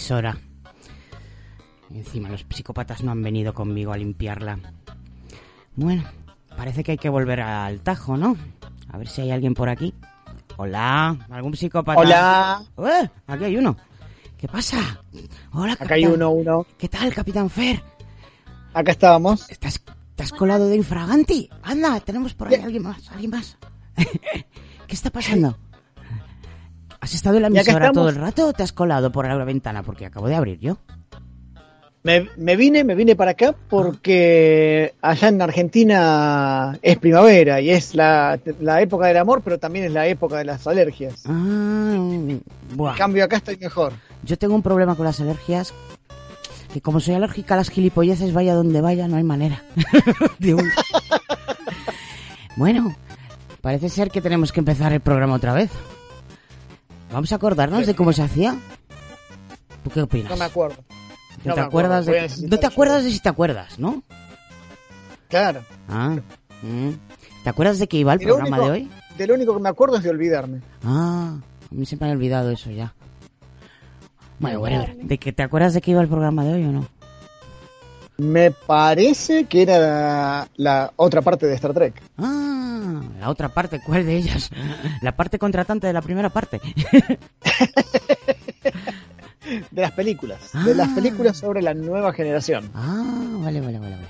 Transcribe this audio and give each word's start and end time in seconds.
emisora. 0.00 0.38
Encima, 1.90 2.30
los 2.30 2.46
psicópatas 2.48 3.02
no 3.04 3.12
han 3.12 3.22
venido 3.22 3.52
conmigo 3.52 3.92
a 3.92 3.98
limpiarla. 3.98 4.58
Bueno, 5.76 6.04
parece 6.56 6.82
que 6.82 6.92
hay 6.92 6.98
que 6.98 7.10
volver 7.10 7.40
al 7.40 7.80
tajo, 7.80 8.16
¿no? 8.16 8.34
A 8.90 8.96
ver 8.96 9.08
si 9.08 9.20
hay 9.20 9.30
alguien 9.30 9.52
por 9.52 9.68
aquí. 9.68 9.92
Hola, 10.56 11.18
¿algún 11.30 11.54
psicópata? 11.54 12.00
Hola. 12.00 12.62
¡Eh! 12.78 13.10
Aquí 13.26 13.44
hay 13.44 13.56
uno. 13.58 13.76
¿Qué 14.38 14.48
pasa? 14.48 15.02
Hola, 15.52 15.74
Acá 15.74 15.94
hay 15.94 16.02
capitán. 16.02 16.12
uno, 16.14 16.30
uno. 16.30 16.66
¿Qué 16.78 16.88
tal, 16.88 17.12
Capitán 17.12 17.50
Fer? 17.50 17.82
Acá 18.72 18.92
estábamos. 18.92 19.50
¿Estás, 19.50 19.82
¿Te 20.16 20.22
has 20.22 20.32
colado 20.32 20.66
de 20.68 20.76
infraganti? 20.76 21.50
Anda, 21.62 22.00
tenemos 22.00 22.32
por 22.32 22.48
ahí 22.48 22.54
alguien 22.54 22.84
más, 22.84 23.10
alguien 23.10 23.32
más. 23.32 23.58
¿Qué 23.96 24.94
está 24.94 25.10
pasando? 25.10 25.58
¿Has 27.00 27.14
estado 27.14 27.36
en 27.36 27.42
la 27.42 27.48
emisora 27.48 27.92
todo 27.92 28.08
el 28.08 28.16
rato 28.16 28.48
o 28.48 28.52
te 28.52 28.62
has 28.62 28.72
colado 28.72 29.10
por 29.10 29.26
la 29.26 29.44
ventana? 29.44 29.82
Porque 29.82 30.06
acabo 30.06 30.28
de 30.28 30.34
abrir 30.36 30.58
yo. 30.60 30.76
Me, 32.02 32.28
me 32.38 32.56
vine, 32.56 32.82
me 32.82 32.94
vine 32.94 33.14
para 33.14 33.32
acá 33.32 33.54
porque 33.68 34.94
allá 35.02 35.28
en 35.28 35.42
Argentina 35.42 36.78
es 36.80 36.96
primavera 36.98 37.60
y 37.60 37.70
es 37.70 37.94
la, 37.94 38.38
la 38.60 38.80
época 38.80 39.06
del 39.06 39.18
amor, 39.18 39.42
pero 39.42 39.58
también 39.58 39.84
es 39.84 39.92
la 39.92 40.06
época 40.06 40.38
de 40.38 40.44
las 40.46 40.66
alergias. 40.66 41.24
Ah, 41.26 41.96
buah. 42.74 42.92
En 42.92 42.98
cambio, 42.98 43.24
acá 43.24 43.36
estoy 43.36 43.56
mejor. 43.58 43.92
Yo 44.22 44.38
tengo 44.38 44.54
un 44.54 44.62
problema 44.62 44.94
con 44.94 45.04
las 45.04 45.20
alergias. 45.20 45.74
Que 46.72 46.80
como 46.80 47.00
soy 47.00 47.14
alérgica 47.14 47.54
a 47.54 47.56
las 47.58 47.68
gilipolleces, 47.68 48.32
vaya 48.32 48.54
donde 48.54 48.80
vaya, 48.80 49.08
no 49.08 49.16
hay 49.16 49.24
manera. 49.24 49.62
Un- 50.42 50.70
Bueno, 52.56 52.94
parece 53.60 53.88
ser 53.88 54.10
que 54.10 54.20
tenemos 54.20 54.52
que 54.52 54.60
empezar 54.60 54.92
el 54.92 55.00
programa 55.00 55.34
otra 55.34 55.52
vez. 55.52 55.70
Vamos 57.12 57.32
a 57.32 57.36
acordarnos 57.36 57.86
de 57.86 57.94
cómo 57.94 58.12
se 58.12 58.22
hacía. 58.22 58.56
¿Tú 59.84 59.90
qué 59.90 60.02
opinas? 60.02 60.30
No 60.30 60.36
me 60.36 60.44
acuerdo. 60.44 60.76
¿No 61.44 61.48
no 61.50 61.54
te 61.54 61.60
acuerdas 61.60 62.06
acuerdo, 62.06 62.36
de 62.42 62.48
No 62.48 62.58
te 62.58 62.66
acuerdas 62.66 63.04
de 63.04 63.10
si 63.10 63.20
te 63.20 63.28
acuerdas, 63.28 63.78
¿no? 63.78 64.02
Claro. 65.28 65.62
Ah. 65.88 66.16
mm. 66.62 66.90
¿Te 67.44 67.50
acuerdas 67.50 67.78
de 67.78 67.88
que 67.88 67.96
iba 67.96 68.12
el 68.12 68.20
programa 68.20 68.58
único- 68.58 68.64
de 68.64 68.70
hoy? 68.70 68.90
De 69.16 69.26
lo 69.26 69.34
único 69.34 69.54
que 69.56 69.62
me 69.62 69.68
acuerdo 69.68 69.96
es 69.96 70.02
de 70.02 70.10
olvidarme. 70.10 70.60
Ah, 70.84 71.36
a 71.70 71.74
mí 71.74 71.86
se 71.86 71.96
me 71.96 72.08
ha 72.08 72.12
olvidado 72.12 72.50
eso 72.50 72.70
ya. 72.70 72.94
Bueno, 74.38 74.60
whatever. 74.60 74.96
¿De 74.96 75.18
que 75.18 75.32
te 75.32 75.42
acuerdas 75.42 75.74
de 75.74 75.80
que 75.80 75.90
iba 75.90 76.00
el 76.00 76.08
programa 76.08 76.44
de 76.44 76.54
hoy 76.54 76.64
o 76.64 76.72
no? 76.72 76.86
Me 78.20 78.50
parece 78.50 79.44
que 79.44 79.62
era 79.62 79.78
la, 79.78 80.48
la 80.56 80.92
otra 80.96 81.22
parte 81.22 81.46
de 81.46 81.54
Star 81.54 81.72
Trek. 81.72 82.02
Ah, 82.18 83.00
la 83.18 83.30
otra 83.30 83.48
parte, 83.48 83.80
¿cuál 83.84 84.04
de 84.04 84.16
ellas? 84.16 84.50
La 85.00 85.16
parte 85.16 85.38
contratante 85.38 85.86
de 85.86 85.92
la 85.94 86.02
primera 86.02 86.28
parte. 86.28 86.60
De 89.70 89.80
las 89.80 89.92
películas. 89.92 90.50
Ah. 90.54 90.62
De 90.64 90.74
las 90.74 90.88
películas 90.90 91.38
sobre 91.38 91.60
la 91.62 91.74
nueva 91.74 92.12
generación. 92.12 92.70
Ah, 92.74 93.02
vale, 93.38 93.60
vale, 93.60 93.78
vale, 93.80 93.96
vale. 93.96 94.08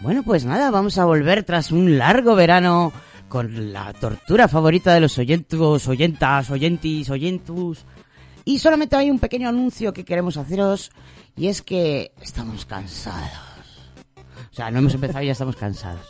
Bueno, 0.00 0.22
pues 0.24 0.44
nada, 0.44 0.70
vamos 0.72 0.98
a 0.98 1.04
volver 1.04 1.44
tras 1.44 1.70
un 1.70 1.98
largo 1.98 2.34
verano 2.34 2.92
con 3.28 3.72
la 3.72 3.92
tortura 3.92 4.48
favorita 4.48 4.92
de 4.92 5.00
los 5.00 5.16
oyentos, 5.18 5.86
oyentas, 5.86 6.50
oyentis, 6.50 7.10
oyentus. 7.10 7.84
Y 8.44 8.58
solamente 8.58 8.96
hay 8.96 9.10
un 9.10 9.20
pequeño 9.20 9.48
anuncio 9.48 9.92
que 9.92 10.04
queremos 10.04 10.36
haceros 10.36 10.90
y 11.36 11.48
es 11.48 11.62
que 11.62 12.12
estamos 12.20 12.64
cansados. 12.66 13.52
O 14.52 14.54
sea, 14.54 14.70
no 14.70 14.80
hemos 14.80 14.94
empezado 14.94 15.22
y 15.22 15.26
ya 15.26 15.32
estamos 15.32 15.56
cansados. 15.56 16.06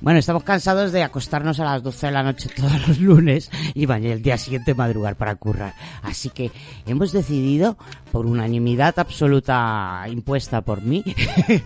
Bueno, 0.00 0.20
estamos 0.20 0.44
cansados 0.44 0.92
de 0.92 1.02
acostarnos 1.02 1.58
a 1.58 1.64
las 1.64 1.82
12 1.82 2.06
de 2.06 2.12
la 2.12 2.22
noche 2.22 2.48
todos 2.48 2.88
los 2.88 3.00
lunes 3.00 3.50
y 3.74 3.90
el 3.90 4.22
día 4.22 4.38
siguiente 4.38 4.74
madrugar 4.74 5.16
para 5.16 5.34
currar. 5.34 5.74
Así 6.02 6.30
que 6.30 6.52
hemos 6.86 7.10
decidido, 7.12 7.76
por 8.12 8.26
unanimidad 8.26 8.98
absoluta 8.98 10.04
impuesta 10.08 10.60
por 10.60 10.82
mí, 10.82 11.02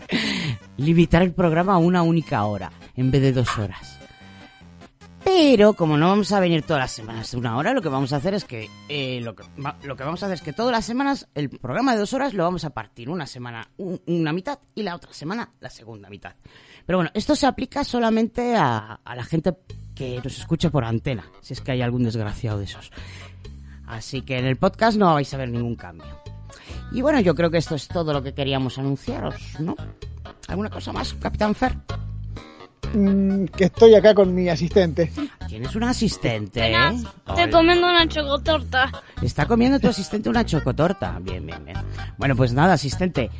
limitar 0.79 1.23
el 1.23 1.33
programa 1.33 1.75
a 1.75 1.79
una 1.79 2.03
única 2.03 2.45
hora 2.45 2.73
en 2.95 3.11
vez 3.11 3.21
de 3.21 3.33
dos 3.33 3.59
horas. 3.59 3.96
Pero 5.27 5.75
como 5.75 5.97
no 5.97 6.07
vamos 6.09 6.31
a 6.31 6.39
venir 6.39 6.63
todas 6.63 6.81
las 6.81 6.93
semanas 6.93 7.35
una 7.35 7.57
hora, 7.57 7.75
lo 7.75 7.83
que 7.83 7.89
vamos 7.89 8.13
a 8.13 8.17
hacer 8.17 8.35
es 8.35 8.45
que 8.45 8.71
eh, 8.89 9.21
lo 9.21 9.35
que 9.35 9.43
vamos 10.05 10.23
a 10.23 10.27
hacer 10.27 10.35
es 10.35 10.41
que 10.43 10.53
todas 10.53 10.71
las 10.71 10.85
semanas 10.85 11.27
el 11.35 11.51
programa 11.51 11.93
de 11.95 11.99
dos 11.99 12.15
horas 12.15 12.33
lo 12.33 12.45
vamos 12.45 12.65
a 12.65 12.71
partir 12.71 13.11
una 13.11 13.27
semana 13.27 13.69
un- 13.77 14.01
una 14.07 14.33
mitad 14.33 14.61
y 14.77 14.85
la 14.85 14.95
otra 14.95 15.13
semana 15.13 15.51
la 15.59 15.69
segunda 15.69 16.09
mitad. 16.09 16.35
Pero 16.87 16.99
bueno, 16.99 17.11
esto 17.13 17.35
se 17.35 17.45
aplica 17.47 17.83
solamente 17.83 18.55
a, 18.55 19.01
a 19.05 19.17
la 19.17 19.25
gente 19.25 19.53
que 19.97 20.21
nos 20.23 20.39
escucha 20.39 20.71
por 20.71 20.85
antena, 20.85 21.25
si 21.41 21.55
es 21.55 21.61
que 21.61 21.73
hay 21.73 21.83
algún 21.83 22.05
desgraciado 22.05 22.59
de 22.59 22.65
esos. 22.67 22.93
Así 23.89 24.23
que 24.23 24.39
en 24.39 24.47
el 24.47 24.57
podcast 24.57 24.97
no 24.97 25.13
vais 25.15 25.35
a 25.35 25.37
ver 25.39 25.49
ningún 25.51 25.75
cambio. 25.75 26.07
Y 26.93 27.03
bueno, 27.03 27.19
yo 27.19 27.35
creo 27.35 27.51
que 27.51 27.59
esto 27.59 27.75
es 27.75 27.89
todo 27.89 28.13
lo 28.13 28.23
que 28.23 28.33
queríamos 28.33 28.79
anunciaros, 28.79 29.35
¿no? 29.59 29.75
¿Alguna 30.47 30.71
cosa 30.71 30.93
más, 30.93 31.15
Capitán 31.15 31.55
Fer? 31.55 31.77
Mm, 32.95 33.47
que 33.47 33.65
estoy 33.65 33.95
acá 33.95 34.15
con 34.15 34.35
mi 34.35 34.49
asistente. 34.49 35.11
Tienes 35.49 35.75
un 35.75 35.85
asistente, 35.85 36.73
¿eh? 36.73 37.03
Estoy 37.29 37.51
comiendo 37.51 37.89
una 37.89 38.07
chocotorta. 38.09 38.91
Está 39.23 39.47
comiendo 39.47 39.79
tu 39.81 39.89
asistente 39.89 40.29
una 40.29 40.45
chocotorta. 40.45 41.19
Bien, 41.21 41.45
bien, 41.45 41.65
bien. 41.65 41.77
Bueno, 42.17 42.37
pues 42.37 42.53
nada, 42.53 42.75
asistente. 42.75 43.31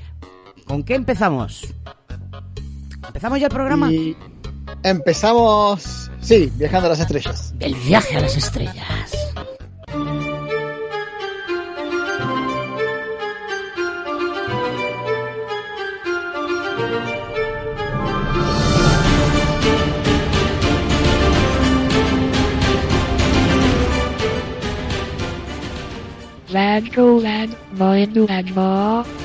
¿Con 0.67 0.83
qué 0.83 0.95
empezamos? 0.95 1.75
¿Empezamos 3.07 3.41
ya 3.41 3.47
el 3.47 3.53
programa? 3.53 3.91
Y 3.91 4.17
empezamos, 4.83 6.11
sí, 6.21 6.53
viajando 6.57 6.87
a 6.87 6.91
las 6.91 7.01
estrellas. 7.01 7.55
El 7.61 7.75
viaje 7.77 8.17
a 8.17 8.21
las 8.21 8.37
estrellas. 8.37 9.26
Vandal 26.57 27.27
and 27.27 27.55
Moindu 27.75 28.25
and 28.31 29.17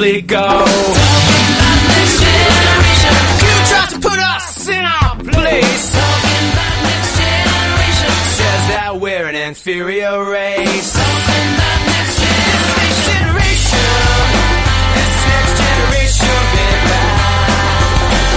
will 0.00 0.22
go. 0.22 0.64
Who 3.40 3.52
tries 3.68 3.92
to 3.92 3.98
put 4.00 4.18
us 4.18 4.68
in 4.68 4.84
our 4.84 5.16
place? 5.16 5.92
Says 8.38 8.62
that 8.72 8.98
we're 8.98 9.26
an 9.26 9.34
inferior 9.34 10.24
race. 10.30 10.94
About 10.96 11.80
next 11.92 12.16
generation. 13.12 13.92
This 14.96 15.12
next 15.28 15.54
generation, 15.60 16.40
baby. 16.56 16.96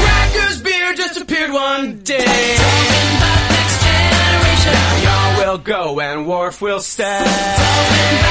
Crackers 0.04 0.57
beer 0.62 0.94
just 0.95 1.16
appeared 1.21 1.51
one 1.54 2.00
day. 2.04 2.57
Y'all 5.04 5.38
will 5.38 5.57
go 5.59 6.00
and 6.01 6.27
Worf 6.27 6.62
will 6.62 6.81
stay. 6.81 8.22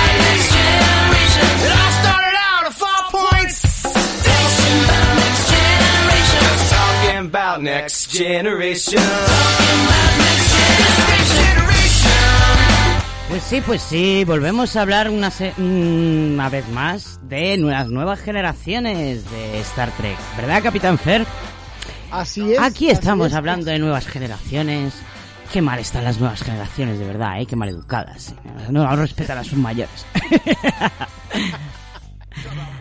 Generation. 8.13 9.03
Talking 9.03 9.81
about 9.87 10.19
next 10.19 11.39
generation. 11.39 12.13
Pues 13.29 13.43
sí, 13.45 13.61
pues 13.63 13.83
sí, 13.83 14.25
volvemos 14.25 14.77
a 14.77 14.83
hablar 14.83 15.09
una, 15.11 15.31
se- 15.31 15.55
una 15.59 16.49
vez 16.51 16.69
más 16.69 17.19
de 17.29 17.57
las 17.57 17.89
nuevas 17.89 18.21
generaciones 18.21 19.29
de 19.31 19.61
Star 19.61 19.91
Trek, 19.97 20.17
¿verdad, 20.37 20.63
Capitán 20.63 20.99
Fer? 20.99 21.25
Así 22.11 22.53
es. 22.53 22.59
Aquí 22.61 22.91
así 22.91 22.99
estamos 22.99 23.29
es. 23.29 23.35
hablando 23.35 23.67
de 23.71 23.79
nuevas 23.79 24.07
generaciones. 24.07 24.93
Qué 25.51 25.63
mal 25.63 25.79
están 25.79 26.05
las 26.05 26.19
nuevas 26.19 26.43
generaciones, 26.43 26.99
de 26.99 27.07
verdad, 27.07 27.41
¿eh? 27.41 27.47
Qué 27.47 27.57
mal 27.57 27.69
educadas. 27.69 28.35
No, 28.71 28.85
no 28.85 28.97
respetan 28.97 29.39
a 29.39 29.45
sus 29.45 29.59
mayores. 29.59 30.07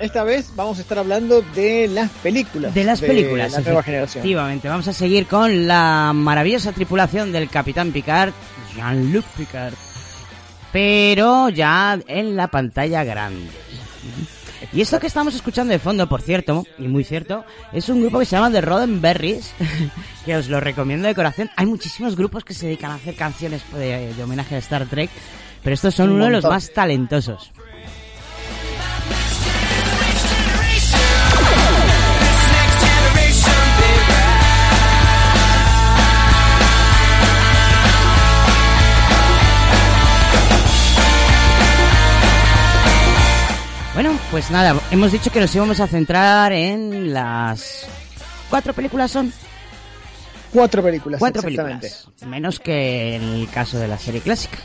Esta 0.00 0.24
vez 0.24 0.50
vamos 0.56 0.78
a 0.78 0.82
estar 0.82 0.98
hablando 0.98 1.42
de 1.54 1.88
las 1.88 2.10
películas. 2.10 2.74
De 2.74 2.84
las 2.84 3.00
películas, 3.00 3.52
La 3.52 3.60
nueva 3.60 3.82
generación. 3.82 4.20
efectivamente. 4.22 4.68
Vamos 4.68 4.88
a 4.88 4.92
seguir 4.92 5.26
con 5.26 5.66
la 5.68 6.12
maravillosa 6.14 6.72
tripulación 6.72 7.32
del 7.32 7.48
Capitán 7.48 7.92
Picard, 7.92 8.32
Jean-Luc 8.74 9.24
Picard, 9.36 9.74
pero 10.72 11.48
ya 11.48 11.98
en 12.06 12.36
la 12.36 12.48
pantalla 12.48 13.04
grande. 13.04 13.48
Y 14.72 14.80
esto 14.80 14.98
que 14.98 15.06
estamos 15.06 15.34
escuchando 15.34 15.72
de 15.72 15.78
fondo, 15.78 16.08
por 16.08 16.22
cierto, 16.22 16.64
y 16.78 16.88
muy 16.88 17.04
cierto, 17.04 17.44
es 17.72 17.88
un 17.88 18.00
grupo 18.00 18.18
que 18.18 18.24
se 18.24 18.36
llama 18.36 18.50
The 18.50 18.60
Roddenberries, 18.62 19.52
que 20.24 20.36
os 20.36 20.48
lo 20.48 20.60
recomiendo 20.60 21.06
de 21.08 21.14
corazón. 21.14 21.50
Hay 21.56 21.66
muchísimos 21.66 22.16
grupos 22.16 22.44
que 22.44 22.54
se 22.54 22.66
dedican 22.66 22.90
a 22.92 22.94
hacer 22.94 23.14
canciones 23.14 23.62
de, 23.74 24.14
de 24.14 24.22
homenaje 24.22 24.54
a 24.54 24.58
Star 24.58 24.86
Trek, 24.86 25.10
pero 25.62 25.74
estos 25.74 25.94
son 25.94 26.10
Un 26.10 26.16
uno 26.16 26.24
de 26.26 26.30
los 26.30 26.44
más 26.44 26.72
talentosos. 26.72 27.52
Bueno, 43.94 44.18
pues 44.30 44.50
nada, 44.50 44.74
hemos 44.90 45.12
dicho 45.12 45.30
que 45.30 45.40
nos 45.40 45.54
íbamos 45.54 45.78
a 45.80 45.86
centrar 45.86 46.52
en 46.52 47.12
las 47.12 47.86
cuatro 48.48 48.72
películas 48.72 49.10
son 49.10 49.32
Cuatro 50.52 50.82
películas. 50.82 51.18
cuatro 51.18 51.40
exactamente. 51.46 51.88
películas, 51.88 52.26
menos 52.28 52.60
que 52.60 53.16
en 53.16 53.22
el 53.22 53.48
caso 53.50 53.78
de 53.78 53.88
la 53.88 53.98
serie 53.98 54.20
clásica. 54.20 54.58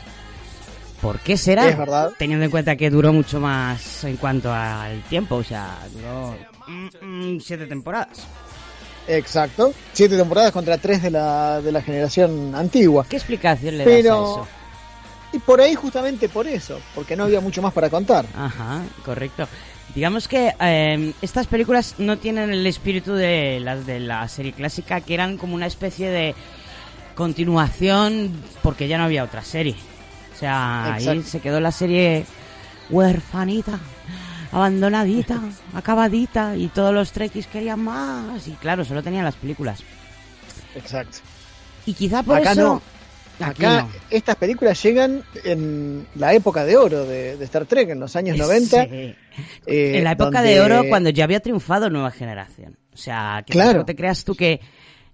¿Por 1.00 1.18
qué 1.20 1.36
será? 1.36 1.68
Es 1.68 1.78
verdad. 1.78 2.10
Teniendo 2.18 2.44
en 2.44 2.50
cuenta 2.50 2.76
que 2.76 2.90
duró 2.90 3.12
mucho 3.12 3.38
más 3.40 4.04
en 4.04 4.16
cuanto 4.16 4.52
al 4.52 5.02
tiempo, 5.04 5.36
o 5.36 5.44
sea, 5.44 5.78
duró 5.92 6.34
mm, 6.66 7.34
mm, 7.36 7.40
siete 7.40 7.66
temporadas. 7.66 8.18
Exacto. 9.06 9.72
Siete 9.92 10.16
temporadas 10.16 10.52
contra 10.52 10.76
tres 10.76 11.02
de 11.02 11.10
la, 11.10 11.60
de 11.62 11.72
la 11.72 11.80
generación 11.80 12.54
antigua. 12.54 13.06
¿Qué 13.08 13.16
explicación 13.16 13.78
le 13.78 13.84
das 13.84 13.94
a 13.94 13.98
eso? 13.98 14.48
Y 15.32 15.38
por 15.38 15.60
ahí 15.60 15.74
justamente 15.74 16.28
por 16.28 16.46
eso, 16.46 16.80
porque 16.94 17.16
no 17.16 17.24
había 17.24 17.40
mucho 17.40 17.60
más 17.60 17.72
para 17.72 17.90
contar. 17.90 18.24
Ajá, 18.36 18.82
correcto. 19.04 19.46
Digamos 19.94 20.28
que 20.28 20.54
eh, 20.60 21.12
estas 21.22 21.46
películas 21.46 21.94
no 21.98 22.18
tienen 22.18 22.50
el 22.50 22.66
espíritu 22.66 23.14
de 23.14 23.60
las 23.60 23.86
de 23.86 24.00
la 24.00 24.26
serie 24.28 24.52
clásica, 24.52 25.00
que 25.00 25.14
eran 25.14 25.36
como 25.36 25.54
una 25.54 25.66
especie 25.66 26.08
de 26.08 26.34
continuación, 27.14 28.32
porque 28.62 28.88
ya 28.88 28.96
no 28.96 29.04
había 29.04 29.24
otra 29.24 29.42
serie. 29.42 29.76
O 30.34 30.38
sea, 30.38 30.94
ahí 30.94 31.22
se 31.22 31.40
quedó 31.40 31.58
la 31.60 31.72
serie 31.72 32.24
huerfanita, 32.90 33.78
abandonadita, 34.52 35.40
acabadita, 35.74 36.56
y 36.56 36.68
todos 36.68 36.94
los 36.94 37.12
trekkies 37.12 37.48
querían 37.48 37.80
más. 37.80 38.46
Y 38.46 38.52
claro, 38.52 38.84
solo 38.84 39.02
tenían 39.02 39.24
las 39.24 39.34
películas. 39.34 39.80
Exacto. 40.74 41.18
Y 41.86 41.94
quizá 41.94 42.22
por 42.22 42.36
Acá 42.36 42.52
eso... 42.52 42.62
no. 42.62 42.97
Acá 43.40 43.82
no. 43.82 43.88
estas 44.10 44.36
películas 44.36 44.82
llegan 44.82 45.22
en 45.44 46.06
la 46.16 46.34
época 46.34 46.64
de 46.64 46.76
oro 46.76 47.04
de, 47.04 47.36
de 47.36 47.44
Star 47.44 47.66
Trek, 47.66 47.90
en 47.90 48.00
los 48.00 48.16
años 48.16 48.36
90. 48.36 48.84
Sí. 48.84 48.88
eh, 48.90 49.16
en 49.66 50.04
la 50.04 50.12
época 50.12 50.38
donde- 50.42 50.54
de 50.54 50.60
oro 50.60 50.82
cuando 50.88 51.10
ya 51.10 51.24
había 51.24 51.40
triunfado 51.40 51.88
Nueva 51.90 52.10
Generación. 52.10 52.76
O 52.92 52.96
sea, 52.96 53.44
que 53.46 53.52
Claro. 53.52 53.80
no 53.80 53.84
te 53.84 53.94
creas 53.94 54.24
tú 54.24 54.34
que 54.34 54.60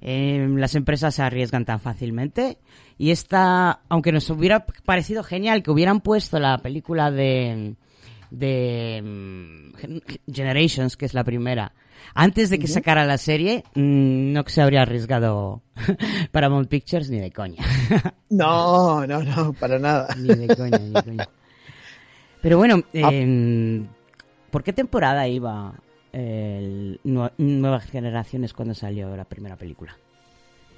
eh, 0.00 0.46
las 0.56 0.74
empresas 0.74 1.14
se 1.14 1.22
arriesgan 1.22 1.64
tan 1.64 1.80
fácilmente. 1.80 2.58
Y 2.96 3.10
esta, 3.10 3.80
aunque 3.88 4.12
nos 4.12 4.28
hubiera 4.30 4.64
parecido 4.66 5.22
genial 5.22 5.62
que 5.62 5.70
hubieran 5.70 6.00
puesto 6.00 6.38
la 6.38 6.58
película 6.58 7.10
de, 7.10 7.74
de 8.30 9.02
mm, 9.02 9.74
Gen- 9.76 10.02
Generations, 10.32 10.96
que 10.96 11.06
es 11.06 11.14
la 11.14 11.24
primera, 11.24 11.72
antes 12.14 12.50
de 12.50 12.58
que 12.58 12.66
sacara 12.66 13.04
la 13.04 13.18
serie, 13.18 13.64
mm, 13.74 14.32
no 14.32 14.44
se 14.46 14.60
habría 14.62 14.82
arriesgado 14.82 15.62
Paramount 16.32 16.68
Pictures 16.68 17.08
ni 17.10 17.18
de 17.20 17.30
coña. 17.32 17.64
No, 18.30 19.06
no, 19.06 19.22
no, 19.22 19.52
para 19.52 19.78
nada. 19.78 20.08
Ni 20.18 20.34
de 20.34 20.56
coña, 20.56 20.78
ni 20.78 20.90
de 20.90 21.02
coña. 21.04 21.28
Pero 22.42 22.58
bueno, 22.58 22.82
eh, 22.92 23.82
¿por 24.50 24.64
qué 24.64 24.72
temporada 24.72 25.28
iba 25.28 25.74
el 26.12 27.00
Nue- 27.04 27.32
Nuevas 27.38 27.84
Generaciones 27.84 28.52
cuando 28.52 28.74
salió 28.74 29.16
la 29.16 29.24
primera 29.24 29.56
película? 29.56 29.96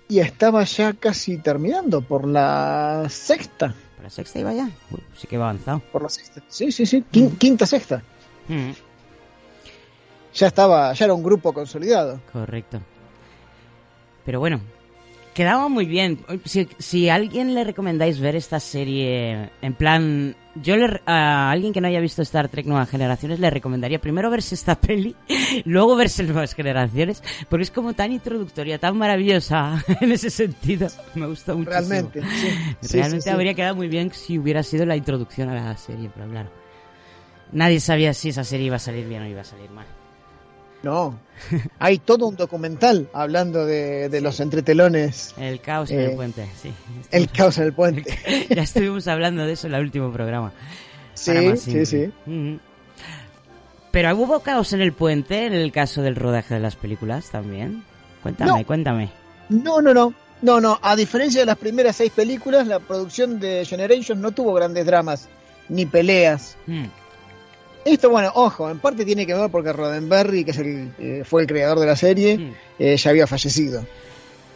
Y 0.08 0.20
estaba 0.20 0.62
ya 0.64 0.92
casi 0.92 1.38
terminando 1.38 2.00
por 2.02 2.28
la 2.28 3.06
sexta. 3.08 3.74
¿Por 3.96 4.04
la 4.04 4.10
sexta 4.10 4.38
iba 4.38 4.52
ya? 4.52 4.68
Uy, 4.90 5.00
sí 5.16 5.26
que 5.26 5.38
va 5.38 5.48
avanzado. 5.50 5.80
Por 5.90 6.02
la 6.02 6.08
sexta. 6.08 6.42
Sí, 6.48 6.70
sí, 6.70 6.84
sí. 6.86 7.02
quin- 7.10 7.36
Quinta, 7.38 7.64
sexta. 7.66 8.02
Mm, 8.48 8.70
Ya 10.36 10.46
estaba, 10.48 10.92
ya 10.92 11.04
era 11.06 11.14
un 11.14 11.22
grupo 11.22 11.52
consolidado. 11.52 12.20
correcto. 12.32 12.80
Pero 14.24 14.40
bueno, 14.40 14.60
quedaba 15.34 15.68
muy 15.68 15.86
bien. 15.86 16.18
Si, 16.44 16.68
si 16.78 17.08
a 17.08 17.14
alguien 17.14 17.54
le 17.54 17.62
recomendáis 17.64 18.18
ver 18.20 18.34
esta 18.36 18.58
serie, 18.58 19.50
en 19.62 19.74
plan, 19.74 20.34
yo 20.56 20.76
le, 20.76 21.00
a 21.06 21.50
alguien 21.50 21.72
que 21.72 21.80
no 21.80 21.86
haya 21.88 22.00
visto 22.00 22.22
Star 22.22 22.48
Trek 22.48 22.66
Nuevas 22.66 22.90
Generaciones 22.90 23.38
le 23.38 23.48
recomendaría 23.50 24.00
primero 24.00 24.28
verse 24.30 24.56
esta 24.56 24.74
peli, 24.80 25.14
luego 25.64 25.94
verse 25.96 26.24
Nuevas 26.24 26.54
Generaciones, 26.54 27.22
porque 27.48 27.62
es 27.62 27.70
como 27.70 27.94
tan 27.94 28.12
introductoria, 28.12 28.78
tan 28.78 28.96
maravillosa 28.98 29.82
en 30.00 30.10
ese 30.12 30.28
sentido. 30.30 30.88
Me 31.14 31.26
gusta 31.26 31.54
mucho. 31.54 31.70
Realmente. 31.70 32.20
Sí, 32.82 32.94
Realmente 32.98 33.22
sí, 33.22 33.28
sí. 33.28 33.30
habría 33.30 33.54
quedado 33.54 33.76
muy 33.76 33.88
bien 33.88 34.10
si 34.12 34.38
hubiera 34.38 34.62
sido 34.62 34.84
la 34.86 34.96
introducción 34.96 35.48
a 35.50 35.54
la 35.54 35.76
serie, 35.76 36.10
pero 36.14 36.28
claro. 36.28 36.50
Nadie 37.52 37.78
sabía 37.78 38.12
si 38.12 38.30
esa 38.30 38.42
serie 38.42 38.66
iba 38.66 38.76
a 38.76 38.80
salir 38.80 39.06
bien 39.06 39.22
o 39.22 39.26
iba 39.26 39.42
a 39.42 39.44
salir 39.44 39.70
mal. 39.70 39.86
No. 40.86 41.18
Hay 41.80 41.98
todo 41.98 42.28
un 42.28 42.36
documental 42.36 43.08
hablando 43.12 43.66
de, 43.66 44.08
de 44.08 44.20
los 44.20 44.38
entretelones. 44.38 45.34
El 45.36 45.60
caos 45.60 45.90
en 45.90 45.98
Eh, 46.00 46.04
el 46.06 46.14
puente, 46.14 46.48
sí. 46.62 46.72
El 47.10 47.28
caos 47.28 47.58
en 47.58 47.64
el 47.64 47.72
puente. 47.72 48.16
ya 48.54 48.62
estuvimos 48.62 49.08
hablando 49.08 49.44
de 49.44 49.52
eso 49.54 49.66
en 49.66 49.74
el 49.74 49.80
último 49.82 50.12
programa. 50.12 50.52
Sí, 51.14 51.56
sí, 51.56 51.84
sí. 51.84 52.10
Ujú. 52.26 52.60
Pero 53.90 54.16
hubo 54.16 54.40
caos 54.40 54.72
en 54.74 54.80
el 54.80 54.92
puente 54.92 55.46
en 55.46 55.54
el 55.54 55.72
caso 55.72 56.02
del 56.02 56.14
rodaje 56.16 56.54
de 56.54 56.60
las 56.60 56.76
películas 56.76 57.30
también. 57.30 57.82
Cuéntame, 58.22 58.60
No. 58.60 58.66
cuéntame. 58.66 59.10
No, 59.48 59.80
no, 59.80 59.92
no. 59.92 60.14
No, 60.42 60.60
no. 60.60 60.78
A 60.82 60.94
diferencia 60.94 61.40
de 61.40 61.46
las 61.46 61.56
primeras 61.58 61.96
seis 61.96 62.12
películas, 62.12 62.66
la 62.66 62.78
producción 62.78 63.40
de 63.40 63.64
Generation 63.64 64.20
no 64.20 64.30
tuvo 64.32 64.52
grandes 64.54 64.84
dramas 64.86 65.28
ni 65.68 65.84
peleas. 65.86 66.56
Mm, 66.66 66.84
Esto, 67.86 68.10
bueno, 68.10 68.32
ojo, 68.34 68.68
en 68.68 68.80
parte 68.80 69.04
tiene 69.04 69.24
que 69.26 69.32
ver 69.34 69.50
porque 69.50 69.72
Roddenberry, 69.72 70.44
que 70.44 70.50
es 70.50 70.58
el, 70.58 70.92
eh, 70.98 71.22
fue 71.24 71.42
el 71.42 71.46
creador 71.46 71.78
de 71.78 71.86
la 71.86 71.96
serie, 71.96 72.36
mm. 72.36 72.52
eh, 72.80 72.96
ya 72.96 73.10
había 73.10 73.26
fallecido. 73.26 73.84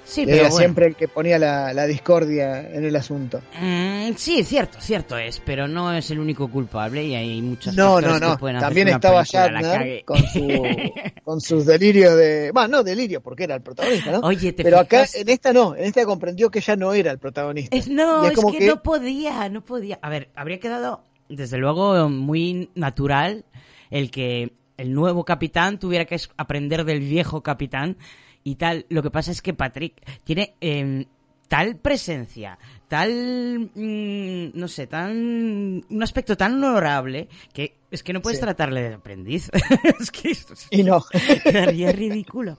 Sí, 0.05 0.23
Era 0.23 0.31
pero 0.33 0.43
bueno. 0.43 0.57
siempre 0.57 0.87
el 0.87 0.97
que 0.97 1.07
ponía 1.07 1.39
la, 1.39 1.73
la 1.73 1.87
discordia 1.87 2.69
en 2.69 2.85
el 2.85 2.97
asunto. 2.97 3.41
Mm, 3.61 4.15
sí, 4.17 4.43
cierto, 4.43 4.81
cierto 4.81 5.17
es, 5.17 5.41
pero 5.47 5.69
no 5.69 5.93
es 5.95 6.11
el 6.11 6.19
único 6.19 6.51
culpable 6.51 7.05
y 7.05 7.15
hay 7.15 7.41
muchos 7.41 7.77
No, 7.77 8.01
no, 8.01 8.15
que 8.15 8.21
no. 8.21 8.37
pueden 8.37 8.59
También 8.59 8.87
que 8.87 8.91
una 8.91 8.97
estaba 8.97 9.23
Shatner 9.23 10.05
con, 10.05 10.19
su, 10.19 10.65
con 11.25 11.41
sus 11.41 11.65
delirios 11.65 12.17
de... 12.17 12.51
Bueno, 12.53 12.79
no 12.79 12.83
delirios, 12.83 13.23
porque 13.23 13.45
era 13.45 13.55
el 13.55 13.63
protagonista, 13.63 14.11
¿no? 14.11 14.19
Oye, 14.27 14.53
¿te 14.53 14.65
Pero 14.65 14.81
acá, 14.81 15.07
en 15.15 15.29
esta 15.29 15.53
no, 15.53 15.77
en 15.77 15.85
esta 15.85 16.05
comprendió 16.05 16.51
que 16.51 16.61
ya 16.61 16.75
no 16.75 16.93
era 16.93 17.13
el 17.13 17.19
protagonista. 17.21 17.77
Es- 17.77 17.87
no, 17.87 18.27
es, 18.27 18.33
como 18.33 18.51
que, 18.51 18.67
no 18.67 18.83
podía, 18.83 19.49
no 19.49 19.65
podía. 19.65 20.01
A 20.03 20.11
ver, 20.11 20.31
habría 20.35 20.59
quedado, 20.59 21.05
desde 21.31 21.59
luego, 21.59 22.09
muy 22.09 22.71
natural 22.75 23.45
el 23.91 24.11
que 24.11 24.53
el 24.77 24.93
nuevo 24.95 25.25
capitán 25.25 25.79
tuviera 25.79 26.05
que 26.05 26.19
aprender 26.37 26.85
del 26.85 27.01
viejo 27.01 27.43
capitán 27.43 27.97
y 28.45 28.57
tal. 28.57 28.87
Lo 28.89 29.03
que 29.03 29.11
pasa 29.11 29.31
es 29.31 29.43
que 29.43 29.53
Patrick 29.55 29.95
tiene 30.25 30.55
em, 30.61 31.05
tal 31.49 31.77
presencia, 31.77 32.59
tal, 32.89 33.71
mm, 33.75 34.59
no 34.59 34.69
sé, 34.69 34.87
tan, 34.87 35.85
un 35.89 36.03
aspecto 36.03 36.37
tan 36.37 36.55
honorable 36.63 37.29
que 37.53 37.77
es 37.91 38.03
que 38.03 38.13
no 38.13 38.23
puedes 38.23 38.39
Sí. 38.39 38.45
tratarle 38.45 38.83
de 38.83 38.95
aprendiz. 38.95 39.51
es 40.01 40.11
que 40.11 40.31
esto 40.31 40.55
Y 40.71 40.83
no. 40.85 41.05
quedaría 41.45 41.93
ridículo. 41.93 42.59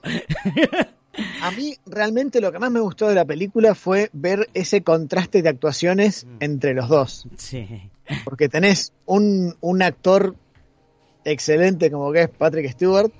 A 1.41 1.51
mí 1.51 1.75
realmente 1.85 2.39
lo 2.39 2.51
que 2.51 2.59
más 2.59 2.71
me 2.71 2.79
gustó 2.79 3.07
de 3.09 3.15
la 3.15 3.25
película 3.25 3.75
fue 3.75 4.09
ver 4.13 4.49
ese 4.53 4.81
contraste 4.81 5.41
de 5.41 5.49
actuaciones 5.49 6.25
Mm. 6.25 6.37
entre 6.39 6.73
los 6.73 6.87
dos. 6.89 7.27
sí. 7.37 7.89
Porque 8.25 8.49
tenés 8.49 8.91
un, 9.05 9.55
un 9.61 9.81
actor 9.81 10.35
excelente 11.23 11.89
como 11.91 12.11
que 12.11 12.23
es 12.23 12.29
Patrick 12.29 12.69
Stewart, 12.71 13.11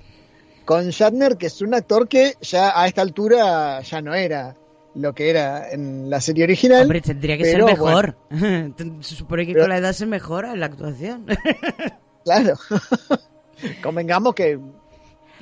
con 0.66 0.88
Shatner, 0.90 1.36
que 1.38 1.46
es 1.46 1.62
un 1.62 1.72
actor 1.74 2.08
que 2.08 2.34
ya 2.42 2.78
a 2.78 2.86
esta 2.86 3.00
altura 3.02 3.80
ya 3.80 4.02
no 4.02 4.14
era 4.14 4.54
lo 4.94 5.14
que 5.14 5.30
era 5.30 5.70
en 5.70 6.10
la 6.10 6.20
serie 6.20 6.44
original. 6.44 6.82
Hombre, 6.82 7.00
tendría 7.00 7.38
que 7.38 7.44
pero, 7.44 7.68
ser 7.68 7.78
bueno, 7.78 8.14
mejor. 8.30 9.02
Se 9.04 9.14
supone 9.14 9.46
que 9.46 9.52
Pero- 9.54 9.64
con 9.64 9.70
la 9.70 9.78
edad 9.78 9.92
se 9.94 10.04
mejora 10.06 10.54
la 10.56 10.66
actuación. 10.66 11.24
claro. 12.24 12.54
Convengamos 13.82 14.34
que 14.34 14.58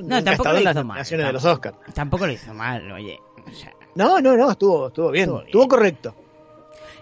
nunca 0.02 0.22
tampoco 0.24 0.48
lo 0.52 0.58
hizo 0.60 0.64
mal, 0.74 0.74
nominaciones 0.86 1.26
de 1.26 1.32
los 1.32 1.94
tampoco. 1.94 2.26
Lo 2.26 2.32
hizo 2.32 2.54
mal, 2.54 2.92
oye. 2.92 3.18
O 3.46 3.54
sea, 3.54 3.72
No, 3.94 4.20
no, 4.20 4.36
no, 4.36 4.50
estuvo, 4.50 4.88
estuvo 4.88 5.10
bien, 5.10 5.24
Estuvo 5.24 5.38
bien. 5.38 5.46
estuvo 5.48 5.68
correcto. 5.68 6.14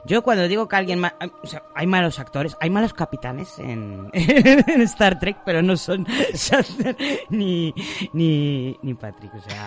yo 0.07 0.23
cuando 0.23 0.49
digo 0.49 0.67
que 0.69 0.77
alguien... 0.77 1.01
ma- 1.01 1.15
o 1.43 1.47
sea, 1.47 1.65
hay 1.75 1.87
malos 1.87 2.19
actores, 2.19 2.57
hay 2.61 2.71
malos 2.71 2.95
capitanes 2.95 3.59
en, 3.59 4.09
en 4.15 4.81
Star 4.83 5.19
Trek, 5.19 5.39
pero 5.45 5.61
no 5.61 5.77
son 5.77 6.05
Shatner 6.35 6.97
ni, 7.29 7.75
ni, 8.15 8.77
ni 8.83 8.95
Patrick, 8.95 9.35
o 9.35 9.41
sea... 9.41 9.67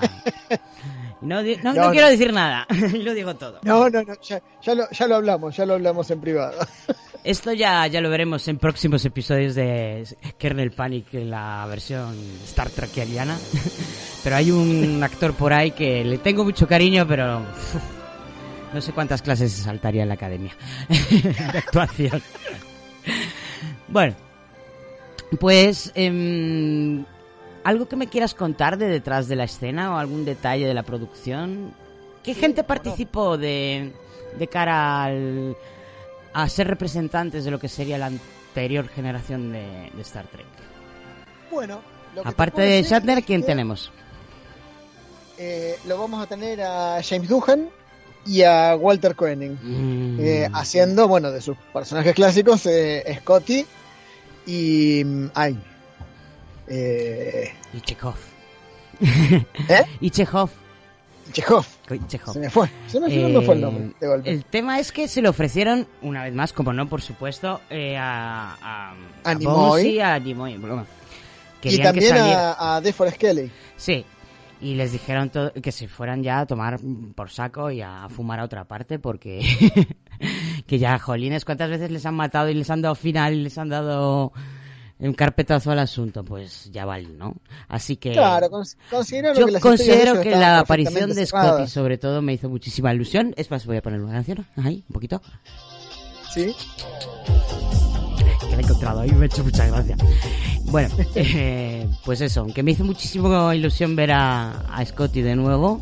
No, 1.22 1.44
no, 1.44 1.50
No, 1.64 1.74
no 1.74 1.86
no. 1.86 1.92
quiero 1.92 2.08
decir 2.08 2.34
nada, 2.34 2.66
lo 2.70 3.14
digo 3.14 3.36
todo. 3.36 3.60
No, 3.64 3.88
no, 3.90 4.02
no, 4.02 4.14
ya, 4.22 4.42
ya 4.62 4.74
lo, 4.76 4.90
ya 4.90 5.08
lo 5.08 5.16
hablamos, 5.18 5.56
ya 5.56 5.66
lo 5.68 5.74
hablamos 5.76 6.10
en 6.10 6.20
privado. 6.22 6.58
Esto 7.24 7.54
ya, 7.54 7.86
ya 7.86 8.02
lo 8.02 8.10
veremos 8.10 8.48
en 8.48 8.58
próximos 8.58 9.06
episodios 9.06 9.54
de 9.54 10.08
Kernel 10.40 10.72
Panic 10.72 11.14
en 11.14 11.30
la 11.30 11.66
versión 11.68 12.16
Star 12.46 12.72
Trekiana. 12.72 13.38
Pero 14.24 14.36
hay 14.36 14.50
un 14.50 15.04
actor 15.04 15.34
por 15.34 15.54
ahí 15.54 15.72
que 15.72 16.04
le 16.04 16.18
tengo 16.18 16.44
mucho 16.44 16.68
cariño, 16.68 17.08
pero 17.08 17.42
no 18.72 18.82
sé 18.82 18.94
cuántas 18.94 19.24
clases 19.24 19.52
se 19.52 19.64
saltaría 19.64 20.04
en 20.04 20.10
la 20.10 20.14
academia 20.14 20.56
de 20.90 21.58
actuación. 21.58 22.22
Bueno, 23.88 24.16
pues 25.40 25.92
em, 25.96 27.04
algo 27.64 27.88
que 27.88 27.96
me 27.96 28.08
quieras 28.08 28.36
contar 28.36 28.78
de 28.78 28.88
detrás 28.88 29.28
de 29.28 29.36
la 29.36 29.46
escena 29.46 29.96
o 29.96 29.98
algún 29.98 30.24
detalle 30.24 30.68
de 30.68 30.74
la 30.76 30.84
producción. 30.84 31.74
¿Qué 32.24 32.36
gente 32.36 32.64
participó 32.64 33.40
de, 33.40 33.92
de 34.38 34.48
cara 34.48 35.04
al, 35.04 35.58
a 36.34 36.48
ser 36.50 36.68
representantes 36.68 37.44
de 37.46 37.52
lo 37.52 37.60
que 37.60 37.68
sería 37.70 37.98
la 37.98 38.08
anterior 38.08 38.88
generación 38.90 39.52
de, 39.52 39.92
de 39.94 40.02
Star 40.02 40.28
Trek? 40.28 40.46
Bueno, 41.52 41.82
lo 42.16 42.24
que 42.24 42.30
te 42.30 42.30
Aparte 42.30 42.62
de 42.62 42.84
Shatner, 42.84 43.24
¿quién 43.24 43.42
que, 43.42 43.48
tenemos? 43.48 43.92
eh, 45.38 45.76
lo 45.86 45.98
vamos 45.98 46.22
a 46.24 46.28
tener 46.28 46.62
a 46.62 47.02
James 47.04 47.28
Doohan 47.28 47.70
y 48.26 48.44
a 48.44 48.76
Walter 48.76 49.16
Koenig. 49.16 49.58
Mm, 49.62 50.20
eh, 50.20 50.50
haciendo, 50.54 51.08
bueno, 51.08 51.32
de 51.32 51.42
sus 51.42 51.58
personajes 51.74 52.14
clásicos, 52.14 52.66
eh, 52.68 53.04
Scotty 53.22 53.66
y... 54.46 55.04
mm, 55.04 55.28
Ay. 55.34 55.60
Eh, 56.68 57.52
Y 57.74 57.82
Chekhov. 57.82 58.16
¿Eh? 59.02 59.84
Y 60.00 60.10
Chekhov. 60.12 60.50
Chekhov. 61.32 61.66
Se 62.34 62.40
me 62.40 62.50
fue. 62.50 62.70
Se 62.88 63.00
me, 63.00 63.10
fue 63.42 63.56
el 63.56 63.62
nombre. 63.62 63.92
de 64.00 64.08
golpe. 64.08 64.30
Eh, 64.30 64.34
el 64.34 64.46
tema 64.46 64.80
es 64.80 64.92
que 64.92 65.08
se 65.08 65.22
le 65.22 65.30
ofrecieron, 65.30 65.88
una 66.02 66.24
vez 66.24 66.34
más, 66.34 66.54
como 66.54 66.74
no, 66.74 66.88
por 66.88 67.02
supuesto, 67.02 67.62
eh, 67.70 67.98
a, 67.98 68.56
a, 68.62 68.96
A 69.24 69.34
Nimoy. 69.36 70.00
a 70.00 70.20
Nimoy. 70.20 70.58
Bueno, 70.58 70.86
y 71.64 71.80
también 71.80 72.18
a, 72.18 72.76
a 72.76 72.82
DeForest 72.82 73.18
Kelly. 73.18 73.52
Sí. 73.78 74.06
Y 74.62 74.76
les 74.76 74.92
dijeron 74.92 75.32
que 75.62 75.72
se 75.72 75.88
fueran 75.88 76.22
ya 76.22 76.42
a 76.42 76.46
tomar 76.46 76.80
por 77.16 77.32
saco 77.32 77.72
y 77.72 77.82
a 77.82 78.08
fumar 78.10 78.40
a 78.40 78.44
otra 78.44 78.66
parte 78.66 79.00
porque 79.00 79.42
que 80.68 80.78
ya, 80.78 81.00
jolines, 81.00 81.46
¿cuántas 81.46 81.70
veces 81.70 81.90
les 81.90 82.06
han 82.06 82.14
matado 82.14 82.48
y 82.50 82.54
les 82.54 82.70
han 82.70 82.82
dado 82.84 82.94
final 82.94 83.34
y 83.34 83.42
les 83.42 83.58
han 83.58 83.70
dado 83.70 84.34
un 85.08 85.14
carpetazo 85.14 85.72
al 85.72 85.80
asunto? 85.80 86.24
Pues 86.24 86.70
ya 86.72 86.86
vale, 86.86 87.10
¿no? 87.10 87.36
Así 87.68 87.98
que 87.98 88.12
Claro, 88.12 88.48
cons- 88.50 88.78
consideraron 88.90 89.40
yo 89.40 89.48
que 89.48 89.60
considero 89.60 90.22
que 90.22 90.32
la 90.32 90.60
aparición 90.60 91.12
de. 91.14 91.26
Scotty 91.26 91.68
sobre 91.68 91.98
todo 91.98 92.22
me 92.22 92.34
hizo 92.34 92.50
muchísima 92.50 92.94
ilusión. 92.94 93.34
Es 93.38 93.50
más, 93.52 93.66
voy 93.66 93.78
a 93.78 93.82
poner 93.82 94.00
una 94.02 94.14
canción 94.14 94.46
ahí, 94.58 94.84
un 94.88 94.94
poquito. 94.94 95.22
Sí. 96.34 96.56
que 98.40 98.56
la 98.56 98.58
he 98.58 98.62
encontrado 98.62 99.00
ahí, 99.02 99.12
me 99.12 99.24
ha 99.24 99.26
hecho 99.26 99.44
mucha 99.44 99.66
gracia. 99.68 99.98
Bueno, 100.66 100.90
eh, 101.16 101.88
pues 102.06 102.22
eso, 102.22 102.46
que 102.48 102.64
me 102.64 102.72
hizo 102.72 102.84
muchísimo 102.84 103.52
ilusión 103.54 103.96
ver 103.96 104.12
a, 104.12 104.62
a 104.74 104.86
Scotty 104.86 105.22
de 105.22 105.36
nuevo, 105.36 105.82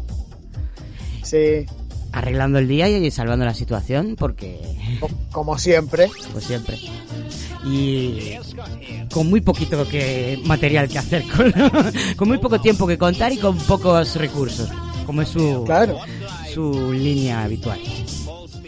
Sí. 1.23 1.65
Arreglando 2.11 2.59
el 2.59 2.67
día 2.67 2.87
y 2.89 3.09
salvando 3.11 3.45
la 3.45 3.53
situación, 3.53 4.15
porque, 4.17 4.59
Co- 4.99 5.09
Como 5.31 5.57
siempre. 5.57 6.09
pues 6.33 6.45
siempre. 6.45 6.77
Y 7.65 8.31
con 9.11 9.29
muy 9.29 9.41
poquito 9.41 9.87
que 9.87 10.39
material 10.45 10.87
que 10.87 10.97
hacer, 10.99 11.23
con, 11.35 11.53
con 12.15 12.27
muy 12.27 12.37
poco 12.37 12.59
tiempo 12.61 12.87
que 12.87 12.97
contar 12.97 13.31
y 13.33 13.37
con 13.37 13.57
pocos 13.57 14.15
recursos, 14.15 14.69
como 15.05 15.21
es 15.21 15.29
su, 15.29 15.63
Claro. 15.65 15.99
su 16.53 16.93
línea 16.93 17.43
habitual. 17.43 17.79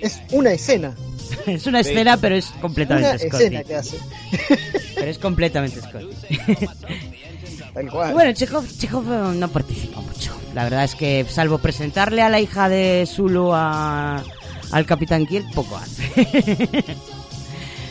Es 0.02 0.20
una 0.32 0.52
escena. 0.52 0.96
Es 1.48 1.66
una 1.66 1.80
escena, 1.80 2.18
pero 2.18 2.36
es 2.36 2.50
Una 2.52 2.62
completamente 2.62 3.20
Scotty. 3.30 3.44
escena 3.46 3.64
que 3.64 3.76
hace. 3.76 3.98
Pero 4.96 5.08
es 5.10 5.18
completamente 5.18 5.80
Scotty. 5.82 6.08
Tal 7.74 7.90
cual. 7.90 8.14
Bueno, 8.14 8.32
Chekhov, 8.34 8.66
Chekhov 8.68 9.06
eh, 9.12 9.36
no 9.38 9.48
participa 9.48 10.02
mucho. 10.02 10.34
La 10.54 10.64
verdad 10.66 10.84
es 10.84 10.96
que, 10.96 11.26
salvo 11.30 11.58
presentarle 11.60 12.22
a 12.22 12.30
la 12.30 12.40
hija 12.42 12.68
de 12.68 13.08
Zulu 13.08 13.52
a- 13.54 14.22
al 14.72 14.86
Capitán 14.86 15.26
Kirk, 15.26 15.46
poco 15.54 15.78
hace. 15.78 16.12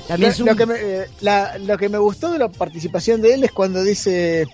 También 0.08 0.32
lo, 0.38 0.44
un... 0.44 0.50
lo 0.50 0.56
que 0.56 0.66
me, 0.66 0.74
eh, 0.76 1.06
la- 1.20 1.56
lo 1.58 1.78
que 1.78 1.88
me 1.88 1.98
gustó 1.98 2.32
de 2.32 2.38
la 2.38 2.48
participación 2.48 3.22
de 3.22 3.34
él 3.34 3.44
es 3.44 3.52
cuando 3.52 3.82
dice 3.82 4.46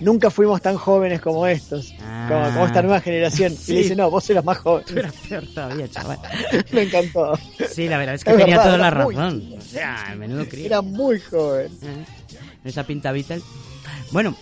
nunca 0.00 0.30
fuimos 0.30 0.62
tan 0.62 0.76
jóvenes 0.76 1.20
como 1.20 1.44
estos, 1.48 1.92
como, 2.28 2.44
como 2.52 2.66
esta 2.66 2.82
nueva 2.82 3.00
generación. 3.00 3.56
Sí. 3.56 3.58
Y 3.72 3.74
le 3.74 3.82
dice, 3.82 3.96
no, 3.96 4.10
vos 4.10 4.28
eras 4.30 4.44
más 4.44 4.58
joven. 4.58 4.84
Era 4.94 5.10
peor 5.28 5.44
todavía, 5.52 5.88
chaval. 5.88 6.18
me 6.72 6.82
encantó. 6.82 7.36
Sí, 7.72 7.88
la 7.88 7.98
verdad 7.98 8.14
es 8.14 8.22
que 8.24 8.30
Es 8.30 8.36
tenía 8.36 8.56
verdad, 8.58 8.64
toda 8.64 8.78
la 8.78 8.88
era 8.88 9.04
muy 9.04 9.14
razón. 9.16 9.54
O 9.58 9.60
sea, 9.62 10.14
menudo 10.16 10.46
crío. 10.48 10.66
Era 10.66 10.82
muy 10.82 11.18
joven. 11.20 11.72
Eh, 11.82 12.04
Esa 12.64 12.84
pinta 12.84 13.10
Beatle. 13.10 13.40
Bueno, 14.12 14.36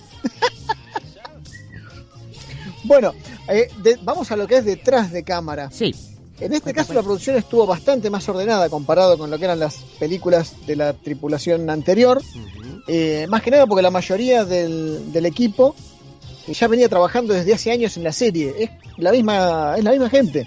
Bueno, 2.84 3.12
eh, 3.48 3.68
de- 3.82 3.98
vamos 4.02 4.30
a 4.30 4.36
lo 4.36 4.46
que 4.46 4.58
es 4.58 4.64
detrás 4.64 5.10
de 5.12 5.22
cámara. 5.24 5.70
sí. 5.70 5.94
En 6.38 6.52
este 6.52 6.74
caso 6.74 6.92
la 6.92 7.02
producción 7.02 7.34
estuvo 7.36 7.64
bastante 7.66 8.10
más 8.10 8.28
ordenada 8.28 8.68
comparado 8.68 9.16
con 9.16 9.30
lo 9.30 9.38
que 9.38 9.46
eran 9.46 9.58
las 9.58 9.76
películas 9.98 10.52
de 10.66 10.76
la 10.76 10.92
tripulación 10.92 11.70
anterior. 11.70 12.20
Eh, 12.88 13.26
más 13.30 13.40
que 13.42 13.50
nada 13.50 13.66
porque 13.66 13.80
la 13.80 13.90
mayoría 13.90 14.44
del, 14.44 15.10
del 15.14 15.24
equipo 15.24 15.74
ya 16.46 16.68
venía 16.68 16.90
trabajando 16.90 17.32
desde 17.32 17.54
hace 17.54 17.72
años 17.72 17.96
en 17.96 18.04
la 18.04 18.12
serie. 18.12 18.54
Es 18.58 18.70
la 18.98 19.12
misma, 19.12 19.76
es 19.78 19.84
la 19.84 19.92
misma 19.92 20.10
gente. 20.10 20.46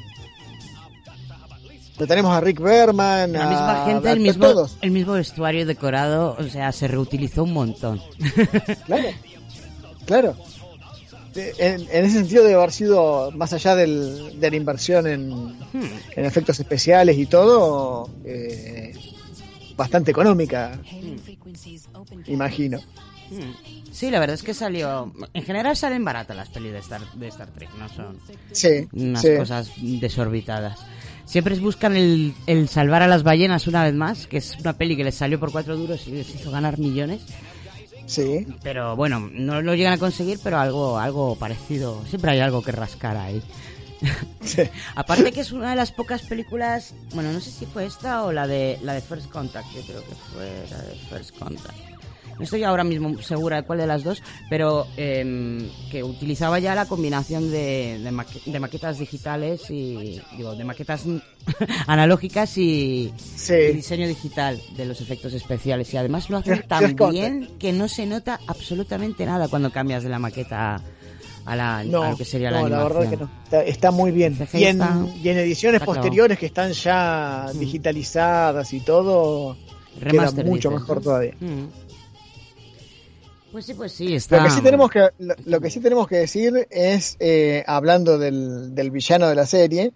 Lo 1.97 2.05
tenemos 2.05 2.37
a 2.37 2.39
Rick 2.39 2.59
Berman, 2.61 3.31
La 3.33 3.47
a- 3.47 3.49
misma 3.49 3.83
gente, 3.87 4.09
a 4.09 4.11
el 4.11 4.19
mismo, 4.19 4.45
todos. 4.45 4.77
el 4.81 4.91
mismo 4.91 5.13
vestuario 5.13 5.65
decorado, 5.65 6.37
o 6.37 6.43
sea, 6.43 6.71
se 6.71 6.87
reutilizó 6.87 7.43
un 7.45 7.53
montón. 7.53 7.99
Claro, 8.85 9.07
claro. 10.09 10.35
En, 11.35 11.81
en 11.91 12.05
ese 12.05 12.15
sentido 12.17 12.43
debe 12.43 12.55
haber 12.55 12.71
sido, 12.71 13.31
más 13.31 13.53
allá 13.53 13.75
del- 13.75 14.39
de 14.39 14.49
la 14.49 14.55
inversión 14.57 15.05
en, 15.05 15.29
Hmm. 15.29 15.83
en 16.15 16.25
efectos 16.25 16.59
especiales 16.59 17.17
y 17.19 17.27
todo, 17.27 18.09
eh, 18.25 18.93
bastante 19.77 20.09
económica, 20.11 20.79
imagino. 22.27 22.79
Mm. 23.29 23.91
Sí, 23.91 24.09
la 24.09 24.19
verdad 24.19 24.33
es 24.33 24.41
que 24.43 24.55
salió. 24.55 25.13
En 25.35 25.43
general 25.43 25.77
salen 25.77 26.03
baratas 26.03 26.35
las 26.35 26.49
pelis 26.49 26.71
de 26.73 26.79
Star, 26.79 27.01
de 27.13 27.27
Star 27.27 27.49
Trek, 27.49 27.69
no 27.77 27.87
son 27.89 28.17
Sí, 28.51 28.87
unas 28.93 29.21
sí. 29.21 29.29
cosas 29.37 29.71
desorbitadas. 29.77 30.79
Siempre 31.25 31.53
buscan 31.59 31.95
el, 31.95 32.33
el 32.47 32.67
salvar 32.67 33.03
a 33.03 33.07
las 33.07 33.21
ballenas 33.21 33.67
una 33.67 33.83
vez 33.83 33.93
más, 33.93 34.25
que 34.25 34.37
es 34.37 34.57
una 34.59 34.73
peli 34.73 34.97
que 34.97 35.03
les 35.03 35.13
salió 35.13 35.39
por 35.39 35.51
cuatro 35.51 35.77
duros 35.77 36.07
y 36.07 36.11
les 36.11 36.33
hizo 36.33 36.49
ganar 36.49 36.79
millones. 36.79 37.21
Sí. 38.09 38.45
Pero 38.63 38.95
bueno, 38.95 39.29
no 39.31 39.61
lo 39.61 39.75
llegan 39.75 39.93
a 39.93 39.97
conseguir, 39.97 40.39
pero 40.43 40.59
algo, 40.59 40.97
algo 40.97 41.35
parecido. 41.35 42.03
Siempre 42.07 42.31
hay 42.31 42.39
algo 42.39 42.61
que 42.61 42.71
rascar 42.71 43.15
ahí. 43.17 43.41
sí. 44.41 44.63
Aparte 44.95 45.31
que 45.31 45.41
es 45.41 45.51
una 45.51 45.69
de 45.69 45.75
las 45.75 45.91
pocas 45.91 46.23
películas, 46.23 46.93
bueno, 47.13 47.31
no 47.31 47.39
sé 47.39 47.51
si 47.51 47.65
fue 47.65 47.85
esta 47.85 48.23
o 48.23 48.31
la 48.31 48.47
de 48.47 48.79
la 48.81 48.93
de 48.93 49.01
First 49.01 49.29
Contact, 49.29 49.67
yo 49.73 49.81
creo 49.83 50.03
que 50.03 50.15
fue 50.33 50.65
la 50.69 50.81
de 50.81 50.95
First 51.09 51.37
Contact. 51.37 51.88
No 52.39 52.45
estoy 52.45 52.63
ahora 52.63 52.83
mismo 52.85 53.21
segura 53.21 53.57
de 53.57 53.63
cuál 53.63 53.79
de 53.79 53.85
las 53.87 54.03
dos, 54.03 54.23
pero 54.49 54.87
em, 54.97 55.69
que 55.91 56.03
utilizaba 56.03 56.57
ya 56.59 56.73
la 56.73 56.85
combinación 56.85 57.51
de, 57.51 57.99
de, 58.01 58.11
maque- 58.11 58.41
de 58.45 58.59
maquetas 58.59 58.97
digitales 58.97 59.69
y, 59.69 60.21
digo, 60.37 60.55
de 60.55 60.63
maquetas 60.63 61.03
analógicas 61.87 62.57
y, 62.57 63.13
Sí. 63.35 63.53
y 63.53 63.73
diseño 63.73 64.07
digital 64.07 64.61
de 64.75 64.85
los 64.85 65.01
efectos 65.01 65.33
especiales. 65.33 65.93
Y 65.93 65.97
además 65.97 66.29
lo 66.29 66.37
hacen 66.37 66.63
tan 66.67 66.95
bien 67.11 67.49
que 67.59 67.73
no 67.73 67.87
se 67.87 68.05
nota 68.05 68.39
absolutamente 68.47 69.25
nada 69.25 69.47
cuando 69.47 69.71
cambias 69.71 70.03
de 70.03 70.09
la 70.09 70.19
maqueta 70.19 70.81
a, 71.45 71.55
la, 71.55 71.83
No, 71.83 72.03
a 72.03 72.11
lo 72.11 72.17
que 72.17 72.25
sería 72.25 72.51
no, 72.51 72.57
la 72.57 72.69
la 72.69 72.77
animación. 72.77 72.93
verdad 72.99 73.09
que 73.09 73.17
no. 73.23 73.31
Está, 73.43 73.63
está 73.63 73.91
muy 73.91 74.11
bien. 74.11 74.37
Y 74.53 74.63
en, 74.63 74.81
está- 74.81 75.05
y 75.21 75.29
en 75.29 75.37
ediciones 75.39 75.81
posteriores 75.81 76.37
que 76.39 76.45
están 76.45 76.71
ya 76.71 77.47
digitalizadas 77.53 78.71
y 78.73 78.79
todo, 78.81 79.57
queda 79.99 80.09
Remaster, 80.11 80.45
mucho 80.45 80.69
dices, 80.69 80.81
mejor 80.81 80.97
¿no? 80.97 81.03
todavía. 81.03 81.33
Mm. 81.39 81.88
Pues 83.51 83.65
sí, 83.65 83.73
pues 83.73 83.91
sí, 83.91 84.13
está... 84.15 84.37
Lo 84.37 84.43
que 84.45 84.49
sí 84.51 84.61
tenemos 84.61 84.91
que, 84.91 85.07
lo, 85.19 85.35
lo 85.45 85.59
que 85.61 85.69
sí 85.69 85.79
tenemos 85.79 86.07
que 86.07 86.17
decir 86.17 86.67
es, 86.69 87.17
eh, 87.19 87.63
hablando 87.67 88.17
del, 88.19 88.75
del 88.75 88.91
villano 88.91 89.27
de 89.27 89.35
la 89.35 89.45
serie, 89.45 89.91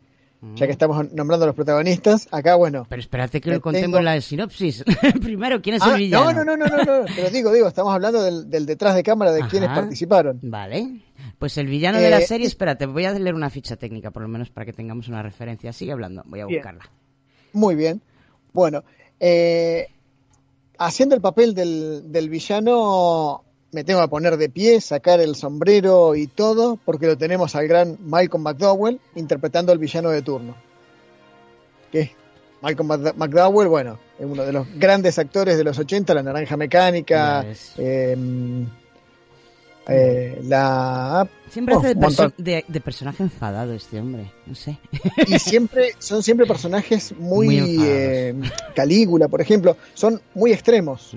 ya 0.55 0.65
que 0.65 0.71
estamos 0.73 1.09
nombrando 1.13 1.43
a 1.45 1.47
los 1.47 1.55
protagonistas. 1.55 2.27
Acá, 2.31 2.55
bueno. 2.55 2.85
Pero 2.89 2.99
espérate 2.99 3.39
que 3.39 3.49
lo 3.51 3.61
contemos 3.61 3.85
tengo- 3.85 3.97
en 3.99 4.05
la 4.05 4.19
sinopsis. 4.19 4.83
Primero, 5.21 5.61
¿quién 5.61 5.75
es 5.75 5.81
Ah, 5.83 5.91
el 5.93 5.99
villano? 5.99 6.33
no, 6.33 6.43
no, 6.43 6.57
no, 6.57 6.67
no, 6.67 6.77
no, 6.83 6.99
no, 7.01 7.05
te 7.05 7.21
lo 7.21 7.29
digo, 7.29 7.53
digo, 7.53 7.67
estamos 7.67 7.93
hablando 7.93 8.21
del, 8.23 8.49
del 8.49 8.65
detrás 8.65 8.95
de 8.95 9.03
cámara 9.03 9.31
de 9.31 9.41
Ajá. 9.41 9.49
quienes 9.49 9.69
participaron. 9.69 10.39
Vale. 10.41 10.99
Pues 11.39 11.57
el 11.57 11.67
villano 11.67 11.99
de 11.99 12.09
la 12.09 12.19
Eh, 12.19 12.25
serie, 12.27 12.47
espérate, 12.47 12.85
voy 12.87 13.05
a 13.05 13.11
leer 13.13 13.35
una 13.35 13.49
ficha 13.49 13.77
técnica, 13.77 14.11
por 14.11 14.23
lo 14.23 14.27
menos 14.27 14.49
para 14.49 14.65
que 14.65 14.73
tengamos 14.73 15.07
una 15.07 15.21
referencia. 15.23 15.71
Sigue 15.71 15.91
hablando, 15.93 16.23
voy 16.25 16.41
a 16.41 16.45
Bien. 16.45 16.59
buscarla. 16.59 16.89
Muy 17.53 17.75
bien. 17.75 18.01
Bueno, 18.51 18.83
eh, 19.21 19.87
haciendo 20.85 21.15
el 21.15 21.21
papel 21.21 21.53
del, 21.53 22.11
del 22.11 22.29
villano, 22.29 23.43
me 23.71 23.83
tengo 23.83 24.01
que 24.01 24.07
poner 24.07 24.37
de 24.37 24.49
pie, 24.49 24.79
sacar 24.81 25.19
el 25.19 25.35
sombrero 25.35 26.15
y 26.15 26.27
todo, 26.27 26.77
porque 26.85 27.07
lo 27.07 27.17
tenemos 27.17 27.55
al 27.55 27.67
gran 27.67 27.97
Malcolm 28.01 28.43
McDowell 28.43 28.99
interpretando 29.15 29.71
al 29.71 29.79
villano 29.79 30.09
de 30.09 30.21
turno. 30.21 30.55
Que 31.91 32.11
Malcolm 32.61 32.89
Mc- 32.89 33.13
McDowell, 33.15 33.67
bueno, 33.67 33.99
es 34.19 34.25
uno 34.25 34.43
de 34.43 34.53
los 34.53 34.67
grandes 34.75 35.19
actores 35.19 35.57
de 35.57 35.63
los 35.63 35.77
80, 35.77 36.13
La 36.13 36.23
Naranja 36.23 36.55
Mecánica, 36.57 37.41
eh, 37.77 38.15
eh, 39.87 40.39
la 40.43 41.27
Siempre 41.49 41.75
Oh, 41.75 41.79
hace 41.79 41.89
de, 41.89 41.95
perso- 41.95 42.33
de- 42.37 42.65
de 42.67 42.81
personaje 42.81 43.21
enfadado 43.23 43.73
este 43.73 43.99
hombre, 43.99 44.31
no 44.45 44.55
sé. 44.55 44.77
y 45.27 45.37
siempre 45.39 45.91
son 45.99 46.23
siempre 46.23 46.45
personajes 46.47 47.13
muy, 47.19 47.77
eh, 47.83 48.33
Calígula, 48.75 49.27
por 49.27 49.41
ejemplo, 49.41 49.77
son 49.93 50.21
muy 50.33 50.51
extremos. 50.51 51.11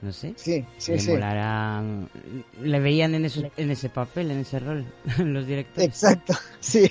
No 0.00 0.12
sé. 0.12 0.32
Sí, 0.36 0.64
sí, 0.78 0.92
le 0.92 0.98
sí. 1.00 1.12
Le 2.62 2.80
veían 2.80 3.14
en, 3.16 3.24
esos- 3.24 3.46
en 3.56 3.70
ese 3.70 3.88
papel, 3.88 4.30
en 4.30 4.38
ese 4.38 4.58
rol, 4.60 4.86
los 5.18 5.46
directores. 5.46 5.88
Exacto, 5.88 6.34
sí. 6.60 6.88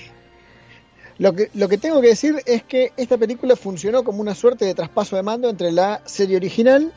Lo 1.19 1.33
que, 1.33 1.49
lo 1.55 1.67
que 1.67 1.77
tengo 1.79 1.99
que 1.99 2.09
decir 2.09 2.35
es 2.45 2.61
que 2.63 2.91
esta 2.95 3.17
película 3.17 3.55
funcionó 3.55 4.03
como 4.03 4.21
una 4.21 4.35
suerte 4.35 4.65
de 4.65 4.75
traspaso 4.75 5.15
de 5.15 5.23
mando 5.23 5.49
entre 5.49 5.71
la 5.71 6.01
serie 6.05 6.35
original 6.35 6.91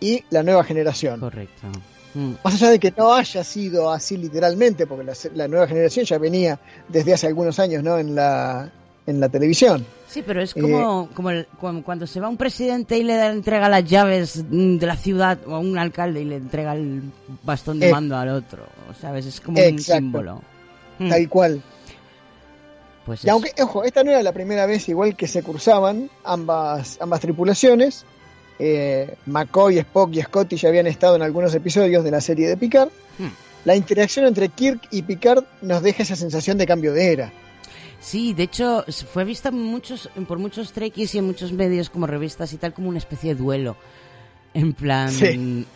y 0.00 0.24
la 0.30 0.42
nueva 0.42 0.64
generación. 0.64 1.20
Correcto. 1.20 1.66
Mm. 2.14 2.32
Más 2.42 2.54
allá 2.54 2.70
de 2.70 2.78
que 2.78 2.92
no 2.96 3.12
haya 3.14 3.44
sido 3.44 3.90
así 3.92 4.16
literalmente, 4.16 4.86
porque 4.86 5.04
la, 5.04 5.12
la 5.34 5.48
nueva 5.48 5.66
generación 5.68 6.04
ya 6.06 6.18
venía 6.18 6.58
desde 6.88 7.12
hace 7.14 7.26
algunos 7.26 7.58
años 7.58 7.82
¿no? 7.84 7.98
en, 7.98 8.14
la, 8.14 8.70
en 9.06 9.20
la 9.20 9.28
televisión. 9.28 9.84
Sí, 10.08 10.22
pero 10.26 10.40
es 10.40 10.56
Eh, 10.56 10.60
como, 10.62 11.10
como, 11.14 11.30
el- 11.30 11.46
como 11.60 11.82
cuando 11.82 12.06
se 12.06 12.18
va 12.18 12.28
un 12.30 12.38
presidente 12.38 12.96
y 12.96 13.02
le 13.02 13.14
da- 13.14 13.30
entrega 13.30 13.68
las 13.68 13.84
llaves 13.84 14.42
mm, 14.48 14.78
de 14.78 14.86
la 14.86 14.96
ciudad 14.96 15.38
o 15.46 15.54
a 15.54 15.58
un 15.58 15.76
alcalde 15.76 16.22
y 16.22 16.24
le 16.24 16.36
entrega 16.36 16.72
el 16.74 17.02
bastón 17.44 17.78
de 17.78 17.88
Eh, 17.88 17.92
mando 17.92 18.16
al 18.16 18.30
otro, 18.30 18.64
¿sabes? 19.00 19.26
Es 19.26 19.40
como 19.40 19.60
un 19.60 19.78
símbolo. 19.78 20.40
Mm, 20.98 21.08
Tal 21.10 21.28
cual. 21.28 21.62
Pues 23.04 23.24
Y 23.24 23.28
aunque, 23.30 23.52
ojo, 23.62 23.84
esta 23.84 24.02
no 24.04 24.10
era 24.10 24.22
la 24.22 24.32
primera 24.32 24.66
vez 24.66 24.88
igual 24.88 25.16
que 25.16 25.26
se 25.26 25.42
cruzaban 25.42 26.10
ambas, 26.24 26.98
ambas 27.00 27.20
tripulaciones. 27.20 28.04
Eh, 28.58 29.16
McCoy, 29.26 29.78
Spock 29.78 30.14
y 30.14 30.22
Scotty 30.22 30.56
ya 30.56 30.68
habían 30.68 30.86
estado 30.86 31.16
en 31.16 31.22
algunos 31.22 31.54
episodios 31.54 32.04
de 32.04 32.10
la 32.10 32.20
serie 32.20 32.48
de 32.48 32.56
Picard. 32.56 32.88
Hmm. 33.18 33.28
La 33.64 33.76
interacción 33.76 34.26
entre 34.26 34.48
Kirk 34.48 34.88
y 34.90 35.02
Picard 35.02 35.44
nos 35.62 35.82
deja 35.82 36.02
esa 36.02 36.16
sensación 36.16 36.58
de 36.58 36.66
cambio 36.66 36.92
de 36.92 37.12
era. 37.12 37.32
Sí, 38.00 38.32
de 38.32 38.44
hecho, 38.44 38.84
fue 39.12 39.24
vista 39.24 39.50
muchos, 39.50 40.08
por 40.26 40.38
muchos 40.38 40.72
trekkies 40.72 41.14
y 41.14 41.18
en 41.18 41.26
muchos 41.26 41.52
medios 41.52 41.90
como 41.90 42.06
revistas 42.06 42.52
y 42.52 42.56
tal 42.56 42.72
como 42.72 42.88
una 42.88 42.98
especie 42.98 43.34
de 43.34 43.40
duelo. 43.40 43.76
En 44.54 44.72
plan... 44.72 45.10
Sí. 45.10 45.66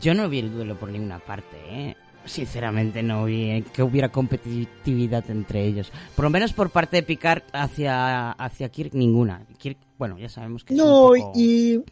Yo 0.00 0.14
no 0.14 0.28
vi 0.28 0.38
el 0.40 0.52
duelo 0.52 0.78
por 0.78 0.90
ninguna 0.90 1.18
parte, 1.18 1.56
¿eh? 1.68 1.96
Sinceramente 2.24 3.02
no 3.02 3.24
vi 3.24 3.64
que 3.72 3.82
hubiera 3.82 4.10
competitividad 4.10 5.24
entre 5.30 5.64
ellos. 5.64 5.90
Por 6.14 6.24
lo 6.24 6.30
menos 6.30 6.52
por 6.52 6.70
parte 6.70 6.96
de 6.98 7.02
Picard 7.02 7.42
hacia, 7.52 8.32
hacia 8.32 8.68
Kirk, 8.68 8.92
ninguna. 8.94 9.46
Kirk, 9.58 9.78
bueno, 9.98 10.18
ya 10.18 10.28
sabemos 10.28 10.64
que 10.64 10.74
es 10.74 10.78
No, 10.78 11.10
un 11.10 11.18
poco- 11.18 11.32
y 11.36 11.82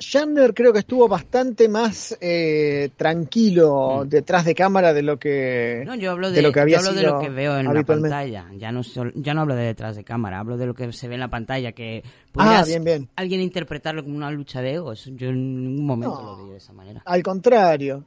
Shatner 0.00 0.54
creo 0.54 0.72
que 0.72 0.78
estuvo 0.78 1.08
bastante 1.08 1.68
más 1.68 2.16
eh, 2.20 2.90
tranquilo 2.96 4.02
Mm. 4.04 4.08
detrás 4.08 4.44
de 4.44 4.54
cámara 4.54 4.92
de 4.92 5.02
lo 5.02 5.18
que 5.18 5.82
No, 5.84 5.96
yo 5.96 6.12
hablo 6.12 6.30
de 6.30 6.36
de, 6.36 6.42
lo 6.42 6.52
que 6.52 6.60
había 6.60 6.76
yo 6.76 6.80
hablo 6.82 6.92
de 6.94 7.00
sido 7.00 7.14
lo 7.16 7.20
que 7.20 7.28
veo 7.30 7.58
en 7.58 7.74
la 7.74 7.82
pantalla. 7.82 8.46
Ya 8.56 8.70
no, 8.70 8.82
ya 9.16 9.34
no 9.34 9.40
hablo 9.40 9.56
de 9.56 9.64
detrás 9.64 9.96
de 9.96 10.04
cámara, 10.04 10.38
hablo 10.38 10.56
de 10.56 10.66
lo 10.66 10.74
que 10.74 10.92
se 10.92 11.08
ve 11.08 11.14
en 11.14 11.20
la 11.20 11.28
pantalla. 11.28 11.72
Que 11.72 12.04
Ah, 12.36 12.62
bien, 12.64 12.84
bien. 12.84 13.08
alguien 13.16 13.40
interpretarlo 13.40 14.04
como 14.04 14.16
una 14.16 14.30
lucha 14.30 14.62
de 14.62 14.74
egos. 14.74 15.10
Yo 15.16 15.30
en 15.30 15.64
ningún 15.64 15.84
momento 15.86 16.14
No. 16.22 16.36
lo 16.36 16.44
vi 16.44 16.50
de 16.52 16.58
esa 16.58 16.72
manera. 16.72 17.02
Al 17.04 17.22
contrario. 17.24 18.04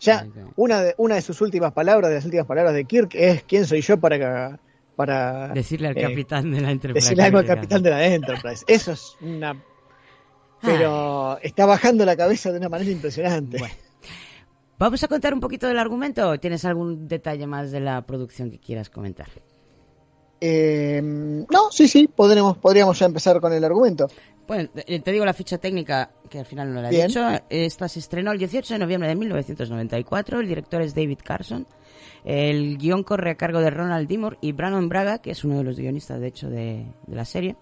Ya, 0.00 0.26
una 0.56 0.82
de, 0.82 0.94
una 0.98 1.14
de 1.14 1.22
sus 1.22 1.40
últimas 1.40 1.72
palabras, 1.72 2.10
de 2.10 2.16
las 2.16 2.24
últimas 2.24 2.46
palabras 2.46 2.74
de 2.74 2.84
Kirk 2.84 3.14
es 3.14 3.42
¿quién 3.44 3.64
soy 3.66 3.80
yo 3.80 3.98
para, 3.98 4.58
para 4.94 5.48
Decirle 5.48 5.88
al 5.88 5.98
eh, 5.98 6.02
capitán 6.02 6.52
de 6.52 6.60
la 6.60 6.70
Enterprise. 6.70 7.04
decirle 7.04 7.22
algo 7.24 7.38
al 7.38 7.46
capitán 7.46 7.82
de 7.82 7.90
la 7.90 8.06
Enterprise? 8.06 8.64
Eso 8.66 8.92
es 8.92 9.16
una... 9.20 9.62
Pero 10.60 11.38
está 11.42 11.66
bajando 11.66 12.04
la 12.04 12.16
cabeza 12.16 12.50
de 12.50 12.58
una 12.58 12.68
manera 12.68 12.90
impresionante. 12.90 13.58
Bueno. 13.58 13.74
Vamos 14.78 15.02
a 15.02 15.08
contar 15.08 15.32
un 15.32 15.40
poquito 15.40 15.66
del 15.66 15.78
argumento. 15.78 16.28
¿O 16.28 16.38
¿Tienes 16.38 16.64
algún 16.64 17.08
detalle 17.08 17.46
más 17.46 17.70
de 17.70 17.80
la 17.80 18.02
producción 18.02 18.50
que 18.50 18.58
quieras 18.58 18.90
comentar? 18.90 19.28
Eh, 20.40 21.00
no, 21.02 21.70
sí, 21.70 21.88
sí, 21.88 22.08
podremos, 22.08 22.58
podríamos 22.58 22.98
ya 22.98 23.06
empezar 23.06 23.40
con 23.40 23.52
el 23.52 23.64
argumento. 23.64 24.08
Bueno, 24.46 24.68
te 24.70 25.00
te 25.00 25.12
digo 25.12 25.24
la 25.24 25.32
ficha 25.32 25.58
técnica, 25.58 26.10
que 26.30 26.38
al 26.38 26.46
final 26.46 26.72
no 26.72 26.80
la 26.80 26.88
he 26.88 26.92
Bien. 26.92 27.08
dicho. 27.08 27.20
Esta 27.48 27.88
se 27.88 27.98
estrenó 27.98 28.32
el 28.32 28.38
18 28.38 28.74
de 28.74 28.78
noviembre 28.78 29.08
de 29.08 29.16
1994. 29.16 30.40
El 30.40 30.48
director 30.48 30.82
es 30.82 30.94
David 30.94 31.18
Carson. 31.24 31.66
El 32.24 32.76
guion 32.78 33.02
corre 33.02 33.30
a 33.30 33.34
cargo 33.36 33.60
de 33.60 33.70
Ronald 33.70 34.08
Dimore 34.08 34.38
y 34.40 34.52
Brandon 34.52 34.88
Braga, 34.88 35.18
que 35.18 35.30
es 35.30 35.44
uno 35.44 35.58
de 35.58 35.64
los 35.64 35.78
guionistas, 35.78 36.20
de 36.20 36.26
hecho, 36.28 36.48
de, 36.48 36.86
de 37.06 37.16
la 37.16 37.24
serie. 37.24 37.56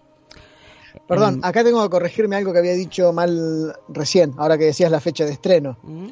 Perdón, 1.09 1.35
Em, 1.35 1.41
acá 1.45 1.65
tengo 1.65 1.83
que 1.83 1.91
corregirme 1.91 2.37
algo 2.37 2.53
que 2.53 2.61
había 2.61 2.73
dicho 2.75 3.13
mal 3.13 3.75
recién, 3.89 4.33
ahora 4.39 4.57
que 4.57 4.65
decías 4.65 4.91
la 4.91 5.01
fecha 5.01 5.25
de 5.25 5.33
estreno. 5.33 5.77
¿Mm? 5.83 6.07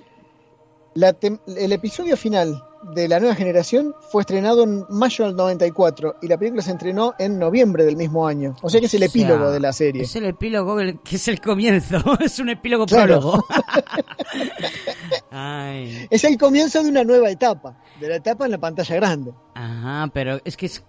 La 0.95 1.17
el 1.57 1.73
episodio 1.73 2.17
final 2.17 2.63
de 2.95 3.07
la 3.09 3.21
nueva 3.21 3.35
generación 3.37 3.95
fue 4.11 4.23
estrenado 4.23 4.65
en 4.65 4.85
mayo 4.91 5.25
del 5.25 5.37
94 5.37 6.17
y 6.21 6.27
la 6.29 6.37
película 6.37 6.63
se 6.63 6.73
estrenó 6.73 7.15
en 7.19 7.39
noviembre 7.39 7.85
del 7.85 7.97
mismo 7.97 8.27
año. 8.27 8.57
O 8.61 8.69
sea 8.69 8.81
que 8.81 8.87
es 8.87 8.95
el 8.95 9.05
O 9.05 9.09
sea, 9.09 9.23
epílogo 9.23 9.51
de 9.53 9.61
la 9.61 9.73
serie. 9.73 10.03
Es 10.03 10.17
el 10.17 10.25
epílogo, 10.27 10.77
que 11.05 11.17
es 11.17 11.29
el 11.29 11.41
comienzo. 11.41 11.99
es 12.21 12.39
un 12.41 12.49
epílogo 12.51 12.85
Claro. 12.87 13.21
prólogo. 13.21 13.47
Ay. 15.31 16.07
Es 16.11 16.25
el 16.25 16.37
comienzo 16.37 16.83
de 16.83 16.91
una 16.91 17.05
nueva 17.05 17.31
etapa, 17.31 17.79
de 18.01 18.09
la 18.09 18.17
etapa 18.17 18.45
en 18.45 18.51
la 18.51 18.59
pantalla 18.59 18.97
grande. 18.97 19.33
Ajá, 19.55 20.11
pero 20.13 20.41
es 20.45 20.57
que 20.57 20.67
es, 20.67 20.83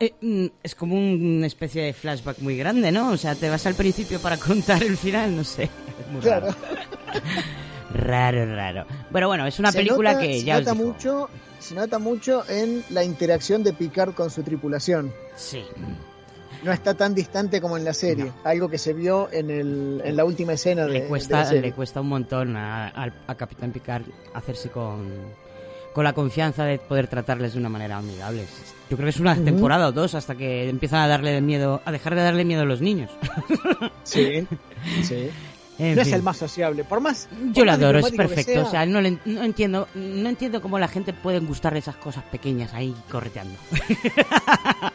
eh, 0.00 0.14
mm, 0.20 0.46
es 0.62 0.74
como 0.74 0.96
una 0.96 1.46
especie 1.46 1.82
de 1.84 1.92
flashback 1.92 2.38
muy 2.40 2.56
grande, 2.56 2.90
¿no? 2.92 3.10
O 3.12 3.16
sea, 3.16 3.34
te 3.34 3.48
vas 3.48 3.64
al 3.66 3.74
principio 3.74 4.18
para 4.20 4.36
contar 4.36 4.82
el 4.82 4.96
final, 4.96 5.36
no 5.36 5.44
sé. 5.44 5.70
Muy 6.10 6.20
Claro. 6.20 6.46
Raro, 6.48 6.56
raro. 7.94 8.54
raro. 8.56 8.86
Pero 9.12 9.28
bueno, 9.28 9.46
es 9.46 9.58
una 9.58 9.72
Se 9.72 9.78
película 9.78 10.12
nota- 10.14 10.24
que 10.26 10.38
se 10.40 10.44
ya 10.44 10.54
os 10.58 10.60
nota 10.64 10.72
digo. 10.74 10.86
mucho, 10.86 11.28
se 11.58 11.74
nota 11.74 11.98
mucho 11.98 12.44
en 12.48 12.82
la 12.90 13.04
interacción 13.04 13.62
de 13.62 13.72
Picard 13.72 14.14
con 14.14 14.30
su 14.30 14.42
tripulación. 14.42 15.12
Sí. 15.36 15.64
No 16.64 16.72
está 16.72 16.94
tan 16.94 17.14
distante 17.14 17.60
como 17.60 17.76
en 17.76 17.84
la 17.84 17.94
serie, 17.94 18.32
algo 18.42 18.68
que 18.68 18.78
se 18.78 18.92
vio 18.92 19.28
en, 19.30 19.48
el, 19.50 20.02
en 20.04 20.16
la 20.16 20.24
última 20.24 20.54
escena 20.54 20.86
Le 20.86 21.02
de 21.02 21.06
cuesta, 21.06 21.38
la 21.38 21.44
serie. 21.44 21.62
le 21.62 21.72
cuesta 21.72 22.00
un 22.00 22.08
montón 22.08 22.56
a, 22.56 22.88
al- 22.88 23.12
a 23.28 23.34
Capitán 23.36 23.70
Picard 23.70 24.02
hacerse 24.34 24.68
con, 24.68 25.08
con 25.94 26.02
la 26.02 26.14
confianza 26.14 26.64
de 26.64 26.78
poder 26.80 27.06
tratarles 27.06 27.52
de 27.52 27.60
una 27.60 27.68
manera 27.68 27.98
amigable. 27.98 28.44
Yo 28.90 28.96
creo 28.96 29.06
que 29.06 29.10
es 29.10 29.20
una 29.20 29.36
temporada 29.36 29.86
o 29.86 29.92
dos 29.92 30.16
hasta 30.16 30.34
que 30.34 30.68
empiezan 30.68 31.00
a 31.00 31.06
darle 31.08 31.40
miedo, 31.40 31.80
a 31.84 31.92
dejar 31.92 32.16
de 32.16 32.22
darle 32.22 32.44
miedo 32.44 32.62
a 32.62 32.64
los 32.64 32.80
niños. 32.80 33.10
Sí, 34.02 34.44
sí. 35.04 35.30
En 35.78 35.94
no 35.94 36.02
es 36.02 36.12
el 36.12 36.22
más 36.22 36.36
sociable, 36.36 36.82
por 36.84 37.00
más. 37.00 37.28
Yo 37.52 37.64
lo 37.64 37.72
adoro, 37.72 37.98
es 38.00 38.10
perfecto. 38.10 38.66
O 38.66 38.70
sea, 38.70 38.84
no, 38.84 39.00
le- 39.00 39.18
no 39.24 39.42
entiendo, 39.42 39.86
no 39.94 40.28
entiendo 40.28 40.60
cómo 40.60 40.78
la 40.78 40.88
gente 40.88 41.12
puede 41.12 41.38
gustarle 41.38 41.78
esas 41.78 41.96
cosas 41.96 42.24
pequeñas 42.24 42.74
ahí 42.74 42.94
correteando. 43.10 43.54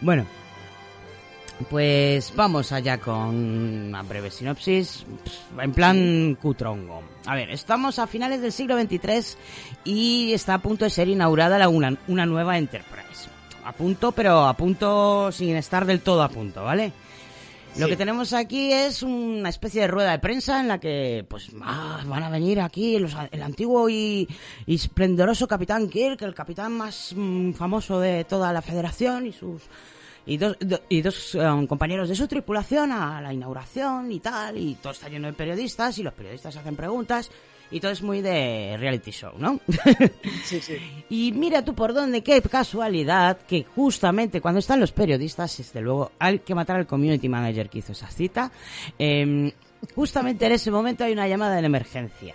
Bueno, 0.00 0.24
pues 1.68 2.32
vamos 2.36 2.70
allá 2.72 2.98
con 2.98 3.34
una 3.88 4.02
breve 4.02 4.30
sinopsis, 4.30 5.04
en 5.60 5.72
plan 5.72 6.36
cutrongo. 6.40 7.02
A 7.26 7.34
ver, 7.34 7.50
estamos 7.50 7.98
a 7.98 8.06
finales 8.06 8.40
del 8.40 8.52
siglo 8.52 8.78
XXIII 8.80 9.36
y 9.84 10.32
está 10.32 10.54
a 10.54 10.58
punto 10.58 10.84
de 10.84 10.90
ser 10.90 11.08
inaugurada 11.08 11.58
la 11.58 11.68
una, 11.68 11.96
una 12.06 12.24
nueva 12.26 12.56
Enterprise. 12.58 13.28
A 13.64 13.72
punto, 13.72 14.12
pero 14.12 14.46
a 14.46 14.54
punto 14.54 15.30
sin 15.32 15.56
estar 15.56 15.84
del 15.84 16.00
todo 16.00 16.22
a 16.22 16.28
punto, 16.28 16.62
¿vale? 16.64 16.92
Lo 17.78 17.86
que 17.88 17.96
tenemos 17.96 18.32
aquí 18.32 18.72
es 18.72 19.02
una 19.02 19.48
especie 19.48 19.82
de 19.82 19.86
rueda 19.88 20.10
de 20.12 20.18
prensa 20.18 20.60
en 20.60 20.68
la 20.68 20.78
que 20.80 21.24
pues 21.28 21.48
ah, 21.62 22.02
van 22.06 22.22
a 22.24 22.30
venir 22.30 22.60
aquí 22.60 22.98
los- 22.98 23.14
el 23.30 23.42
antiguo 23.42 23.88
y, 23.88 24.28
y 24.66 24.74
esplendoroso 24.74 25.46
capitán 25.46 25.88
Kirk, 25.88 26.20
el 26.22 26.34
capitán 26.34 26.72
más 26.72 27.12
mm, 27.16 27.52
famoso 27.52 28.00
de 28.00 28.24
toda 28.24 28.52
la 28.52 28.62
federación 28.62 29.26
y 29.26 29.32
sus 29.32 29.62
y 30.26 30.36
dos, 30.36 30.56
do- 30.60 30.80
y 30.90 31.00
dos 31.00 31.34
um, 31.36 31.66
compañeros 31.66 32.08
de 32.08 32.14
su 32.14 32.26
tripulación 32.28 32.92
a 32.92 33.20
la 33.22 33.32
inauguración 33.32 34.12
y 34.12 34.20
tal, 34.20 34.58
y 34.58 34.74
todo 34.74 34.92
está 34.92 35.08
lleno 35.08 35.26
de 35.28 35.32
periodistas 35.32 35.96
y 35.98 36.02
los 36.02 36.12
periodistas 36.12 36.54
hacen 36.56 36.76
preguntas 36.76 37.30
Y 37.70 37.80
todo 37.80 37.90
es 37.92 38.02
muy 38.02 38.22
de 38.22 38.76
reality 38.78 39.10
show, 39.10 39.32
¿no? 39.38 39.60
Sí, 40.44 40.60
sí. 40.60 40.76
y 41.10 41.32
mira 41.32 41.64
tú 41.64 41.74
por 41.74 41.92
dónde, 41.92 42.22
qué 42.22 42.40
casualidad, 42.40 43.38
que 43.46 43.64
justamente 43.74 44.40
cuando 44.40 44.60
están 44.60 44.80
los 44.80 44.92
periodistas, 44.92 45.58
desde 45.58 45.80
luego, 45.80 46.12
hay 46.18 46.38
que 46.38 46.54
matar 46.54 46.76
al 46.76 46.86
community 46.86 47.28
manager 47.28 47.68
que 47.68 47.78
hizo 47.78 47.92
esa 47.92 48.08
cita, 48.08 48.50
eh, 48.98 49.52
justamente 49.94 50.46
en 50.46 50.52
ese 50.52 50.70
momento 50.70 51.04
hay 51.04 51.12
una 51.12 51.28
llamada 51.28 51.60
de 51.60 51.66
emergencia 51.66 52.34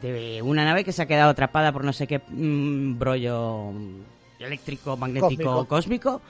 de 0.00 0.42
una 0.42 0.64
nave 0.64 0.84
que 0.84 0.92
se 0.92 1.02
ha 1.02 1.06
quedado 1.06 1.30
atrapada 1.30 1.72
por 1.72 1.84
no 1.84 1.92
sé 1.92 2.06
qué 2.06 2.20
mm, 2.28 2.98
brollo 2.98 3.72
eléctrico, 4.38 4.96
magnético, 4.96 5.66
cósmico. 5.66 6.20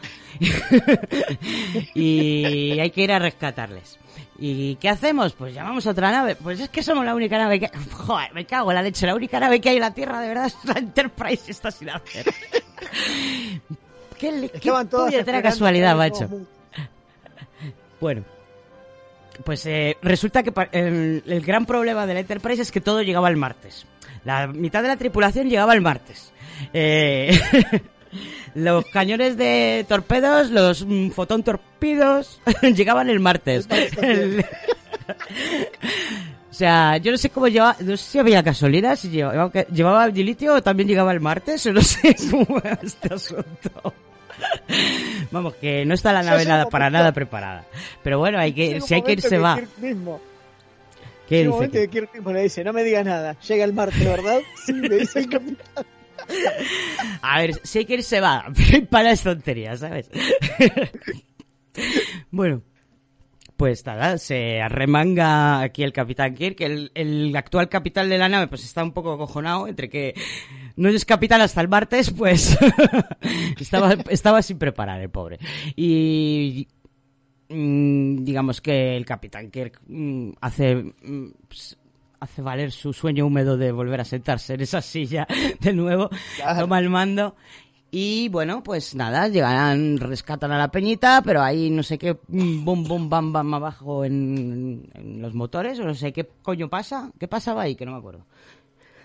y 1.95 2.79
hay 2.79 2.90
que 2.90 3.03
ir 3.03 3.12
a 3.12 3.19
rescatarles. 3.19 3.99
¿Y 4.38 4.77
qué 4.77 4.88
hacemos? 4.88 5.33
Pues 5.33 5.55
llamamos 5.55 5.87
a 5.87 5.90
otra 5.90 6.11
nave. 6.11 6.37
Pues 6.37 6.61
es 6.61 6.69
que 6.69 6.83
somos 6.83 7.05
la 7.05 7.14
única 7.14 7.38
nave 7.38 7.61
que... 7.61 7.69
Joder, 7.93 8.33
me 8.35 8.45
cago 8.45 8.71
en 8.71 8.77
la 8.77 8.83
leche. 8.83 9.07
La 9.07 9.14
única 9.14 9.38
nave 9.38 9.61
que 9.61 9.69
hay 9.71 9.77
en 9.77 9.83
la 9.83 9.95
Tierra, 9.95 10.21
de 10.21 10.29
verdad, 10.29 10.47
es 10.47 10.57
la 10.64 10.79
Enterprise. 10.79 11.51
Está 11.51 11.71
sin 11.71 11.90
hacer. 11.90 12.27
qué, 14.19 14.33
le- 14.33 14.49
qué 14.51 14.71
casualidad, 15.43 15.97
macho. 15.97 16.29
muy- 16.29 16.47
Bueno, 18.01 18.25
pues 19.45 19.64
eh, 19.67 19.97
resulta 20.03 20.43
que 20.43 20.53
el, 20.73 21.23
el 21.27 21.40
gran 21.40 21.64
problema 21.67 22.07
del 22.07 22.19
Enterprise 22.19 22.62
es 22.62 22.73
que 22.73 22.81
todo 22.81 23.03
llegaba 23.03 23.29
el 23.29 23.37
martes. 23.37 23.87
La 24.25 24.47
mitad 24.47 24.83
de 24.83 24.88
la 24.88 24.97
tripulación 24.97 25.49
llegaba 25.49 25.75
el 25.75 25.81
martes. 25.81 26.33
Eh, 26.73 27.38
los 28.55 28.85
cañones 28.87 29.37
de 29.37 29.85
torpedos, 29.88 30.50
los 30.50 30.85
mm, 30.87 31.11
fotón 31.11 31.42
torpidos, 31.42 32.40
llegaban 32.62 33.11
el 33.11 33.20
martes. 33.20 33.66
El- 34.00 34.40
o 36.50 36.55
sea, 36.55 36.96
yo 36.98 37.11
no 37.12 37.18
sé 37.18 37.31
cómo 37.31 37.48
llevaba, 37.48 37.77
no 37.81 37.96
sé 37.96 38.12
si 38.12 38.18
había 38.18 38.42
gasolina, 38.42 38.96
si 38.96 39.09
llevaba, 39.11 39.50
llevaba 39.64 40.09
dilitio 40.09 40.55
o 40.55 40.62
también 40.62 40.88
llegaba 40.88 41.12
el 41.12 41.20
martes, 41.20 41.64
o 41.66 41.72
no 41.72 41.83
sé 41.83 42.14
cómo 42.31 42.59
era 42.62 42.79
este 42.83 43.14
asunto. 43.14 43.92
Vamos, 45.31 45.55
que 45.57 45.85
no 45.85 45.94
está 45.94 46.12
la 46.12 46.22
nave 46.22 46.44
nada 46.44 46.68
para 46.68 46.87
momento- 46.87 46.98
nada 46.98 47.12
preparada. 47.12 47.64
Pero 48.03 48.18
bueno, 48.18 48.38
hay 48.38 48.53
que, 48.53 48.66
Llega 48.68 48.81
un 48.81 48.87
si 48.88 48.94
hay 48.94 49.00
que 49.03 49.11
momento 49.12 49.27
irse 49.27 49.38
va. 49.38 49.55
Kirk 49.57 49.79
mismo, 49.79 50.20
¿Qué 51.29 51.37
llega 51.38 51.50
un 51.50 51.61
dice? 51.61 51.68
momento 51.68 51.79
que 51.79 51.88
Kirk 51.88 52.14
mismo 52.14 52.33
le 52.33 52.42
dice, 52.42 52.64
no 52.64 52.72
me 52.72 52.85
digas 52.85 53.05
nada, 53.05 53.37
llega 53.40 53.64
el 53.64 53.72
martes, 53.72 54.05
¿verdad? 54.05 54.38
Sí, 54.64 54.72
le 54.72 54.98
dice 54.98 55.18
el 55.20 55.29
capitán. 55.29 55.85
A 57.23 57.41
ver, 57.41 57.61
que 57.87 57.95
irse 57.95 58.21
va. 58.21 58.47
Para 58.91 59.11
las 59.11 59.23
tonterías, 59.23 59.81
¿sabes? 59.81 60.11
bueno. 62.31 62.63
Pues 63.57 63.87
nada, 63.87 64.19
se 64.19 64.61
arremanga 64.61 65.61
aquí 65.61 65.85
el 65.85 65.93
capitán 65.93 66.35
Kirk, 66.35 66.61
el, 66.61 66.91
el 66.93 67.35
actual 67.37 67.69
capitán 67.69 68.09
de 68.09 68.19
la 68.19 68.29
nave 68.29 68.49
pues 68.49 68.65
está 68.65 68.83
un 68.83 68.91
poco 68.91 69.13
acojonado 69.13 69.69
entre 69.69 69.89
que 69.89 70.13
no 70.75 70.89
es 70.89 71.05
capitán 71.05 71.41
hasta 71.41 71.61
el 71.61 71.69
martes, 71.69 72.11
pues 72.11 72.59
estaba, 73.61 73.93
estaba 74.11 74.43
sin 74.43 74.59
preparar 74.59 75.01
el 75.01 75.09
pobre. 75.09 75.39
Y 75.77 76.67
mm, 77.49 78.25
digamos 78.25 78.61
que 78.61 78.97
el 78.97 79.07
capitán 79.07 79.53
Kirk 79.53 79.81
mm, 79.87 80.31
hace 80.41 80.75
mm, 80.75 81.31
ps- 81.49 81.79
hace 82.25 82.43
valer 82.43 82.73
su 82.73 82.93
sueño 82.93 83.27
húmedo 83.27 83.57
de 83.57 83.73
volver 83.73 84.01
a 84.01 84.05
sentarse 84.05 84.55
en 84.55 84.61
esa 84.63 84.81
silla 84.83 85.27
de 85.61 85.73
nuevo, 85.73 86.11
Claro. 86.37 86.61
toma 86.61 86.79
el 86.79 86.91
mando 86.91 87.37
y 87.97 88.29
bueno, 88.29 88.61
pues 88.65 88.97
nada, 88.97 89.29
llegarán, 89.29 89.99
rescatan 89.99 90.51
a 90.51 90.59
la 90.59 90.69
peñita, 90.69 91.23
pero 91.25 91.41
ahí 91.41 91.71
no 91.71 91.85
sé 91.85 91.97
qué, 91.97 92.19
mm, 92.27 92.65
bum, 92.65 92.83
bum, 92.83 93.09
bam, 93.09 93.33
bam 93.33 93.55
abajo 93.55 94.05
en, 94.05 94.91
en 94.95 95.23
los 95.23 95.33
motores, 95.33 95.79
o 95.79 95.85
no 95.85 95.95
sé 95.95 96.13
qué 96.13 96.29
coño 96.43 96.69
pasa, 96.69 97.13
qué 97.21 97.29
pasaba 97.29 97.63
ahí, 97.63 97.77
que 97.77 97.87
no 97.87 97.93
me 97.93 97.99
acuerdo. 97.99 98.27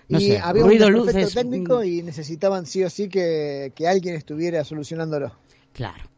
No 0.08 0.20
y 0.20 0.30
sé, 0.30 0.40
había 0.40 0.64
ruido, 0.64 0.88
un 0.88 0.94
luces, 0.94 1.36
técnico 1.36 1.82
mm, 1.82 1.84
y 1.84 2.02
necesitaban 2.02 2.66
sí 2.66 2.84
o 2.84 2.90
sí 2.90 3.10
que, 3.10 3.72
que 3.76 3.88
alguien 3.88 4.16
estuviera 4.16 4.64
solucionándolo. 4.64 5.34
Claro. 5.72 6.09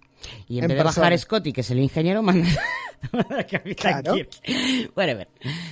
Y 0.48 0.58
en, 0.58 0.64
En 0.66 0.68
vez 0.70 0.78
de 0.78 0.84
bajar 0.84 1.10
persona. 1.10 1.18
Scotty, 1.18 1.54
que 1.54 1.62
es 1.62 1.72
el 1.72 1.80
ingeniero, 1.80 2.22
manda 2.24 2.48
al 3.30 3.46
capitán 3.48 4.02
Claro. 4.02 4.14
Kirk. 4.16 4.92
Bueno, 4.96 5.12
a 5.12 5.16
ver, 5.16 5.28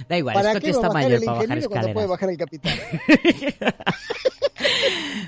da 0.08 0.18
igual, 0.18 0.34
¿Para 0.34 0.52
Scotty 0.52 0.70
está 0.70 0.88
bajar 0.88 1.04
mayor 1.04 1.20
para 1.26 1.32
bajar 1.34 1.48
cuando 1.48 1.94
puede 1.94 2.06
escaleras. 2.06 2.10
bajar 2.10 2.30
el 2.30 2.38
capitán? 2.38 2.74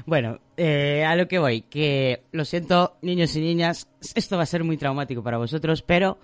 Bueno, 0.05 0.39
eh, 0.57 1.05
a 1.05 1.15
lo 1.15 1.27
que 1.27 1.39
voy, 1.39 1.61
que 1.61 2.23
lo 2.31 2.43
siento, 2.43 2.97
niños 3.01 3.35
y 3.35 3.41
niñas, 3.41 3.87
esto 4.15 4.35
va 4.35 4.43
a 4.43 4.47
ser 4.47 4.63
muy 4.63 4.75
traumático 4.77 5.23
para 5.23 5.37
vosotros, 5.37 5.81
pero 5.83 6.17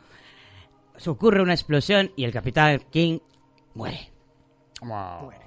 se 0.98 1.10
ocurre 1.10 1.42
una 1.42 1.54
explosión 1.54 2.12
y 2.16 2.24
el 2.26 2.32
capitán 2.34 2.82
King 2.92 3.20
muere. 3.76 4.12
Muere. 4.82 5.47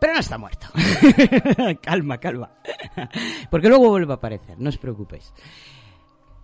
Pero 0.00 0.14
no 0.14 0.20
está 0.20 0.38
muerto. 0.38 0.66
calma, 1.82 2.18
calma. 2.18 2.50
Porque 3.50 3.68
luego 3.68 3.88
vuelve 3.88 4.12
a 4.12 4.16
aparecer, 4.16 4.58
no 4.58 4.68
os 4.68 4.78
preocupéis. 4.78 5.32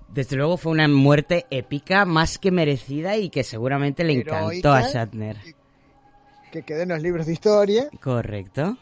Desde 0.08 0.36
luego 0.36 0.56
fue 0.56 0.72
una 0.72 0.88
muerte 0.88 1.46
épica, 1.50 2.04
más 2.04 2.38
que 2.38 2.50
merecida 2.50 3.16
y 3.16 3.30
que 3.30 3.44
seguramente 3.44 4.02
le 4.02 4.14
encantó 4.14 4.72
a. 4.72 4.82
Shatner. 4.82 5.36
que 6.50 6.62
quedó 6.62 6.82
en 6.82 6.88
los 6.88 7.02
libros 7.02 7.26
de 7.26 7.32
historia, 7.32 7.88
Correcto. 8.00 8.76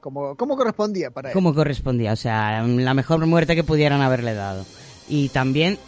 como, 0.00 0.36
como 0.36 0.56
correspondía 0.56 1.10
para 1.10 1.30
él. 1.30 1.34
como 1.34 1.52
correspondía, 1.52 2.12
o 2.12 2.16
sea, 2.16 2.62
la 2.62 2.94
mejor 2.94 3.24
muerte 3.26 3.56
que 3.56 3.64
pudieran 3.64 4.00
haberle 4.02 4.34
dado. 4.34 4.64
Y 5.08 5.30
también 5.30 5.78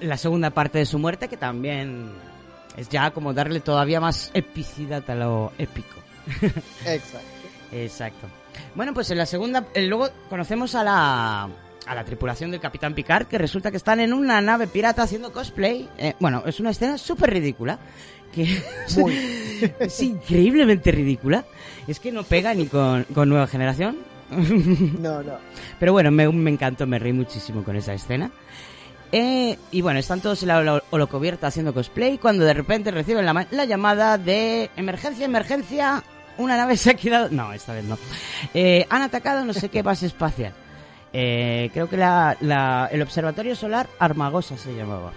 la 0.00 0.16
segunda 0.16 0.50
parte 0.50 0.78
de 0.78 0.86
su 0.86 0.98
muerte, 0.98 1.28
que 1.28 1.36
también 1.36 2.10
es 2.76 2.88
ya 2.88 3.12
como 3.12 3.32
darle 3.34 3.60
todavía 3.60 4.00
más 4.00 4.30
epicidad 4.34 5.08
a 5.08 5.14
lo 5.14 5.52
épico. 5.58 6.02
Exacto. 6.86 7.28
Exacto. 7.72 8.26
Bueno, 8.74 8.92
pues 8.94 9.10
en 9.10 9.18
la 9.18 9.26
segunda, 9.26 9.66
eh, 9.74 9.86
luego 9.86 10.08
conocemos 10.28 10.74
a 10.74 10.84
la, 10.84 11.48
a 11.86 11.94
la 11.94 12.04
tripulación 12.04 12.50
del 12.50 12.60
Capitán 12.60 12.94
Picard, 12.94 13.26
que 13.26 13.38
resulta 13.38 13.70
que 13.70 13.76
están 13.78 14.00
en 14.00 14.12
una 14.12 14.40
nave 14.40 14.66
pirata 14.66 15.02
haciendo 15.02 15.32
cosplay. 15.32 15.88
Eh, 15.98 16.14
bueno, 16.20 16.42
es 16.46 16.60
una 16.60 16.70
escena 16.70 16.98
súper 16.98 17.30
ridícula. 17.30 17.78
Que 18.32 18.62
Muy. 18.98 19.14
es 19.80 20.02
increíblemente 20.02 20.90
ridícula. 20.90 21.44
Es 21.86 21.98
que 22.00 22.12
no 22.12 22.22
pega 22.24 22.52
ni 22.54 22.66
con, 22.66 23.04
con 23.04 23.28
Nueva 23.28 23.46
Generación. 23.46 23.98
No, 24.30 25.22
no. 25.22 25.34
Pero 25.78 25.92
bueno, 25.92 26.10
me, 26.10 26.26
me 26.28 26.50
encantó, 26.50 26.86
me 26.86 26.98
reí 26.98 27.12
muchísimo 27.12 27.62
con 27.62 27.76
esa 27.76 27.92
escena. 27.92 28.30
Eh, 29.14 29.58
y 29.70 29.82
bueno, 29.82 29.98
están 30.00 30.22
todos 30.22 30.40
en 30.42 30.48
la 30.48 30.58
holo- 30.60 30.82
holocubierta 30.90 31.46
haciendo 31.48 31.74
cosplay 31.74 32.16
cuando 32.16 32.44
de 32.46 32.54
repente 32.54 32.90
reciben 32.90 33.26
la, 33.26 33.46
la 33.50 33.64
llamada 33.66 34.16
de 34.16 34.70
emergencia, 34.76 35.26
emergencia, 35.26 36.02
una 36.38 36.56
nave 36.56 36.76
se 36.76 36.90
ha 36.90 36.94
quedado... 36.94 37.28
No, 37.30 37.52
esta 37.52 37.72
vez 37.74 37.84
no. 37.84 37.98
Eh, 38.54 38.86
han 38.90 39.02
atacado 39.02 39.44
no 39.44 39.52
sé 39.54 39.68
qué 39.68 39.82
base 39.82 40.06
espacial. 40.06 40.52
Eh, 41.12 41.70
creo 41.72 41.88
que 41.88 41.96
la, 41.96 42.36
la- 42.40 42.88
el 42.90 43.02
observatorio 43.02 43.54
solar 43.54 43.88
Armagosa 43.98 44.56
se 44.56 44.74
llamaba. 44.74 45.12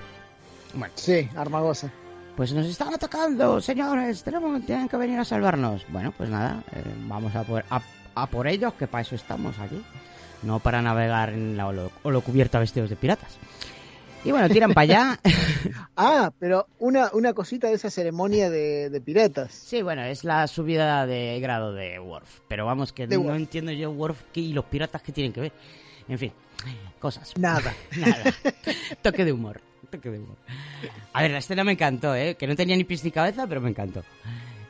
Bueno, 0.73 0.93
Sí, 0.97 1.29
Armagosa. 1.37 1.89
pues 2.35 2.51
nos 2.51 2.65
están 2.65 2.93
atacando, 2.93 3.61
señores, 3.61 4.21
tenemos, 4.23 4.65
tienen 4.65 4.89
que 4.89 4.97
venir 4.97 5.17
a 5.19 5.23
salvarnos. 5.25 5.85
Bueno, 5.89 6.11
pues 6.17 6.29
nada, 6.29 6.63
eh, 6.73 6.83
vamos 7.07 7.33
a 7.35 7.43
por, 7.43 7.63
a, 7.69 7.81
a 8.15 8.27
por 8.27 8.45
ellos, 8.47 8.73
que 8.73 8.87
para 8.87 9.03
eso 9.03 9.15
estamos 9.15 9.57
aquí. 9.59 9.81
No 10.43 10.59
para 10.59 10.81
navegar 10.81 11.29
en 11.29 11.55
la 11.55 11.67
holo, 11.67 11.91
holocubierta 12.03 12.59
vestidos 12.59 12.89
de 12.89 12.97
piratas. 12.97 13.37
Y 14.25 14.31
bueno, 14.31 14.49
tiran 14.49 14.73
para 14.73 14.81
allá. 14.83 15.19
Ah, 15.97 16.31
pero 16.39 16.67
una, 16.79 17.09
una 17.13 17.33
cosita 17.33 17.67
de 17.69 17.75
esa 17.75 17.89
ceremonia 17.89 18.49
de, 18.49 18.89
de 18.89 19.01
piratas. 19.01 19.53
sí, 19.53 19.81
bueno, 19.81 20.03
es 20.03 20.25
la 20.25 20.45
subida 20.47 21.05
de 21.05 21.39
grado 21.39 21.73
de 21.73 21.99
Worf. 21.99 22.41
Pero 22.49 22.65
vamos, 22.65 22.91
que 22.91 23.07
De 23.07 23.15
no 23.15 23.21
Worf. 23.23 23.37
entiendo 23.37 23.71
yo 23.71 23.89
Worf 23.91 24.21
qué- 24.33 24.41
y 24.41 24.53
los 24.53 24.65
piratas 24.65 25.01
que 25.01 25.13
tienen 25.13 25.31
que 25.31 25.39
ver. 25.41 25.51
En 26.09 26.19
fin, 26.19 26.33
cosas. 26.99 27.31
Nada. 27.37 27.73
Nada. 27.97 28.33
Toque 29.01 29.23
de 29.23 29.31
humor. 29.31 29.61
Toque 29.89 30.09
de 30.11 30.19
humor. 30.19 30.35
A 31.13 31.21
ver, 31.21 31.31
la 31.31 31.37
escena 31.37 31.63
me 31.63 31.71
encantó, 31.71 32.13
¿eh? 32.13 32.35
Que 32.35 32.45
no 32.45 32.55
tenía 32.57 32.75
ni 32.75 32.83
pies 32.83 33.03
ni 33.05 33.11
cabeza, 33.11 33.47
pero 33.47 33.61
me 33.61 33.69
encantó. 33.69 34.03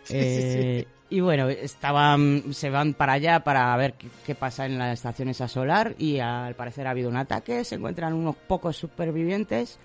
Sí, 0.10 0.16
Eh, 0.18 0.88
Y 1.10 1.20
bueno, 1.20 1.50
estaban, 1.50 2.54
se 2.54 2.70
van 2.70 2.94
para 2.94 3.14
allá 3.14 3.44
para 3.44 3.76
ver 3.78 3.94
qué, 3.94 4.08
qué 4.26 4.36
pasa 4.36 4.66
en 4.66 4.78
la 4.80 4.92
estación 4.92 5.30
esa 5.30 5.48
solar 5.48 5.96
y 6.00 6.20
al 6.20 6.56
parecer 6.56 6.88
ha 6.88 6.92
habido 6.92 7.10
un 7.10 7.18
ataque, 7.18 7.64
se 7.64 7.76
encuentran 7.76 8.14
unos 8.14 8.36
pocos 8.36 8.76
supervivientes 8.76 9.78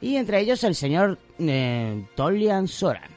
y 0.00 0.16
entre 0.16 0.40
ellos 0.40 0.62
el 0.64 0.74
señor 0.74 1.18
eh, 1.38 2.04
Tolian 2.14 2.68
Soran. 2.68 3.10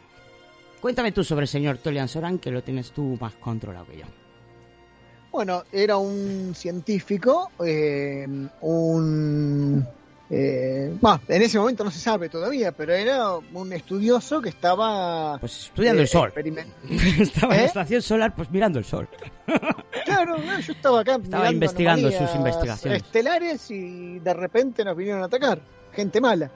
Cuéntame 0.79 1.11
tú 1.11 1.23
sobre 1.23 1.43
el 1.43 1.47
señor 1.49 1.77
Tolian 1.79 2.07
Soran, 2.07 2.37
que 2.39 2.51
lo 2.51 2.63
tienes 2.63 2.91
tú 2.91 3.17
más 3.19 3.33
controlado 3.35 3.85
que 3.87 3.97
yo. 3.97 4.05
Bueno, 5.31 5.63
era 5.71 5.97
un 5.97 6.53
científico, 6.55 7.51
eh, 7.65 8.25
un... 8.61 9.85
Eh, 10.29 10.91
bah, 10.99 11.21
en 11.27 11.41
ese 11.43 11.59
momento 11.59 11.83
no 11.83 11.91
se 11.91 11.99
sabe 11.99 12.29
todavía, 12.29 12.71
pero 12.71 12.93
era 12.93 13.35
un 13.37 13.71
estudioso 13.73 14.41
que 14.41 14.49
estaba... 14.49 15.37
Pues 15.39 15.65
estudiando 15.65 16.01
eh, 16.01 16.03
el 16.03 16.07
sol. 16.09 16.33
experiment- 16.33 16.73
Estaba 17.21 17.53
en 17.53 17.59
la 17.59 17.63
¿Eh? 17.63 17.67
estación 17.67 18.01
solar, 18.01 18.35
pues 18.35 18.49
mirando 18.49 18.79
el 18.79 18.85
sol. 18.85 19.07
Claro, 20.03 20.37
no, 20.37 20.59
yo 20.59 20.73
estaba 20.73 21.01
acá 21.01 21.15
Estaba 21.21 21.51
investigando 21.51 22.11
sus 22.11 22.33
investigaciones. 22.35 23.03
estelares 23.03 23.69
y 23.69 24.17
de 24.19 24.33
repente 24.33 24.83
nos 24.83 24.97
vinieron 24.97 25.21
a 25.21 25.25
atacar. 25.25 25.59
Gente 25.93 26.19
mala. 26.19 26.49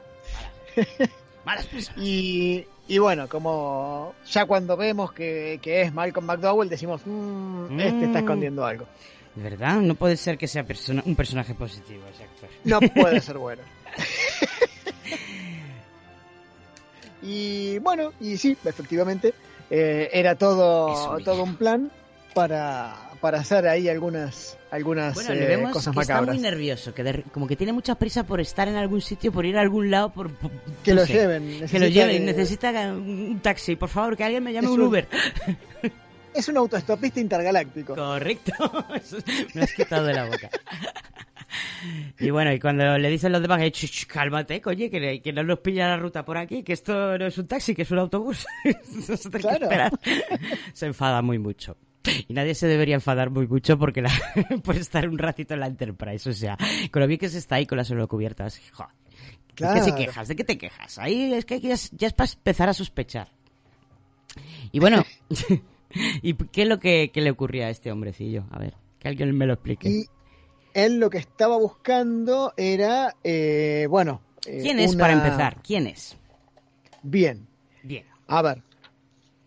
Malas 1.45 1.65
personas. 1.67 1.99
Y 2.03 2.65
Y 2.87 2.97
bueno, 2.97 3.27
como 3.29 4.15
ya 4.31 4.45
cuando 4.47 4.75
vemos 4.75 5.11
que, 5.13 5.59
que 5.61 5.81
es 5.83 5.93
Malcolm 5.93 6.25
McDowell, 6.25 6.69
decimos, 6.69 7.01
"Mm, 7.05 7.79
este 7.79 8.05
está 8.05 8.19
Mm. 8.19 8.23
escondiendo 8.23 8.65
algo. 8.65 8.85
De 9.35 9.43
verdad, 9.43 9.75
no 9.75 9.95
puede 9.95 10.17
ser 10.17 10.37
que 10.37 10.47
sea 10.47 10.63
persona- 10.63 11.03
un 11.05 11.15
personaje 11.15 11.53
positivo 11.53 12.03
ese 12.13 12.23
actor. 12.23 12.49
No 12.65 12.79
puede 12.81 13.21
ser 13.21 13.37
bueno. 13.37 13.61
y 17.21 17.77
bueno, 17.79 18.13
y 18.19 18.37
sí, 18.37 18.57
efectivamente, 18.63 19.33
eh, 19.69 20.09
era 20.13 20.35
todo, 20.35 21.15
un 21.17 21.23
todo 21.23 21.43
un 21.43 21.55
plan 21.55 21.91
para, 22.33 22.95
para 23.21 23.39
hacer 23.39 23.67
ahí 23.67 23.87
algunas, 23.89 24.57
algunas 24.71 25.13
Bueno, 25.15 25.31
eh, 25.33 25.35
le 25.35 25.45
vemos 25.47 25.71
cosas 25.71 25.93
que 25.93 26.01
está 26.01 26.13
macabras. 26.15 26.35
muy 26.35 26.43
nervioso, 26.43 26.93
que 26.93 27.03
de- 27.03 27.23
como 27.31 27.47
que 27.47 27.55
tiene 27.55 27.73
mucha 27.73 27.95
prisa 27.95 28.23
por 28.23 28.39
estar 28.41 28.67
en 28.67 28.75
algún 28.75 29.01
sitio, 29.01 29.31
por 29.31 29.45
ir 29.45 29.57
a 29.57 29.61
algún 29.61 29.91
lado, 29.91 30.11
por... 30.11 30.31
por- 30.33 30.51
que 30.83 30.93
no 30.93 31.01
lo 31.01 31.07
sé, 31.07 31.13
lleven. 31.13 31.43
Que 31.47 31.53
lo 31.53 31.59
necesita 31.61 31.89
lleven, 31.89 32.17
que- 32.17 32.25
necesita 32.25 32.71
un 32.93 33.39
taxi, 33.41 33.75
por 33.75 33.89
favor, 33.89 34.17
que 34.17 34.23
alguien 34.23 34.43
me 34.43 34.53
llame 34.53 34.67
un 34.69 34.81
un- 34.81 34.87
Uber. 34.87 35.07
Es 36.33 36.47
un 36.47 36.57
autoestopista 36.57 37.19
intergaláctico. 37.19 37.95
Correcto, 37.95 38.51
me 39.53 39.61
has 39.61 39.73
quitado 39.73 40.05
de 40.05 40.13
la 40.13 40.25
boca. 40.25 40.49
Y 42.19 42.29
bueno, 42.29 42.51
y 42.53 42.59
cuando 42.59 42.97
le 42.97 43.09
dicen 43.09 43.31
los 43.31 43.41
demás, 43.41 43.61
eh, 43.61 43.71
cálmate, 44.07 44.61
coño, 44.61 44.89
que, 44.91 45.21
que 45.21 45.33
no 45.33 45.43
nos 45.43 45.59
pilla 45.59 45.87
la 45.87 45.97
ruta 45.97 46.23
por 46.25 46.37
aquí, 46.37 46.61
que 46.61 46.73
esto 46.73 47.17
no 47.17 47.25
es 47.25 47.37
un 47.37 47.47
taxi, 47.47 47.73
que 47.73 47.81
es 47.83 47.91
un 47.91 47.99
autobús. 47.99 48.45
Nos 49.07 49.09
hay 49.25 49.31
que 49.31 49.39
Claro. 49.39 49.63
esperar. 49.63 49.91
Se 50.73 50.85
enfada 50.85 51.21
muy 51.21 51.39
mucho. 51.39 51.77
Y 52.27 52.33
nadie 52.33 52.53
se 52.53 52.67
debería 52.67 52.95
enfadar 52.95 53.29
muy 53.29 53.47
mucho 53.47 53.79
porque 53.79 54.01
la, 54.01 54.11
puede 54.63 54.81
estar 54.81 55.07
un 55.07 55.17
ratito 55.17 55.53
en 55.53 55.61
la 55.61 55.67
Enterprise. 55.67 56.29
O 56.29 56.33
sea, 56.33 56.57
con 56.91 57.01
lo 57.01 57.07
bien 57.07 57.19
que 57.19 57.29
se 57.29 57.37
está 57.39 57.55
ahí 57.55 57.65
con 57.65 57.77
las 57.77 57.91
cubiertas. 58.07 58.61
Joder. 58.73 58.91
¿De 58.91 59.55
qué 59.55 59.55
Claro. 59.55 59.83
se 59.83 59.95
quejas? 59.95 60.27
¿De 60.27 60.35
qué 60.35 60.43
te 60.43 60.57
quejas? 60.57 60.99
Ahí 60.99 61.33
es 61.33 61.45
que 61.45 61.59
ya 61.61 61.73
es, 61.73 61.89
ya 61.91 62.07
es 62.07 62.13
para 62.13 62.29
empezar 62.31 62.69
a 62.69 62.73
sospechar. 62.73 63.29
Y 64.71 64.79
bueno, 64.79 65.03
¿y 66.21 66.33
qué 66.33 66.63
es 66.63 66.67
lo 66.67 66.79
que, 66.79 67.11
que 67.13 67.21
le 67.21 67.31
ocurría 67.31 67.67
a 67.67 67.69
este 67.69 67.91
hombrecillo? 67.91 68.45
A 68.51 68.59
ver, 68.59 68.73
que 68.99 69.07
alguien 69.07 69.35
me 69.37 69.45
lo 69.45 69.53
explique. 69.53 69.89
Y 69.89 70.05
él 70.73 70.99
lo 70.99 71.09
que 71.09 71.17
estaba 71.17 71.57
buscando 71.57 72.53
era, 72.57 73.15
eh, 73.23 73.87
bueno... 73.89 74.21
eh, 74.45 74.59
¿Quién 74.61 74.79
es 74.79 74.93
una- 74.95 75.03
para 75.03 75.13
empezar? 75.13 75.61
¿Quién 75.63 75.87
es? 75.87 76.15
Bien, 77.01 77.47
Bien. 77.83 78.05
a 78.27 78.41
ver, 78.41 78.61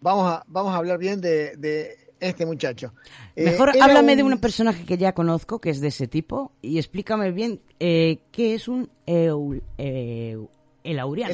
vamos 0.00 0.26
a, 0.32 0.42
vamos 0.48 0.72
a 0.72 0.78
hablar 0.78 0.98
bien 0.98 1.20
de, 1.20 1.54
de 1.56 1.96
este 2.18 2.46
muchacho. 2.46 2.94
Eh, 3.36 3.44
Mejor 3.44 3.72
háblame 3.80 4.12
un- 4.12 4.16
de 4.16 4.22
un 4.24 4.38
personaje 4.38 4.84
que 4.84 4.96
ya 4.96 5.12
conozco, 5.12 5.60
que 5.60 5.70
es 5.70 5.80
de 5.80 5.88
ese 5.88 6.08
tipo, 6.08 6.52
y 6.62 6.78
explícame 6.78 7.30
bien 7.30 7.60
eh, 7.78 8.20
qué 8.32 8.54
es 8.54 8.68
un. 8.68 8.88
El 9.06 10.98
Aurian. 10.98 11.30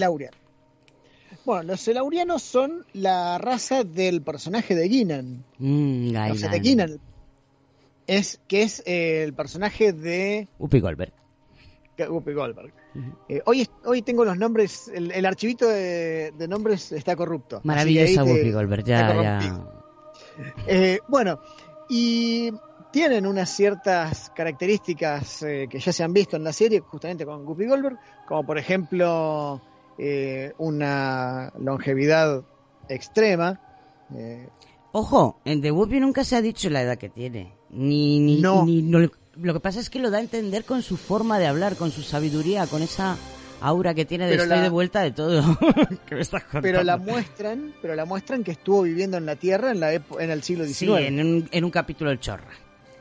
Bueno, 1.44 1.62
los 1.62 1.88
Elaurianos 1.88 2.42
son 2.42 2.85
la 2.92 3.38
raza 3.38 3.85
del 3.85 4.22
personaje 4.22 4.74
de 4.74 4.88
Guinan. 4.88 5.44
Mm, 5.59 6.14
O 6.31 6.35
sea, 6.35 6.51
de. 6.51 6.61
Guinan. 6.61 7.01
Es, 8.07 8.40
que 8.48 8.62
es 8.62 8.83
eh, 8.87 9.22
el 9.22 9.35
personaje 9.35 9.92
de 9.92 10.48
Upi 10.59 10.81
Goldberg. 10.81 11.12
Whoopi 12.07 12.33
Goldberg. 12.33 12.72
Eh, 13.29 13.42
hoy, 13.44 13.68
hoy 13.85 14.03
tengo 14.03 14.24
los 14.24 14.38
nombres, 14.38 14.88
el, 14.94 15.11
el 15.11 15.27
archivito 15.27 15.66
de, 15.68 16.33
de 16.37 16.48
nombres 16.48 16.92
está 16.92 17.16
corrupto. 17.16 17.61
Maravillosa 17.64 18.24
Whoopi 18.24 18.53
Goldberg, 18.53 18.85
ya, 18.85 19.22
ya. 19.22 19.66
Eh, 20.66 21.01
bueno, 21.09 21.40
y 21.88 22.53
tienen 22.92 23.27
unas 23.27 23.51
ciertas 23.51 24.31
características 24.31 25.42
eh, 25.42 25.66
que 25.68 25.81
ya 25.81 25.92
se 25.92 26.05
han 26.05 26.12
visto 26.12 26.37
en 26.37 26.44
la 26.44 26.53
serie, 26.53 26.81
justamente 26.81 27.27
con 27.27 27.44
Guppy 27.44 27.66
Goldberg, 27.66 27.98
como 28.27 28.46
por 28.46 28.59
ejemplo 28.59 29.61
eh, 29.98 30.52
una 30.58 31.52
longevidad 31.58 32.42
extrema. 32.88 33.61
eh, 34.14 34.48
Ojo, 34.92 35.40
en 35.44 35.61
The 35.61 35.70
Whoopi 35.70 36.00
nunca 36.00 36.24
se 36.24 36.34
ha 36.37 36.40
dicho 36.42 36.70
la 36.70 36.82
edad 36.82 36.96
que 36.98 37.08
tiene. 37.11 37.52
Ni, 37.70 38.18
ni, 38.20 38.40
No. 38.40 38.64
ni- 38.64 38.80
no- 38.82 39.00
lo 39.37 39.52
que 39.54 39.61
pasa 39.61 39.78
es 39.80 39.90
que 39.90 39.98
lo 39.98 40.11
da 40.11 40.18
a 40.18 40.20
entender 40.22 40.64
con 40.64 40.82
su 40.82 40.96
forma 40.96 41.38
de 41.38 41.46
hablar, 41.46 41.76
con 41.76 41.90
su 41.90 42.02
sabiduría, 42.02 42.66
con 42.66 42.82
esa 42.82 43.16
aura 43.61 43.92
que 43.94 44.04
tiene 44.04 44.24
de 44.24 44.30
Pero 44.32 44.42
estoy 44.44 44.56
la- 44.58 44.62
de 44.62 44.68
vuelta 44.70 45.02
de 45.02 45.11
todo. 45.12 45.42
Pero 46.62 46.82
la 46.82 46.96
muestran, 46.96 47.74
pero 47.82 47.94
la 47.94 48.04
muestran 48.04 48.42
que 48.44 48.52
estuvo 48.52 48.82
viviendo 48.82 49.16
en 49.16 49.26
la 49.26 49.37
Tierra 49.37 49.70
en 49.70 49.80
la 49.80 49.92
en 49.94 50.30
el 50.30 50.42
siglo 50.42 50.64
XIX. 50.64 50.76
Sí, 51.00 51.04
en 51.06 51.20
un, 51.20 51.48
en 51.50 51.64
un 51.64 51.70
capítulo 51.70 52.11
de 52.11 52.18
chorra. 52.18 52.48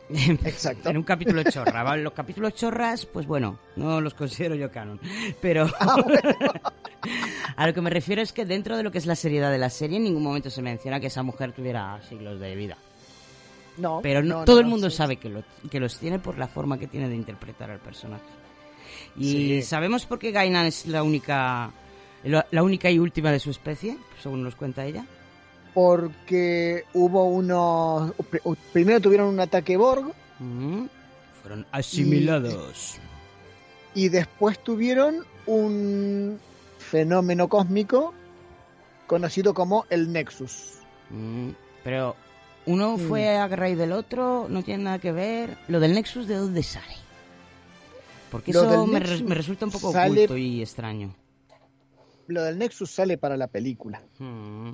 Exacto. 0.09 0.89
en 0.89 0.97
un 0.97 1.03
capítulo 1.03 1.43
chorra. 1.43 1.83
¿vale? 1.83 2.03
Los 2.03 2.13
capítulos 2.13 2.53
chorras, 2.55 3.05
pues 3.05 3.25
bueno, 3.27 3.59
no 3.75 3.99
los 4.01 4.13
considero 4.13 4.55
yo 4.55 4.71
canon. 4.71 4.99
Pero 5.41 5.69
Ah, 5.79 5.95
a 7.55 7.67
lo 7.67 7.73
que 7.73 7.81
me 7.81 7.89
refiero 7.89 8.21
es 8.21 8.31
que 8.33 8.45
dentro 8.45 8.77
de 8.77 8.83
lo 8.83 8.91
que 8.91 8.97
es 8.97 9.05
la 9.05 9.15
seriedad 9.15 9.51
de 9.51 9.57
la 9.57 9.69
serie, 9.69 9.97
en 9.97 10.03
ningún 10.03 10.23
momento 10.23 10.49
se 10.49 10.61
menciona 10.61 10.99
que 10.99 11.07
esa 11.07 11.23
mujer 11.23 11.51
tuviera 11.51 11.99
siglos 12.07 12.39
de 12.39 12.55
vida. 12.55 12.77
No, 13.77 13.99
Pero 14.01 14.23
no- 14.23 14.39
no, 14.39 14.45
todo 14.45 14.55
no, 14.57 14.61
el 14.61 14.67
mundo 14.67 14.89
sí. 14.89 14.97
sabe 14.97 15.17
que, 15.17 15.29
lo- 15.29 15.43
que 15.69 15.79
los 15.79 15.99
tiene 15.99 16.19
por 16.19 16.37
la 16.37 16.47
forma 16.47 16.79
que 16.79 16.87
tiene 16.87 17.07
de 17.09 17.15
interpretar 17.15 17.69
al 17.69 17.79
personaje. 17.79 18.23
Y 19.15 19.31
Sí. 19.31 19.61
sabemos 19.63 20.05
por 20.05 20.17
qué 20.19 20.31
Gainan 20.31 20.65
es 20.65 20.85
la 20.87 21.03
única, 21.03 21.71
la 22.23 22.63
única 22.63 22.89
y 22.89 22.97
última 22.99 23.31
de 23.31 23.39
su 23.39 23.51
especie, 23.51 23.97
según 24.21 24.43
nos 24.43 24.55
cuenta 24.55 24.85
ella. 24.85 25.05
Porque 25.77 26.85
hubo 26.95 27.25
unos. 27.25 28.11
pr- 28.17 28.57
Primero 28.73 28.99
tuvieron 28.99 29.27
un 29.27 29.39
ataque 29.39 29.77
Borg 29.77 30.11
Mm. 30.39 30.85
Fueron 31.43 31.67
asimilados. 31.71 32.95
y 33.93 34.09
después 34.09 34.57
tuvieron 34.63 35.23
un 35.45 36.39
fenómeno 36.79 37.47
cósmico 37.47 38.11
conocido 39.05 39.53
como 39.53 39.85
el 39.91 40.11
Nexus. 40.11 40.79
Mm, 41.11 41.49
Pero 41.83 42.15
uno 42.65 42.97
Mm. 42.97 42.99
fue 43.07 43.37
a 43.37 43.47
raíz 43.47 43.77
del 43.77 43.91
otro, 43.91 44.47
no 44.49 44.63
tiene 44.63 44.83
nada 44.85 44.97
que 44.97 45.11
ver. 45.11 45.59
Lo 45.67 45.79
del 45.79 45.93
Nexus, 45.93 46.27
¿de 46.27 46.37
dónde 46.37 46.63
sale? 46.63 46.95
Porque 48.31 48.51
Lo 48.51 48.63
eso 48.63 48.87
me, 48.87 48.99
Nexus 48.99 49.19
re- 49.19 49.25
me 49.27 49.35
resulta 49.35 49.65
un 49.67 49.71
poco 49.71 49.91
sale- 49.91 50.23
oculto 50.25 50.37
y 50.37 50.63
extraño. 50.63 51.13
Lo 52.25 52.41
del 52.41 52.57
Nexus 52.57 52.89
sale 52.89 53.19
para 53.19 53.37
la 53.37 53.45
película. 53.47 54.01
Mm. 54.17 54.71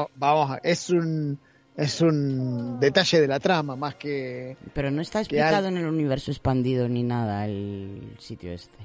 Va- 0.00 0.08
Vamos, 0.16 0.50
a- 0.50 0.60
es 0.62 0.90
un 0.90 1.38
es 1.76 2.00
un 2.02 2.78
detalle 2.80 3.20
de 3.20 3.26
la 3.28 3.40
trama 3.40 3.76
más 3.76 3.94
que 3.94 4.56
Pero 4.74 4.90
no 4.90 5.00
está 5.00 5.20
explicado 5.20 5.68
al- 5.68 5.72
en 5.76 5.78
el 5.78 5.86
universo 5.86 6.30
expandido 6.30 6.88
ni 6.88 7.02
nada 7.02 7.46
el 7.46 8.14
sitio 8.18 8.52
este. 8.52 8.76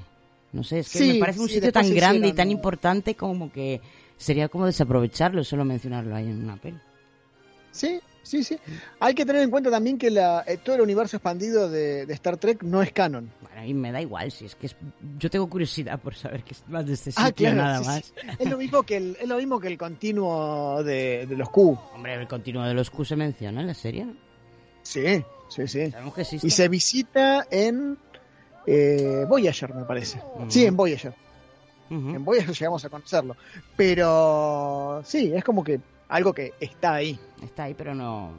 No 0.54 0.64
sé, 0.64 0.80
es 0.80 0.90
que 0.90 1.00
Sí, 1.00 1.08
me 1.14 1.16
parece 1.20 1.40
un 1.42 1.48
sí, 1.50 1.56
sitio 1.56 1.72
tan 1.72 1.94
grande 1.94 2.28
y 2.30 2.34
tan 2.34 2.50
importante 2.50 3.16
como 3.16 3.52
que 3.52 3.82
sería 4.16 4.48
como 4.48 4.66
desaprovecharlo 4.66 5.44
solo 5.44 5.66
mencionarlo 5.66 6.16
ahí 6.16 6.26
en 6.30 6.44
una 6.44 6.56
peli. 6.56 6.78
sí, 7.72 8.00
sí, 8.28 8.44
sí. 8.44 8.58
Hay 9.00 9.14
que 9.16 9.26
tener 9.26 9.42
en 9.42 9.50
cuenta 9.50 9.72
también 9.72 9.98
que 9.98 10.10
la, 10.12 10.44
eh, 10.46 10.58
todo 10.58 10.76
el 10.76 10.82
universo 10.82 11.18
expandido 11.18 11.70
de, 11.70 12.06
de 12.06 12.14
Star 12.14 12.38
Trek 12.38 12.64
no 12.64 12.82
es 12.82 12.92
canon. 12.92 13.32
Bueno, 13.42 13.66
y 13.66 13.74
me 13.74 13.92
da 13.92 14.02
igual, 14.02 14.32
si 14.32 14.46
es 14.46 14.56
que 14.56 14.68
es- 14.68 14.76
yo 15.18 15.30
tengo 15.30 15.50
curiosidad 15.50 16.00
por 16.00 16.14
saber 16.16 16.44
qué 16.44 16.54
es 16.54 16.64
más 16.68 16.86
de 16.86 16.94
este 16.94 17.12
sitio, 17.12 17.26
Ah, 17.26 17.32
claro, 17.32 17.56
nada 17.56 17.80
sí, 17.80 17.86
más. 17.86 18.06
sí. 18.06 18.14
Es 18.40 18.50
lo 18.50 18.58
mismo 18.58 18.84
que 18.84 18.98
el, 18.98 19.18
es 19.20 19.28
lo 19.28 19.38
mismo 19.38 19.60
que 19.60 19.68
el 19.68 19.78
continuo 19.78 20.84
de, 20.84 21.26
de 21.28 21.36
los 21.36 21.50
Q. 21.50 21.78
Hombre, 21.96 22.16
el 22.16 22.28
continuo 22.28 22.64
de 22.64 22.74
los 22.74 22.90
Q 22.90 23.06
se 23.06 23.16
menciona 23.16 23.62
en 23.62 23.68
la 23.68 23.74
serie, 23.74 24.06
¿no? 24.06 24.14
Sí, 24.84 25.24
sí, 25.50 25.68
sí. 25.68 25.92
Que. 26.16 26.38
Y 26.44 26.50
se 26.50 26.68
visita 26.70 27.46
en 27.52 27.98
eh, 28.66 29.26
Voyager, 29.28 29.74
me 29.74 29.84
parece. 29.86 30.20
Ujú. 30.36 30.50
Sí, 30.52 30.66
en 30.66 30.76
Voyager. 30.78 31.14
En 31.90 32.24
Voyager 32.26 32.54
llegamos 32.54 32.84
a 32.84 32.90
conocerlo. 32.90 33.36
Pero 33.76 35.02
sí, 35.06 35.32
es 35.34 35.44
como 35.44 35.64
que 35.64 35.80
algo 36.10 36.34
que 36.34 36.54
está 36.60 36.96
ahí. 36.96 37.20
Está 37.44 37.64
ahí, 37.64 37.74
pero 37.74 37.94
no 37.96 38.32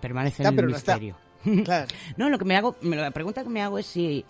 permanece 0.00 0.42
Está, 0.42 0.48
en 0.48 0.54
el 0.54 0.56
pero 0.56 0.68
no 0.68 0.76
está. 0.76 0.92
misterio. 0.98 1.16
Claro. 1.64 1.86
No, 2.16 2.30
lo 2.30 2.38
que 2.38 2.44
me 2.46 2.56
hago, 2.56 2.74
me- 2.80 2.96
la 2.96 3.10
pregunta 3.10 3.42
que 3.42 3.50
me 3.50 3.60
hago 3.62 3.78
es 3.78 3.86
si 3.86 4.24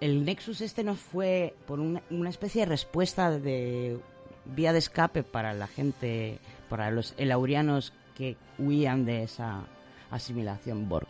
el 0.00 0.24
Nexus 0.24 0.60
este 0.62 0.82
no 0.84 0.94
fue 0.94 1.54
por 1.66 1.78
una, 1.80 2.00
una 2.10 2.30
especie 2.30 2.62
de 2.62 2.66
respuesta 2.66 3.30
de 3.30 3.98
vía 4.46 4.72
de 4.72 4.78
escape 4.78 5.22
para 5.24 5.52
la 5.52 5.66
gente, 5.66 6.38
para 6.70 6.90
los 6.90 7.12
elaurianos 7.18 7.92
que 8.16 8.36
huían 8.58 9.04
de 9.04 9.24
esa 9.24 9.60
asimilación 10.10 10.88
Borg. 10.88 11.06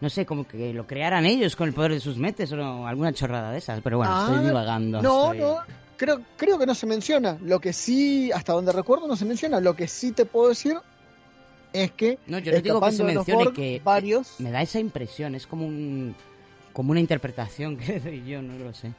No 0.00 0.10
sé, 0.10 0.26
como 0.26 0.46
que 0.46 0.74
lo 0.74 0.86
crearan 0.86 1.24
ellos 1.24 1.56
con 1.56 1.68
el 1.68 1.72
poder 1.74 1.92
de 1.92 2.00
sus 2.00 2.18
mentes 2.18 2.52
o 2.52 2.56
no, 2.56 2.86
alguna 2.86 3.12
chorrada 3.14 3.50
de 3.52 3.58
esas, 3.58 3.80
pero 3.80 3.96
bueno, 3.98 4.12
Ah, 4.14 4.26
estoy 4.30 4.46
divagando. 4.46 5.00
No, 5.00 5.32
estoy- 5.32 5.38
no. 5.40 5.56
Creo, 5.96 6.20
creo 6.36 6.58
que 6.58 6.66
no 6.66 6.74
se 6.74 6.86
menciona. 6.86 7.38
Lo 7.40 7.60
que 7.60 7.72
sí, 7.72 8.32
hasta 8.32 8.52
donde 8.52 8.72
recuerdo, 8.72 9.06
no 9.06 9.16
se 9.16 9.24
menciona. 9.24 9.60
Lo 9.60 9.74
que 9.76 9.88
sí 9.88 10.12
te 10.12 10.24
puedo 10.24 10.48
decir 10.48 10.76
es 11.72 11.90
que. 11.92 12.18
No, 12.26 12.38
yo 12.38 12.52
no 12.52 12.60
digo 12.60 12.80
que 12.80 12.92
se 12.92 13.04
mencione 13.04 13.44
Borg, 13.44 13.54
que 13.54 13.80
Varios. 13.84 14.40
me 14.40 14.50
da 14.50 14.62
esa 14.62 14.78
impresión, 14.78 15.34
es 15.34 15.46
como 15.46 15.66
un 15.66 16.14
como 16.74 16.90
una 16.90 17.00
interpretación 17.00 17.76
que 17.78 18.00
doy 18.00 18.24
yo, 18.26 18.42
no 18.42 18.58
lo 18.58 18.74
sé. 18.74 18.92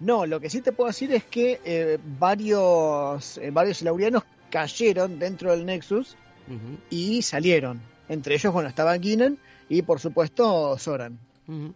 No, 0.00 0.26
lo 0.26 0.40
que 0.40 0.50
sí 0.50 0.60
te 0.60 0.72
puedo 0.72 0.88
decir 0.88 1.12
es 1.12 1.24
que 1.24 1.60
eh, 1.64 1.98
varios, 2.18 3.38
eh, 3.38 3.50
varios 3.50 3.82
laurianos 3.82 4.24
cayeron 4.50 5.18
dentro 5.18 5.52
del 5.52 5.64
Nexus 5.64 6.16
y 6.90 7.22
salieron. 7.22 7.80
Entre 8.08 8.34
ellos, 8.34 8.52
bueno, 8.52 8.68
estaban 8.68 9.00
Guinan 9.00 9.38
y 9.68 9.82
por 9.82 10.00
supuesto 10.00 10.76
Soran. 10.76 11.18
ujú. 11.46 11.72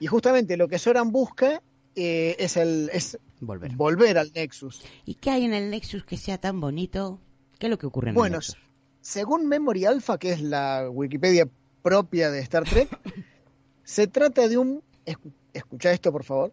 Y 0.00 0.06
justamente 0.06 0.56
lo 0.58 0.68
que 0.68 0.78
Soran 0.78 1.10
busca 1.10 1.62
eh, 1.96 2.36
es 2.38 2.56
el 2.56 2.90
es 2.92 3.18
Volver. 3.40 3.72
volver 3.76 4.18
al 4.18 4.32
Nexus. 4.34 4.82
¿Y 5.04 5.14
qué 5.14 5.30
hay 5.30 5.44
en 5.44 5.52
el 5.54 5.70
Nexus 5.70 6.04
que 6.04 6.16
sea 6.16 6.38
tan 6.38 6.60
bonito? 6.60 7.20
¿Qué 7.58 7.66
es 7.66 7.70
lo 7.70 7.78
que 7.78 7.86
ocurre 7.86 8.10
en 8.10 8.14
Bueno, 8.14 8.36
el 8.36 8.40
Nexus? 8.40 8.56
según 9.00 9.46
Memory 9.48 9.84
Alpha, 9.84 10.18
que 10.18 10.32
es 10.32 10.40
la 10.42 10.88
Wikipedia 10.90 11.48
propia 11.82 12.30
de 12.30 12.40
Star 12.40 12.64
Trek, 12.64 12.88
se 13.84 14.06
trata 14.06 14.48
de 14.48 14.56
un, 14.58 14.82
escu- 15.06 15.32
escucha 15.52 15.92
esto 15.92 16.10
por 16.10 16.24
favor, 16.24 16.52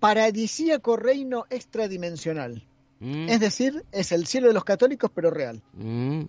paradisíaco 0.00 0.96
reino 0.96 1.44
extradimensional. 1.50 2.62
Mm, 3.00 3.28
Es 3.28 3.40
decir, 3.40 3.84
es 3.92 4.12
el 4.12 4.26
cielo 4.26 4.48
de 4.48 4.54
los 4.54 4.64
católicos, 4.64 5.10
pero 5.14 5.30
real. 5.30 5.62
mm, 5.72 6.22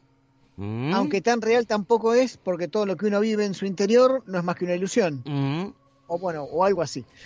mm, 0.58 0.94
Aunque 0.94 1.22
tan 1.22 1.42
real 1.42 1.68
tampoco 1.68 2.14
es, 2.14 2.38
porque 2.38 2.68
todo 2.68 2.86
lo 2.86 2.96
que 2.96 3.08
uno 3.08 3.20
vive 3.20 3.46
en 3.46 3.54
su 3.54 3.66
interior 3.66 4.24
no 4.28 4.38
es 4.38 4.44
más 4.44 4.56
que 4.56 4.66
una 4.66 4.76
ilusión. 4.76 5.22
mm, 5.26 5.68
O 6.08 6.18
bueno, 6.20 6.44
o 6.44 6.64
algo 6.64 6.82
así. 6.82 7.04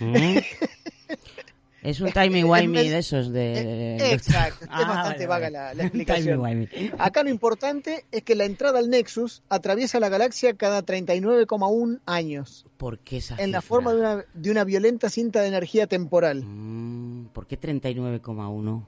Es 1.82 2.00
un 2.00 2.10
timey 2.12 2.40
En 2.40 2.46
wimey 2.50 2.84
vez- 2.84 2.90
de 2.92 2.98
esos 2.98 3.30
de... 3.30 3.96
Exacto, 4.12 4.64
es 4.64 4.70
Ah, 4.72 4.88
bastante 4.88 5.26
vale, 5.26 5.26
vaga 5.26 5.44
vale. 5.46 5.50
la, 5.52 5.74
la 5.74 5.82
explicación. 5.84 6.40
Timey-wimey. 6.40 6.92
Acá 6.98 7.22
lo 7.22 7.28
importante 7.30 8.06
es 8.10 8.22
que 8.22 8.34
la 8.34 8.44
entrada 8.46 8.78
al 8.78 8.88
Nexus 8.88 9.42
atraviesa 9.50 10.00
la 10.00 10.08
galaxia 10.08 10.54
cada 10.54 10.82
39,1 10.84 12.00
años, 12.06 12.64
¿Por 12.78 12.98
qué 13.00 13.18
esa 13.18 13.36
en 13.36 13.52
la 13.52 13.60
forma 13.60 13.92
de 13.92 14.00
una, 14.00 14.24
de 14.32 14.50
una 14.50 14.64
violenta 14.64 15.10
cinta 15.10 15.42
de 15.42 15.48
energía 15.48 15.86
temporal. 15.86 16.42
Mm, 16.44 17.26
¿Por 17.34 17.46
qué 17.46 17.60
39,1? 17.60 18.86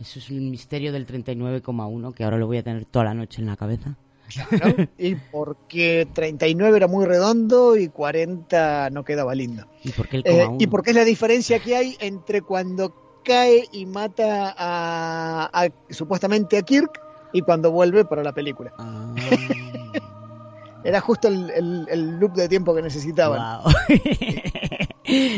Eso 0.00 0.18
es 0.18 0.30
el 0.30 0.40
misterio 0.40 0.90
del 0.90 1.06
39,1 1.06 2.14
que 2.14 2.24
ahora 2.24 2.38
lo 2.38 2.46
voy 2.46 2.56
a 2.56 2.62
tener 2.62 2.86
toda 2.86 3.04
la 3.04 3.14
noche 3.14 3.40
en 3.42 3.46
la 3.46 3.56
cabeza. 3.56 3.96
y 4.98 5.14
porque 5.14 6.06
39 6.12 6.76
era 6.76 6.86
muy 6.88 7.04
redondo 7.06 7.76
y 7.76 7.88
40 7.88 8.90
no 8.90 9.04
quedaba 9.04 9.34
lindo. 9.34 9.66
¿Y 9.84 9.90
por 9.90 10.08
qué 10.08 10.16
el 10.18 10.22
Eh, 10.26 10.44
coma 10.44 10.56
y 10.60 10.66
porque 10.66 10.90
es 10.90 10.96
la 10.96 11.04
diferencia 11.04 11.58
que 11.58 11.76
hay 11.76 11.96
entre 12.00 12.42
cuando 12.42 12.94
cae 13.24 13.64
y 13.72 13.86
mata 13.86 14.54
a, 14.56 15.50
a- 15.52 15.68
supuestamente 15.90 16.56
a 16.58 16.62
Kirk 16.62 17.00
y 17.32 17.40
cuando 17.42 17.70
vuelve 17.70 18.04
para 18.04 18.22
la 18.22 18.32
película. 18.32 18.72
Ah. 18.78 19.14
Era 20.84 21.00
justo 21.00 21.28
el, 21.28 21.48
el- 21.50 21.86
el 21.88 22.18
loop 22.18 22.32
de 22.34 22.48
tiempo 22.48 22.74
que 22.74 22.82
necesitaban. 22.82 23.38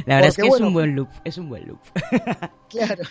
La 0.06 0.16
verdad 0.16 0.28
es 0.28 0.36
que 0.36 0.46
es 0.46 0.60
un 0.60 0.72
buen 0.72 0.94
loop, 0.94 1.08
es 1.24 1.36
un 1.38 1.48
buen 1.48 1.66
loop. 1.66 1.78
Claro. 2.70 3.04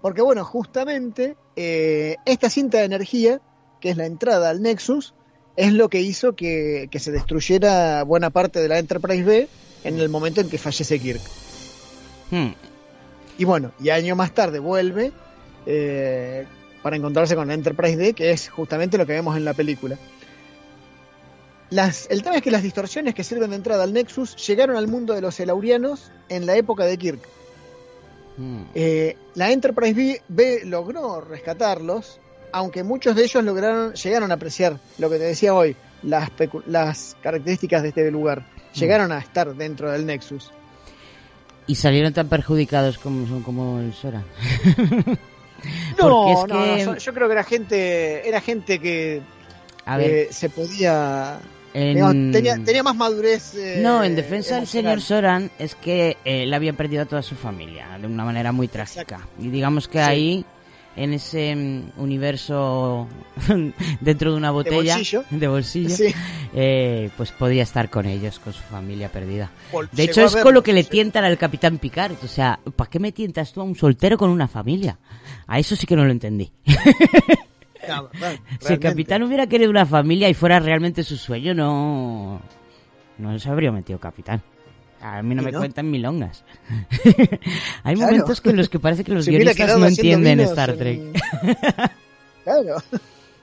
Porque 0.00 0.20
bueno, 0.22 0.44
justamente 0.44 1.36
eh, 1.56 2.16
esta 2.24 2.50
cinta 2.50 2.78
de 2.78 2.84
energía, 2.84 3.40
que 3.80 3.90
es 3.90 3.96
la 3.96 4.06
entrada 4.06 4.50
al 4.50 4.62
Nexus, 4.62 5.14
es 5.56 5.72
lo 5.72 5.88
que 5.88 6.00
hizo 6.00 6.34
que, 6.34 6.88
que 6.90 6.98
se 6.98 7.10
destruyera 7.10 8.02
buena 8.04 8.30
parte 8.30 8.60
de 8.60 8.68
la 8.68 8.78
Enterprise 8.78 9.24
B 9.24 9.48
en 9.84 9.98
el 9.98 10.08
momento 10.08 10.40
en 10.40 10.48
que 10.48 10.58
fallece 10.58 10.98
Kirk. 10.98 11.20
Hmm. 12.30 12.52
Y 13.38 13.44
bueno, 13.44 13.72
y 13.80 13.90
año 13.90 14.16
más 14.16 14.32
tarde 14.32 14.58
vuelve 14.58 15.12
eh, 15.66 16.46
para 16.82 16.96
encontrarse 16.96 17.34
con 17.34 17.48
la 17.48 17.54
Enterprise 17.54 17.96
D, 17.96 18.12
que 18.12 18.30
es 18.30 18.48
justamente 18.48 18.98
lo 18.98 19.06
que 19.06 19.12
vemos 19.12 19.36
en 19.36 19.44
la 19.44 19.54
película. 19.54 19.98
Las, 21.70 22.08
el 22.10 22.22
tema 22.22 22.36
es 22.36 22.42
que 22.42 22.50
las 22.50 22.62
distorsiones 22.62 23.14
que 23.14 23.22
sirven 23.22 23.50
de 23.50 23.56
entrada 23.56 23.84
al 23.84 23.92
Nexus 23.92 24.36
llegaron 24.46 24.76
al 24.76 24.88
mundo 24.88 25.14
de 25.14 25.20
los 25.20 25.38
Elaurianos 25.38 26.10
en 26.28 26.44
la 26.44 26.56
época 26.56 26.84
de 26.84 26.98
Kirk. 26.98 27.20
Hmm. 28.36 28.64
Eh, 28.74 29.16
la 29.34 29.50
Enterprise 29.50 29.94
B, 29.94 30.22
B 30.28 30.62
logró 30.64 31.20
rescatarlos, 31.20 32.20
aunque 32.52 32.82
muchos 32.82 33.14
de 33.16 33.24
ellos 33.24 33.42
lograron, 33.44 33.92
llegaron 33.94 34.30
a 34.30 34.34
apreciar 34.34 34.78
lo 34.98 35.08
que 35.10 35.18
te 35.18 35.24
decía 35.24 35.54
hoy, 35.54 35.76
las, 36.02 36.30
las 36.66 37.16
características 37.22 37.82
de 37.82 37.88
este 37.90 38.10
lugar. 38.10 38.44
Llegaron 38.74 39.10
a 39.12 39.18
estar 39.18 39.54
dentro 39.54 39.90
del 39.90 40.06
Nexus. 40.06 40.50
Y 41.66 41.74
salieron 41.74 42.12
tan 42.12 42.28
perjudicados 42.28 42.98
como, 42.98 43.42
como 43.42 43.80
el 43.80 43.92
Sora. 43.94 44.22
No, 45.98 46.32
es 46.32 46.38
no, 46.38 46.46
que- 46.46 46.84
no, 46.84 46.94
yo- 46.94 46.96
yo 46.96 47.12
creo 47.14 47.26
que 47.28 47.32
era 47.34 47.44
gente, 47.44 48.26
era 48.28 48.40
gente 48.40 48.78
que 48.78 49.20
A 49.84 49.98
ver, 49.98 50.10
eh, 50.10 50.28
se 50.30 50.48
podía, 50.48 51.38
en... 51.74 51.94
digamos, 51.94 52.32
tenía, 52.32 52.64
tenía 52.64 52.82
más 52.82 52.96
madurez. 52.96 53.54
eh, 53.56 53.80
No, 53.82 54.02
en 54.02 54.16
defensa 54.16 54.56
del 54.56 54.66
señor 54.66 55.02
Soran 55.02 55.50
es 55.58 55.74
que 55.74 56.16
eh, 56.24 56.44
él 56.44 56.54
había 56.54 56.72
perdido 56.72 57.02
a 57.02 57.06
toda 57.06 57.20
su 57.22 57.34
familia 57.34 57.98
de 58.00 58.06
una 58.06 58.24
manera 58.24 58.52
muy 58.52 58.68
trágica. 58.68 59.20
Y 59.38 59.48
digamos 59.50 59.86
que 59.86 59.98
Sí. 59.98 60.04
ahí, 60.04 60.44
en 61.02 61.12
ese 61.14 61.54
mm, 61.56 62.00
universo 62.00 63.08
dentro 64.00 64.32
de 64.32 64.36
una 64.36 64.50
botella 64.50 64.94
bolsillo. 64.96 65.24
de 65.30 65.48
bolsillo, 65.48 65.96
Sí. 65.96 66.14
eh, 66.54 67.10
pues 67.16 67.32
podía 67.32 67.62
estar 67.62 67.88
con 67.90 68.06
ellos, 68.06 68.38
con 68.38 68.52
su 68.52 68.62
familia 68.62 69.08
perdida. 69.08 69.50
Vol- 69.72 69.88
De 69.90 70.04
hecho, 70.04 70.22
es 70.24 70.36
con 70.36 70.52
lo 70.54 70.62
que 70.62 70.72
le 70.72 70.82
sí. 70.82 70.90
tientan 70.90 71.24
al 71.24 71.38
capitán 71.38 71.78
Picard. 71.78 72.12
O 72.22 72.28
sea, 72.28 72.58
¿para 72.76 72.90
qué 72.90 72.98
me 72.98 73.12
tientas 73.12 73.52
tú 73.52 73.60
a 73.60 73.64
un 73.64 73.74
soltero 73.76 74.18
con 74.18 74.30
una 74.30 74.46
familia? 74.48 74.98
A 75.46 75.58
eso 75.58 75.74
sí 75.76 75.86
que 75.86 75.96
no 75.96 76.04
lo 76.04 76.10
entendí. 76.12 76.50
Bueno, 77.88 78.38
Si 78.60 78.74
el 78.74 78.78
capitán 78.78 79.22
hubiera 79.22 79.46
querido 79.46 79.70
una 79.70 79.86
familia 79.86 80.28
y 80.28 80.34
fuera 80.34 80.60
realmente 80.60 81.02
su 81.02 81.16
sueño, 81.16 81.54
no. 81.54 82.40
No 83.18 83.38
se 83.38 83.48
habría 83.48 83.72
metido 83.72 83.98
capitán. 83.98 84.42
A 85.02 85.22
mí 85.22 85.34
no 85.34 85.42
¿Y 85.42 85.44
me 85.46 85.52
no? 85.52 85.58
cuentan 85.60 85.90
milongas. 85.90 86.44
Hay 87.84 87.94
Claro. 87.94 88.12
momentos 88.12 88.42
en 88.44 88.56
los 88.56 88.68
que 88.68 88.78
parece 88.78 89.02
que 89.04 89.12
los 89.12 89.24
Si 89.26 89.30
guionistas 89.30 89.78
no 89.78 89.86
entienden 89.86 90.40
Star 90.40 90.70
en- 90.70 90.78
Trek. 90.78 91.00
Claro. 92.44 92.76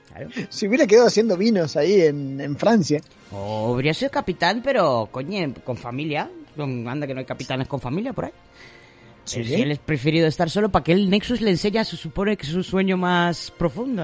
Claro. 0.08 0.30
Si 0.48 0.66
hubiera 0.66 0.86
quedado 0.86 1.06
haciendo 1.06 1.36
vinos 1.36 1.76
ahí 1.76 2.00
en, 2.02 2.40
en 2.40 2.56
Francia. 2.56 3.00
O 3.32 3.72
habría 3.74 3.94
sido 3.94 4.10
capitán, 4.10 4.60
pero, 4.64 5.08
coño, 5.10 5.54
con 5.64 5.76
familia. 5.76 6.28
Anda 6.58 7.06
que 7.06 7.14
no 7.14 7.20
hay 7.20 7.26
capitanes 7.26 7.68
con 7.68 7.80
familia 7.80 8.12
por 8.12 8.24
ahí. 8.26 8.32
Sí. 9.24 9.40
Eh, 9.40 9.44
Si 9.44 9.54
él 9.62 9.70
es 9.70 9.78
preferido 9.78 10.26
estar 10.26 10.50
solo, 10.50 10.70
para 10.70 10.82
que 10.82 10.92
el 10.92 11.08
Nexus 11.08 11.40
le 11.40 11.50
enseña, 11.50 11.84
se 11.84 11.96
supone 11.96 12.36
que 12.36 12.46
es 12.46 12.52
su 12.52 12.64
sueño 12.64 12.96
más 12.96 13.52
profundo. 13.56 14.02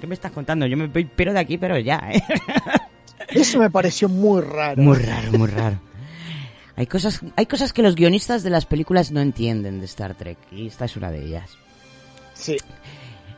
¿Qué 0.00 0.06
me 0.06 0.14
estás 0.14 0.30
contando? 0.30 0.66
Yo 0.66 0.76
me 0.76 0.86
voy 0.86 1.08
pero 1.16 1.32
de 1.32 1.40
aquí, 1.40 1.58
pero 1.58 1.76
ya, 1.78 2.00
¿eh? 2.12 2.22
Eso 3.28 3.58
me 3.58 3.68
pareció 3.70 4.08
muy 4.08 4.42
raro. 4.42 4.80
Muy 4.80 4.98
raro, 4.98 5.32
muy 5.32 5.48
raro. 5.48 5.80
Hay 6.76 6.86
cosas, 6.86 7.20
hay 7.36 7.46
cosas 7.46 7.72
que 7.72 7.82
los 7.82 7.94
guionistas 7.94 8.42
de 8.42 8.50
las 8.50 8.66
películas 8.66 9.10
no 9.10 9.20
entienden 9.20 9.80
de 9.80 9.86
Star 9.86 10.14
Trek 10.14 10.36
y 10.52 10.66
esta 10.66 10.84
es 10.84 10.96
una 10.96 11.10
de 11.10 11.24
ellas. 11.24 11.50
Sí. 12.34 12.56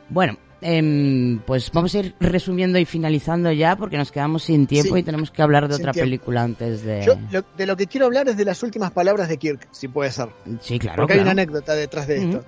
Bueno, 0.08 0.36
em, 0.60 1.38
pues 1.46 1.70
vamos 1.70 1.94
a 1.94 1.98
ir 2.00 2.14
resumiendo 2.18 2.78
y 2.80 2.84
finalizando 2.84 3.52
ya 3.52 3.76
porque 3.76 3.96
nos 3.96 4.10
quedamos 4.10 4.42
sin 4.42 4.66
tiempo 4.66 4.94
Sí, 4.96 5.00
y 5.00 5.04
tenemos 5.04 5.30
que 5.30 5.40
hablar 5.42 5.68
de 5.68 5.76
otra 5.76 5.92
tiempo. 5.92 6.06
película 6.06 6.42
antes 6.42 6.82
de... 6.82 7.04
Yo 7.04 7.14
lo- 7.30 7.44
de 7.56 7.66
lo 7.66 7.76
que 7.76 7.86
quiero 7.86 8.06
hablar 8.06 8.28
es 8.28 8.36
de 8.36 8.44
las 8.44 8.60
últimas 8.64 8.90
palabras 8.90 9.28
de 9.28 9.36
Kirk, 9.36 9.68
si 9.70 9.86
puede 9.86 10.10
ser. 10.10 10.30
Sí, 10.60 10.78
claro. 10.80 11.02
porque 11.02 11.12
hay 11.14 11.20
una 11.20 11.30
anécdota 11.30 11.74
detrás 11.74 12.08
de 12.08 12.16
esto. 12.24 12.44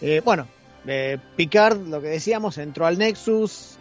Eh, 0.00 0.20
bueno, 0.24 0.48
eh, 0.86 1.18
Picard, 1.36 1.86
lo 1.86 2.00
que 2.02 2.08
decíamos, 2.08 2.58
entró 2.58 2.86
al 2.86 2.98
Nexus, 2.98 3.76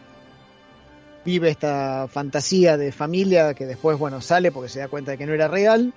vive 1.26 1.50
esta 1.50 2.08
fantasía 2.10 2.76
de 2.78 2.92
familia 2.92 3.54
que 3.54 3.66
después, 3.66 3.98
bueno, 3.98 4.20
sale 4.22 4.52
porque 4.52 4.70
se 4.70 4.80
da 4.80 4.88
cuenta 4.88 5.12
de 5.12 5.18
que 5.18 5.26
no 5.26 5.34
era 5.34 5.48
real. 5.48 5.94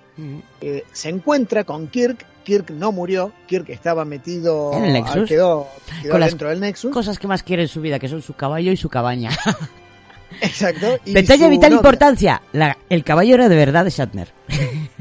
Eh, 0.61 0.83
se 0.91 1.09
encuentra 1.09 1.63
con 1.63 1.87
Kirk. 1.87 2.25
Kirk 2.43 2.69
no 2.71 2.91
murió. 2.93 3.33
Kirk 3.45 3.69
estaba 3.69 4.05
metido. 4.05 4.71
En 4.73 4.85
el 4.85 4.93
Nexus. 4.93 5.15
ah, 5.17 5.25
Quedó, 5.27 5.67
quedó 6.01 6.11
Con 6.11 6.19
las 6.21 6.29
dentro 6.29 6.49
del 6.49 6.59
Nexus. 6.61 6.93
Cosas 6.93 7.19
que 7.19 7.27
más 7.27 7.43
quiere 7.43 7.63
en 7.63 7.67
su 7.67 7.81
vida, 7.81 7.99
que 7.99 8.07
son 8.07 8.21
su 8.21 8.33
caballo 8.33 8.71
y 8.71 8.77
su 8.77 8.87
cabaña. 8.89 9.31
Exacto. 10.41 10.97
y 11.05 11.13
Detalle 11.13 11.45
de 11.45 11.49
vital 11.49 11.69
novia. 11.71 11.77
importancia. 11.79 12.41
La- 12.53 12.77
el 12.89 13.03
caballo 13.03 13.33
era 13.35 13.49
de 13.49 13.55
verdad 13.55 13.83
de 13.83 13.89
Shatner. 13.91 14.31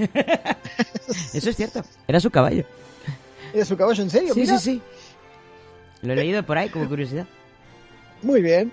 Eso 1.35 1.51
es 1.51 1.57
cierto. 1.57 1.83
Era 2.09 2.21
su 2.21 2.31
caballo. 2.31 2.65
¿Era 3.55 3.65
su 3.65 3.77
caballo 3.77 4.03
en 4.03 4.11
serio? 4.11 4.35
Sí, 4.35 4.41
Mira. 4.41 4.59
sí, 4.59 4.73
sí. 4.73 4.83
Lo 6.03 6.12
he 6.12 6.17
leído 6.17 6.43
por 6.45 6.59
ahí 6.59 6.69
como 6.69 6.89
curiosidad. 6.89 7.27
Muy 8.23 8.41
bien. 8.43 8.73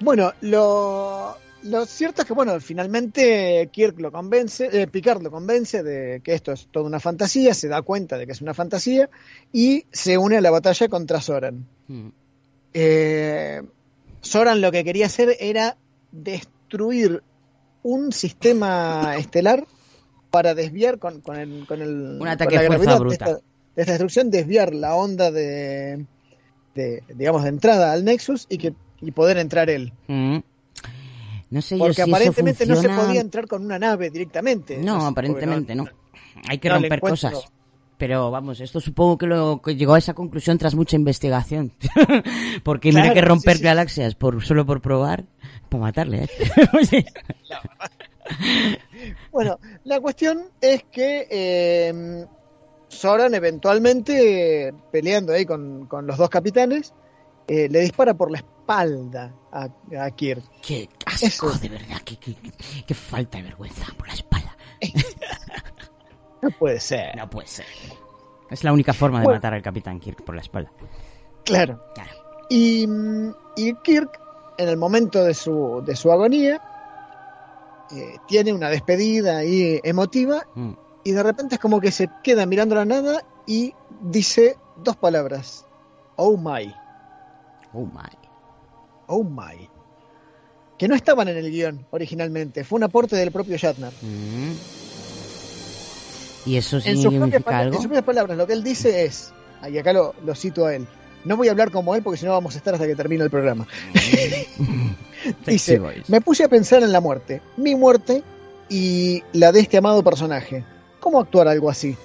Bueno, 0.00 0.32
lo, 0.42 1.36
lo 1.62 1.86
cierto 1.86 2.22
es 2.22 2.28
que, 2.28 2.34
bueno, 2.34 2.60
finalmente 2.60 3.68
Kirk 3.72 3.98
lo 3.98 4.12
convence, 4.12 4.68
eh, 4.72 4.86
Picard 4.86 5.22
lo 5.22 5.30
convence 5.30 5.82
de 5.82 6.20
que 6.22 6.34
esto 6.34 6.52
es 6.52 6.68
toda 6.70 6.86
una 6.86 7.00
fantasía, 7.00 7.54
se 7.54 7.68
da 7.68 7.82
cuenta 7.82 8.18
de 8.18 8.26
que 8.26 8.32
es 8.32 8.40
una 8.40 8.54
fantasía 8.54 9.08
y 9.52 9.86
se 9.90 10.18
une 10.18 10.36
a 10.36 10.40
la 10.40 10.50
batalla 10.50 10.88
contra 10.88 11.20
Soran. 11.20 11.66
Mm. 11.88 12.08
Eh, 12.74 13.62
Soran 14.20 14.60
lo 14.60 14.70
que 14.70 14.84
quería 14.84 15.06
hacer 15.06 15.36
era 15.40 15.76
destruir 16.12 17.22
un 17.82 18.12
sistema 18.12 19.16
estelar 19.16 19.66
para 20.30 20.54
desviar 20.54 20.98
con, 20.98 21.20
con 21.20 21.36
el, 21.36 21.66
con 21.66 21.80
el 21.80 22.18
Un 22.20 22.28
ataque 22.28 22.56
con 22.56 22.64
la 22.64 22.70
de 22.70 22.76
fuerza 22.76 22.98
bruta. 22.98 23.24
De, 23.24 23.30
esta, 23.30 23.44
de 23.76 23.82
esta 23.82 23.92
destrucción, 23.92 24.30
desviar 24.30 24.74
la 24.74 24.94
onda 24.94 25.30
de, 25.30 26.04
de, 26.74 27.02
digamos, 27.14 27.44
de 27.44 27.48
entrada 27.48 27.92
al 27.92 28.04
Nexus 28.04 28.46
y 28.50 28.58
que 28.58 28.74
y 29.00 29.10
poder 29.10 29.38
entrar 29.38 29.70
él. 29.70 29.92
Mm. 30.08 30.38
No 31.50 31.62
sé 31.62 31.76
yo 31.76 31.84
Porque 31.84 32.02
eso 32.02 32.10
aparentemente 32.10 32.66
no 32.66 32.76
se 32.76 32.88
podía 32.88 33.20
entrar 33.20 33.46
con 33.46 33.64
una 33.64 33.78
nave 33.78 34.10
directamente. 34.10 34.78
No, 34.78 35.06
aparentemente 35.06 35.74
no. 35.74 35.86
Hay 36.48 36.58
que 36.58 36.68
no 36.68 36.76
romper 36.76 37.00
cosas. 37.00 37.52
Pero 37.98 38.30
vamos, 38.30 38.60
esto 38.60 38.78
supongo 38.78 39.16
que 39.16 39.26
lo 39.26 39.62
que 39.62 39.74
llegó 39.74 39.94
a 39.94 39.98
esa 39.98 40.12
conclusión 40.12 40.58
tras 40.58 40.74
mucha 40.74 40.96
investigación. 40.96 41.72
Porque 42.62 42.88
mira 42.90 43.04
Claro, 43.04 43.14
que 43.14 43.20
romper 43.22 43.54
sí, 43.54 43.58
sí. 43.60 43.64
galaxias 43.64 44.14
por 44.14 44.44
solo 44.44 44.66
por 44.66 44.82
probar, 44.82 45.24
para 45.70 45.82
matarle, 45.82 46.24
¿eh? 46.24 46.28
Oye. 46.72 47.06
Bueno, 49.30 49.60
la 49.84 50.00
cuestión 50.00 50.48
es 50.60 50.82
que 50.90 51.28
eh, 51.30 52.26
Soran 52.88 53.34
eventualmente, 53.34 54.68
eh, 54.68 54.72
peleando 54.90 55.32
ahí 55.32 55.46
con, 55.46 55.86
con 55.86 56.08
los 56.08 56.18
dos 56.18 56.28
capitanes, 56.28 56.92
eh, 57.48 57.68
le 57.70 57.80
dispara 57.80 58.14
por 58.14 58.30
la 58.30 58.38
espalda 58.38 59.32
a, 59.52 59.68
a 60.00 60.10
Kirk. 60.12 60.42
Qué 60.62 60.88
asco, 61.06 61.50
Eso. 61.50 61.58
de 61.58 61.68
verdad. 61.68 61.98
Qué, 62.04 62.16
qué- 62.18 62.34
qué- 62.86 62.94
falta 62.94 63.38
de 63.38 63.44
vergüenza 63.44 63.84
por 63.96 64.06
la 64.08 64.14
espalda. 64.14 64.56
No 66.42 66.50
puede 66.50 66.80
ser. 66.80 67.16
No 67.16 67.28
puede 67.28 67.48
ser. 67.48 67.64
Es 68.50 68.62
la 68.62 68.72
única 68.72 68.92
forma 68.92 69.18
de 69.18 69.24
Bueno. 69.24 69.38
matar 69.38 69.54
al 69.54 69.62
Capitán 69.62 69.98
Kirk 69.98 70.22
por 70.22 70.34
la 70.34 70.42
espalda. 70.42 70.70
Claro. 71.44 71.82
Claro. 71.94 72.10
Y, 72.50 72.86
mm, 72.86 73.34
y 73.56 73.74
Kirk, 73.76 74.20
en 74.58 74.68
el 74.68 74.76
momento 74.76 75.24
de 75.24 75.34
su, 75.34 75.82
de 75.84 75.96
su 75.96 76.12
agonía, 76.12 76.60
eh, 77.90 78.16
tiene 78.28 78.52
una 78.52 78.68
despedida 78.68 79.38
ahí 79.38 79.80
emotiva 79.82 80.46
Mm. 80.54 80.72
y 81.04 81.12
de 81.12 81.22
repente 81.22 81.54
es 81.56 81.60
como 81.60 81.80
que 81.80 81.90
se 81.90 82.08
queda 82.22 82.46
mirando 82.46 82.74
la 82.74 82.84
nada 82.84 83.24
y 83.46 83.74
dice 84.00 84.56
dos 84.76 84.96
palabras. 84.96 85.66
Oh 86.16 86.36
my, 86.36 86.72
Oh 87.78 87.84
my. 87.86 88.08
oh 89.08 89.22
my. 89.22 89.68
Que 90.78 90.88
no 90.88 90.94
estaban 90.94 91.28
en 91.28 91.36
el 91.36 91.50
guion 91.50 91.86
originalmente, 91.90 92.64
fue 92.64 92.76
un 92.78 92.84
aporte 92.84 93.16
del 93.16 93.30
propio 93.30 93.56
Shatner. 93.56 93.92
Mm. 94.02 94.52
¿Y 96.46 96.56
eso 96.56 96.76
En 96.76 96.82
sus, 96.82 97.02
propias, 97.02 97.12
significa 97.12 97.40
pala- 97.40 97.56
en 97.58 97.62
algo? 97.66 97.76
sus 97.76 97.86
propias 97.86 98.04
palabras, 98.04 98.38
lo 98.38 98.46
que 98.46 98.52
él 98.52 98.62
dice 98.62 99.04
es, 99.04 99.32
y 99.70 99.78
acá 99.78 99.92
lo, 99.92 100.14
lo 100.24 100.34
cito 100.34 100.64
a 100.66 100.74
él, 100.74 100.86
no 101.24 101.36
voy 101.36 101.48
a 101.48 101.50
hablar 101.50 101.70
como 101.72 101.94
él 101.96 102.02
porque 102.02 102.18
si 102.18 102.24
no 102.24 102.32
vamos 102.32 102.54
a 102.54 102.58
estar 102.58 102.72
hasta 102.74 102.86
que 102.86 102.94
termine 102.94 103.24
el 103.24 103.30
programa. 103.30 103.66
Sexy 103.94 104.46
Dice, 105.44 105.80
me 106.08 106.20
puse 106.20 106.44
a 106.44 106.48
pensar 106.48 106.82
en 106.84 106.92
la 106.92 107.00
muerte, 107.00 107.42
mi 107.56 107.74
muerte 107.74 108.22
y 108.68 109.22
la 109.32 109.50
de 109.52 109.60
este 109.60 109.76
amado 109.78 110.02
personaje. 110.04 110.64
¿Cómo 111.00 111.20
actuar 111.20 111.48
algo 111.48 111.68
así? 111.68 111.96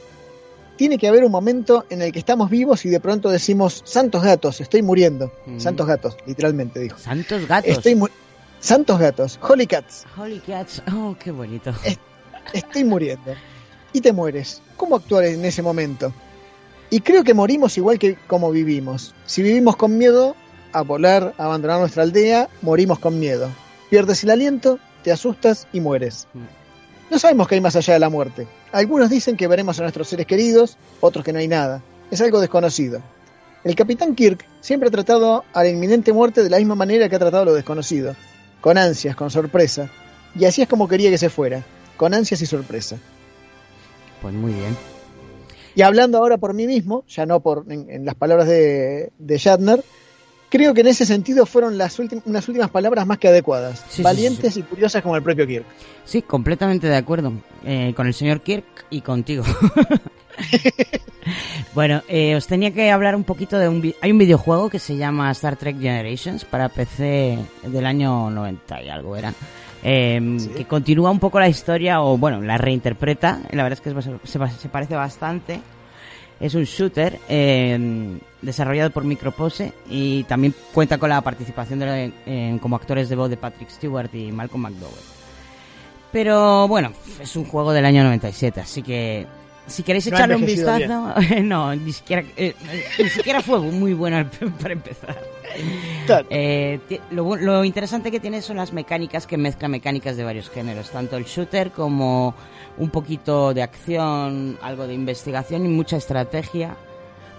Tiene 0.82 0.98
que 0.98 1.08
haber 1.08 1.24
un 1.24 1.32
momento 1.32 1.86
en 1.92 2.02
el 2.02 2.12
que 2.12 2.18
estamos 2.18 2.50
vivos 2.50 2.84
y 2.86 2.90
de 2.90 3.00
pronto 3.00 3.30
decimos, 3.30 3.84
santos 3.86 4.24
gatos, 4.24 4.62
estoy 4.62 4.82
muriendo. 4.82 5.32
Mm. 5.46 5.60
Santos 5.60 5.86
gatos, 5.86 6.18
literalmente 6.26 6.80
dijo. 6.80 6.98
Santos 6.98 7.48
gatos. 7.48 7.70
Estoy 7.72 7.94
mu- 7.94 8.08
santos 8.60 8.98
gatos, 8.98 9.40
holy 9.44 9.68
cats, 9.68 10.08
Holy 10.18 10.40
cats. 10.40 10.82
Oh, 10.92 11.16
qué 11.24 11.30
bonito. 11.30 11.72
estoy 12.52 12.84
muriendo. 12.84 13.32
Y 13.94 14.02
te 14.02 14.12
mueres. 14.12 14.64
¿Cómo 14.76 14.96
actuar 14.96 15.26
en 15.26 15.46
ese 15.46 15.62
momento? 15.62 16.12
Y 16.90 17.02
creo 17.02 17.24
que 17.24 17.36
morimos 17.36 17.78
igual 17.78 18.00
que 18.00 18.16
como 18.26 18.50
vivimos. 18.50 19.14
Si 19.28 19.44
vivimos 19.44 19.76
con 19.76 20.00
miedo 20.00 20.36
a 20.74 20.82
volar, 20.82 21.36
a 21.38 21.46
abandonar 21.46 21.80
nuestra 21.80 22.02
aldea, 22.02 22.50
morimos 22.64 22.98
con 22.98 23.20
miedo. 23.20 23.50
Pierdes 23.92 24.24
el 24.24 24.32
aliento, 24.32 24.80
te 25.04 25.12
asustas 25.12 25.68
y 25.74 25.80
mueres. 25.80 26.28
No 27.12 27.20
sabemos 27.20 27.48
qué 27.48 27.54
hay 27.54 27.62
más 27.62 27.76
allá 27.76 27.94
de 27.94 28.00
la 28.00 28.10
muerte. 28.10 28.48
Algunos 28.72 29.10
dicen 29.10 29.36
que 29.36 29.48
veremos 29.48 29.80
a 29.80 29.84
nuestros 29.84 30.08
seres 30.08 30.26
queridos, 30.26 30.78
otros 31.02 31.26
que 31.26 31.34
no 31.34 31.40
hay 31.40 31.48
nada. 31.48 31.82
Es 32.10 32.22
algo 32.22 32.40
desconocido. 32.40 33.02
El 33.64 33.76
capitán 33.76 34.16
Kirk 34.16 34.46
siempre 34.60 34.88
ha 34.88 34.92
tratado 34.92 35.44
a 35.54 35.64
la 35.64 35.70
inminente 35.70 36.14
muerte 36.14 36.44
de 36.44 36.50
la 36.50 36.58
misma 36.58 36.76
manera 36.76 37.10
que 37.10 37.16
ha 37.16 37.20
tratado 37.20 37.44
a 37.44 37.46
lo 37.46 37.54
desconocido. 37.54 38.16
Con 38.62 38.78
ansias, 38.78 39.16
con 39.16 39.30
sorpresa. 39.30 39.90
Y 40.36 40.46
así 40.46 40.62
es 40.62 40.68
como 40.68 40.88
quería 40.88 41.10
que 41.10 41.18
se 41.18 41.30
fuera. 41.30 41.64
Con 41.98 42.14
ansias 42.14 42.42
y 42.42 42.46
sorpresa. 42.46 42.98
Pues 44.22 44.34
muy 44.34 44.54
bien. 44.54 44.76
Y 45.76 45.82
hablando 45.84 46.18
ahora 46.18 46.38
por 46.38 46.54
mí 46.54 46.68
mismo, 46.68 47.04
ya 47.08 47.26
no 47.26 47.40
por 47.40 47.66
en, 47.70 47.90
en 47.90 48.06
las 48.06 48.16
palabras 48.16 48.48
de, 48.48 49.12
de 49.18 49.38
Shatner, 49.38 49.84
creo 50.52 50.76
que 50.76 50.82
en 50.82 50.88
ese 50.88 51.08
sentido 51.08 51.48
fueron 51.48 51.80
las 51.80 51.98
últimas, 51.98 52.24
unas 52.28 52.48
últimas 52.48 52.70
palabras 52.70 53.08
más 53.08 53.18
que 53.18 53.30
adecuadas, 53.30 53.80
Sí, 53.90 53.98
sí, 53.98 54.02
valientes 54.04 54.56
y 54.58 54.62
curiosas 54.62 55.02
como 55.02 55.16
el 55.16 55.24
propio 55.24 55.48
Kirk. 55.48 55.66
Sí, 56.06 56.22
completamente 56.22 56.86
de 56.88 56.98
acuerdo. 56.98 57.34
Eh, 57.66 57.94
con 57.96 58.06
el 58.06 58.14
señor 58.14 58.42
Kirk 58.42 58.86
y 58.92 59.02
contigo. 59.02 59.44
bueno, 61.74 62.02
eh, 62.08 62.36
os 62.36 62.48
tenía 62.48 62.72
que 62.72 62.92
hablar 62.92 63.16
un 63.16 63.24
poquito 63.24 63.58
de 63.58 63.68
un... 63.70 63.94
Hay 64.02 64.12
un 64.12 64.18
videojuego 64.18 64.70
que 64.70 64.80
se 64.80 64.98
llama 64.98 65.32
Star 65.32 65.56
Trek 65.56 65.80
Generations 65.80 66.46
para 66.46 66.70
PC 66.70 67.38
del 67.64 67.86
año 67.86 68.30
90 68.30 68.82
y 68.84 68.90
algo 68.90 69.16
era. 69.16 69.34
eh, 69.84 70.20
Sí. 70.40 70.50
Que 70.50 70.66
continúa 70.66 71.12
un 71.12 71.20
poco 71.20 71.40
la 71.40 71.50
historia 71.50 72.02
o, 72.02 72.18
bueno, 72.18 72.42
la 72.42 72.58
reinterpreta. 72.58 73.40
La 73.52 73.64
verdad 73.64 73.80
es 73.84 74.22
que 74.22 74.30
se 74.60 74.70
parece 74.70 74.96
bastante. 74.96 75.60
Es 76.42 76.56
un 76.56 76.64
shooter 76.64 77.20
eh, 77.30 78.20
desarrollado 78.42 78.90
por 78.90 79.04
Micropose 79.04 79.74
y 79.90 80.24
también 80.24 80.56
cuenta 80.74 80.98
con 80.98 81.10
la 81.10 81.22
participación 81.22 81.80
de, 81.80 82.12
eh, 82.26 82.58
como 82.60 82.76
actores 82.76 83.10
de 83.10 83.16
voz 83.16 83.30
de 83.30 83.38
Patrick 83.38 83.70
Stewart 83.70 84.14
y 84.14 84.32
Malcolm 84.32 84.64
McDowell. 84.64 84.96
Pero 86.12 86.68
bueno, 86.68 86.92
es 87.22 87.36
un 87.36 87.46
juego 87.46 87.72
del 87.72 87.86
año 87.86 88.04
97, 88.04 88.60
así 88.60 88.82
que 88.82 89.28
si 89.68 89.84
queréis 89.84 90.10
No 90.10 90.18
echarle 90.18 90.36
un 90.36 90.46
vistazo, 90.46 91.14
no, 91.44 91.76
ni 91.76 91.94
siquiera, 91.94 92.24
eh, 92.36 92.54
ni 92.98 93.10
siquiera 93.10 93.42
fue 93.42 93.60
muy 93.60 93.94
bueno 93.94 94.28
para 94.62 94.74
empezar. 94.74 95.18
Eh, 96.30 96.80
lo, 97.12 97.36
lo 97.36 97.64
interesante 97.64 98.12
que 98.12 98.20
tiene 98.20 98.42
son 98.42 98.58
las 98.58 98.74
mecánicas 98.74 99.28
que 99.28 99.38
mezcla 99.38 99.68
mecánicas 99.68 100.18
de 100.18 100.24
varios 100.24 100.50
géneros, 100.50 100.90
tanto 100.90 101.18
el 101.18 101.26
shooter 101.26 101.72
como 101.72 102.34
un 102.78 102.90
poquito 102.90 103.54
de 103.54 103.62
acción, 103.64 104.58
algo 104.62 104.88
de 104.88 104.94
investigación 104.94 105.66
y 105.66 105.70
mucha 105.70 105.98
estrategia, 105.98 106.76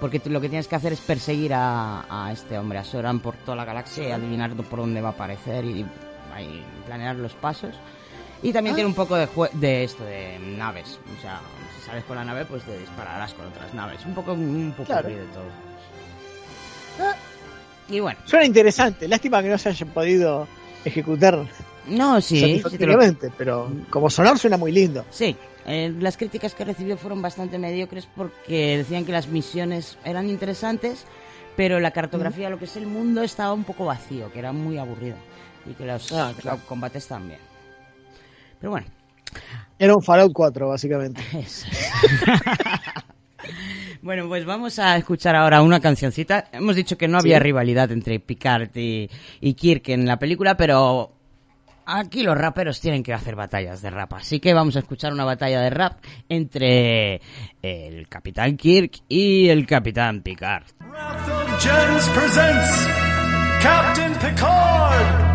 porque 0.01 0.21
lo 0.27 0.41
que 0.41 0.49
tienes 0.49 0.69
que 0.69 0.77
hacer 0.77 0.93
es 0.93 1.01
perseguir 1.01 1.53
a, 1.55 2.05
a 2.09 2.33
este 2.33 2.59
hombre, 2.59 2.79
a 2.79 2.85
Soran, 2.85 3.21
por 3.21 3.37
toda 3.37 3.57
la 3.57 3.65
galaxia 3.65 4.09
y 4.09 4.11
adivinar 4.13 4.53
por 4.55 4.81
dónde 4.81 5.01
va 5.01 5.09
a 5.11 5.13
aparecer 5.13 5.65
y, 5.65 5.87
planear 6.87 7.17
los 7.17 7.35
pasos. 7.35 7.75
Y 8.43 8.53
también 8.53 8.73
Ah. 8.75 8.77
tiene 8.77 8.89
un 8.89 8.95
poco 8.95 9.15
de, 9.17 9.29
jue- 9.29 9.51
de 9.53 9.85
esto, 9.85 10.03
de 10.05 10.39
naves. 10.57 10.99
O 11.17 11.21
sea, 11.21 11.41
si 11.79 11.87
sales 11.87 12.03
con 12.05 12.17
la 12.17 12.25
nave, 12.25 12.45
pues 12.45 12.63
te 12.65 12.77
dispararás 12.79 13.33
con 13.35 13.47
otras 13.47 13.73
naves. 13.75 14.05
Un 14.07 14.15
poco, 14.15 14.33
un 14.33 14.73
poco 14.77 14.87
Claro. 14.87 15.09
de 15.09 15.15
todo. 15.27 15.45
Ah. 17.01 17.15
Y 17.89 18.01
bueno, 18.01 18.19
Suena 18.25 18.45
interesante, 18.47 19.07
lástima 19.09 19.43
que 19.43 19.49
no 19.51 19.59
se 19.59 19.69
hayan 19.69 19.89
podido 19.91 20.49
ejecutar 20.85 21.39
no, 21.89 22.21
sí, 22.21 22.61
sí, 22.61 22.63
lo- 22.81 22.99
pero 23.37 23.71
como 23.91 24.11
sonar 24.11 24.39
suena 24.39 24.57
muy 24.57 24.73
lindo. 24.73 25.05
Sí, 25.11 25.37
eh, 25.67 25.93
las 26.01 26.17
críticas 26.17 26.55
que 26.55 26.65
recibió 26.65 26.97
fueron 26.97 27.23
bastante 27.23 27.59
mediocres 27.59 28.09
porque 28.15 28.79
decían 28.79 29.05
que 29.05 29.13
las 29.13 29.29
misiones 29.29 29.99
eran 30.05 30.29
interesantes, 30.29 31.05
pero 31.57 31.81
la 31.81 31.91
cartografía, 31.91 32.51
lo 32.51 32.59
que 32.59 32.65
es 32.65 32.77
el 32.77 32.87
mundo, 32.87 33.23
estaba 33.23 33.53
un 33.53 33.65
poco 33.65 33.85
vacío, 33.85 34.33
que 34.33 34.39
era 34.39 34.53
muy 34.53 34.79
aburrido. 34.79 35.17
Y 35.71 35.75
que 35.75 35.85
los, 35.85 36.11
Ah, 36.13 36.33
claro. 36.41 36.57
los 36.59 36.67
combates 36.67 37.07
también. 37.07 37.39
Pero 38.61 38.71
bueno, 38.71 38.87
Era 39.79 39.97
un 39.97 40.03
Fallout 40.03 40.33
4, 40.33 40.69
básicamente. 40.69 41.21
eso. 41.39 41.67
bueno, 44.03 44.29
pues 44.29 44.45
vamos 44.45 44.79
a 44.79 44.97
escuchar 44.97 45.37
ahora 45.37 45.63
una 45.63 45.81
cancioncita. 45.81 46.49
Hemos 46.53 46.77
dicho 46.77 46.97
que 46.99 47.09
no 47.09 47.19
había 47.19 47.39
Sí. 47.39 47.43
rivalidad 47.45 47.91
entre 47.93 48.19
Picard 48.21 48.77
y, 48.77 49.09
y 49.41 49.55
Kirk 49.55 49.89
en 49.91 50.07
la 50.07 50.19
película, 50.19 50.57
pero 50.57 51.13
aquí 51.87 52.23
los 52.23 52.37
raperos 52.37 52.81
tienen 52.81 53.03
que 53.03 53.13
hacer 53.13 53.37
batallas 53.37 53.83
de 53.83 53.91
rap. 53.91 54.15
Así 54.15 54.41
que 54.41 54.55
vamos 54.55 54.77
a 54.77 54.81
escuchar 54.81 55.13
una 55.13 55.25
batalla 55.25 55.61
de 55.61 55.71
rap 55.71 56.03
entre 56.29 57.21
el 57.63 58.09
Capitán 58.09 58.57
Kirk 58.57 59.01
y 59.09 59.49
el 59.49 59.67
Capitán 59.67 60.23
Picard. 60.23 60.65
Wrath 60.81 61.29
of 61.29 62.15
presents 62.15 62.89
Captain 63.63 64.13
Picard 64.15 65.33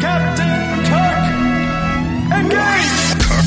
Captain 0.00 0.82
Kirk. 0.84 1.32
Engage! 2.32 3.41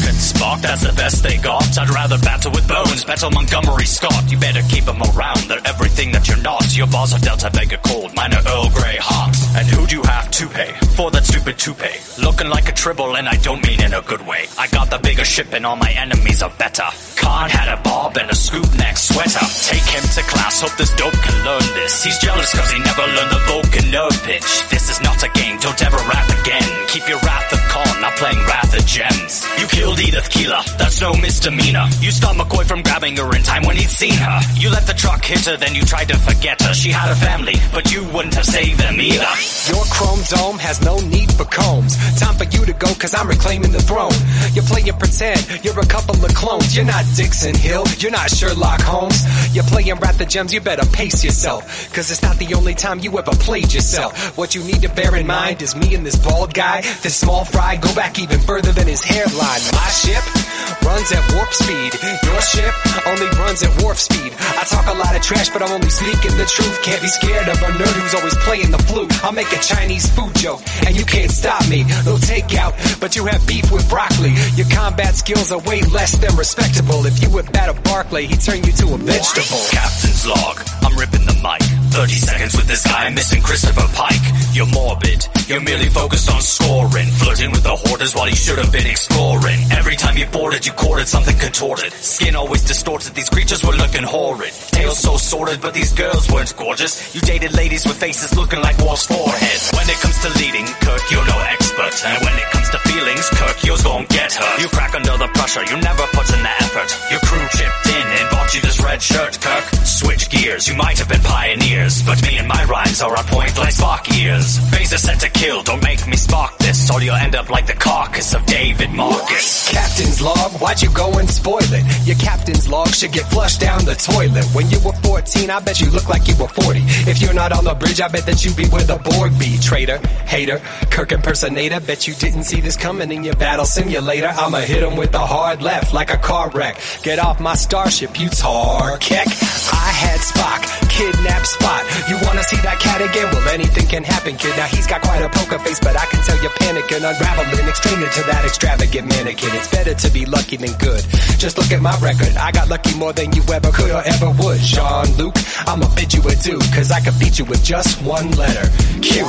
That's 0.66 0.82
the 0.82 0.93
best 0.93 1.22
they 1.22 1.38
got. 1.38 1.78
I'd 1.78 1.89
rather 1.89 2.18
battle 2.18 2.51
with 2.51 2.68
Bones, 2.68 3.05
battle 3.05 3.30
Montgomery 3.30 3.86
Scott. 3.86 4.32
You 4.32 4.39
better 4.39 4.63
keep 4.68 4.86
them 4.86 5.01
around, 5.13 5.38
they're 5.47 5.61
everything 5.63 6.11
that 6.13 6.28
you're 6.28 6.41
not. 6.41 6.76
Your 6.76 6.88
boss 6.88 7.13
are 7.13 7.20
Delta 7.20 7.51
Vega 7.53 7.78
cold, 7.86 8.16
mine 8.16 8.34
are 8.34 8.41
Earl 8.47 8.70
Grey 8.74 8.97
hot. 8.97 9.38
And 9.55 9.68
who 9.68 9.86
do 9.86 9.97
you 9.97 10.03
have 10.03 10.32
to 10.32 10.47
pay 10.47 10.74
for 10.97 11.11
that 11.11 11.24
stupid 11.24 11.59
toupee? 11.59 11.95
Looking 12.20 12.49
like 12.49 12.68
a 12.68 12.74
tribble, 12.74 13.16
and 13.16 13.30
I 13.30 13.38
don't 13.38 13.61
mean 13.66 13.80
in 13.80 13.93
a 13.93 14.01
good 14.01 14.26
way. 14.26 14.47
I 14.57 14.66
got 14.68 14.89
the 14.89 14.97
bigger 14.97 15.24
ship, 15.24 15.53
and 15.53 15.66
all 15.66 15.76
my 15.76 15.91
enemies 15.91 16.41
are 16.41 16.51
better. 16.57 16.89
Khan 17.16 17.49
had 17.49 17.70
a 17.70 17.82
bob 17.84 18.18
and 18.18 18.30
a 18.32 18.36
scoop 18.36 18.68
neck 18.76 18.97
sweater. 18.97 19.45
Take 19.70 19.86
him 19.86 20.03
to 20.03 20.24
class, 20.26 20.61
hope 20.61 20.76
this 20.78 20.93
dope 20.95 21.13
can 21.13 21.45
learn 21.45 21.68
this. 21.78 22.03
He's 22.03 22.18
jealous 22.18 22.51
cause 22.51 22.72
he 22.72 22.80
never 22.80 23.05
learned 23.05 23.32
the 23.32 23.41
Vulcan 23.47 23.91
nerve 23.91 24.18
pitch. 24.24 24.49
This 24.70 24.89
is 24.89 24.99
not 25.01 25.22
a 25.24 25.30
game, 25.38 25.57
don't 25.59 25.82
ever 25.86 25.97
rap 26.09 26.28
again. 26.41 26.68
Keep 26.89 27.07
your 27.07 27.20
wrath 27.20 27.53
of 27.53 27.61
Khan, 27.70 28.01
not 28.01 28.16
playing 28.18 28.39
Wrath 28.49 28.74
of 28.76 28.86
Gems. 28.86 29.45
You 29.59 29.68
killed 29.68 29.99
Edith 29.99 30.30
Keeler, 30.30 30.55
that's 30.78 31.01
no 31.01 31.14
misdemeanor. 31.14 31.86
You 31.99 32.12
stopped 32.12 32.38
McCoy 32.38 32.66
from 32.66 32.82
grabbing 32.82 33.18
her 33.18 33.36
in 33.36 33.43
time 33.43 33.64
when 33.64 33.76
he'd 33.78 33.89
seen 33.89 34.14
her. 34.14 34.39
You 34.56 34.70
let 34.70 34.88
the 34.88 34.93
truck 34.93 35.24
hit 35.24 35.45
her, 35.45 35.58
then 35.58 35.76
you 35.76 35.84
tried 35.84 36.10
to 36.10 36.18
forget 36.18 36.62
her. 36.62 36.74
She 36.74 36.91
had 36.91 37.12
a 37.12 37.16
family, 37.16 37.56
but 37.72 37.91
you 37.91 38.03
wouldn't 38.14 38.36
have 38.36 38.45
saved 38.45 38.80
them 38.80 38.99
either. 38.99 39.32
Your 39.68 39.84
chrome 39.91 40.22
dome 40.30 40.60
has 40.60 40.82
no 40.84 40.97
need 40.99 41.32
for 41.32 41.45
combs. 41.45 41.95
Time 42.20 42.36
for 42.36 42.45
you 42.45 42.66
to 42.66 42.74
go 42.74 42.93
cause 42.95 43.14
I'm 43.14 43.28
reclaiming 43.28 43.72
the 43.72 43.82
throne. 43.82 44.16
You're 44.53 44.66
playing 44.66 44.93
pretend, 44.97 45.64
you're 45.64 45.80
a 45.80 45.86
couple 45.86 46.16
of 46.24 46.34
clones. 46.36 46.76
You're 46.76 46.86
not 46.86 47.06
Dixon 47.16 47.56
Hill, 47.56 47.86
you're 47.97 48.12
not 48.12 48.30
Sherlock 48.30 48.82
Holmes. 48.82 49.24
You're 49.56 49.66
playing 49.66 49.95
Wrath 49.95 50.18
the 50.18 50.26
Gems, 50.26 50.53
you 50.53 50.62
better 50.62 50.86
pace 50.91 51.24
yourself. 51.24 51.64
Cause 51.93 52.12
it's 52.12 52.22
not 52.22 52.38
the 52.38 52.53
only 52.56 52.76
time 52.76 52.99
you 52.99 53.18
ever 53.18 53.32
played 53.32 53.74
yourself. 53.74 54.38
What 54.38 54.56
you 54.56 54.64
need 54.64 54.82
to 54.82 54.89
bear 54.89 55.16
in 55.16 55.28
mind 55.28 55.62
is 55.62 55.76
me 55.76 55.95
and 55.95 56.06
this 56.06 56.16
bald 56.16 56.53
guy, 56.53 56.82
this 57.01 57.16
small 57.16 57.45
fry, 57.45 57.78
go 57.78 57.93
back 57.95 58.20
even 58.20 58.39
further 58.39 58.72
than 58.72 58.88
his 58.88 59.03
hairline. 59.03 59.62
My 59.74 59.89
ship 59.89 60.44
runs 60.85 61.11
at 61.11 61.23
warp 61.33 61.51
speed. 61.53 61.91
Your 62.23 62.41
ship 62.41 62.73
only 63.07 63.27
runs 63.37 63.63
at 63.63 63.71
warp 63.81 63.97
speed. 63.97 64.33
I 64.39 64.63
talk 64.65 64.87
a 64.87 64.97
lot 64.97 65.15
of 65.15 65.21
trash, 65.21 65.49
but 65.49 65.61
I'm 65.61 65.71
only 65.71 65.89
speaking 65.89 66.35
the 66.37 66.45
truth. 66.45 66.81
Can't 66.83 67.01
be 67.01 67.07
scared 67.07 67.47
of 67.47 67.57
a 67.61 67.69
nerd 67.77 67.95
who's 67.99 68.15
always 68.15 68.35
playing 68.45 68.71
the 68.71 68.79
flute. 68.79 69.11
I'll 69.23 69.33
make 69.33 69.51
a 69.51 69.59
Chinese 69.59 70.07
food 70.15 70.33
joke, 70.35 70.61
and 70.85 70.95
you 70.95 71.05
can't 71.05 71.31
stop 71.31 71.67
me. 71.69 71.83
No 72.05 72.15
takeout, 72.17 72.73
but 72.99 73.15
you 73.15 73.25
have 73.25 73.45
beef 73.47 73.71
with 73.71 73.87
broccoli. 73.89 74.33
Your 74.55 74.69
combat 74.69 75.15
skills 75.15 75.51
are 75.51 75.59
way 75.59 75.81
less 75.93 76.17
than 76.17 76.35
respectable. 76.35 77.05
If 77.05 77.21
you 77.21 77.29
whip 77.29 77.53
out 77.55 77.69
a 77.69 77.81
Barclay, 77.81 78.25
he'd 78.25 78.41
turn 78.41 78.63
you 78.63 78.71
to 78.71 78.93
a 78.93 78.97
vegetable. 78.97 79.63
Captain's 79.71 80.25
log, 80.25 80.61
I'm 80.81 80.95
ripping 80.97 81.25
the 81.25 81.35
mic. 81.43 81.74
30 81.95 82.11
seconds 82.11 82.55
with 82.57 82.67
this 82.67 82.83
guy 82.85 83.09
missing 83.11 83.41
Christopher 83.41 83.87
Pike. 83.95 84.25
You're 84.51 84.67
morbid, 84.67 85.27
you're 85.47 85.61
merely 85.61 85.87
focused 85.87 86.29
on 86.29 86.41
scoring. 86.41 87.07
Flirting 87.23 87.51
with 87.51 87.63
the 87.63 87.75
hoarders 87.75 88.13
while 88.13 88.27
you 88.27 88.35
should 88.35 88.57
have 88.57 88.71
been 88.71 88.85
exploring. 88.85 89.59
Every 89.71 89.95
time 89.95 90.17
you 90.17 90.25
boarded, 90.25 90.65
you 90.65 90.73
courted 90.73 91.07
something 91.07 91.37
contorted. 91.39 91.93
Skin 91.93 92.35
always 92.35 92.63
distorted, 92.65 93.15
these 93.15 93.29
creatures 93.29 93.63
were 93.63 93.79
looking 93.79 94.03
horrid. 94.03 94.51
Tails 94.75 94.99
so 94.99 95.15
sordid, 95.15 95.61
but 95.61 95.73
these 95.73 95.93
girls 95.93 96.29
weren't 96.29 96.55
gorgeous. 96.57 97.15
You 97.15 97.21
dated 97.21 97.53
ladies 97.55 97.85
with 97.85 97.95
faces 97.95 98.35
looking 98.35 98.59
like 98.59 98.77
Wall's 98.79 99.05
forehead. 99.07 99.59
When 99.75 99.87
it 99.87 99.99
comes 100.03 100.19
to 100.19 100.29
leading, 100.35 100.67
Kirk, 100.83 101.03
you're 101.11 101.27
no 101.27 101.39
expert. 101.47 101.95
And 102.03 102.19
when 102.25 102.35
it 102.35 102.47
comes 102.51 102.69
to 102.75 102.79
feelings, 102.91 103.29
Kirk, 103.39 103.63
yours 103.63 103.83
gon' 103.83 104.05
get 104.11 104.33
hurt. 104.33 104.59
You 104.59 104.67
crack 104.67 104.95
under 104.95 105.15
the 105.15 105.31
pressure, 105.35 105.63
you 105.63 105.79
never 105.79 106.03
put 106.11 106.27
in 106.27 106.43
the 106.43 106.53
effort. 106.59 106.89
Your 107.11 107.23
crew 107.23 107.45
chipped 107.55 107.87
in 107.87 108.07
and 108.19 108.25
bought 108.31 108.51
you 108.55 108.61
this 108.61 108.79
red 108.83 109.01
shirt, 109.01 109.39
Kirk. 109.39 109.63
Switch 109.85 110.29
gears, 110.29 110.67
you 110.67 110.75
might 110.75 110.97
have 110.99 111.07
been 111.07 111.21
pioneers, 111.21 111.84
but 111.86 112.19
me 112.23 112.38
and 112.38 112.47
my 112.47 112.63
rhymes 112.65 112.99
are 113.01 113.15
on 113.15 113.23
point 113.25 113.55
like 113.57 113.73
Spock 113.73 114.11
ears. 114.17 114.57
Phaser 114.73 114.97
set 114.97 115.19
to 115.19 115.29
kill, 115.29 115.61
don't 115.61 115.83
make 115.83 116.07
me 116.07 116.17
spark 116.17 116.57
this, 116.57 116.89
or 116.89 116.99
you'll 116.99 117.15
end 117.15 117.36
up 117.36 117.49
like 117.51 117.67
the 117.67 117.73
carcass 117.73 118.33
of 118.33 118.43
David 118.47 118.89
Marcus. 118.91 119.71
Captain's 119.71 120.19
log, 120.19 120.51
why'd 120.59 120.81
you 120.81 120.89
go 120.93 121.11
and 121.19 121.29
spoil 121.29 121.59
it? 121.61 122.07
Your 122.07 122.17
captain's 122.17 122.67
log 122.67 122.88
should 122.88 123.11
get 123.11 123.29
flushed 123.29 123.61
down 123.61 123.86
the 123.86 123.93
toilet. 123.93 124.45
When 124.55 124.67
you 124.71 124.79
were 124.79 124.93
14, 125.03 125.51
I 125.51 125.59
bet 125.59 125.79
you 125.79 125.91
look 125.91 126.09
like 126.09 126.27
you 126.27 126.36
were 126.38 126.47
40. 126.47 126.79
If 127.07 127.21
you're 127.21 127.33
not 127.33 127.51
on 127.51 127.63
the 127.63 127.75
bridge, 127.75 128.01
I 128.01 128.07
bet 128.07 128.25
that 128.25 128.43
you'd 128.43 128.57
be 128.57 128.65
where 128.69 128.83
the 128.83 128.97
Borg 128.97 129.38
be. 129.38 129.59
Traitor, 129.59 129.99
hater, 130.25 130.59
Kirk 130.89 131.11
impersonator. 131.11 131.79
Bet 131.81 132.07
you 132.07 132.15
didn't 132.15 132.45
see 132.45 132.61
this 132.61 132.75
coming 132.75 133.11
in 133.11 133.23
your 133.23 133.36
battle 133.36 133.65
simulator. 133.65 134.33
I'ma 134.36 134.61
hit 134.61 134.81
him 134.81 134.95
with 134.97 135.13
a 135.13 135.19
hard 135.19 135.61
left 135.61 135.93
like 135.93 136.11
a 136.11 136.17
car 136.17 136.49
wreck. 136.49 136.79
Get 137.03 137.19
off 137.19 137.39
my 137.39 137.53
starship, 137.53 138.19
you 138.19 138.29
tar 138.29 138.97
keck. 138.97 139.27
I 139.27 139.91
had 139.93 140.19
Spock, 140.19 140.89
kidnap 140.89 141.43
Spot. 141.76 142.09
You 142.09 142.15
wanna 142.26 142.43
see 142.43 142.57
that 142.63 142.80
cat 142.80 143.01
again? 143.01 143.28
Well, 143.32 143.47
anything 143.49 143.88
can 143.88 144.03
happen, 144.03 144.36
kid. 144.38 144.55
Now 144.57 144.67
he's 144.67 144.88
got 144.88 145.01
quite 145.01 145.21
a 145.21 145.30
poker 145.30 145.59
face, 145.59 145.80
but 145.80 145.99
I 145.99 146.05
can 146.05 146.21
tell 146.23 146.38
you're 146.41 146.51
panicking, 146.51 147.03
unraveling, 147.03 147.67
extreme 147.67 147.99
to 147.99 148.21
that 148.32 148.45
extravagant 148.45 149.09
mannequin. 149.09 149.51
It's 149.55 149.67
better 149.69 149.93
to 149.93 150.09
be 150.11 150.26
lucky 150.26 150.57
than 150.57 150.73
good. 150.78 151.03
Just 151.38 151.57
look 151.57 151.71
at 151.71 151.82
my 151.82 151.95
record. 151.99 152.36
I 152.38 152.51
got 152.51 152.69
lucky 152.69 152.95
more 152.95 153.13
than 153.13 153.34
you 153.34 153.43
ever 153.51 153.71
could 153.71 153.91
or 153.91 154.03
ever 154.05 154.30
would. 154.41 154.59
Jean 154.59 155.07
Luke, 155.17 155.36
I'ma 155.67 155.88
bid 155.95 156.13
you 156.13 156.21
adieu, 156.21 156.59
cause 156.76 156.91
I 156.91 156.99
could 157.01 157.17
beat 157.19 157.39
you 157.39 157.45
with 157.45 157.63
just 157.63 158.01
one 158.03 158.32
letter. 158.32 158.67
Q. 159.01 159.26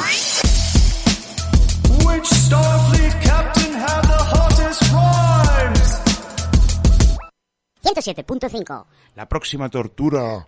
Which 2.07 2.29
Starfleet 2.31 3.15
captain 3.23 3.73
had 3.73 4.03
the 4.03 4.23
hottest 4.33 4.83
rhymes? 4.93 5.91
107.5. 7.83 8.87
La 9.15 9.27
próxima 9.27 9.69
tortura. 9.69 10.47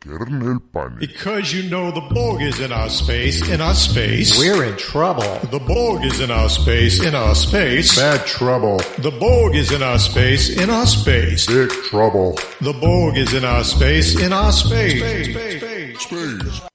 Kernel 0.00 0.60
Panic. 0.72 1.00
Because 1.00 1.52
you 1.52 1.68
know 1.68 1.90
the 1.90 2.00
Borg 2.14 2.42
is 2.42 2.60
in 2.60 2.72
our 2.72 2.88
space, 2.88 3.46
in 3.48 3.60
our 3.60 3.74
space. 3.74 4.38
We're 4.38 4.64
in 4.64 4.76
trouble. 4.76 5.38
The 5.50 5.58
Borg 5.58 6.04
is 6.04 6.20
in 6.20 6.30
our 6.30 6.48
space, 6.48 7.02
in 7.02 7.14
our 7.14 7.34
space. 7.34 7.96
Bad 7.96 8.24
trouble. 8.26 8.78
The 8.98 9.10
Borg 9.18 9.56
is 9.56 9.72
in 9.72 9.82
our 9.82 9.98
space, 9.98 10.50
in 10.56 10.70
our 10.70 10.86
space. 10.86 11.46
Big 11.46 11.70
trouble. 11.70 12.38
The 12.60 12.72
Borg 12.80 13.16
is 13.16 13.34
in 13.34 13.44
our 13.44 13.64
space, 13.64 14.20
in 14.20 14.32
our 14.32 14.52
space, 14.52 14.98
space, 14.98 15.60
space. 15.60 16.00
Space. 16.00 16.68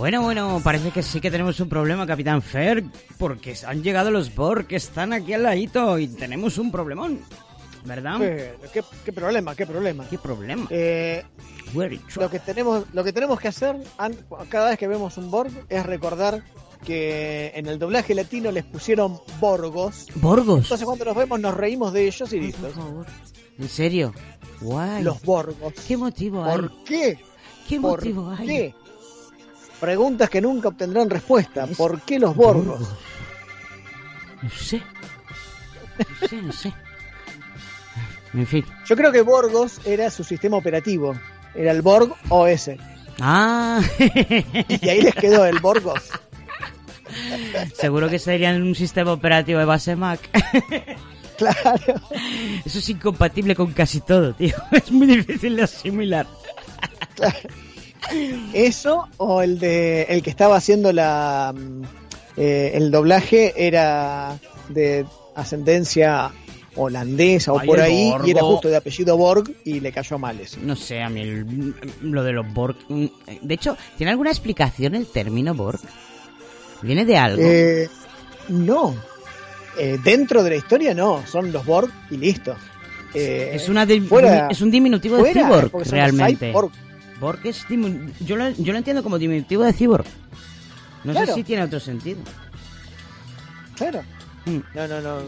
Bueno, 0.00 0.22
bueno, 0.22 0.62
parece 0.64 0.92
que 0.92 1.02
sí 1.02 1.20
que 1.20 1.30
tenemos 1.30 1.60
un 1.60 1.68
problema, 1.68 2.06
Capitán 2.06 2.40
Fer, 2.40 2.82
porque 3.18 3.54
han 3.66 3.82
llegado 3.82 4.10
los 4.10 4.34
Borg 4.34 4.66
que 4.66 4.76
están 4.76 5.12
aquí 5.12 5.34
al 5.34 5.42
ladito 5.42 5.98
y 5.98 6.08
tenemos 6.08 6.56
un 6.56 6.72
problemón, 6.72 7.20
¿verdad? 7.84 8.18
¿qué, 8.72 8.82
qué 9.04 9.12
problema? 9.12 9.54
¿Qué 9.54 9.66
problema? 9.66 10.06
¿Qué 10.08 10.16
problema? 10.16 10.66
Eh, 10.70 11.22
lo 12.16 12.30
que 12.30 12.38
tenemos 12.38 12.86
lo 12.94 13.04
que 13.04 13.12
tenemos 13.12 13.38
que 13.38 13.48
hacer 13.48 13.76
cada 14.48 14.70
vez 14.70 14.78
que 14.78 14.88
vemos 14.88 15.18
un 15.18 15.30
Borg 15.30 15.52
es 15.68 15.84
recordar 15.84 16.42
que 16.82 17.52
en 17.54 17.66
el 17.66 17.78
doblaje 17.78 18.14
latino 18.14 18.50
les 18.52 18.64
pusieron 18.64 19.20
Borgos. 19.38 20.06
Borgos. 20.14 20.62
Entonces 20.62 20.86
cuando 20.86 21.04
los 21.04 21.14
vemos 21.14 21.38
nos 21.38 21.54
reímos 21.54 21.92
de 21.92 22.06
ellos 22.06 22.32
y 22.32 22.36
Por 22.36 22.46
listo. 22.46 22.70
favor. 22.70 23.06
¿En 23.58 23.68
serio? 23.68 24.14
Guay. 24.62 25.02
Los 25.02 25.20
Borgos. 25.20 25.74
¿Qué 25.86 25.98
motivo 25.98 26.42
hay? 26.42 26.56
¿Por 26.56 26.84
qué? 26.84 27.18
¿Qué 27.68 27.78
¿Por 27.78 27.98
motivo 27.98 28.30
hay? 28.30 28.46
qué? 28.46 28.74
Preguntas 29.80 30.28
que 30.28 30.40
nunca 30.40 30.68
obtendrán 30.68 31.08
respuesta. 31.08 31.66
¿Por 31.76 32.02
qué 32.02 32.18
los 32.18 32.36
Borgos? 32.36 32.80
No 34.42 34.50
sé. 34.50 34.82
No 36.20 36.28
sé, 36.28 36.36
no 36.42 36.52
sé. 36.52 36.72
En 38.34 38.46
fin. 38.46 38.64
Yo 38.86 38.96
creo 38.96 39.10
que 39.10 39.22
Borgos 39.22 39.80
era 39.84 40.10
su 40.10 40.22
sistema 40.22 40.56
operativo. 40.58 41.14
Era 41.54 41.72
el 41.72 41.82
Borg 41.82 42.14
OS. 42.28 42.70
Ah, 43.20 43.80
Y 43.98 44.88
ahí 44.88 45.02
les 45.02 45.14
quedó 45.14 45.44
el 45.46 45.58
Borgos. 45.58 46.10
seguro 47.74 48.08
que 48.08 48.18
serían 48.18 48.62
un 48.62 48.74
sistema 48.74 49.12
operativo 49.12 49.58
de 49.58 49.64
base 49.64 49.96
Mac. 49.96 50.20
Claro. 51.36 51.94
Eso 52.66 52.78
es 52.80 52.88
incompatible 52.90 53.54
con 53.56 53.72
casi 53.72 54.00
todo, 54.02 54.34
tío. 54.34 54.54
Es 54.72 54.90
muy 54.92 55.06
difícil 55.06 55.56
de 55.56 55.62
asimilar. 55.62 56.26
Eso 58.52 59.08
o 59.18 59.42
el 59.42 59.58
de 59.58 60.02
el 60.04 60.22
que 60.22 60.30
estaba 60.30 60.56
haciendo 60.56 60.92
la 60.92 61.54
mm, 61.56 61.82
eh, 62.36 62.72
el 62.74 62.90
doblaje 62.90 63.52
era 63.56 64.38
de 64.68 65.04
ascendencia 65.34 66.30
holandesa 66.76 67.52
o 67.52 67.58
Ay, 67.58 67.66
por 67.66 67.80
ahí 67.80 68.12
y 68.24 68.30
era 68.30 68.42
justo 68.42 68.68
de 68.68 68.76
apellido 68.76 69.16
Borg 69.16 69.50
y 69.64 69.80
le 69.80 69.90
cayó 69.92 70.18
mal 70.18 70.38
eso. 70.40 70.58
No 70.62 70.76
sé, 70.76 71.02
a 71.02 71.08
mí 71.08 71.20
el- 71.20 71.74
lo 72.02 72.22
de 72.22 72.32
los 72.32 72.52
Borg... 72.54 72.76
mm, 72.88 73.06
De 73.42 73.54
hecho, 73.54 73.76
¿tiene 73.96 74.12
alguna 74.12 74.30
explicación 74.30 74.94
el 74.94 75.06
término 75.06 75.52
Borg? 75.54 75.80
¿Viene 76.82 77.04
de 77.04 77.16
algo? 77.16 77.42
Eh, 77.44 77.88
no. 78.48 78.94
Eh, 79.78 79.98
dentro 80.02 80.42
de 80.42 80.50
la 80.50 80.56
historia 80.56 80.94
no, 80.94 81.24
son 81.26 81.52
los 81.52 81.64
Borg 81.66 81.90
y 82.10 82.16
listo. 82.16 82.54
Eh, 83.14 83.50
es, 83.54 83.68
una 83.68 83.84
de- 83.84 84.00
fuera- 84.02 84.46
es 84.48 84.60
un 84.60 84.70
diminutivo 84.70 85.16
de 85.16 85.22
fuera, 85.22 85.46
cyborg, 85.46 85.72
realmente. 85.90 86.48
cyborg. 86.50 86.70
Borg 87.20 87.40
es 87.44 87.64
yo, 88.20 88.36
lo, 88.36 88.48
yo 88.50 88.72
lo 88.72 88.78
entiendo 88.78 89.02
como 89.02 89.18
diminutivo 89.18 89.62
de 89.64 89.72
cyborg. 89.72 90.06
No 91.04 91.12
Claro. 91.12 91.26
sé 91.28 91.34
si 91.34 91.44
tiene 91.44 91.62
otro 91.64 91.78
sentido. 91.80 92.20
Claro. 93.76 94.02
Mm. 94.46 94.58
No, 94.74 94.88
no, 94.88 95.00
no. 95.00 95.20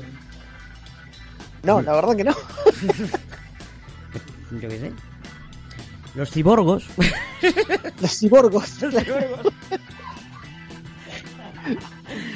No, 1.62 1.80
la 1.82 1.93
verdad 1.93 2.16
que 2.16 2.24
no. 2.24 2.34
Yo 4.61 4.68
qué 4.68 4.78
sé. 4.78 4.93
Los 6.14 6.30
ciborgos. 6.30 6.84
Los 8.01 8.18
ciborgos. 8.18 8.72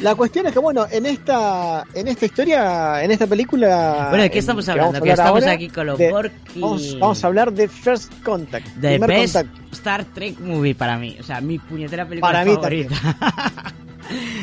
La 0.03 0.15
cuestión 0.15 0.47
es 0.47 0.53
que, 0.53 0.59
bueno, 0.59 0.87
en 0.91 1.07
esta, 1.07 1.85
en 1.95 2.09
esta 2.09 2.27
historia, 2.27 3.03
en 3.03 3.11
esta 3.11 3.27
película. 3.27 4.07
Bueno, 4.11 4.23
¿de 4.25 4.31
qué 4.31 4.39
estamos 4.39 4.69
hablando? 4.69 5.01
Que 5.01 5.11
estamos 5.11 5.45
aquí 5.45 5.69
con 5.69 5.87
los 5.87 5.99
de- 5.99 6.13
Vamos, 6.57 6.99
vamos 6.99 7.25
a 7.25 7.27
hablar 7.27 7.53
de 7.53 7.69
First 7.69 8.13
Contact. 8.23 8.67
The 8.81 8.99
best 8.99 9.35
contacto. 9.35 9.61
Star 9.73 10.05
Trek 10.07 10.39
movie 10.41 10.75
para 10.75 10.97
mí. 10.99 11.17
O 11.21 11.23
sea, 11.23 11.41
mi 11.41 11.59
puñetera 11.59 12.07
película 12.07 12.33
Para 12.33 12.45
mí 12.45 12.55
favorita. 12.55 12.97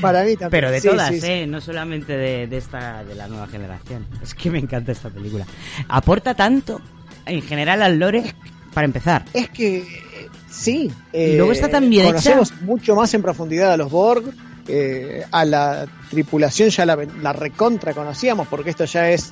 Para 0.02 0.24
mí 0.24 0.32
también. 0.36 0.50
Pero 0.52 0.72
de 0.72 0.82
Sí, 0.82 0.90
todas, 0.90 1.08
sí, 1.10 1.22
sí. 1.22 1.28
¿eh? 1.28 1.48
No 1.48 1.62
solamente 1.62 2.18
de, 2.18 2.48
de 2.48 2.58
esta, 2.58 3.04
de 3.06 3.16
la 3.16 3.28
nueva 3.28 3.48
generación. 3.48 4.06
Es 4.22 4.34
que 4.34 4.52
me 4.52 4.60
encanta 4.60 4.92
esta 4.92 5.10
película. 5.10 5.46
Aporta 5.88 6.34
tanto, 6.36 6.82
en 7.26 7.42
general, 7.42 7.82
al 7.82 7.98
lore, 7.98 8.36
para 8.74 8.84
empezar. 8.86 9.24
Es 9.34 9.50
que 9.50 9.78
eh, 9.78 10.30
sí. 10.50 10.92
Y 11.14 11.38
luego 11.38 11.54
está 11.54 11.70
tan 11.70 11.90
bien 11.90 12.08
conocemos 12.08 12.54
mucho 12.62 12.94
más 12.96 13.14
en 13.14 13.22
profundidad 13.22 13.72
a 13.72 13.78
los 13.78 13.90
Borg. 13.90 14.26
Eh, 14.68 15.24
a 15.32 15.46
la 15.46 15.86
tripulación 16.10 16.70
ya 16.70 16.86
la, 16.86 16.98
la 17.22 17.34
recontra 17.34 17.94
conocíamos 17.94 18.48
porque 18.48 18.70
esto 18.70 18.86
ya 18.86 19.10
es 19.10 19.32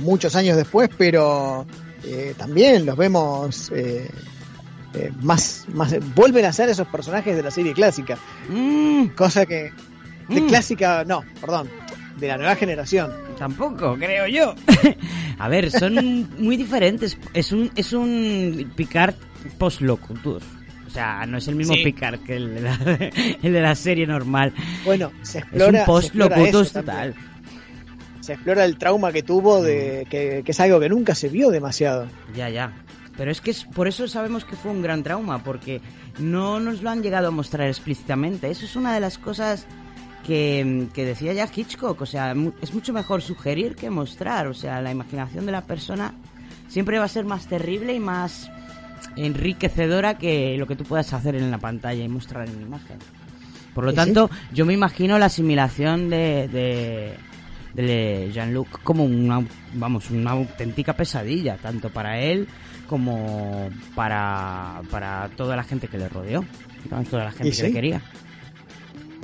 muchos 0.00 0.34
años 0.36 0.56
después, 0.56 0.88
pero 0.96 1.66
eh, 2.04 2.34
también 2.38 2.86
los 2.86 2.96
vemos 2.96 3.70
eh, 3.74 4.08
eh, 4.94 5.12
más, 5.22 5.66
más. 5.74 5.94
Vuelven 6.14 6.44
a 6.44 6.52
ser 6.52 6.68
esos 6.68 6.86
personajes 6.88 7.36
de 7.36 7.42
la 7.42 7.50
serie 7.50 7.72
clásica. 7.72 8.16
Mm, 8.48 9.08
Cosa 9.16 9.44
que. 9.46 9.72
De 10.28 10.40
Mm. 10.42 10.46
clásica, 10.48 11.04
no, 11.04 11.22
perdón. 11.40 11.68
De 12.18 12.28
la 12.28 12.36
nueva 12.36 12.54
generación. 12.56 13.12
tampoco, 13.38 13.96
creo 13.96 14.26
yo. 14.26 14.54
A 15.38 15.48
ver, 15.48 15.70
son 15.70 16.28
muy 16.38 16.56
diferentes. 16.56 17.16
Es 17.32 17.50
un, 17.52 17.70
es 17.76 17.92
un 17.92 18.72
Picard 18.76 19.14
post-locutor. 19.56 20.42
O 20.88 20.90
sea, 20.90 21.24
no 21.26 21.38
es 21.38 21.46
el 21.48 21.54
mismo 21.54 21.74
Sí. 21.74 21.84
Picard 21.84 22.20
que 22.20 22.36
el 22.36 22.54
de, 22.54 22.60
la, 22.62 22.74
el 23.42 23.52
de 23.52 23.60
la 23.60 23.74
serie 23.74 24.06
normal. 24.06 24.52
Bueno, 24.84 25.12
se 25.22 25.38
Es 25.38 25.44
explora, 25.44 25.68
un 25.68 25.76
explora 25.76 25.86
post-locutus 25.86 26.66
eso 26.70 26.82
también. 26.82 27.12
total. 27.12 27.14
Se 28.20 28.32
explora 28.32 28.64
el 28.64 28.76
trauma 28.78 29.12
que 29.12 29.22
tuvo, 29.22 29.62
de 29.62 30.06
que, 30.10 30.42
que 30.44 30.50
es 30.52 30.60
algo 30.60 30.80
que 30.80 30.88
nunca 30.88 31.14
se 31.14 31.28
vio 31.28 31.50
demasiado. 31.50 32.08
Ya, 32.34 32.48
ya. 32.48 32.72
Pero 33.16 33.30
es 33.30 33.40
que 33.40 33.50
es, 33.50 33.64
por 33.64 33.86
eso 33.88 34.06
sabemos 34.08 34.44
que 34.44 34.56
fue 34.56 34.70
un 34.70 34.80
gran 34.82 35.02
trauma, 35.02 35.42
porque 35.44 35.80
no 36.18 36.58
nos 36.60 36.82
lo 36.82 36.90
han 36.90 37.02
llegado 37.02 37.28
a 37.28 37.30
mostrar 37.30 37.66
explícitamente. 37.68 38.50
Eso 38.50 38.64
es 38.64 38.76
una 38.76 38.94
de 38.94 39.00
las 39.00 39.18
cosas 39.18 39.66
que, 40.26 40.86
que 40.94 41.04
decía 41.04 41.32
ya 41.32 41.48
Hitchcock. 41.54 42.00
O 42.00 42.06
sea, 42.06 42.34
es 42.62 42.72
mucho 42.74 42.92
mejor 42.92 43.20
sugerir 43.22 43.74
que 43.76 43.90
mostrar. 43.90 44.46
O 44.46 44.54
sea, 44.54 44.80
la 44.82 44.90
imaginación 44.90 45.46
de 45.46 45.52
la 45.52 45.62
persona 45.62 46.14
siempre 46.68 46.98
va 46.98 47.04
a 47.06 47.08
ser 47.08 47.24
más 47.24 47.46
terrible 47.46 47.94
y 47.94 48.00
más 48.00 48.50
enriquecedora 49.16 50.18
que 50.18 50.56
lo 50.58 50.66
que 50.66 50.76
tú 50.76 50.84
puedas 50.84 51.12
hacer 51.12 51.34
en 51.36 51.50
la 51.50 51.58
pantalla 51.58 52.02
y 52.02 52.08
mostrar 52.08 52.48
en 52.48 52.60
imagen. 52.62 52.98
Por 53.74 53.84
lo 53.84 53.92
tanto, 53.92 54.30
yo 54.52 54.66
me 54.66 54.72
imagino 54.72 55.18
la 55.18 55.26
asimilación 55.26 56.10
de, 56.10 56.48
de, 56.48 57.14
de 57.74 58.30
Jean-Luc 58.32 58.82
como 58.82 59.04
una, 59.04 59.44
vamos, 59.74 60.10
una 60.10 60.32
auténtica 60.32 60.94
pesadilla, 60.94 61.56
tanto 61.56 61.90
para 61.90 62.18
él 62.20 62.48
como 62.88 63.70
para, 63.94 64.80
para 64.90 65.28
toda 65.36 65.54
la 65.54 65.62
gente 65.62 65.86
que 65.86 65.98
le 65.98 66.08
rodeó, 66.08 66.44
toda 67.10 67.24
la 67.24 67.30
gente 67.30 67.50
que 67.50 67.56
sí. 67.56 67.62
le 67.62 67.72
quería. 67.72 68.02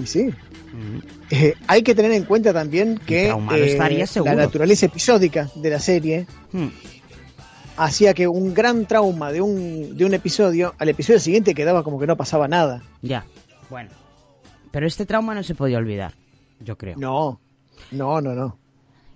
Y 0.00 0.06
sí, 0.06 0.30
Mm. 0.74 0.98
Eh, 1.30 1.54
hay 1.68 1.82
que 1.82 1.94
tener 1.94 2.10
en 2.12 2.24
cuenta 2.24 2.52
también 2.52 2.98
que 2.98 3.28
eh, 3.28 3.78
la 4.24 4.34
naturaleza 4.34 4.86
episódica 4.86 5.48
de 5.54 5.70
la 5.70 5.78
serie 5.78 6.26
Mm. 6.52 6.68
Hacía 7.76 8.14
que 8.14 8.26
un 8.28 8.54
gran 8.54 8.86
trauma 8.86 9.32
de 9.32 9.40
un, 9.40 9.96
de 9.96 10.04
un 10.04 10.14
episodio, 10.14 10.74
al 10.78 10.88
episodio 10.88 11.18
siguiente 11.20 11.54
quedaba 11.54 11.82
como 11.82 11.98
que 11.98 12.06
no 12.06 12.16
pasaba 12.16 12.48
nada. 12.48 12.82
Ya, 13.02 13.24
bueno. 13.70 13.90
Pero 14.70 14.86
este 14.86 15.06
trauma 15.06 15.34
no 15.34 15.42
se 15.42 15.54
podía 15.54 15.78
olvidar, 15.78 16.14
yo 16.60 16.76
creo. 16.76 16.96
No, 16.98 17.40
no, 17.92 18.20
no, 18.20 18.34
no. 18.34 18.58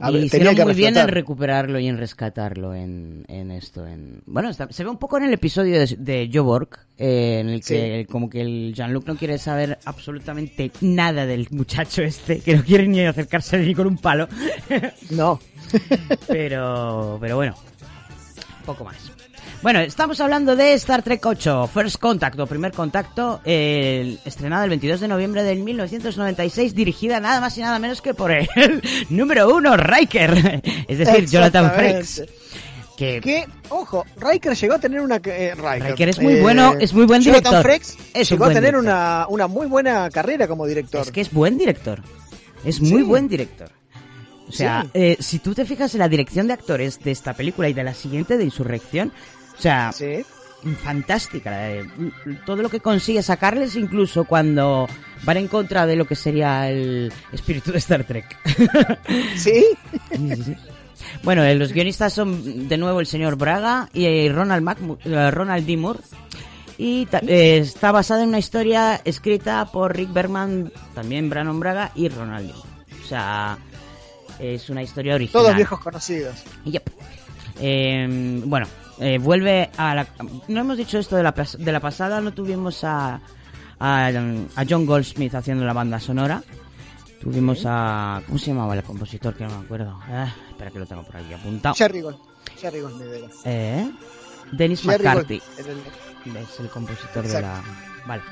A 0.01 0.13
y 0.13 0.19
hicieron 0.19 0.55
muy 0.55 0.75
bien 0.75 0.97
en 0.97 1.09
recuperarlo 1.09 1.81
y 1.81 1.89
en 1.89 1.99
rescatarlo 1.99 2.73
en, 2.73 3.25
en 3.27 3.51
esto. 3.51 3.85
En... 3.85 4.23
Bueno, 4.27 4.49
está- 4.49 4.71
se 4.71 4.85
ve 4.85 4.91
un 4.91 4.97
poco 4.99 5.17
en 5.17 5.25
el 5.25 5.33
episodio 5.33 5.77
de, 5.81 5.97
de 5.99 6.31
Joe 6.33 6.43
Borg, 6.43 6.69
eh, 6.97 7.39
en 7.41 7.49
el 7.49 7.65
que 7.65 8.07
como 8.09 8.31
que 8.31 8.41
el 8.43 8.75
Jean-Luc 8.77 9.05
no 9.09 9.17
quiere 9.17 9.39
saber 9.39 9.77
absolutamente 9.85 10.71
nada 10.83 11.27
del 11.27 11.49
muchacho 11.51 12.03
este, 12.03 12.39
que 12.39 12.55
no 12.57 12.63
quiere 12.63 12.87
ni 12.87 13.01
acercarse 13.05 13.59
ni 13.59 13.75
con 13.75 13.89
un 13.89 13.99
palo. 13.99 14.29
No. 15.11 15.41
pero, 16.29 17.19
pero 17.21 17.35
bueno, 17.35 17.57
poco 18.69 18.85
más. 18.85 18.97
Bueno, 19.63 19.81
estamos 19.81 20.21
hablando 20.21 20.55
de 20.55 20.75
Star 20.75 21.03
Trek 21.03 21.25
8, 21.25 21.71
First 21.73 21.97
Contact 21.99 22.39
o 22.39 22.47
Primer 22.47 22.73
Contacto, 22.73 23.41
eh, 23.47 24.19
estrenada 24.27 24.65
el 24.65 24.71
22 24.71 25.01
de 25.01 25.09
noviembre 25.09 25.43
del 25.43 25.61
1996, 25.61 26.75
dirigida 26.75 27.19
nada 27.19 27.41
más 27.41 27.57
y 27.57 27.63
nada 27.63 27.79
menos 27.79 28.03
que 28.03 28.13
por 28.13 28.31
el 28.31 28.47
número 29.09 29.53
uno, 29.55 29.75
Riker, 29.77 30.61
es 30.89 30.99
decir, 30.99 31.27
Jonathan. 31.27 31.73
Frakes. 31.73 32.25
Que, 32.97 33.21
Que, 33.23 33.47
ojo, 33.71 34.05
Riker 34.17 34.55
llegó 34.55 34.75
a 34.75 34.79
tener 34.81 35.01
una... 35.01 35.17
eh, 35.17 35.55
Riker, 35.57 35.91
Riker 35.93 36.09
es 36.11 36.21
muy 36.21 36.41
bueno, 36.41 36.75
es 36.79 36.93
muy 36.93 37.07
buen 37.07 37.23
Jonathan 37.23 37.63
director. 37.63 37.63
Frakes 37.63 37.97
Es 38.13 38.29
llegó 38.31 38.45
a 38.45 38.53
tener 38.53 38.77
una, 38.77 39.27
una 39.29 39.47
muy 39.47 39.67
buena 39.67 40.11
carrera 40.11 40.47
como 40.47 40.67
director. 40.67 41.01
es 41.03 41.11
que 41.11 41.21
es 41.23 41.33
buen 41.33 41.57
director, 41.57 42.03
es 42.65 42.81
muy 42.81 43.01
Sí. 43.01 43.03
buen 43.03 43.29
director. 43.29 43.71
O 44.49 44.53
sea, 44.53 44.83
Sí. 44.85 44.91
eh, 44.95 45.17
si 45.21 45.39
tú 45.41 45.55
te 45.55 45.65
fijas 45.65 45.93
en 45.95 46.01
la 46.01 46.09
dirección 46.09 46.47
de 46.47 46.55
actores 46.55 46.99
de 47.01 47.11
esta 47.11 47.35
película 47.35 47.69
y 47.69 47.75
de 47.75 47.85
la 47.85 47.95
siguiente 47.95 48.37
de 48.39 48.45
Insurrección, 48.45 49.13
o 49.57 49.61
sea, 49.61 49.93
Sí. 49.93 50.25
fantástica. 50.83 51.51
de- 51.57 51.87
todo 52.45 52.63
lo 52.63 52.69
que 52.69 52.81
consigue 52.81 53.23
sacarles, 53.23 53.77
incluso 53.77 54.25
cuando 54.25 54.89
van 55.23 55.37
en 55.37 55.47
contra 55.49 55.87
de 55.87 55.95
lo 55.97 56.05
que 56.07 56.17
sería 56.17 56.69
el 56.69 57.13
espíritu 57.33 57.71
de 57.73 57.79
Star 57.79 58.05
Trek. 58.05 58.37
¿Sí? 59.37 59.65
Bueno, 61.23 61.45
eh, 61.45 61.55
los 61.55 61.73
guionistas 61.73 62.13
son 62.13 62.69
de 62.69 62.77
nuevo 62.77 63.01
el 63.01 63.07
señor 63.07 63.37
Braga 63.37 63.89
y 63.93 64.07
eh, 64.07 64.33
Ronald, 64.35 64.63
Mac- 64.63 64.79
eh, 65.05 65.31
Ronald 65.31 65.67
D. 65.67 65.77
Moore. 65.77 66.01
Y 66.77 67.07
eh, 67.27 67.59
está 67.59 67.91
basada 67.93 68.23
en 68.23 68.29
una 68.29 68.39
historia 68.39 69.01
escrita 69.05 69.65
por 69.67 69.97
Rick 69.97 70.13
Berman, 70.13 70.73
también 70.95 71.29
Brandon 71.31 71.59
Braga 71.61 71.93
y 71.95 72.09
Ronald 72.09 72.49
D. 72.49 72.53
Moore. 72.55 72.69
O 73.03 73.07
sea, 73.07 73.59
es 74.39 74.71
una 74.71 74.83
historia 74.83 75.15
original. 75.15 75.43
Todos 75.43 75.57
viejos 75.57 75.81
conocidos. 75.81 76.37
Yep. 76.65 76.91
Eh, 77.61 78.41
bueno, 78.45 78.67
eh, 78.99 79.19
vuelve 79.19 79.71
a 79.77 79.95
la... 79.95 80.07
No 80.49 80.61
hemos 80.61 80.77
dicho 80.77 80.99
esto 80.99 81.17
de 81.17 81.23
la, 81.23 81.35
pas- 81.35 81.57
de 81.59 81.73
la 81.73 81.81
pasada, 81.81 82.21
no 82.21 82.33
tuvimos 82.33 82.85
a, 82.85 83.21
a, 83.81 84.07
a 84.09 84.65
John 84.69 84.87
Goldsmith 84.87 85.35
haciendo 85.35 85.65
la 85.65 85.73
banda 85.73 85.99
sonora. 85.99 86.43
Tuvimos 87.21 87.63
a... 87.67 88.23
¿Cómo 88.27 88.39
se 88.39 88.47
llamaba 88.47 88.75
el 88.77 88.83
compositor? 88.85 89.35
Que 89.35 89.45
no 89.45 89.59
me 89.59 89.65
acuerdo. 89.65 89.99
Ah, 90.09 90.33
espera 90.51 90.71
que 90.71 90.79
lo 90.79 90.87
tengo 90.87 91.03
por 91.03 91.17
aquí 91.17 91.33
apuntado. 91.35 91.75
Jerry 91.75 92.01
Gold. 92.01 92.19
Eh, 93.45 93.91
Dennis 94.53 94.85
McCarthy. 94.85 95.41
Gold 95.57 96.37
Es 96.37 96.61
el 96.61 96.69
compositor 96.69 97.27
de 97.27 97.43
la... 97.43 97.61
Vale. 98.07 98.23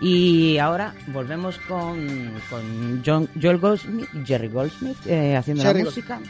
Y 0.00 0.58
ahora 0.58 0.94
volvemos 1.08 1.58
con, 1.60 2.32
con 2.50 3.02
John, 3.04 3.28
Joel 3.40 3.58
Goldsmith, 3.58 4.08
Jerry 4.24 4.48
Goldsmith, 4.48 4.98
eh, 5.06 5.36
haciendo 5.36 5.62
Jerry 5.62 5.80
la 5.80 5.84
música. 5.86 6.20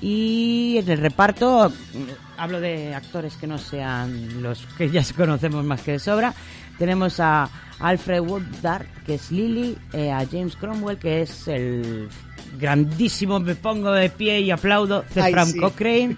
Y 0.00 0.76
en 0.78 0.88
el 0.88 0.98
reparto, 0.98 1.70
mm, 1.70 2.38
hablo 2.38 2.60
de 2.60 2.94
actores 2.94 3.36
que 3.36 3.46
no 3.46 3.58
sean 3.58 4.42
los 4.42 4.66
que 4.76 4.90
ya 4.90 5.02
conocemos 5.16 5.64
más 5.64 5.82
que 5.82 5.92
de 5.92 5.98
sobra. 5.98 6.34
Tenemos 6.78 7.18
a 7.20 7.48
Alfred 7.80 8.20
Woodard, 8.20 8.86
que 9.04 9.14
es 9.14 9.30
Lily, 9.30 9.76
eh, 9.92 10.12
a 10.12 10.24
James 10.26 10.56
Cromwell, 10.56 10.98
que 10.98 11.22
es 11.22 11.48
el 11.48 12.08
grandísimo, 12.58 13.40
me 13.40 13.54
pongo 13.54 13.92
de 13.92 14.10
pie 14.10 14.40
y 14.40 14.50
aplaudo, 14.50 15.04
Ay, 15.16 15.34
sí. 15.46 15.58
Cochrane, 15.58 16.16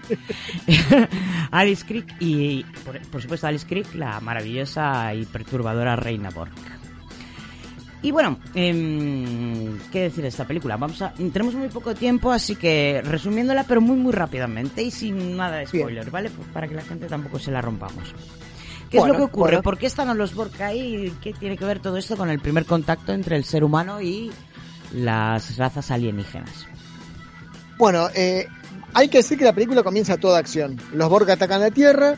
Alice 1.51 1.85
Crick 1.87 2.15
y, 2.21 2.65
por, 2.85 3.01
por 3.09 3.23
supuesto, 3.23 3.47
Alice 3.47 3.67
Crick, 3.67 3.95
la 3.95 4.21
maravillosa 4.21 5.15
y 5.15 5.25
perturbadora 5.25 5.97
Reina 5.97 6.31
Borg. 6.31 6.51
Y 8.03 8.13
bueno, 8.13 8.39
em, 8.55 9.79
¿qué 9.93 10.01
decir 10.05 10.23
de 10.23 10.29
esta 10.29 10.47
película? 10.47 10.79
Vamos 10.79 11.03
a, 11.03 11.13
tenemos 11.13 11.55
muy 11.55 11.69
poco 11.69 11.95
tiempo, 11.95 12.33
así 12.33 12.57
que 12.57 13.03
resumiéndola, 13.05 13.65
pero 13.65 13.83
muy 13.83 13.97
muy 13.97 14.13
rápidamente 14.13 14.83
y 14.83 14.91
sin 14.91 15.37
nada 15.37 15.59
de 15.59 15.67
Bien. 15.71 15.83
spoiler, 15.85 16.11
¿vale? 16.11 16.31
Pues 16.31 16.49
para 16.49 16.67
que 16.67 16.75
la 16.75 16.83
gente 16.83 17.07
tampoco 17.09 17.39
se 17.39 17.51
la 17.51 17.61
rompamos. 17.61 18.15
¿Qué 18.91 18.99
Bueno, 18.99 19.13
es 19.15 19.19
lo 19.21 19.27
que 19.27 19.31
ocurre? 19.31 19.51
bueno. 19.51 19.63
¿Por 19.63 19.77
qué 19.77 19.87
están 19.87 20.17
los 20.17 20.35
Borg 20.35 20.63
ahí? 20.63 21.13
¿Qué 21.21 21.35
tiene 21.35 21.59
que 21.59 21.65
ver 21.67 21.81
todo 21.81 21.99
esto 21.99 22.17
con 22.17 22.31
el 22.31 22.41
primer 22.41 22.65
contacto 22.65 23.13
entre 23.13 23.37
el 23.37 23.45
ser 23.45 23.63
humano 23.65 24.01
y 24.01 24.31
las 24.95 25.57
razas 25.57 25.91
alienígenas? 25.91 26.67
Bueno, 27.79 28.09
eh, 28.15 28.47
hay 28.95 29.09
que 29.09 29.19
decir 29.19 29.39
que 29.39 29.45
la 29.45 29.53
película 29.53 29.83
comienza 29.83 30.17
toda 30.17 30.39
acción. 30.39 30.81
Los 30.93 31.09
Borg 31.09 31.31
atacan 31.31 31.61
la 31.61 31.71
Tierra, 31.71 32.17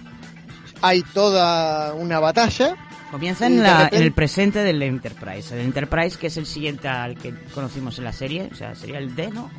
hay 0.81 1.03
toda 1.03 1.95
una 1.95 2.19
batalla. 2.21 2.77
Comienza 3.11 3.47
en, 3.47 3.63
la- 3.63 3.79
repente- 3.85 3.97
en 3.97 4.03
el 4.03 4.13
presente 4.13 4.59
del 4.65 4.83
Enterprise. 4.83 5.55
El 5.55 5.61
Enterprise, 5.67 6.17
que 6.19 6.29
es 6.29 6.37
el 6.39 6.47
siguiente 6.47 6.89
al 6.89 7.17
que 7.17 7.35
conocimos 7.55 7.99
en 7.99 8.05
la 8.05 8.13
serie, 8.13 8.49
o 8.51 8.55
sea, 8.55 8.75
sería 8.75 8.99
el 8.99 9.15
D, 9.15 9.31
¿no? 9.31 9.51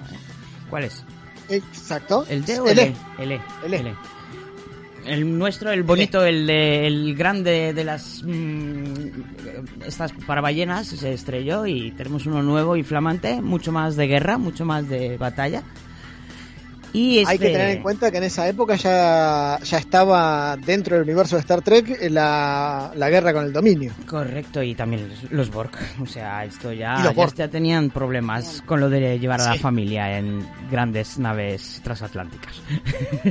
¿Cuál 0.70 0.86
es? 0.86 1.04
Exacto. 1.50 2.26
¿El 2.30 2.44
D 2.46 2.60
o 2.60 2.68
El 2.68 2.80
el 2.80 2.80
E. 2.80 2.84
E? 3.20 3.24
El 3.24 3.32
E. 3.34 3.42
El 3.66 3.74
E. 3.74 3.78
El, 3.80 3.88
E. 3.88 3.96
El 5.06 5.38
nuestro, 5.38 5.72
el 5.72 5.84
bonito, 5.84 6.24
el 6.26 6.48
de, 6.48 6.88
el 6.88 7.16
grande 7.16 7.74
de 7.74 7.84
las 7.84 8.24
mm, 8.26 9.84
estas 9.88 10.12
para 10.26 10.42
ballenas 10.42 10.88
se 10.88 11.14
estrelló 11.14 11.66
y 11.66 11.92
tenemos 11.92 12.26
uno 12.26 12.42
nuevo 12.42 12.78
y 12.78 12.84
flamante, 12.84 13.42
mucho 13.42 13.72
más 13.72 13.96
de 13.96 14.08
guerra, 14.08 14.38
mucho 14.38 14.66
más 14.66 14.88
de 14.88 15.18
batalla. 15.18 15.64
Y 16.96 17.24
Hay 17.26 17.40
que 17.40 17.50
tener 17.50 17.70
en 17.78 17.82
cuenta 17.82 18.12
que 18.12 18.18
en 18.18 18.24
esa 18.26 18.48
época 18.48 18.76
ya, 18.76 19.58
ya 19.64 19.80
estaba 19.80 20.56
dentro 20.58 20.96
del 20.96 21.06
universo 21.06 21.36
de 21.36 21.40
Star 21.40 21.64
Trek 21.64 21.98
la, 22.12 22.92
la 22.96 23.10
guerra 23.10 23.34
con 23.34 23.46
el 23.46 23.52
dominio. 23.52 23.92
Correcto, 24.08 24.62
y 24.62 24.76
también 24.76 25.10
los- 25.10 25.32
los 25.32 25.50
Borg. 25.52 25.72
O 26.00 26.06
sea, 26.06 26.46
esto 26.46 26.72
ya, 26.72 26.94
los 26.98 27.04
ya, 27.06 27.10
Borg. 27.14 27.34
ya 27.34 27.48
tenían 27.48 27.90
problemas 27.90 28.62
con 28.68 28.80
lo 28.80 28.92
de 28.92 29.18
llevar 29.18 29.42
a 29.42 29.56
la 29.56 29.56
familia 29.56 30.20
en 30.20 30.46
grandes 30.70 31.18
naves 31.18 31.82
transatlánticas. 31.84 32.62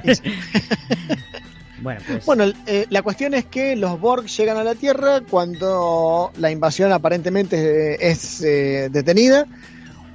bueno, 1.83 2.01
pues. 2.07 2.55
Eh, 2.67 2.87
la 2.91 3.03
cuestión 3.03 3.35
es 3.35 3.45
que 3.47 3.77
los 3.77 4.01
Borg 4.01 4.27
llegan 4.27 4.57
a 4.57 4.65
la 4.65 4.75
Tierra 4.75 5.21
cuando 5.29 6.33
la 6.39 6.51
invasión 6.51 6.93
aparentemente 6.93 7.95
eh, 7.95 7.99
es 8.01 8.43
eh, 8.43 8.89
detenida, 8.91 9.47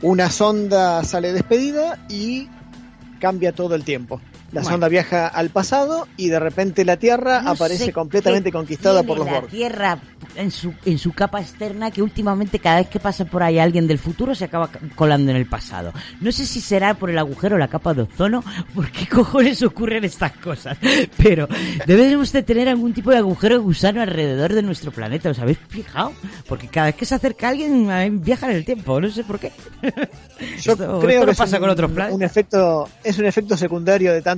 una 0.02 0.30
sonda 0.30 1.04
sale 1.04 1.34
despedida 1.34 2.00
y 2.10 2.48
cambia 3.20 3.52
todo 3.52 3.76
el 3.76 3.84
tiempo. 3.84 4.22
La 4.52 4.62
Bueno. 4.62 4.70
sonda 4.76 4.88
viaja 4.88 5.28
al 5.28 5.50
pasado 5.50 6.08
y 6.16 6.30
de 6.30 6.40
repente 6.40 6.86
la 6.86 6.96
Tierra 6.96 7.42
No 7.42 7.52
aparece 7.52 7.92
completamente 7.92 8.50
conquistada 8.50 9.04
por 9.04 9.18
los 9.18 9.26
la 9.28 9.34
Borg. 9.34 9.48
Tierra 9.50 10.00
en 10.38 10.52
su, 10.52 10.74
en 10.86 10.98
su 10.98 11.12
capa 11.12 11.42
externa 11.42 11.92
que 11.92 12.02
últimamente 12.02 12.58
cada 12.60 12.78
vez 12.78 12.88
que 12.88 13.00
pasa 13.02 13.26
por 13.26 13.44
ahí 13.44 13.60
alguien 13.60 13.88
del 13.88 14.00
futuro 14.00 14.34
se 14.36 14.46
acaba 14.46 14.70
colando 14.96 15.32
en 15.32 15.38
el 15.38 15.48
pasado. 15.48 15.92
No 16.22 16.32
sé 16.32 16.46
si 16.46 16.62
será 16.62 16.94
por 16.94 17.10
el 17.10 17.18
agujero 17.18 17.56
o 17.56 17.60
la 17.60 17.68
capa 17.68 17.94
de 17.94 18.04
ozono, 18.04 18.42
por 18.74 18.90
qué 18.90 19.06
cojones 19.08 19.62
ocurren 19.64 20.06
estas 20.06 20.32
cosas. 20.38 20.78
Pero 21.22 21.50
debemos 21.86 22.32
de 22.32 22.42
tener 22.44 22.70
algún 22.70 22.94
tipo 22.94 23.12
de 23.12 23.18
agujero 23.18 23.56
de 23.56 23.62
gusano 23.62 24.02
alrededor 24.02 24.54
de 24.54 24.62
nuestro 24.64 24.92
planeta. 24.92 25.30
¿Os 25.30 25.40
habéis 25.40 25.58
fijado? 25.68 26.14
Porque 26.48 26.70
cada 26.70 26.88
vez 26.88 26.96
que 26.96 27.06
se 27.06 27.16
acerca 27.16 27.50
alguien 27.50 28.22
viaja 28.24 28.50
en 28.50 28.56
el 28.56 28.64
tiempo. 28.66 29.02
No 29.02 29.10
sé 29.10 29.26
por 29.26 29.40
qué. 29.40 29.52
Yo 30.62 30.74
Esto- 30.74 31.00
creo 31.02 31.10
esto 31.10 31.26
que 31.26 31.26
no 31.26 31.34
pasa 31.34 31.56
un, 31.58 31.62
con 31.62 31.70
otros 31.70 31.92
planetas. 31.92 32.16
un 32.16 32.24
efecto, 32.24 32.90
es 33.04 33.18
un 33.18 33.26
efecto 33.26 33.58
secundario 33.58 34.14
de 34.14 34.22
tanto 34.22 34.37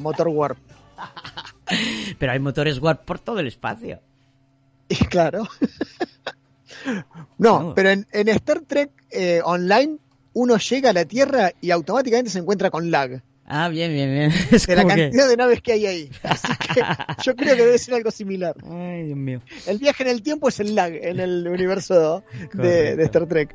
motor 0.00 0.28
warp. 0.28 0.58
Pero 2.18 2.32
hay 2.32 2.38
motores 2.38 2.78
warp 2.78 3.04
por 3.04 3.18
todo 3.18 3.38
el 3.40 3.46
espacio. 3.46 4.00
Y 4.88 4.96
claro. 5.06 5.46
no, 7.38 7.60
No. 7.62 7.74
pero 7.74 7.90
en, 7.90 8.06
en 8.12 8.28
Star 8.28 8.60
Trek 8.62 8.90
eh, 9.10 9.40
Online 9.44 9.98
uno 10.32 10.56
llega 10.58 10.90
a 10.90 10.92
la 10.92 11.04
Tierra 11.04 11.52
y 11.60 11.70
automáticamente 11.70 12.30
se 12.30 12.38
encuentra 12.38 12.70
con 12.70 12.90
lag. 12.90 13.22
Ah, 13.46 13.68
bien, 13.68 13.92
bien, 13.92 14.10
bien. 14.10 14.32
Es 14.52 14.66
De 14.66 14.76
la 14.76 14.82
como 14.82 14.94
que- 14.94 15.02
cantidad 15.02 15.28
de 15.28 15.36
naves 15.36 15.60
que 15.62 15.72
hay 15.72 15.86
ahí. 15.86 16.10
Así 16.22 16.52
que 16.74 16.82
yo 17.24 17.34
creo 17.36 17.56
que 17.56 17.62
debe 17.64 17.78
ser 17.78 17.94
algo 17.94 18.10
similar. 18.12 18.54
Ay, 18.64 19.04
Dios 19.06 19.18
mío. 19.18 19.40
El 19.66 19.78
viaje 19.78 20.04
en 20.04 20.08
el 20.10 20.22
tiempo 20.22 20.48
es 20.48 20.60
el 20.60 20.74
lag 20.74 20.92
en 20.94 21.18
el 21.20 21.46
universo 21.48 22.22
de, 22.52 22.94
de 22.96 23.04
Star 23.04 23.26
Trek. 23.26 23.54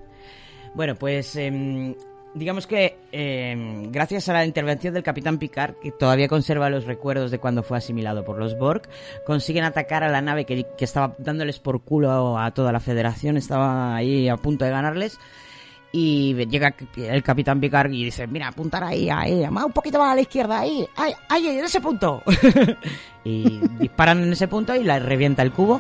Bueno, 0.74 0.96
pues 0.96 1.34
em, 1.38 1.96
digamos 2.36 2.68
que 2.68 2.98
em, 3.12 3.92
gracias 3.92 4.30
a 4.30 4.34
la 4.34 4.46
intervención 4.46 4.94
del 4.94 5.04
capitán 5.04 5.40
Picard, 5.40 5.76
que 5.82 5.92
todavía 5.92 6.28
conserva 6.28 6.70
los 6.70 6.86
recuerdos 6.86 7.32
de 7.32 7.40
cuando 7.40 7.64
fue 7.64 7.78
asimilado 7.78 8.24
por 8.24 8.38
los 8.38 8.58
Borg, 8.58 8.84
consiguen 9.26 9.64
atacar 9.64 10.04
a 10.04 10.10
la 10.10 10.22
nave 10.22 10.46
que, 10.46 10.66
que 10.78 10.86
estaba 10.86 11.16
dándoles 11.18 11.60
por 11.60 11.82
culo 11.82 12.38
a 12.38 12.52
toda 12.52 12.72
la 12.72 12.80
federación, 12.80 13.38
estaba 13.38 13.96
ahí 13.96 14.30
a 14.30 14.38
punto 14.38 14.66
de 14.66 14.72
ganarles. 14.72 15.18
Y 15.98 16.34
llega 16.48 16.76
el 16.98 17.24
capitán 17.24 17.62
Picard 17.62 17.90
y 17.90 18.04
dice, 18.04 18.28
mira, 18.28 18.50
apuntar 18.50 18.84
ahí, 18.84 19.10
ahí, 19.10 19.50
más 19.50 19.64
un 19.64 19.72
poquito 19.72 19.98
más 19.98 20.12
a 20.12 20.16
la 20.16 20.22
izquierda, 20.22 20.60
ahí, 20.60 20.86
ahí, 20.98 21.14
ahí, 21.30 21.48
en 21.48 21.64
ese 21.64 21.80
punto. 21.80 22.22
y 23.24 23.62
disparan 23.80 24.22
en 24.22 24.34
ese 24.34 24.50
punto 24.50 24.76
y 24.76 24.84
la 24.84 25.00
revienta 25.00 25.42
el 25.42 25.54
cubo. 25.54 25.80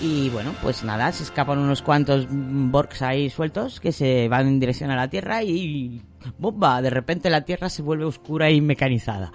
Y 0.00 0.28
bueno, 0.28 0.54
pues 0.62 0.84
nada, 0.84 1.10
se 1.10 1.22
escapan 1.22 1.58
unos 1.58 1.80
cuantos 1.80 2.26
Borgs 2.30 3.00
ahí 3.00 3.30
sueltos 3.30 3.80
que 3.80 3.92
se 3.92 4.28
van 4.28 4.46
en 4.46 4.60
dirección 4.60 4.90
a 4.90 4.96
la 4.96 5.08
Tierra 5.08 5.42
y 5.42 6.02
bomba, 6.38 6.82
de 6.82 6.90
repente 6.90 7.30
la 7.30 7.44
Tierra 7.46 7.70
se 7.70 7.80
vuelve 7.80 8.04
oscura 8.04 8.50
y 8.50 8.60
mecanizada. 8.60 9.32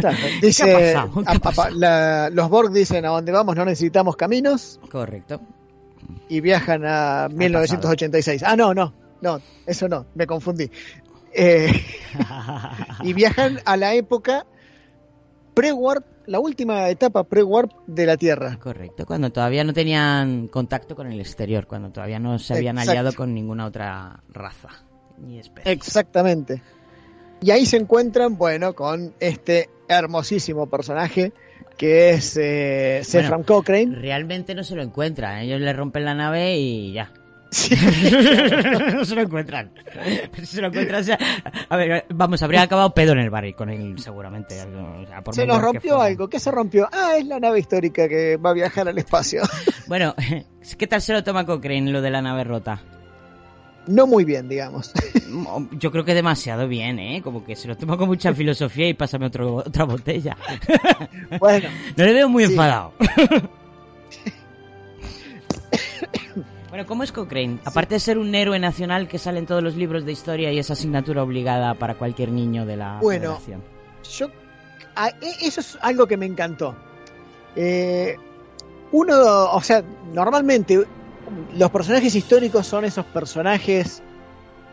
Claro, 0.00 0.16
¿Qué 0.40 0.46
dice, 0.46 0.94
la- 1.74 2.30
los 2.30 2.48
Borg 2.48 2.72
dicen 2.72 3.04
a 3.04 3.08
dónde 3.08 3.30
vamos 3.30 3.56
no 3.56 3.64
necesitamos 3.66 4.16
caminos 4.16 4.80
Correcto. 4.90 5.40
y 6.30 6.40
viajan 6.40 6.82
a 6.86 7.28
1986. 7.30 8.42
Ah, 8.42 8.56
no, 8.56 8.72
no, 8.72 8.94
no, 9.20 9.38
eso 9.66 9.86
no, 9.86 10.06
me 10.14 10.26
confundí. 10.26 10.70
Eh, 11.30 11.70
y 13.02 13.12
viajan 13.12 13.60
a 13.66 13.76
la 13.76 13.92
época 13.94 14.46
pre-warp, 15.52 16.06
la 16.26 16.40
última 16.40 16.88
etapa 16.88 17.24
pre-warp 17.24 17.72
de 17.86 18.06
la 18.06 18.16
Tierra. 18.16 18.58
Correcto, 18.58 19.06
cuando 19.06 19.30
todavía 19.30 19.64
no 19.64 19.72
tenían 19.72 20.48
contacto 20.48 20.96
con 20.96 21.10
el 21.10 21.20
exterior, 21.20 21.66
cuando 21.66 21.90
todavía 21.90 22.18
no 22.18 22.38
se 22.38 22.54
habían 22.54 22.76
Exacto. 22.76 22.90
aliado 22.90 23.12
con 23.14 23.34
ninguna 23.34 23.66
otra 23.66 24.22
raza 24.32 24.68
ni 25.18 25.38
especie. 25.38 25.70
Exactamente. 25.72 26.62
Y 27.40 27.50
ahí 27.50 27.66
se 27.66 27.76
encuentran, 27.76 28.36
bueno, 28.38 28.74
con 28.74 29.14
este 29.20 29.68
hermosísimo 29.88 30.66
personaje 30.66 31.32
que 31.76 32.10
es 32.10 32.36
eh, 32.40 33.00
Sephram 33.02 33.42
Cochrane. 33.42 33.96
Realmente 33.96 34.54
no 34.54 34.62
se 34.62 34.76
lo 34.76 34.82
encuentran, 34.82 35.40
ellos 35.40 35.60
le 35.60 35.72
rompen 35.72 36.04
la 36.04 36.14
nave 36.14 36.56
y 36.56 36.92
ya. 36.92 37.12
Sí. 37.54 37.72
no 38.94 39.04
se 39.04 39.14
lo 39.14 39.20
encuentran. 39.22 39.70
Pero 40.32 40.44
si 40.46 40.56
se 40.56 40.60
lo 40.60 40.66
encuentran, 40.68 41.00
o 41.02 41.04
sea, 41.04 41.18
a 41.68 41.76
ver, 41.76 42.04
vamos, 42.12 42.42
habría 42.42 42.62
acabado 42.62 42.92
pedo 42.92 43.12
en 43.12 43.20
el 43.20 43.30
barril 43.30 43.54
con 43.54 43.70
él, 43.70 43.96
seguramente. 43.98 44.60
o 44.60 45.06
sea, 45.06 45.22
por 45.22 45.34
Se 45.36 45.46
nos 45.46 45.58
que 45.58 45.62
rompió 45.62 46.00
algo. 46.00 46.28
¿Qué 46.28 46.40
se 46.40 46.50
rompió? 46.50 46.88
Ah, 46.92 47.12
es 47.16 47.26
la 47.26 47.38
nave 47.38 47.60
histórica 47.60 48.08
que 48.08 48.36
va 48.38 48.50
a 48.50 48.54
viajar 48.54 48.88
al 48.88 48.98
espacio. 48.98 49.42
Bueno, 49.86 50.14
¿qué 50.78 50.86
tal 50.86 51.02
se 51.02 51.12
lo 51.12 51.22
toma 51.22 51.44
Cochrane 51.44 51.90
lo 51.92 52.00
de 52.00 52.10
la 52.10 52.22
nave 52.22 52.42
rota? 52.42 52.80
No 53.86 54.06
muy 54.06 54.24
bien, 54.24 54.48
digamos. 54.48 54.92
Yo 55.72 55.92
creo 55.92 56.04
que 56.06 56.14
demasiado 56.14 56.66
bien, 56.66 56.98
¿eh? 56.98 57.20
Como 57.22 57.44
que 57.44 57.54
se 57.54 57.68
lo 57.68 57.76
toma 57.76 57.98
con 57.98 58.08
mucha 58.08 58.32
filosofía 58.32 58.88
y 58.88 58.94
pásame 58.94 59.26
otro, 59.26 59.56
otra 59.56 59.84
botella. 59.84 60.36
Bueno, 61.38 61.68
No 61.96 62.04
le 62.04 62.12
veo 62.14 62.28
muy 62.30 62.46
Sí. 62.46 62.50
enfadado. 62.52 62.94
Bueno, 66.74 66.88
¿cómo 66.88 67.04
es 67.04 67.12
Cochrane? 67.12 67.60
Aparte 67.64 67.94
de 67.94 68.00
ser 68.00 68.18
un 68.18 68.34
héroe 68.34 68.58
nacional 68.58 69.06
que 69.06 69.16
sale 69.16 69.38
en 69.38 69.46
todos 69.46 69.62
los 69.62 69.76
libros 69.76 70.04
de 70.04 70.10
historia 70.10 70.50
y 70.50 70.58
es 70.58 70.72
asignatura 70.72 71.22
obligada 71.22 71.74
para 71.74 71.94
cualquier 71.94 72.32
niño 72.32 72.66
de 72.66 72.76
la 72.76 72.98
Bueno. 73.00 73.36
federación. 73.38 73.62
yo. 74.18 74.26
a- 74.96 75.10
e- 75.10 75.46
eso 75.46 75.60
es 75.60 75.78
algo 75.80 76.08
que 76.08 76.16
me 76.16 76.26
encantó. 76.26 76.74
Eh, 77.54 78.16
uno, 78.90 79.14
o 79.52 79.62
sea, 79.62 79.84
normalmente 80.12 80.82
los 81.56 81.70
personajes 81.70 82.12
históricos 82.16 82.66
son 82.66 82.84
esos 82.84 83.04
personajes 83.06 84.02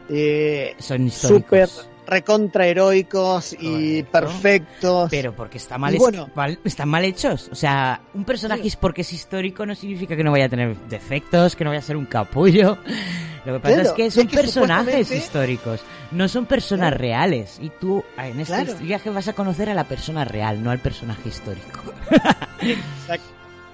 eh, 0.10 0.74
Son 0.80 1.06
históricos. 1.06 1.88
Recontra 2.12 2.68
heroicos 2.68 3.54
y 3.60 4.04
Correcto. 4.04 4.12
perfectos. 4.12 5.10
Pero 5.10 5.34
porque 5.34 5.58
está 5.58 5.78
mal 5.78 5.96
bueno. 5.98 6.30
mal- 6.36 6.60
están 6.66 6.90
mal 6.90 7.06
hechos. 7.06 7.50
O 7.52 7.56
sea, 7.56 8.02
un 8.14 8.26
personaje 8.26 8.68
es 8.68 8.76
porque 8.76 9.02
es 9.02 9.14
histórico 9.14 9.66
no 9.66 9.74
significa 9.76 10.16
que 10.16 10.24
no 10.24 10.32
vaya 10.32 10.46
a 10.46 10.50
tener 10.50 10.76
defectos, 10.90 11.56
que 11.56 11.64
no 11.64 11.70
vaya 11.70 11.80
a 11.80 11.84
ser 11.84 11.96
un 11.98 12.06
capullo. 12.06 12.78
Lo 13.46 13.54
que 13.54 13.60
pasa 13.60 13.74
Claro, 13.74 13.90
es 13.90 13.96
que 13.96 14.06
es 14.06 14.14
son 14.14 14.28
que 14.28 14.36
personajes 14.38 14.86
supuestamente- 15.08 15.18
históricos, 15.18 15.82
no 16.12 16.28
son 16.28 16.46
personas 16.46 16.90
Claro. 16.90 16.98
reales. 17.02 17.58
Y 17.60 17.70
tú 17.80 18.04
en 18.18 18.40
este 18.40 18.54
Claro. 18.66 18.76
viaje 18.80 19.10
vas 19.10 19.28
a 19.30 19.34
conocer 19.34 19.68
a 19.70 19.74
la 19.74 19.86
persona 19.86 20.26
real, 20.26 20.62
no 20.64 20.70
al 20.70 20.78
personaje 20.80 21.30
histórico. 21.30 21.80
Exacto, 22.62 23.31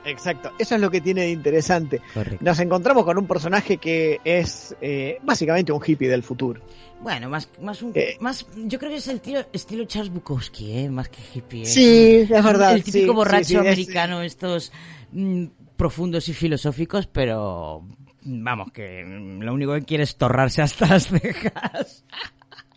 exacto. 0.08 0.52
Eso 0.58 0.76
es 0.76 0.82
lo 0.82 0.90
que 0.90 1.02
tiene 1.02 1.22
de 1.22 1.30
interesante. 1.32 2.02
Correcto. 2.14 2.44
Nos 2.44 2.60
encontramos 2.60 3.04
con 3.06 3.18
un 3.18 3.28
personaje 3.28 3.78
que 3.78 4.20
es 4.24 4.76
eh, 4.82 5.20
básicamente 5.24 5.72
un 5.72 5.82
hippie 5.86 6.10
del 6.10 6.24
futuro. 6.24 6.62
Bueno, 7.02 7.30
más, 7.30 7.48
más, 7.62 7.82
un, 7.84 7.92
Eh. 7.94 8.18
más, 8.20 8.48
yo 8.56 8.80
creo 8.80 8.90
que 8.92 8.98
es 8.98 9.08
el 9.08 9.22
tío, 9.22 9.46
estilo 9.54 9.86
Charles 9.86 10.12
Bukowski, 10.12 10.72
¿eh? 10.80 10.90
más 10.90 11.10
que 11.10 11.20
hippie. 11.34 11.62
¿eh? 11.62 11.66
Sí, 11.66 12.16
es 12.30 12.44
verdad. 12.44 12.74
El 12.74 12.84
típico 12.84 13.12
sí, 13.12 13.16
borracho 13.16 13.44
sí, 13.46 13.50
sí, 13.50 13.56
es- 13.56 13.62
americano, 13.62 14.22
estos 14.24 14.72
mm, 15.12 15.46
profundos 15.76 16.28
y 16.30 16.34
filosóficos, 16.34 17.06
pero 17.08 17.84
vamos, 18.24 18.72
que 18.72 19.04
mm, 19.06 19.42
lo 19.44 19.54
único 19.54 19.74
que 19.76 19.84
quiere 19.84 20.04
es 20.06 20.16
torrarse 20.18 20.62
hasta 20.64 20.88
las 20.88 21.08
cejas. 21.08 22.04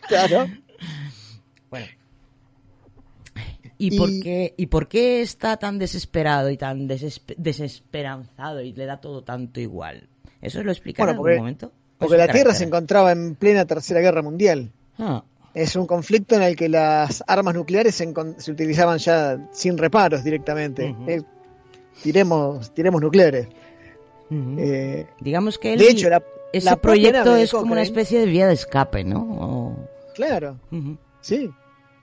claro. 0.07 0.47
Bueno. 1.69 1.87
¿Y, 3.81 3.95
Y- 3.95 3.97
por 3.97 4.09
qué, 4.21 4.53
¿Y 4.57 4.65
por 4.67 4.87
qué 4.87 5.21
está 5.21 5.57
tan 5.57 5.79
desesperado 5.79 6.49
y 6.51 6.57
tan 6.57 6.87
desespe- 6.87 7.35
desesperanzado 7.37 8.61
y 8.61 8.73
le 8.73 8.85
da 8.85 9.01
todo 9.01 9.23
tanto 9.23 9.59
igual? 9.59 10.07
¿Eso 10.41 10.63
lo 10.63 10.71
explica 10.71 11.03
Bueno, 11.03 11.11
en 11.21 11.25
algún 11.27 11.37
momento? 11.39 11.65
¿O 11.67 11.69
es 11.69 11.73
Porque 11.97 12.17
la 12.17 12.27
Tierra 12.31 12.53
se 12.53 12.63
encontraba 12.65 13.11
en 13.11 13.35
plena 13.35 13.65
Tercera 13.65 13.99
Guerra 14.01 14.21
Mundial. 14.21 14.71
Ah, 14.99 15.23
Es 15.53 15.75
un 15.75 15.85
conflicto 15.87 16.35
en 16.35 16.43
el 16.43 16.55
que 16.55 16.69
las 16.69 17.23
armas 17.27 17.53
nucleares 17.55 17.95
se, 17.95 18.13
se 18.37 18.51
utilizaban 18.51 18.97
ya 18.99 19.49
sin 19.51 19.77
reparos 19.77 20.23
directamente. 20.23 20.91
Ujú. 20.91 21.09
Eh, 21.09 21.21
tiremos, 22.03 22.73
tiremos 22.73 23.01
nucleares. 23.01 23.47
ujú. 24.29 24.55
Eh, 24.59 25.07
Digamos 25.19 25.57
que 25.59 25.73
él, 25.73 25.79
de 25.79 25.89
hecho, 25.89 26.09
la, 26.09 26.23
ese 26.53 26.65
la 26.65 26.75
proyecto 26.77 27.35
es 27.35 27.51
como 27.51 27.71
una 27.73 27.81
especie 27.81 28.19
de 28.19 28.25
vía 28.27 28.47
de 28.47 28.53
escape, 28.53 29.03
¿no? 29.03 29.19
O- 29.21 29.87
Claro, 30.15 30.57
Ujú. 30.71 30.97
sí. 31.21 31.49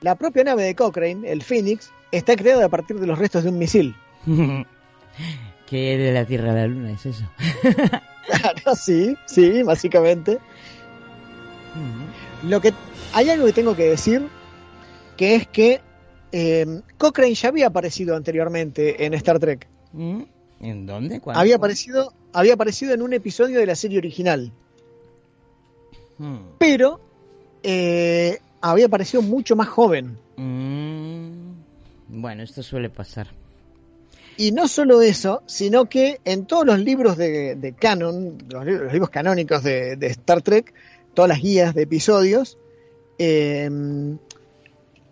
La 0.00 0.14
propia 0.14 0.44
nave 0.44 0.64
de 0.64 0.74
Cochrane, 0.74 1.30
el 1.30 1.42
Phoenix, 1.42 1.90
está 2.12 2.36
creada 2.36 2.64
a 2.64 2.68
partir 2.68 2.98
de 3.00 3.06
los 3.06 3.18
restos 3.18 3.44
de 3.44 3.50
un 3.50 3.58
misil. 3.58 3.94
que 5.66 5.98
de 5.98 6.12
la 6.12 6.24
Tierra 6.24 6.52
a 6.52 6.54
la 6.54 6.66
Luna 6.66 6.92
es 6.92 7.06
eso. 7.06 7.24
Claro, 8.28 8.74
sí, 8.76 9.16
sí, 9.24 9.62
básicamente. 9.62 10.32
Ujú. 10.32 12.46
Lo 12.48 12.60
que 12.60 12.74
hay 13.14 13.30
algo 13.30 13.46
que 13.46 13.54
tengo 13.54 13.74
que 13.74 13.84
decir, 13.88 14.28
que 15.16 15.34
es 15.34 15.48
que 15.48 15.80
eh, 16.32 16.82
Cochrane 16.98 17.32
ya 17.34 17.48
había 17.48 17.68
aparecido 17.68 18.14
anteriormente 18.14 19.06
en 19.06 19.14
Star 19.14 19.38
Trek. 19.38 19.66
¿Mm? 19.94 20.22
¿En 20.60 20.84
dónde? 20.86 21.20
¿Cuándo? 21.20 21.40
Había 21.40 21.56
aparecido, 21.56 22.12
había 22.34 22.52
aparecido 22.52 22.92
en 22.92 23.00
un 23.00 23.14
episodio 23.14 23.60
de 23.60 23.66
la 23.66 23.74
serie 23.74 23.96
original, 23.96 24.52
Mm. 26.18 26.36
pero 26.58 27.00
eh, 27.62 28.40
había 28.60 28.86
aparecido 28.86 29.22
mucho 29.22 29.56
más 29.56 29.68
joven. 29.68 30.16
Mm. 30.36 31.52
Bueno, 32.08 32.42
esto 32.42 32.62
suele 32.62 32.90
pasar. 32.90 33.28
Y 34.36 34.52
no 34.52 34.68
solo 34.68 35.02
eso, 35.02 35.42
sino 35.46 35.86
que 35.88 36.20
en 36.24 36.46
todos 36.46 36.64
los 36.64 36.78
libros 36.78 37.16
de, 37.16 37.56
de 37.56 37.72
canon, 37.72 38.38
los, 38.48 38.64
libros, 38.64 38.84
los 38.84 38.92
libros 38.92 39.10
canónicos 39.10 39.62
de, 39.64 39.96
de 39.96 40.06
Star 40.08 40.42
Trek, 40.42 40.72
todas 41.12 41.28
las 41.28 41.40
guías 41.42 41.74
de 41.74 41.82
episodios, 41.82 42.56
eh, 43.18 43.68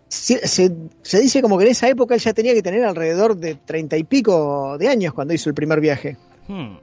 se, 0.07 0.47
se- 0.47 0.71
se 1.01 1.19
dice 1.19 1.41
como 1.41 1.57
que 1.57 1.65
en 1.65 1.71
esa 1.71 1.89
época 1.89 2.15
él 2.15 2.21
ya 2.21 2.33
tenía 2.33 2.53
que 2.53 2.61
tener 2.63 2.85
alrededor 2.85 3.35
de 3.35 3.55
treinta 3.55 3.97
y 3.97 4.05
pico 4.05 4.77
de 4.77 4.87
años 4.87 5.13
cuando 5.13 5.33
hizo 5.33 5.49
el 5.49 5.55
primer 5.55 5.81
viaje. 5.81 6.15
Hmm. 6.47 6.77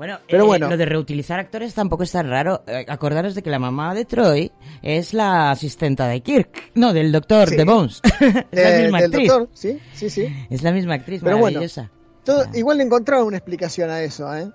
Bueno, 0.00 0.18
Pero 0.30 0.44
eh, 0.44 0.46
bueno. 0.46 0.70
lo 0.70 0.78
de 0.78 0.86
reutilizar 0.86 1.38
actores 1.38 1.74
tampoco 1.74 2.04
es 2.04 2.12
tan 2.12 2.26
raro. 2.26 2.62
Eh, 2.66 2.86
acordaros 2.88 3.34
de 3.34 3.42
que 3.42 3.50
la 3.50 3.58
mamá 3.58 3.94
de 3.94 4.06
Troy 4.06 4.50
es 4.80 5.12
la 5.12 5.50
asistenta 5.50 6.08
de 6.08 6.22
Kirk, 6.22 6.70
no, 6.74 6.94
del 6.94 7.12
doctor 7.12 7.50
Sí. 7.50 7.56
de 7.56 7.64
Bones. 7.64 8.00
es 8.22 8.32
la 8.50 8.78
Eh, 8.78 8.82
misma 8.84 8.98
del 9.02 9.10
actriz. 9.10 9.28
doctor, 9.28 9.48
sí, 9.52 9.78
sí, 9.92 10.08
sí. 10.08 10.46
Es 10.48 10.62
la 10.62 10.72
misma 10.72 10.94
actriz, 10.94 11.20
Pero 11.22 11.36
bueno, 11.36 11.56
maravillosa. 11.56 11.90
Todo- 12.24 12.44
Ah. 12.46 12.50
igual 12.54 12.78
le 12.78 12.84
encontraba 12.84 13.24
una 13.24 13.36
explicación 13.36 13.90
a 13.90 14.00
eso, 14.00 14.34
¿eh? 14.34 14.50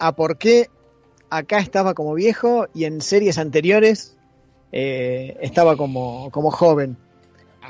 A 0.00 0.16
por 0.16 0.38
qué 0.38 0.66
acá 1.30 1.60
estaba 1.60 1.94
como 1.94 2.12
viejo 2.14 2.66
y 2.74 2.82
en 2.82 3.00
series 3.00 3.38
anteriores 3.38 4.16
eh, 4.72 5.36
estaba 5.40 5.76
como, 5.76 6.30
como 6.32 6.50
joven. 6.50 6.96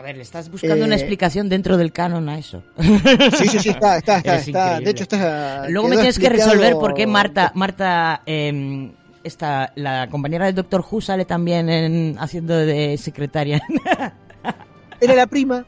A 0.01 0.03
ver, 0.03 0.17
le 0.17 0.23
estás 0.23 0.51
buscando 0.51 0.87
una 0.87 0.95
Eh, 0.95 0.99
explicación 0.99 1.51
dentro 1.51 1.77
del 1.77 1.93
canon 1.93 2.27
a 2.31 2.39
eso. 2.39 2.63
Sí, 2.79 3.49
sí, 3.49 3.59
sí, 3.59 3.69
está, 3.69 3.99
está, 3.99 4.17
está. 4.37 4.81
De 4.81 4.91
hecho, 4.91 5.03
está. 5.03 5.69
Luego 5.69 5.89
me 5.89 5.97
tienes 5.97 6.19
que 6.19 6.31
resolver 6.31 6.73
por 6.73 6.95
qué 6.95 7.07
Marta, 7.07 7.53
Marta, 7.55 8.23
eh, 8.25 8.91
esta, 9.23 9.73
la 9.75 10.09
compañera 10.09 10.47
del 10.47 10.55
Doctor 10.55 10.83
Who 10.91 11.03
sale 11.03 11.27
también 11.27 11.69
en, 11.69 12.17
haciendo 12.19 12.57
de 12.57 12.97
secretaria. 12.97 13.61
Era 15.03 15.15
la 15.15 15.27
prima, 15.27 15.67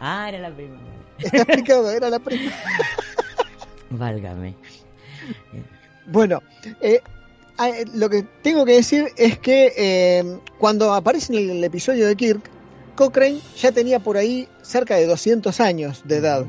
ah, 0.00 0.28
era 0.28 0.38
la 0.38 0.50
prima. 0.50 0.76
está 1.18 1.38
explicado, 1.38 1.88
era 1.90 2.10
la 2.10 2.18
prima. 2.18 2.50
Válgame. 3.90 4.56
Bueno, 6.06 6.40
eh, 6.80 7.00
ah, 7.58 7.68
eh, 7.68 7.84
lo 7.94 8.10
que 8.10 8.24
tengo 8.42 8.64
que 8.64 8.72
decir 8.72 9.06
es 9.16 9.38
que 9.38 9.72
eh, 9.76 10.38
cuando 10.58 10.92
aparece 10.94 11.32
en 11.36 11.50
el 11.50 11.62
episodio 11.62 12.08
de 12.08 12.16
Kirk, 12.16 12.50
Cochrane 12.96 13.40
ya 13.58 13.72
tenía 13.72 13.98
por 14.00 14.16
ahí 14.16 14.48
cerca 14.62 14.96
de 14.96 15.06
200 15.06 15.60
años 15.60 16.02
de 16.04 16.16
edad, 16.16 16.46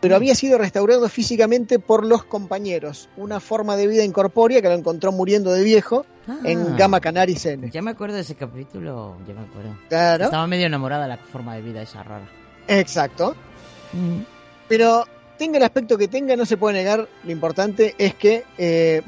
pero 0.00 0.16
había 0.16 0.34
sido 0.34 0.58
restaurado 0.58 1.08
físicamente 1.08 1.78
por 1.78 2.04
los 2.06 2.24
compañeros, 2.24 3.08
una 3.16 3.40
forma 3.40 3.76
de 3.76 3.86
vida 3.86 4.04
incorpórea 4.04 4.62
que 4.62 4.68
lo 4.68 4.74
encontró 4.74 5.12
muriendo 5.12 5.52
de 5.52 5.62
viejo 5.62 6.06
en 6.44 6.60
Ah. 6.60 6.74
Gamma 6.78 7.00
Canaris 7.00 7.44
N. 7.46 7.70
Ya 7.70 7.82
me 7.82 7.90
acuerdo 7.90 8.14
de 8.16 8.22
ese 8.22 8.34
capítulo, 8.34 9.16
ya 9.26 9.34
me 9.34 9.40
acuerdo. 9.40 9.76
Claro, 9.88 10.24
Estaba 10.26 10.46
medio 10.46 10.66
enamorada 10.66 11.02
de 11.02 11.08
la 11.08 11.16
forma 11.18 11.54
de 11.56 11.62
vida 11.62 11.82
esa 11.82 12.02
rara. 12.02 12.28
exacto. 12.68 13.34
Pero 14.68 15.04
tenga 15.36 15.58
el 15.58 15.64
aspecto 15.64 15.98
que 15.98 16.06
tenga, 16.08 16.36
no 16.36 16.46
se 16.46 16.56
puede 16.56 16.76
negar. 16.78 17.08
Lo 17.24 17.32
importante 17.32 17.94
es 17.98 18.14
que. 18.14 18.44
Eh, 18.56 19.02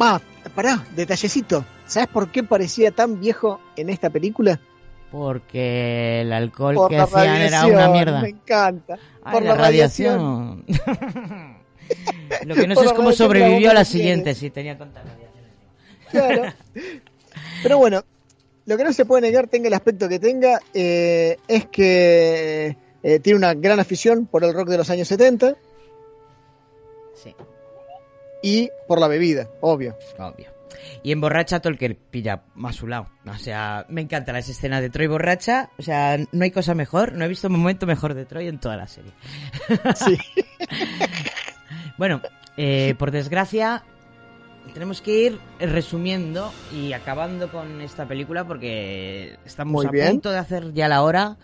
pará, 0.55 0.85
detallecito. 0.97 1.65
¿Sabes 1.87 2.09
por 2.09 2.31
qué 2.33 2.43
parecía 2.43 2.91
tan 2.91 3.21
viejo 3.21 3.61
en 3.77 3.91
esta 3.91 4.11
película? 4.11 4.59
Porque 5.13 6.23
el 6.23 6.33
alcohol 6.33 6.75
Por 6.75 6.91
que 6.91 6.99
hacían 6.99 7.37
era 7.43 7.67
una 7.67 7.89
mierda. 7.91 8.23
Me 8.23 8.31
encanta. 8.31 8.99
Ay, 9.23 9.33
por 9.33 9.43
la, 9.43 9.51
la 9.51 9.57
radiación. 9.57 10.65
Lo 12.47 12.55
que 12.55 12.67
no 12.67 12.75
sé 12.75 12.87
es 12.87 12.93
cómo 12.95 13.13
sobrevivió 13.13 13.71
a 13.71 13.75
la 13.75 13.85
siguiente, 13.85 14.35
si 14.35 14.49
tenía 14.51 14.77
tanta 14.79 15.03
radiación. 15.03 15.23
Claro. 16.11 16.55
Pero 17.63 17.79
bueno, 17.79 18.03
lo 18.65 18.77
que 18.77 18.85
no 18.85 18.93
se 18.93 19.05
puede 19.05 19.23
negar, 19.23 19.49
tenga 19.49 19.69
el 19.69 19.75
aspecto 19.75 20.09
que 20.09 20.19
tenga, 20.19 20.61
eh, 20.73 21.37
es 21.47 21.67
que 21.67 22.77
eh, 23.03 23.19
tiene 23.21 23.37
una 23.37 23.55
gran 23.55 23.81
afición 23.81 24.27
por 24.27 24.45
el 24.45 24.55
rock 24.55 24.69
de 24.69 24.79
los 24.79 24.89
años 24.91 25.09
70 25.09 25.57
Sí, 27.15 27.35
y 28.43 28.71
por 28.89 28.99
la 28.99 29.09
bebida, 29.09 29.49
obvio. 29.61 29.97
obvio. 30.19 30.47
Y 31.03 31.13
emborracha 31.13 31.57
a 31.57 31.61
todo 31.61 31.73
el 31.73 31.79
que 31.79 31.91
pilla 31.95 32.43
a 32.63 32.73
su 32.73 32.87
lado. 32.87 33.09
O 33.27 33.35
sea, 33.39 33.87
me 33.89 34.01
encantan 34.01 34.35
las 34.35 34.49
escenas 34.49 34.81
de 34.83 34.91
Troy 34.91 35.07
borracha. 35.07 35.71
O 35.79 35.83
sea, 35.83 36.19
no 36.33 36.45
hay 36.45 36.51
cosa 36.51 36.75
mejor. 36.75 37.13
No 37.13 37.25
he 37.25 37.29
visto 37.29 37.49
un 37.49 37.55
momento 37.59 37.87
mejor 37.87 38.15
de 38.15 38.25
Troy 38.25 38.49
en 38.49 38.59
toda 38.59 38.77
la 38.77 38.87
serie. 38.87 39.13
Sí. 39.95 40.17
Bueno, 41.99 42.21
eh, 42.57 42.95
por 42.99 43.11
desgracia, 43.11 43.83
tenemos 44.75 45.03
que 45.03 45.13
ir 45.27 45.39
resumiendo 45.61 46.53
y 46.73 46.93
acabando 46.95 47.51
con 47.51 47.81
esta 47.81 48.07
película 48.07 48.45
porque 48.47 49.37
estamos 49.45 49.73
Muy 49.85 49.87
a 49.87 49.91
bien. 49.91 50.11
punto 50.13 50.31
de 50.31 50.39
hacer 50.39 50.73
ya 50.73 50.89
la 50.89 51.03
hora 51.03 51.37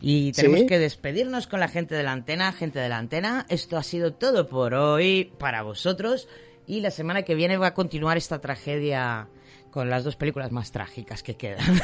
y 0.00 0.32
tenemos 0.32 0.60
Sí. 0.60 0.66
que 0.66 0.78
despedirnos 0.78 1.46
con 1.46 1.60
la 1.60 1.68
gente 1.68 1.94
de 1.94 2.02
la 2.02 2.12
antena. 2.12 2.52
Gente 2.52 2.78
de 2.80 2.88
la 2.88 2.98
antena, 2.98 3.46
esto 3.48 3.76
ha 3.78 3.82
sido 3.82 4.12
todo 4.14 4.48
por 4.48 4.74
hoy 4.74 5.32
para 5.38 5.62
vosotros 5.62 6.28
y 6.66 6.80
la 6.80 6.90
semana 6.90 7.22
que 7.22 7.34
viene 7.34 7.56
va 7.56 7.68
a 7.68 7.74
continuar 7.74 8.16
esta 8.16 8.40
tragedia 8.40 9.28
con 9.70 9.90
las 9.90 10.04
dos 10.04 10.16
películas 10.16 10.52
más 10.52 10.70
trágicas 10.70 11.22
que 11.22 11.36
quedan. 11.36 11.80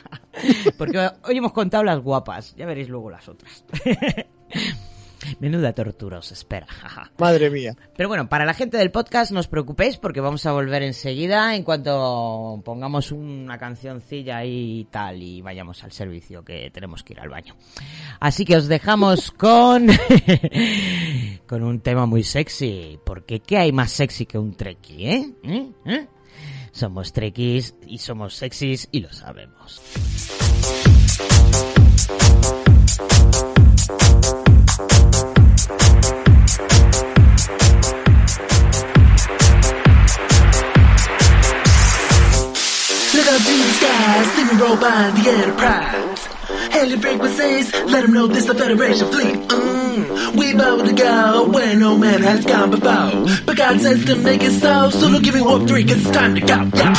porque 0.78 1.10
hoy 1.24 1.36
hemos 1.36 1.52
contado 1.52 1.84
las 1.84 2.00
guapas, 2.00 2.54
ya 2.56 2.66
veréis 2.66 2.88
luego 2.88 3.10
las 3.10 3.28
otras. 3.28 3.64
Menuda 5.40 5.72
tortura 5.72 6.18
os 6.18 6.32
espera. 6.32 6.66
Madre 7.18 7.50
mía. 7.50 7.76
Pero 7.96 8.08
bueno, 8.08 8.28
para 8.28 8.44
la 8.44 8.54
gente 8.54 8.76
del 8.76 8.90
podcast 8.90 9.32
no 9.32 9.40
os 9.40 9.48
preocupéis 9.48 9.96
porque 9.96 10.20
vamos 10.20 10.46
a 10.46 10.52
volver 10.52 10.82
enseguida 10.82 11.54
en 11.54 11.62
cuanto 11.62 12.60
pongamos 12.64 13.12
una 13.12 13.58
cancioncilla 13.58 14.44
y 14.44 14.86
tal 14.90 15.22
y 15.22 15.42
vayamos 15.42 15.82
al 15.84 15.92
servicio 15.92 16.44
que 16.44 16.70
tenemos 16.70 17.02
que 17.02 17.14
ir 17.14 17.20
al 17.20 17.28
baño. 17.28 17.56
Así 18.20 18.44
que 18.44 18.56
os 18.56 18.68
dejamos 18.68 19.30
con 19.36 19.88
con 21.46 21.62
un 21.62 21.80
tema 21.80 22.06
muy 22.06 22.22
sexy, 22.22 22.98
porque 23.04 23.40
¿qué 23.40 23.58
hay 23.58 23.72
más 23.72 23.92
sexy 23.92 24.26
que 24.26 24.38
un 24.38 24.54
treki, 24.56 25.06
eh? 25.06 25.34
¿Eh? 25.42 25.70
¿Eh? 25.84 26.06
Somos 26.72 27.12
trekkies 27.12 27.74
y 27.86 27.98
somos 27.98 28.34
sexys 28.34 28.88
y 28.92 29.00
lo 29.00 29.10
sabemos. 29.10 29.80
Look 34.78 34.84
up 34.84 34.92
to 43.40 43.52
the 43.56 43.72
skies, 43.72 44.26
see 44.32 44.44
me 44.44 44.60
roll 44.60 44.76
by 44.76 45.10
the 45.12 45.30
Enterprise. 45.30 46.35
Hailing 46.76 47.00
frequencies, 47.00 47.72
let 47.72 48.02
them 48.02 48.12
know 48.12 48.26
this 48.26 48.44
the 48.44 48.54
Federation 48.54 49.08
fleet. 49.08 49.34
Mm, 49.48 50.36
we 50.36 50.52
about 50.52 50.84
to 50.84 50.92
go 50.92 51.48
where 51.48 51.74
no 51.74 51.96
man 51.96 52.20
has 52.20 52.44
gone 52.44 52.70
before. 52.70 53.16
But 53.46 53.56
God 53.56 53.80
says 53.80 54.04
to 54.04 54.14
make 54.16 54.42
it 54.42 54.60
so, 54.60 54.90
so 54.90 55.08
don't 55.10 55.24
give 55.24 55.34
me 55.34 55.40
warp 55.40 55.66
three, 55.66 55.84
cause 55.84 56.04
it's 56.04 56.10
time 56.10 56.34
to 56.34 56.40
go. 56.42 56.68
Yeah. 56.76 56.92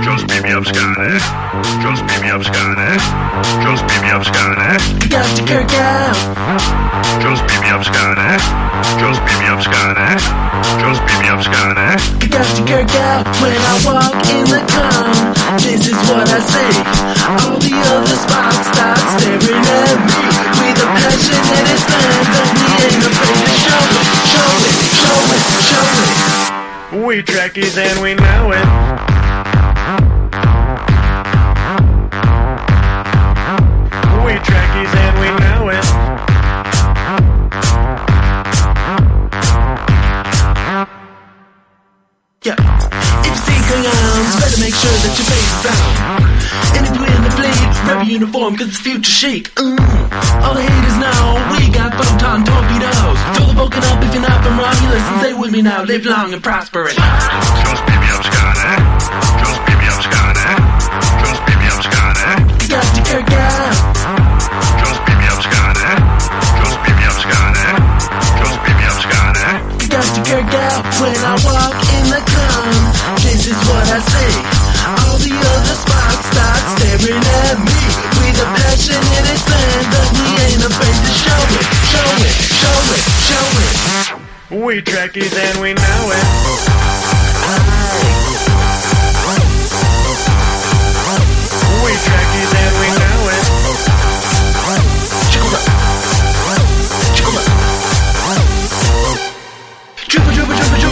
Just 0.00 0.26
beat 0.26 0.42
me 0.42 0.52
up, 0.56 0.64
Scotty. 0.64 1.04
Eh? 1.04 1.20
Just 1.84 2.00
beat 2.08 2.20
me 2.24 2.30
up, 2.32 2.42
Scotty. 2.48 2.80
Eh? 2.80 2.96
Just 3.60 3.84
beat 3.92 4.00
me 4.00 4.08
up, 4.08 4.24
Scotty. 4.24 4.56
Eh? 4.56 4.78
We 5.04 5.06
got 5.12 5.28
to 5.36 5.42
Kirk 5.44 5.72
out. 5.76 6.16
Just 7.20 7.42
beat 7.44 7.60
me 7.60 7.68
up, 7.76 7.84
Scotty. 7.84 8.30
Just 9.04 9.20
beat 9.20 9.36
me 9.36 9.46
up, 9.52 9.60
Scotty. 9.60 10.16
Just 10.80 11.00
beat 11.04 11.20
me 11.20 11.28
up, 11.28 11.40
Scotty. 11.44 12.20
Got 12.30 12.48
to 12.56 12.62
Kirk 12.64 12.88
out 13.04 13.28
when 13.44 13.52
I 13.52 13.74
walk 13.84 14.16
in 14.32 14.48
the 14.48 14.64
cone. 14.64 15.40
This 15.60 15.92
is 15.92 16.00
what 16.08 16.24
I 16.24 16.40
see. 16.40 16.72
All 17.28 17.58
the 17.60 17.74
other 17.90 18.16
spots 18.16 18.64
start 18.70 19.09
staring 19.18 19.64
at 19.66 19.98
me 20.06 20.22
with 20.60 20.78
a 20.78 20.88
passion 20.94 21.42
in 21.58 21.64
its 21.66 21.84
land, 21.90 22.30
and 22.30 22.78
ain't 22.78 23.02
afraid 23.10 23.42
to 23.42 23.54
show 23.58 23.82
it, 23.98 24.06
show 24.30 24.52
it, 24.68 24.76
show 24.94 25.18
it, 25.34 25.42
show 25.66 25.88
it. 25.90 27.06
We 27.06 27.22
Trekkies 27.22 27.76
and 27.78 28.02
we 28.02 28.14
uniform, 48.20 48.56
cause 48.56 48.68
it's 48.68 48.80
future 48.80 49.10
chic. 49.10 49.48
Mm. 49.56 49.80
All 50.44 50.52
the 50.52 50.60
haters 50.60 50.98
know 51.00 51.40
we 51.56 51.72
got 51.72 51.90
photon 51.96 52.44
torpedoes. 52.44 53.18
Throw 53.32 53.46
the 53.48 53.54
Vulcan 53.56 53.84
up 53.84 54.04
if 54.04 54.12
you're 54.12 54.22
not 54.22 54.44
from 54.44 54.60
Romulus 54.60 55.04
and 55.08 55.20
stay 55.24 55.32
with 55.32 55.50
me 55.50 55.62
now, 55.62 55.84
live 55.84 56.04
long 56.04 56.32
and 56.34 56.42
prosperous. 56.42 56.94
Just 56.94 57.82
beat 57.88 57.96
me 57.96 58.08
up. 58.12 58.20
Just 58.20 58.60
eh? 58.60 58.76
beat 59.64 59.78
me 59.80 59.88
up. 59.88 60.04
Just 60.04 60.36
eh? 60.36 60.60
beat 61.48 61.60
me 61.60 61.68
up. 61.72 61.80
We 61.80 61.96
eh? 62.28 62.44
got 62.68 62.84
to 62.92 63.00
Kirk 63.08 63.32
out. 63.32 63.72
Just 64.84 65.00
beat 65.08 65.16
me 65.16 65.24
up. 65.24 65.40
Just 65.40 66.76
beat 66.84 66.96
me 67.00 67.04
up. 67.08 67.24
Just 67.24 68.60
beat 68.60 68.76
me 68.76 68.84
up. 68.84 69.00
We 69.80 69.88
got 69.88 70.04
to 70.12 70.20
Kirk 70.28 70.52
out 70.60 70.84
when 71.00 71.16
I 71.24 71.34
walk 71.40 71.80
in 71.96 72.04
the 72.12 72.20
cone 72.28 72.89
is 73.50 73.58
what 73.66 73.82
I 73.90 73.98
see. 73.98 74.34
All 74.86 75.18
the 75.18 75.34
other 75.34 75.76
spots 75.82 76.22
start 76.30 76.62
staring 76.78 77.18
at 77.18 77.58
me. 77.58 77.80
We 78.22 78.30
the 78.38 78.46
passionate 78.46 79.26
fans, 79.50 79.86
but 79.90 80.06
we 80.14 80.26
ain't 80.46 80.62
afraid 80.70 80.98
to 81.02 81.10
show 81.10 81.42
it, 81.58 81.66
show 81.90 82.10
it, 82.26 82.34
show 82.46 82.78
it, 82.94 83.02
show 83.26 83.46
it. 83.66 83.74
We 84.62 84.82
trackies 84.82 85.34
and 85.34 85.60
we 85.60 85.74
know 85.74 86.02
it. 86.14 86.26
We 91.82 91.92
trackies 92.06 92.52
and 92.62 92.74
we 92.80 92.88
know 93.02 93.20
it. 93.34 93.44
Chupa, 95.32 95.60
chupa, 97.18 97.42
chupa, 100.06 100.76
chupa 100.82 100.89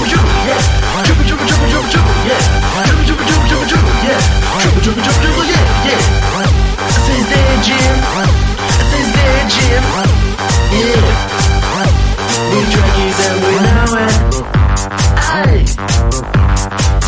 yeah. 2.29 2.85
Dribble, 2.87 3.05
dribble, 3.09 3.25
dribble, 3.29 3.49
dribble, 3.49 3.93
Yeah! 4.07 4.13
yeah. 4.13 4.21
Dribble, 4.63 4.83
dribble, 4.85 5.03
dribble, 5.03 5.23
dribble, 5.25 5.47
yeah, 5.49 5.89
yeah. 5.89 6.03
I 6.39 6.97
say 7.05 7.17
it's 7.17 7.29
their. 7.29 7.49
I 7.99 8.25
say 8.91 9.03
it's 9.03 9.11
their 9.17 9.37
Yeah! 9.49 9.83
Yeah. 10.79 11.07
We 12.51 12.59
druggies 12.73 13.19
and 13.27 13.39
we 13.45 13.53
know 13.65 13.93
it. 14.05 14.15
Aye. 15.29 15.65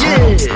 Yeah. 0.01 0.51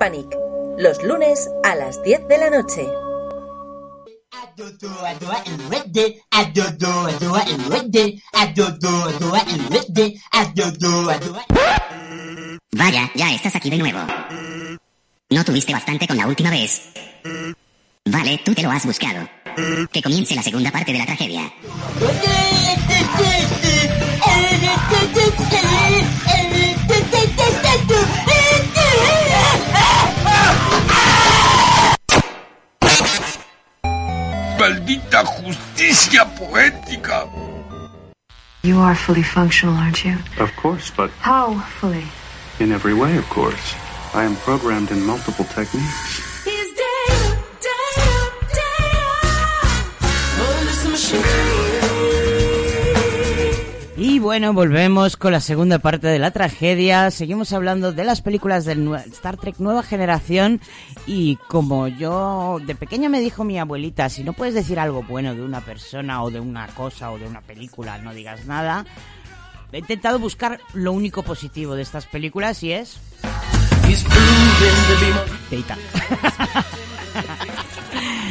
Panic, 0.00 0.34
los 0.78 1.04
lunes 1.04 1.50
a 1.62 1.76
las 1.76 2.02
10 2.02 2.26
de 2.26 2.38
la 2.38 2.48
noche. 2.48 2.88
Vaya, 12.72 13.10
ya 13.14 13.34
estás 13.34 13.54
aquí 13.56 13.68
de 13.68 13.76
nuevo. 13.76 13.98
¿No 15.28 15.44
tuviste 15.44 15.74
bastante 15.74 16.08
con 16.08 16.16
la 16.16 16.26
última 16.26 16.48
vez? 16.48 16.80
Vale, 18.06 18.40
tú 18.42 18.54
te 18.54 18.62
lo 18.62 18.70
has 18.70 18.86
buscado. 18.86 19.28
Que 19.92 20.00
comience 20.00 20.34
la 20.34 20.42
segunda 20.42 20.70
parte 20.70 20.94
de 20.94 20.98
la 20.98 21.04
tragedia. 21.04 21.52
Maldita 34.90 35.24
justicia 35.44 36.24
poética. 36.36 37.28
You 38.62 38.80
are 38.80 38.94
fully 38.96 39.22
functional, 39.22 39.76
aren't 39.76 40.04
you? 40.04 40.16
Of 40.38 40.50
course, 40.56 40.90
but 40.90 41.10
How 41.20 41.54
fully? 41.80 42.04
in 42.58 42.72
every 42.72 42.92
way, 42.94 43.16
of 43.16 43.24
course. 43.30 43.74
I 44.14 44.24
am 44.24 44.34
programmed 44.36 44.90
in 44.90 45.00
multiple 45.06 45.44
techniques. 45.44 46.26
Y 54.20 54.22
bueno, 54.22 54.52
volvemos 54.52 55.16
con 55.16 55.32
la 55.32 55.40
segunda 55.40 55.78
parte 55.78 56.06
de 56.06 56.18
la 56.18 56.30
tragedia. 56.30 57.10
Seguimos 57.10 57.54
hablando 57.54 57.90
de 57.92 58.04
las 58.04 58.20
películas 58.20 58.66
del 58.66 58.84
nue- 58.86 59.02
Star 59.12 59.38
Trek 59.38 59.54
Nueva 59.60 59.82
Generación. 59.82 60.60
Y 61.06 61.36
como 61.48 61.88
yo 61.88 62.58
de 62.66 62.74
pequeña 62.74 63.08
me 63.08 63.20
dijo 63.20 63.44
mi 63.44 63.58
abuelita, 63.58 64.10
si 64.10 64.22
no 64.22 64.34
puedes 64.34 64.52
decir 64.54 64.78
algo 64.78 65.02
bueno 65.04 65.34
de 65.34 65.40
una 65.42 65.62
persona 65.62 66.22
o 66.22 66.30
de 66.30 66.38
una 66.38 66.66
cosa 66.66 67.10
o 67.12 67.18
de 67.18 67.24
una 67.26 67.40
película, 67.40 67.96
no 67.96 68.12
digas 68.12 68.44
nada. 68.44 68.84
He 69.72 69.78
intentado 69.78 70.18
buscar 70.18 70.60
lo 70.74 70.92
único 70.92 71.22
positivo 71.22 71.74
de 71.74 71.80
estas 71.80 72.04
películas 72.04 72.62
y 72.62 72.72
es... 72.72 72.98
Teita. 75.48 75.78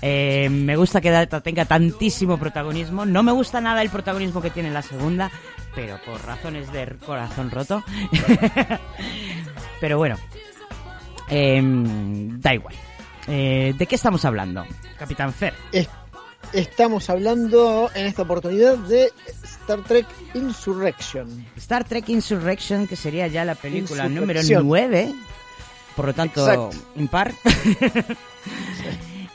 Eh, 0.00 0.48
me 0.50 0.76
gusta 0.76 1.00
que 1.00 1.10
Data 1.10 1.40
tenga 1.40 1.64
tantísimo 1.64 2.38
protagonismo. 2.38 3.04
No 3.04 3.22
me 3.22 3.32
gusta 3.32 3.60
nada 3.60 3.82
el 3.82 3.90
protagonismo 3.90 4.40
que 4.40 4.50
tiene 4.50 4.68
en 4.68 4.74
la 4.74 4.82
segunda, 4.82 5.30
pero 5.74 5.98
por 6.06 6.24
razones 6.24 6.70
de 6.72 6.86
corazón 7.04 7.50
roto. 7.50 7.82
pero 9.80 9.98
bueno, 9.98 10.16
Em, 11.30 12.40
da 12.40 12.54
igual. 12.54 12.74
Eh, 13.26 13.74
¿De 13.76 13.86
qué 13.86 13.96
estamos 13.96 14.24
hablando, 14.24 14.64
Capitán 14.98 15.34
Fer? 15.34 15.52
Es- 15.72 15.90
estamos 16.54 17.10
hablando 17.10 17.90
en 17.94 18.06
esta 18.06 18.22
oportunidad 18.22 18.78
de 18.78 19.12
Star 19.44 19.80
Trek 19.82 20.06
Insurrection. 20.32 21.44
Star 21.56 21.84
Trek 21.84 22.08
Insurrection, 22.08 22.86
que 22.86 22.96
sería 22.96 23.26
ya 23.26 23.44
la 23.44 23.54
película 23.56 24.04
número 24.08 24.40
Insurrección. 24.40 24.66
9, 24.66 25.14
por 25.96 26.06
lo 26.06 26.14
tanto, 26.14 26.70
impar. 26.96 27.34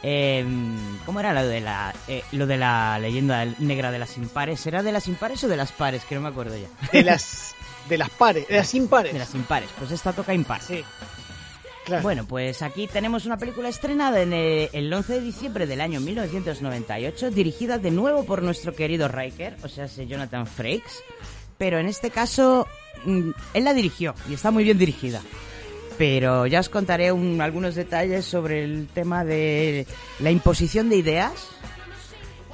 Em, 0.06 1.00
¿Cómo 1.06 1.22
era 1.22 1.34
lo 1.34 1.48
de 1.48 1.62
la 1.62 1.96
eh, 2.10 2.24
lo 2.34 2.46
de 2.46 2.58
la 2.58 3.00
leyenda 3.00 3.46
negra 3.60 3.90
de 3.90 4.00
las 4.00 4.18
impares? 4.18 4.66
¿Era 4.68 4.84
de 4.84 4.92
las 4.92 5.08
impares 5.08 5.42
o 5.46 5.48
de 5.48 5.56
las 5.56 5.72
pares? 5.72 6.04
Que 6.04 6.16
no 6.16 6.22
me 6.22 6.28
acuerdo 6.28 6.58
ya. 6.58 6.68
De 6.92 7.04
las, 7.04 7.56
de 7.88 7.98
las 7.98 8.10
pares, 8.10 8.48
de 8.50 8.58
las 8.58 8.74
impares. 8.74 9.14
De 9.14 9.20
las 9.20 9.34
impares. 9.34 9.70
Pues 9.80 9.92
esta 9.92 10.12
toca 10.12 10.34
impar. 10.34 10.62
Sí. 10.62 10.84
Claro. 11.86 12.04
Bueno, 12.04 12.26
pues 12.26 12.62
aquí 12.62 12.88
tenemos 12.88 13.26
una 13.26 13.38
película 13.38 13.70
estrenada 13.70 14.22
en 14.22 14.32
el, 14.34 14.70
el 14.72 14.94
11 14.94 15.14
de 15.14 15.22
diciembre 15.22 15.68
del 15.68 15.82
año 15.82 16.00
1998, 16.00 17.32
dirigida 17.32 17.78
de 17.78 17.92
nuevo 17.92 18.26
por 18.26 18.42
nuestro 18.42 18.74
querido 18.74 19.10
Riker, 19.10 19.58
o 19.64 19.68
sea, 19.68 19.88
Jonathan 19.88 20.48
Frakes, 20.48 21.04
pero 21.58 21.80
en 21.80 21.88
este 21.88 22.10
caso 22.10 22.68
mm, 23.04 23.32
él 23.54 23.64
la 23.66 23.74
dirigió 23.74 24.16
y 24.30 24.34
está 24.34 24.50
muy 24.50 24.64
bien 24.64 24.78
dirigida. 24.78 25.22
Pero 25.98 26.48
ya 26.48 26.60
os 26.60 26.70
contaré 26.70 27.12
un- 27.12 27.40
algunos 27.42 27.76
detalles 27.76 28.26
sobre 28.26 28.64
el 28.64 28.88
tema 28.94 29.24
de 29.24 29.86
la 30.20 30.32
imposición 30.32 30.90
de 30.90 30.96
ideas, 30.98 31.34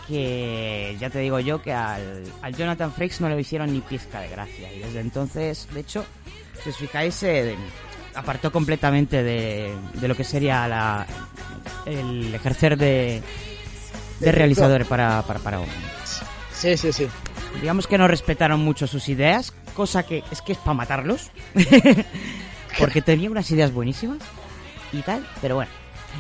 que 0.08 0.96
ya 1.00 1.10
te 1.10 1.20
digo 1.20 1.40
yo 1.40 1.62
que 1.62 1.72
al, 1.72 2.24
al 2.42 2.56
Jonathan 2.56 2.92
Frakes 2.92 3.22
no 3.22 3.30
le 3.30 3.40
hicieron 3.40 3.72
ni 3.72 3.82
pizca 3.82 4.20
de 4.22 4.30
gracia. 4.30 4.74
Y 4.74 4.80
desde 4.80 5.00
entonces, 5.02 5.68
de 5.74 5.80
hecho, 5.82 6.06
si 6.64 6.70
os 6.70 6.78
fijáis, 6.78 7.14
se 7.16 7.56
apartó 8.16 8.52
completamente 8.52 9.24
de, 9.24 9.72
de 9.94 10.08
lo 10.08 10.16
que 10.16 10.24
sería 10.24 10.68
la, 10.68 11.06
el 11.86 12.34
ejercer 12.34 12.76
de, 12.78 13.22
de 14.20 14.32
realizador 14.32 14.86
para, 14.86 15.22
para, 15.24 15.40
para 15.40 15.62
Sí, 16.54 16.76
sí, 16.76 16.92
sí. 16.92 17.08
Digamos 17.62 17.88
que 17.88 17.98
no 17.98 18.08
respetaron 18.08 18.60
mucho 18.60 18.86
sus 18.88 19.08
ideas, 19.10 19.54
cosa 19.76 20.04
que 20.04 20.24
es 20.32 20.42
que 20.42 20.52
es 20.54 20.58
para 20.58 20.74
matarlos. 20.74 21.32
Porque 22.80 23.02
tenía 23.02 23.30
unas 23.30 23.50
ideas 23.52 23.74
buenísimas 23.74 24.20
y 24.92 25.02
tal, 25.02 25.28
pero 25.42 25.56
bueno. 25.56 25.72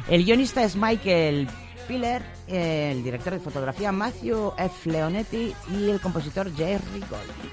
El 0.07 0.23
guionista 0.23 0.63
es 0.63 0.75
Michael 0.75 1.47
Piller, 1.87 2.21
el 2.47 3.03
director 3.03 3.33
de 3.33 3.39
fotografía 3.39 3.91
Matthew 3.91 4.53
F. 4.57 4.91
Leonetti 4.91 5.53
y 5.71 5.89
el 5.89 5.99
compositor 5.99 6.55
Jerry 6.55 6.99
Golding. 6.99 7.51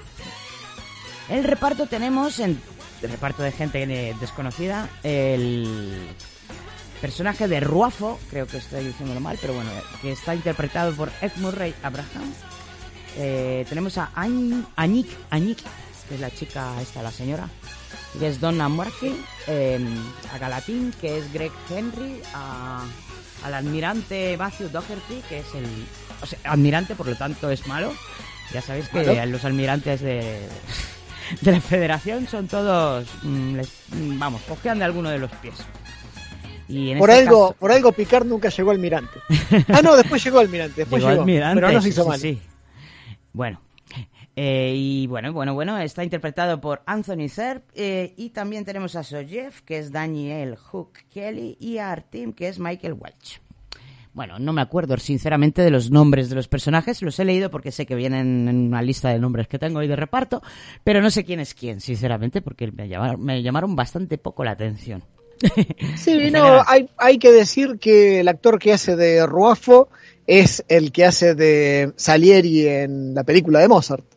El 1.29 1.43
reparto 1.43 1.87
tenemos, 1.87 2.39
en 2.39 2.61
reparto 3.01 3.43
de 3.43 3.51
gente 3.51 4.15
desconocida, 4.19 4.89
el 5.03 6.07
personaje 7.01 7.47
de 7.47 7.59
Ruafo, 7.59 8.19
creo 8.29 8.47
que 8.47 8.57
estoy 8.57 8.85
diciéndolo 8.85 9.19
mal, 9.19 9.37
pero 9.41 9.53
bueno, 9.53 9.69
que 10.01 10.11
está 10.11 10.35
interpretado 10.35 10.93
por 10.93 11.11
Ed 11.21 11.31
Murray 11.37 11.73
Abraham. 11.83 12.33
Eh, 13.17 13.65
tenemos 13.67 13.97
a 13.97 14.11
Añik, 14.15 14.65
Añik, 15.29 15.57
que 16.07 16.15
es 16.15 16.21
la 16.21 16.31
chica 16.31 16.79
esta, 16.81 17.01
la 17.01 17.11
señora, 17.11 17.49
que 18.17 18.27
es 18.27 18.39
Donna 18.39 18.67
Murphy, 18.69 19.15
eh, 19.47 19.79
a 20.33 20.37
Galatín, 20.37 20.93
que 20.99 21.17
es 21.19 21.31
Greg 21.33 21.51
Henry, 21.69 22.21
a- 22.33 22.83
al 23.43 23.53
almirante 23.53 24.35
Matthew 24.37 24.69
Doherty, 24.69 25.21
que 25.29 25.39
es 25.39 25.45
el... 25.55 25.65
O 26.21 26.25
sea, 26.25 26.39
almirante, 26.45 26.95
por 26.95 27.07
lo 27.07 27.15
tanto, 27.15 27.49
es 27.51 27.67
malo. 27.67 27.93
Ya 28.53 28.61
sabéis 28.61 28.87
que 28.89 29.03
Malo. 29.05 29.25
los 29.31 29.45
almirantes 29.45 30.01
de, 30.01 30.39
de 31.41 31.51
la 31.51 31.61
federación 31.61 32.27
son 32.27 32.47
todos... 32.47 33.07
mm, 33.23 33.55
les- 33.55 33.71
mm, 33.91 34.17
vamos, 34.19 34.41
cojean 34.43 34.79
de 34.79 34.85
alguno 34.85 35.09
de 35.09 35.19
los 35.19 35.31
pies. 35.33 35.55
Y 36.69 36.95
Por 36.95 37.09
este 37.09 37.21
algo, 37.27 37.49
caso- 37.49 37.59
por 37.59 37.71
algo 37.71 37.91
Picard 37.91 38.25
nunca 38.25 38.49
llegó 38.49 38.71
al 38.71 38.77
almirante. 38.77 39.19
Ah, 39.69 39.81
no, 39.83 39.95
después 39.95 40.23
llegó 40.23 40.39
al 40.39 40.45
almirante, 40.47 40.81
después 40.81 40.99
Llegó 41.01 41.11
llegó. 41.11 41.21
Almirante, 41.23 41.55
pero 41.61 41.71
no 41.73 41.81
se 41.81 41.89
hizo 41.89 42.03
sí, 42.03 42.09
mal. 42.09 42.19
sí. 42.19 42.41
Bueno. 43.33 43.61
Eh, 44.39 44.73
y 44.75 45.07
bueno, 45.07 45.33
bueno, 45.33 45.55
bueno, 45.55 45.79
está 45.79 46.03
interpretado 46.03 46.61
por 46.61 46.83
Anthony 46.85 47.27
Serp 47.27 47.63
eh, 47.73 48.13
y 48.17 48.29
también 48.29 48.65
tenemos 48.65 48.95
a 48.95 49.01
Sojev, 49.01 49.63
que 49.65 49.79
es 49.79 49.91
Daniel 49.91 50.55
Hook 50.57 50.91
Kelly, 51.11 51.57
y 51.59 51.79
a 51.79 51.91
Artim, 51.91 52.33
que 52.33 52.47
es 52.47 52.59
Michael 52.59 52.93
Welch. 52.93 53.41
Bueno, 54.13 54.37
no 54.37 54.53
me 54.53 54.61
acuerdo 54.61 54.95
sinceramente 54.97 55.63
de 55.63 55.71
los 55.71 55.89
nombres 55.89 56.29
de 56.29 56.35
los 56.35 56.47
personajes, 56.47 57.01
los 57.01 57.19
he 57.19 57.25
leído 57.25 57.49
porque 57.49 57.71
sé 57.71 57.87
que 57.87 57.95
vienen 57.95 58.47
en 58.47 58.67
una 58.67 58.83
lista 58.83 59.09
de 59.09 59.17
nombres 59.17 59.47
que 59.47 59.57
tengo 59.57 59.79
hoy 59.79 59.87
de 59.87 59.95
reparto, 59.95 60.43
pero 60.83 61.01
no 61.01 61.09
sé 61.09 61.25
quién 61.25 61.39
es 61.39 61.55
quién, 61.55 61.81
sinceramente, 61.81 62.43
porque 62.43 62.71
me 62.71 62.87
llamaron, 62.87 63.19
me 63.19 63.41
llamaron 63.41 63.75
bastante 63.75 64.19
poco 64.19 64.43
la 64.43 64.51
atención. 64.51 65.03
Sí, 65.95 66.29
no, 66.31 66.61
hay, 66.67 66.87
hay 66.97 67.17
que 67.17 67.31
decir 67.31 67.79
que 67.79 68.19
el 68.19 68.27
actor 68.27 68.59
que 68.59 68.73
hace 68.73 68.95
de 68.95 69.25
Ruafo 69.25 69.89
es 70.27 70.63
el 70.67 70.91
que 70.91 71.05
hace 71.05 71.33
de 71.33 71.93
Salieri 71.95 72.67
en 72.67 73.15
la 73.15 73.23
película 73.23 73.59
de 73.59 73.67
Mozart. 73.67 74.16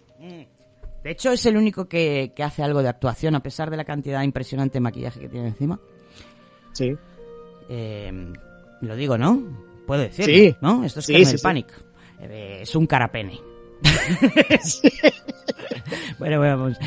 De 1.05 1.13
hecho, 1.13 1.33
es 1.33 1.45
el 1.47 1.57
único 1.57 1.89
que, 1.89 2.33
que 2.35 2.43
hace 2.43 2.63
algo 2.63 2.83
de 2.83 2.89
actuación, 2.89 3.35
a 3.35 3.43
pesar 3.43 3.71
de 3.71 3.77
la 3.77 3.85
cantidad 3.85 4.23
impresionante 4.23 4.75
de 4.75 4.81
maquillaje 4.81 5.21
que 5.21 5.29
tiene 5.29 5.49
encima. 5.49 5.81
Sí. 6.73 6.95
Eh, 7.69 8.33
lo 8.83 8.97
digo, 8.97 9.17
¿no? 9.17 9.43
Puedo 9.87 10.03
decirlo, 10.03 10.35
Sí. 10.35 10.57
¿no? 10.61 10.85
Esto 10.85 11.01
es 11.01 11.07
Sí, 11.07 11.13
Kernel 11.13 11.31
sí, 11.31 11.39
sí. 11.39 11.43
Panic. 11.43 11.67
Eh, 12.21 12.59
es 12.63 12.75
un 12.75 12.87
carapene. 12.87 13.41
bueno, 16.19 16.39
bueno, 16.39 16.59
vamos, 16.59 16.79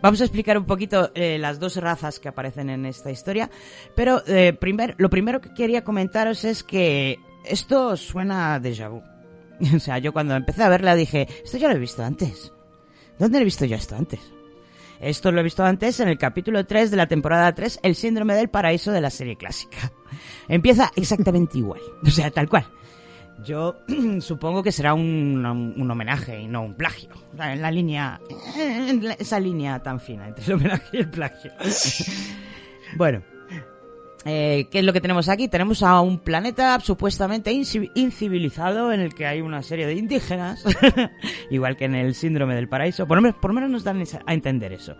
vamos 0.00 0.20
a 0.20 0.24
explicar 0.24 0.56
un 0.58 0.64
poquito 0.64 1.10
eh, 1.14 1.38
las 1.38 1.60
dos 1.60 1.76
razas 1.76 2.18
que 2.18 2.28
aparecen 2.28 2.70
en 2.70 2.86
esta 2.86 3.10
historia. 3.10 3.50
Pero 3.94 4.22
eh, 4.26 4.52
primer, 4.54 4.94
lo 4.98 5.10
primero 5.10 5.40
que 5.40 5.52
quería 5.52 5.84
comentaros 5.84 6.44
es 6.44 6.62
que 6.64 7.18
esto 7.44 7.96
suena 7.96 8.54
a 8.54 8.60
déjà 8.60 8.88
vu. 8.90 9.02
O 9.76 9.80
sea, 9.80 9.98
yo 9.98 10.12
cuando 10.12 10.36
empecé 10.36 10.62
a 10.62 10.68
verla 10.68 10.94
dije, 10.94 11.26
esto 11.44 11.58
ya 11.58 11.68
lo 11.68 11.74
he 11.74 11.78
visto 11.80 12.02
antes. 12.04 12.52
¿Dónde 13.18 13.38
he 13.40 13.44
visto 13.44 13.64
yo 13.64 13.76
esto 13.76 13.96
antes? 13.96 14.20
Esto 15.00 15.30
lo 15.30 15.40
he 15.40 15.44
visto 15.44 15.64
antes 15.64 16.00
en 16.00 16.08
el 16.08 16.18
capítulo 16.18 16.66
3 16.66 16.90
de 16.90 16.96
la 16.96 17.06
temporada 17.06 17.54
3, 17.54 17.80
El 17.82 17.94
síndrome 17.94 18.34
del 18.34 18.48
paraíso 18.48 18.90
de 18.90 19.00
la 19.00 19.10
serie 19.10 19.36
clásica. 19.36 19.92
Empieza 20.48 20.90
exactamente 20.96 21.58
igual, 21.58 21.80
o 22.04 22.10
sea, 22.10 22.30
tal 22.30 22.48
cual. 22.48 22.66
Yo 23.44 23.76
supongo 24.20 24.62
que 24.64 24.72
será 24.72 24.94
un, 24.94 25.44
un 25.46 25.90
homenaje 25.90 26.40
y 26.40 26.48
no 26.48 26.62
un 26.62 26.74
plagio. 26.74 27.10
En 27.38 27.62
la 27.62 27.70
línea, 27.70 28.20
en 28.56 29.04
la- 29.06 29.14
esa 29.14 29.38
línea 29.38 29.80
tan 29.80 30.00
fina 30.00 30.26
entre 30.26 30.44
el 30.46 30.52
homenaje 30.54 30.88
y 30.92 30.96
el 30.98 31.10
plagio. 31.10 31.52
bueno, 32.96 33.22
eh, 34.28 34.68
¿qué 34.70 34.80
es 34.80 34.84
lo 34.84 34.92
que 34.92 35.00
tenemos 35.00 35.28
aquí? 35.28 35.48
Tenemos 35.48 35.82
a 35.82 36.00
un 36.00 36.18
planeta 36.18 36.78
supuestamente 36.80 37.50
inci- 37.52 37.90
incivilizado 37.94 38.92
en 38.92 39.00
el 39.00 39.14
que 39.14 39.26
hay 39.26 39.40
una 39.40 39.62
serie 39.62 39.86
de 39.86 39.94
indígenas, 39.94 40.62
igual 41.50 41.76
que 41.76 41.86
en 41.86 41.94
el 41.94 42.14
síndrome 42.14 42.54
del 42.54 42.68
paraíso. 42.68 43.06
Por 43.06 43.16
lo 43.16 43.22
menos, 43.22 43.38
por 43.38 43.50
lo 43.50 43.54
menos 43.54 43.70
nos 43.70 43.84
dan 43.84 44.02
a 44.26 44.34
entender 44.34 44.72
eso. 44.72 44.94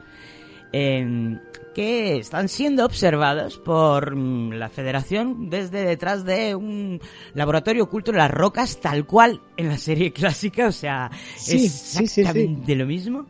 Eh, 0.73 1.37
que 1.75 2.17
están 2.19 2.49
siendo 2.49 2.85
observados 2.85 3.59
por 3.59 4.17
mm, 4.17 4.53
la 4.55 4.69
Federación 4.69 5.49
desde 5.49 5.85
detrás 5.85 6.25
de 6.25 6.55
un 6.55 7.01
laboratorio 7.35 7.85
oculto 7.85 8.11
en 8.11 8.17
las 8.19 8.31
rocas, 8.31 8.81
tal 8.81 9.07
cual 9.07 9.41
en 9.57 9.69
la 9.69 9.79
serie 9.79 10.13
clásica, 10.15 10.67
o 10.67 10.73
sea, 10.73 11.11
Sí, 11.37 11.67
es 11.67 11.73
sí, 11.73 12.07
sí, 12.07 12.21
exactamente 12.23 12.75
lo 12.75 12.87
mismo. 12.87 13.27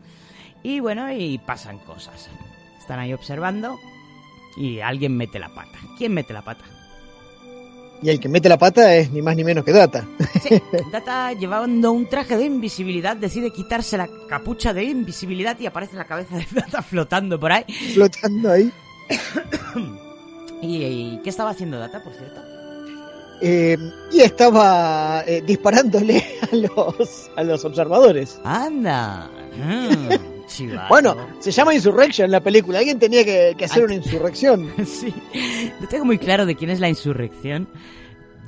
Y 0.63 0.81
bueno, 0.81 1.13
y 1.13 1.39
pasan 1.39 1.79
cosas. 1.81 2.31
Están 2.79 2.99
ahí 3.01 3.13
observando 3.13 3.79
y 4.59 4.81
alguien 4.81 5.17
mete 5.17 5.39
la 5.39 5.49
pata. 5.49 5.79
¿Quién 5.97 6.13
mete 6.13 6.33
la 6.33 6.43
pata? 6.43 6.65
Y 8.03 8.11
el 8.11 8.21
que 8.21 8.29
mete 8.29 8.49
la 8.49 8.59
pata 8.59 8.95
es 8.95 9.11
ni 9.11 9.23
más 9.23 9.35
ni 9.35 9.43
menos 9.43 9.65
que 9.65 9.73
Data. 9.73 10.07
Data, 10.93 11.33
llevando 11.33 11.91
un 11.91 12.09
traje 12.09 12.37
de 12.37 12.45
invisibilidad, 12.45 13.17
decide 13.17 13.51
quitarse 13.51 13.97
la 13.97 14.09
capucha 14.29 14.73
de 14.73 14.85
invisibilidad 14.85 15.59
y 15.59 15.67
aparece 15.67 15.97
la 15.97 16.05
cabeza 16.05 16.37
de 16.37 16.47
Data 16.53 16.81
flotando 16.83 17.41
por 17.41 17.51
ahí. 17.51 17.65
Flotando 17.95 18.53
ahí. 18.53 18.73
¿Y, 20.63 20.77
y 20.85 21.21
qué 21.25 21.31
estaba 21.31 21.51
haciendo 21.51 21.79
Data, 21.79 22.03
por 22.05 22.15
cierto? 22.15 22.41
Eh, 23.41 23.77
y 24.13 24.21
estaba 24.21 25.25
eh, 25.27 25.43
disparándole 25.45 26.25
a 26.53 26.57
los, 26.57 27.31
a 27.37 27.43
los 27.43 27.65
observadores. 27.65 28.41
¡Anda! 28.45 29.29
Mm, 29.57 30.38
chivato. 30.49 30.89
Bueno, 30.89 31.17
se 31.39 31.53
llama 31.53 31.75
Insurrection 31.75 32.31
la 32.31 32.41
película. 32.41 32.79
Alguien 32.81 32.99
tenía 32.99 33.25
que, 33.25 33.55
que 33.57 33.65
hacer 33.67 33.85
una 33.85 33.95
insurrección. 33.95 34.73
sí. 34.85 35.15
No 35.81 35.87
tengo 35.87 36.05
muy 36.05 36.19
claro 36.19 36.47
de 36.47 36.57
quién 36.57 36.71
es 36.71 36.81
la 36.81 36.89
insurrección 36.89 37.69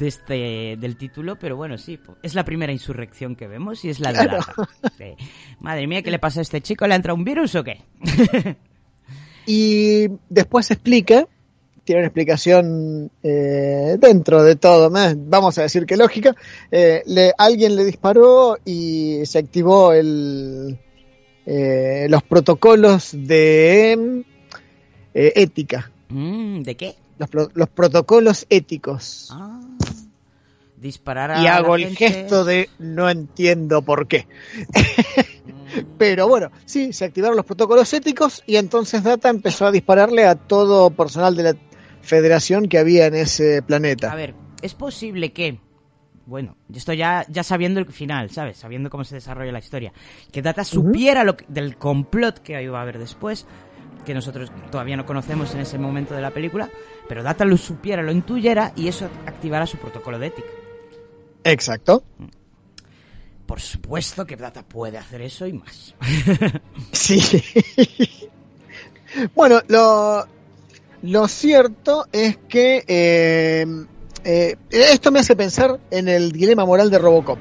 de 0.00 0.08
este, 0.08 0.76
del 0.78 0.96
título, 0.96 1.36
pero 1.38 1.56
bueno, 1.56 1.78
sí, 1.78 2.00
es 2.22 2.34
la 2.34 2.44
primera 2.44 2.72
insurrección 2.72 3.36
que 3.36 3.46
vemos 3.46 3.84
y 3.84 3.90
es 3.90 4.00
la 4.00 4.12
de 4.12 4.18
Claro. 4.26 4.42
Sí. 4.98 5.14
Madre 5.60 5.86
mía, 5.86 6.02
¿qué 6.02 6.10
le 6.10 6.18
pasa 6.18 6.40
a 6.40 6.42
este 6.42 6.60
chico? 6.60 6.86
¿Le 6.86 6.94
ha 6.94 6.96
entrado 6.96 7.16
un 7.16 7.24
virus 7.24 7.54
o 7.54 7.62
qué? 7.62 7.82
Y 9.46 10.08
después 10.28 10.66
se 10.66 10.74
explica, 10.74 11.26
tiene 11.84 12.00
una 12.00 12.08
explicación 12.08 13.10
eh, 13.22 13.96
dentro 13.98 14.42
de 14.44 14.56
todo, 14.56 14.90
más, 14.90 15.16
vamos 15.16 15.58
a 15.58 15.62
decir 15.62 15.86
que 15.86 15.96
lógica. 15.96 16.36
eh, 16.70 17.02
le, 17.06 17.32
alguien 17.36 17.74
le 17.74 17.84
disparó 17.84 18.58
y 18.64 19.20
se 19.24 19.38
activó 19.38 19.92
el, 19.92 20.78
eh, 21.52 22.06
los 22.08 22.22
protocolos 22.22 23.10
de 23.12 24.24
eh, 25.14 25.32
ética. 25.34 25.90
Mm, 26.10 26.60
¿De 26.62 26.76
qué? 26.76 26.94
Los, 27.18 27.28
pro- 27.28 27.50
los 27.54 27.68
protocolos 27.68 28.46
éticos. 28.50 29.34
Disparar 30.76 31.32
a 31.32 31.40
y 31.40 31.44
la 31.44 31.56
hago 31.56 31.74
el 31.74 31.88
gente. 31.96 32.06
gesto 32.08 32.44
de 32.44 32.68
no 32.78 33.10
entiendo 33.10 33.82
por 33.82 34.06
qué. 34.06 34.28
Pero 35.98 36.28
bueno, 36.28 36.50
sí, 36.64 36.92
se 36.92 37.04
activaron 37.04 37.36
los 37.36 37.44
protocolos 37.46 37.92
éticos 37.94 38.42
y 38.46 38.56
entonces 38.56 39.02
Data 39.02 39.28
empezó 39.28 39.66
a 39.66 39.72
dispararle 39.72 40.26
a 40.26 40.34
todo 40.36 40.90
personal 40.90 41.36
de 41.36 41.42
la 41.42 41.56
federación 42.02 42.68
que 42.68 42.78
había 42.78 43.06
en 43.06 43.14
ese 43.14 43.60
planeta. 43.62 44.10
A 44.12 44.14
ver, 44.16 44.34
es 44.62 44.74
posible 44.74 45.32
que, 45.32 45.58
bueno, 46.30 46.56
esto 46.72 46.92
ya, 46.92 47.26
ya 47.28 47.42
sabiendo 47.42 47.80
el 47.80 47.86
final, 47.92 48.30
¿sabes? 48.30 48.56
Sabiendo 48.56 48.88
cómo 48.88 49.02
se 49.02 49.16
desarrolla 49.16 49.50
la 49.50 49.58
historia, 49.58 49.92
que 50.30 50.40
Data 50.42 50.62
supiera 50.62 51.24
lo 51.24 51.36
que- 51.36 51.44
del 51.48 51.76
complot 51.76 52.38
que 52.38 52.62
iba 52.62 52.78
a 52.78 52.82
haber 52.82 52.98
después, 53.00 53.46
que 54.06 54.14
nosotros 54.14 54.50
todavía 54.70 54.96
no 54.96 55.04
conocemos 55.04 55.52
en 55.54 55.60
ese 55.60 55.76
momento 55.76 56.14
de 56.14 56.22
la 56.22 56.30
película, 56.30 56.70
pero 57.08 57.24
Data 57.24 57.44
lo 57.44 57.56
supiera, 57.56 58.00
lo 58.02 58.12
intuyera 58.12 58.72
y 58.76 58.86
eso 58.86 59.06
activara 59.26 59.66
su 59.66 59.76
protocolo 59.78 60.20
de 60.20 60.28
ética. 60.28 60.48
Exacto. 61.42 62.04
Por 63.44 63.60
supuesto 63.60 64.24
que 64.24 64.36
Data 64.36 64.62
puede 64.62 64.98
hacer 64.98 65.22
eso 65.22 65.46
y 65.48 65.52
más. 65.54 65.96
Sí. 66.92 67.20
bueno, 69.34 69.60
lo, 69.66 70.24
lo 71.02 71.26
cierto 71.26 72.06
es 72.12 72.36
que 72.48 72.84
eh, 72.86 73.66
eh, 74.24 74.56
esto 74.70 75.10
me 75.10 75.20
hace 75.20 75.36
pensar 75.36 75.78
en 75.90 76.08
el 76.08 76.32
dilema 76.32 76.64
moral 76.64 76.90
de 76.90 76.98
Robocop. 76.98 77.38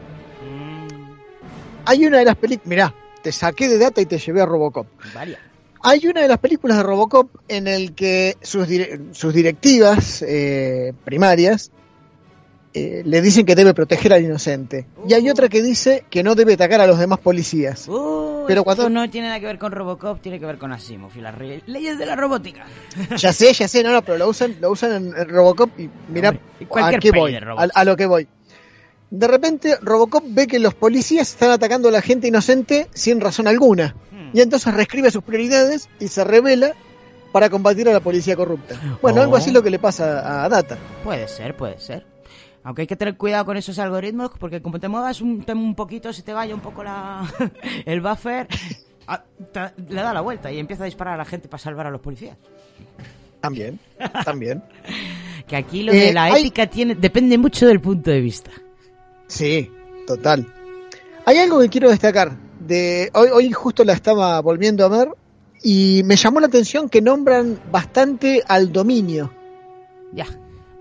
Hay 1.86 2.06
una 2.06 2.20
de 2.20 2.26
las 2.26 2.36
películas, 2.36 2.68
mirá, 2.68 2.96
te 3.24 3.32
saqué 3.32 3.68
de 3.68 3.78
data 3.80 4.00
y 4.02 4.06
te 4.06 4.18
llevé 4.20 4.42
a 4.42 4.46
Robocop. 4.46 4.88
Vaya. 5.14 5.40
Hay 5.82 6.06
una 6.08 6.22
de 6.22 6.28
las 6.28 6.40
películas 6.40 6.78
de 6.78 6.84
Robocop 6.84 7.30
en 7.48 7.68
el 7.68 7.94
que 7.96 8.36
sus, 8.42 8.68
dire- 8.68 9.00
sus 9.14 9.34
directivas 9.34 10.22
eh, 10.28 10.94
primarias 11.06 11.72
eh, 12.74 13.02
le 13.06 13.22
dicen 13.22 13.46
que 13.46 13.56
debe 13.56 13.74
proteger 13.74 14.14
al 14.14 14.24
inocente. 14.24 14.86
Y 15.08 15.14
hay 15.14 15.30
otra 15.30 15.50
que 15.50 15.62
dice 15.62 16.04
que 16.10 16.22
no 16.24 16.36
debe 16.36 16.54
atacar 16.54 16.82
a 16.82 16.88
los 16.88 17.00
demás 17.00 17.18
policías. 17.20 17.88
Uh, 17.88 18.44
Pero 18.48 18.62
esto 18.62 18.64
cuando- 18.64 18.90
no 18.90 19.10
tiene 19.10 19.28
nada 19.28 19.40
que 19.40 19.48
ver 19.48 19.58
con 19.58 19.72
Robocop, 19.72 20.22
tiene 20.22 20.40
que 20.40 20.46
ver 20.46 20.58
con 20.60 20.72
Asimov 20.72 21.12
y 21.18 21.22
las 21.22 21.34
re- 21.36 21.64
leyes 21.66 21.98
de 21.98 22.06
la 22.06 22.16
robótica. 22.16 22.66
Ya 23.18 23.34
sé, 23.34 23.52
ya 23.54 23.68
sé, 23.68 23.84
no, 23.84 23.92
no, 23.92 24.02
pero 24.04 24.18
lo 24.20 24.28
usan, 24.30 24.56
lo 24.62 24.70
usan 24.72 24.92
en, 25.16 25.30
Robocop 25.30 25.80
y 25.80 25.90
mira 26.10 26.30
a 26.30 27.00
qué 27.00 27.12
voy, 27.12 27.36
a, 27.36 27.84
lo 27.86 27.96
que 27.98 28.06
voy. 28.06 28.28
De 29.10 29.28
repente 29.28 29.76
Robocop 29.82 30.24
ve 30.28 30.46
que 30.46 30.60
los 30.60 30.76
policías 30.76 31.32
están 31.32 31.50
atacando 31.50 31.90
a 31.90 31.92
la 31.92 32.02
gente 32.04 32.28
inocente 32.28 32.88
sin 32.94 33.20
razón 33.20 33.48
alguna. 33.48 33.96
Hmm. 34.12 34.30
Y 34.38 34.42
entonces 34.42 34.72
reescribe 34.74 35.10
sus 35.10 35.24
prioridades 35.24 35.90
y 36.00 36.08
se 36.10 36.24
revela 36.24 36.74
para 37.32 37.50
combatir 37.50 37.90
a 37.90 37.94
la 37.94 38.00
policía 38.00 38.36
corrupta. 38.36 38.76
Bueno, 39.02 39.22
algo 39.22 39.34
Oh. 39.34 39.38
así 39.38 39.50
es 39.50 39.54
lo 39.56 39.64
que 39.64 39.70
le 39.72 39.80
pasa 39.80 40.44
a 40.46 40.50
Data. 40.50 40.78
Puede 41.04 41.28
ser, 41.28 41.56
puede 41.58 41.80
ser. 41.80 42.06
Aunque 42.64 42.82
hay 42.82 42.88
que 42.88 42.96
tener 42.96 43.16
cuidado 43.18 43.46
con 43.46 43.58
esos 43.58 43.80
algoritmos, 43.80 44.32
porque 44.38 44.62
como 44.62 44.80
te 44.80 44.88
muevas 44.90 45.22
un, 45.22 45.46
un 45.48 45.76
poquito, 45.76 46.12
se 46.14 46.22
te 46.24 46.34
vaya 46.34 46.54
un 46.54 46.62
poco 46.62 46.84
la 46.84 47.24
el 47.86 48.02
buffer, 48.02 48.48
ah, 49.08 49.24
te- 49.54 49.72
le 49.90 50.02
da 50.02 50.14
la 50.14 50.22
vuelta 50.22 50.52
y 50.52 50.60
empieza 50.60 50.84
a 50.84 50.86
disparar 50.86 51.14
a 51.16 51.18
la 51.18 51.26
gente 51.26 51.48
para 51.48 51.62
salvar 51.64 51.88
a 51.88 51.92
los 51.92 52.02
policías. 52.02 52.38
También, 53.42 53.80
también. 54.26 54.62
Que 55.48 55.56
aquí 55.56 55.82
lo 55.82 55.92
de 55.92 56.10
Eh, 56.10 56.14
la 56.14 56.26
hay- 56.26 56.42
ética 56.44 56.68
tiene 56.68 56.94
depende 56.94 57.36
mucho 57.38 57.66
del 57.66 57.82
punto 57.82 58.12
de 58.12 58.22
vista. 58.22 58.52
Sí, 59.26 59.72
total. 60.06 60.46
Hay 61.26 61.38
algo 61.40 61.60
que 61.60 61.70
quiero 61.70 61.90
destacar. 61.90 62.38
De 62.60 63.10
hoy, 63.16 63.30
hoy 63.34 63.52
justo 63.52 63.84
la 63.84 63.94
estaba 63.94 64.40
volviendo 64.42 64.86
a 64.86 64.90
ver 64.90 65.10
y 65.64 66.04
me 66.06 66.18
llamó 66.18 66.40
la 66.40 66.46
atención 66.48 66.88
que 66.88 67.02
nombran 67.02 67.60
bastante 67.72 68.44
al 68.48 68.72
dominio 68.72 69.32
Ya, 70.14 70.28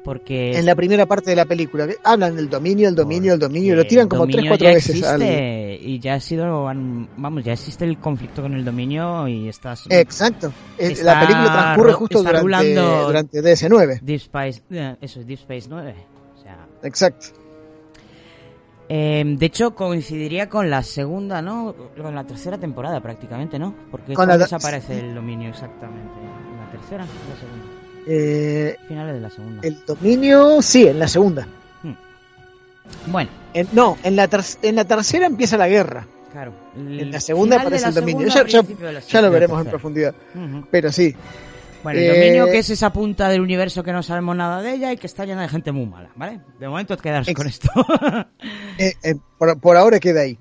porque 0.05 0.57
en 0.59 0.65
la 0.65 0.75
primera 0.75 1.05
parte 1.07 1.31
de 1.31 1.37
la 1.37 1.45
película. 1.45 1.87
que 1.87 1.97
Hablan 2.05 2.37
del 2.37 2.49
dominio, 2.49 2.89
el 2.89 2.95
dominio, 2.95 3.35
el 3.35 3.39
dominio, 3.41 3.77
lo 3.77 3.87
tiran 3.87 4.09
como 4.09 4.27
tres, 4.27 4.45
cuatro 4.49 4.67
veces. 4.69 5.03
al- 5.05 5.23
y 5.23 5.99
ya 6.01 6.15
ha 6.15 6.21
sido 6.21 6.65
vamos, 6.65 7.45
ya 7.45 7.53
existe 7.53 7.85
el 7.85 7.99
conflicto 7.99 8.43
con 8.43 8.55
el 8.55 8.65
dominio 8.65 9.29
y 9.29 9.49
estás 9.49 9.85
Exacto. 9.91 10.49
Eh, 10.79 10.93
está 10.93 11.05
la 11.15 11.21
película 11.21 11.45
transcurre 11.53 11.93
justo 11.93 12.23
durante, 12.23 12.75
durante 12.75 13.43
DS9. 13.43 14.01
Deep 14.01 14.17
Space, 14.21 14.63
eh, 14.71 14.97
eso 15.01 15.21
es 15.21 15.27
Deep 15.27 15.39
Space 15.41 15.67
9. 15.69 15.95
O 16.37 16.43
sea, 16.43 16.67
Exacto. 16.83 17.27
Eh, 18.91 19.23
de 19.27 19.47
hecho, 19.47 19.75
coincidiría 19.75 20.49
con 20.49 20.71
la 20.71 20.83
segunda, 20.83 21.43
¿no? 21.43 21.75
Con 22.01 22.15
la 22.15 22.25
tercera 22.25 22.57
temporada 22.57 23.01
prácticamente, 23.03 23.59
¿no? 23.59 23.75
Porque 23.91 24.07
Con 24.07 24.15
¿cuándo 24.15 24.35
la- 24.39 24.45
desaparece 24.45 24.99
el 25.01 25.15
dominio 25.15 25.51
exactamente? 25.51 26.15
¿En 26.19 26.57
la 26.59 26.71
tercera 26.71 27.05
o 27.05 27.07
la 27.07 27.37
segunda? 27.39 27.68
Eh, 28.11 28.77
Finales 28.89 29.15
de 29.15 29.21
la 29.21 29.31
segunda. 29.31 29.61
el 29.69 29.85
dominio, 29.87 30.63
sí, 30.63 30.87
en 30.89 30.99
la 30.99 31.07
segunda. 31.09 31.47
Bueno. 33.07 33.31
En- 33.53 33.69
no, 33.73 33.99
en 34.03 34.17
la, 34.17 34.29
ter- 34.29 34.45
en 34.63 34.77
la 34.77 34.85
tercera 34.87 35.27
empieza 35.27 35.57
la 35.59 35.69
guerra. 35.69 36.07
Claro. 36.33 36.53
En 36.77 37.11
la 37.11 37.21
segunda 37.21 37.61
aparece 37.61 37.83
la 37.83 37.89
el 37.89 37.95
dominio. 37.95 38.31
segunda, 38.31 39.01
Ya, 39.09 39.21
lo 39.23 39.31
veremos 39.31 39.61
en 39.63 39.67
profundidad. 39.71 40.15
Pero 40.71 40.91
sí. 40.93 41.15
Bueno, 41.83 41.99
el 42.01 42.07
Eh, 42.07 42.09
dominio 42.19 42.47
que 42.47 42.59
es 42.59 42.71
esa 42.71 42.93
punta 42.93 43.29
del 43.29 43.41
universo 43.41 43.83
que 43.85 43.93
no 43.93 44.03
sabemos 44.03 44.35
nada 44.37 44.63
de 44.63 44.73
ella 44.75 44.93
y 44.93 44.97
que 44.97 45.07
está 45.07 45.25
llena 45.25 45.43
de 45.43 45.49
gente 45.49 45.71
muy 45.71 45.87
mala, 45.87 46.11
¿vale? 46.17 46.41
De 46.59 46.67
momento 46.69 46.97
quedarse 46.97 47.35
con 47.35 47.47
esto. 47.47 47.69
Eh, 48.79 48.95
eh, 49.03 49.15
por, 49.39 49.59
por 49.61 49.77
ahora 49.77 49.99
queda 50.01 50.21
ahí. 50.23 50.39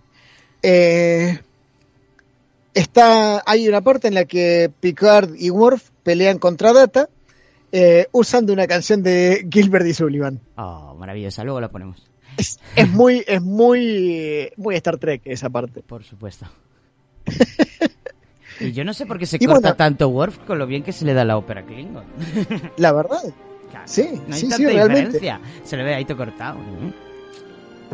Eh, 0.61 1.39
está, 2.73 3.41
hay 3.45 3.68
una 3.68 3.81
parte 3.81 4.07
en 4.07 4.14
la 4.14 4.26
que 4.26 4.72
Picard 4.80 5.31
y 5.38 5.49
Worf 5.49 5.89
pelean 6.03 6.38
contra 6.38 6.72
Data 6.73 7.10
eh, 7.72 8.07
usando 8.11 8.53
una 8.53 8.68
canción 8.68 9.03
de 9.03 9.48
Gilbert 9.52 9.85
y 9.85 9.94
Sullivan. 9.94 10.39
oh, 10.57 10.95
maravillosa, 10.98 11.44
luego 11.44 11.60
la 11.61 11.69
ponemos. 11.69 12.03
Es, 12.38 12.60
es 12.76 12.89
muy, 12.89 13.23
es 13.27 13.41
muy, 13.41 14.52
muy 14.57 14.76
Star 14.76 14.98
Trek 14.98 15.22
esa 15.26 15.49
parte. 15.49 15.81
Por 15.81 16.03
supuesto. 16.03 16.45
y 18.60 18.72
yo 18.72 18.84
no 18.84 18.94
sé 18.94 19.06
por 19.06 19.18
qué 19.19 19.26
se 19.26 19.38
Y 19.38 19.45
corta 19.45 19.60
bueno- 19.61 19.76
tanto 19.76 20.07
Worf 20.10 20.39
con 20.39 20.57
lo 20.60 20.65
bien 20.68 20.84
que 20.84 20.91
se 20.91 21.06
le 21.06 21.14
da 21.14 21.26
la 21.26 21.38
ópera 21.38 21.65
Klingon. 21.65 22.06
La 22.77 22.91
verdad. 22.94 23.22
Sí, 23.85 24.07
No 24.27 24.34
hay 24.35 24.41
sí, 24.41 24.49
tanta 24.49 24.57
sí, 24.57 24.65
realmente. 24.65 24.99
diferencia. 25.19 25.41
Se 25.64 25.77
le 25.77 25.84
ve 25.84 25.95
ahí 25.95 26.06
todo 26.06 26.18
cortado. 26.18 26.57
¿no? 26.60 26.94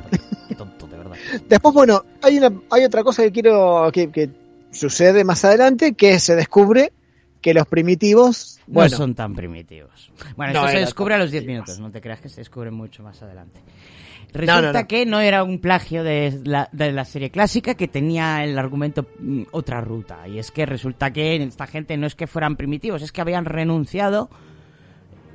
tonto, 0.57 0.87
de 0.87 0.97
verdad. 0.97 1.15
Después, 1.47 1.73
bueno, 1.73 2.03
hay 2.21 2.37
una, 2.37 2.51
hay 2.69 2.83
otra 2.85 3.03
cosa 3.03 3.23
que 3.23 3.31
quiero 3.31 3.89
que, 3.91 4.11
que 4.11 4.29
sucede 4.71 5.23
más 5.23 5.43
adelante, 5.45 5.93
que 5.93 6.19
se 6.19 6.35
descubre 6.35 6.93
que 7.43 7.53
los 7.53 7.67
primitivos, 7.67 8.59
bueno, 8.65 8.89
no 8.89 8.97
son 8.97 9.13
tan 9.15 9.35
primitivos. 9.35 10.11
Bueno, 10.37 10.53
No 10.53 10.59
esto 10.61 10.71
se 10.71 10.79
descubre 10.79 11.13
a 11.13 11.17
los 11.17 11.29
10 11.29 11.43
primitivos. 11.43 11.67
minutos, 11.67 11.79
no 11.81 11.91
te 11.91 12.01
creas 12.01 12.21
que 12.21 12.29
se 12.29 12.41
descubre 12.41 12.71
mucho 12.71 13.03
más 13.03 13.21
adelante. 13.21 13.59
Resulta 14.31 14.71
no, 14.71 14.79
no. 14.79 14.87
que 14.87 15.05
no 15.05 15.19
era 15.19 15.43
un 15.43 15.59
plagio 15.59 16.03
de 16.03 16.41
la, 16.45 16.69
de 16.71 16.91
la 16.93 17.05
serie 17.05 17.29
clásica 17.29 17.75
que 17.75 17.87
tenía 17.87 18.43
el 18.45 18.57
argumento 18.57 19.05
mm, 19.19 19.43
otra 19.51 19.81
ruta. 19.81 20.27
Y 20.27 20.39
es 20.39 20.51
que 20.51 20.65
resulta 20.65 21.11
que 21.11 21.35
esta 21.35 21.67
gente 21.67 21.97
no 21.97 22.07
es 22.07 22.15
que 22.15 22.25
fueran 22.27 22.55
primitivos, 22.55 23.01
es 23.03 23.11
que 23.11 23.21
habían 23.21 23.45
renunciado 23.45 24.29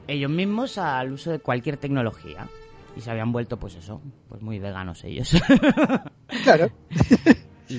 ellos 0.09 0.30
mismos 0.30 0.78
al 0.78 1.12
uso 1.12 1.30
de 1.30 1.39
cualquier 1.39 1.76
tecnología. 1.76 2.48
Y 2.97 3.02
se 3.02 3.10
habían 3.10 3.30
vuelto, 3.30 3.59
pues 3.59 3.74
eso, 3.76 4.01
pues 4.30 4.40
muy 4.40 4.59
veganos 4.59 5.05
ellos. 5.05 5.30
claro. 6.43 6.70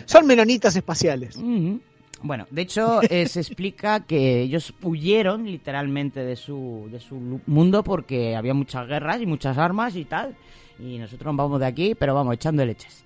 son 0.06 0.28
menonitas 0.28 0.76
espaciales. 0.76 1.36
Ujú. 1.36 1.82
Bueno, 2.22 2.46
de 2.52 2.62
hecho, 2.64 3.02
eh, 3.04 3.28
se 3.28 3.40
explica 3.42 4.02
que 4.02 4.42
ellos 4.42 4.74
huyeron 4.82 5.46
literalmente 5.46 6.20
de 6.22 6.36
su, 6.36 6.88
de 6.92 7.00
su 7.00 7.40
mundo 7.46 7.84
porque 7.84 8.36
había 8.36 8.54
muchas 8.54 8.88
guerras 8.88 9.22
y 9.22 9.26
muchas 9.26 9.58
armas 9.58 9.96
y 9.96 10.06
tal. 10.06 10.36
Y 10.80 10.98
nosotros 10.98 11.26
nos 11.34 11.38
vamos 11.38 11.60
de 11.60 11.66
aquí, 11.66 11.96
pero 11.96 12.14
vamos 12.16 12.34
echando 12.36 12.66
leches. 12.66 13.04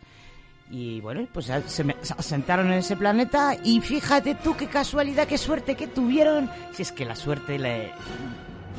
Y 0.72 1.02
bueno, 1.02 1.28
pues 1.32 1.46
se, 1.48 1.62
se 1.70 1.84
me- 1.84 1.96
se 2.02 2.14
asentaron 2.18 2.68
en 2.68 2.74
ese 2.80 2.96
planeta 2.96 3.56
y 3.64 3.82
fíjate 3.82 4.36
tú 4.36 4.56
qué 4.56 4.68
casualidad, 4.68 5.28
qué 5.28 5.38
suerte 5.38 5.76
que 5.76 5.88
tuvieron. 5.88 6.50
Si 6.72 6.82
es 6.82 6.92
que 6.92 7.06
la 7.06 7.16
suerte 7.16 7.60
le... 7.60 7.92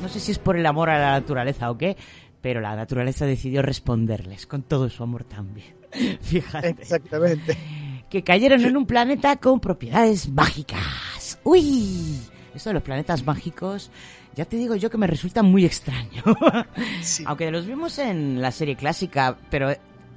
No 0.01 0.09
sé 0.09 0.19
si 0.19 0.31
es 0.33 0.39
por 0.39 0.57
el 0.57 0.65
amor 0.65 0.89
a 0.89 0.99
la 0.99 1.11
naturaleza 1.11 1.71
o 1.71 1.77
qué, 1.77 1.95
pero 2.41 2.59
la 2.59 2.75
naturaleza 2.75 3.25
decidió 3.25 3.61
responderles 3.61 4.45
con 4.45 4.63
todo 4.63 4.89
su 4.89 5.03
amor 5.03 5.23
también. 5.23 5.67
Fíjate 6.21 6.69
Exactamente. 6.69 7.57
Que 8.09 8.23
cayeron 8.23 8.63
en 8.65 8.77
un 8.77 8.85
planeta 8.85 9.35
con 9.37 9.59
propiedades 9.59 10.29
mágicas. 10.29 11.39
¡Uy! 11.43 12.19
Esto 12.53 12.69
de 12.69 12.75
los 12.75 12.83
planetas 12.83 13.25
mágicos, 13.25 13.91
ya 14.35 14.45
te 14.45 14.55
digo 14.57 14.75
yo 14.75 14.89
que 14.89 14.97
me 14.97 15.07
resulta 15.07 15.43
muy 15.43 15.65
extraño. 15.65 16.23
Aunque 17.25 17.51
los 17.51 17.65
vimos 17.65 17.99
en 17.99 18.41
la 18.41 18.51
serie 18.51 18.75
clásica, 18.77 19.37
pero 19.49 19.73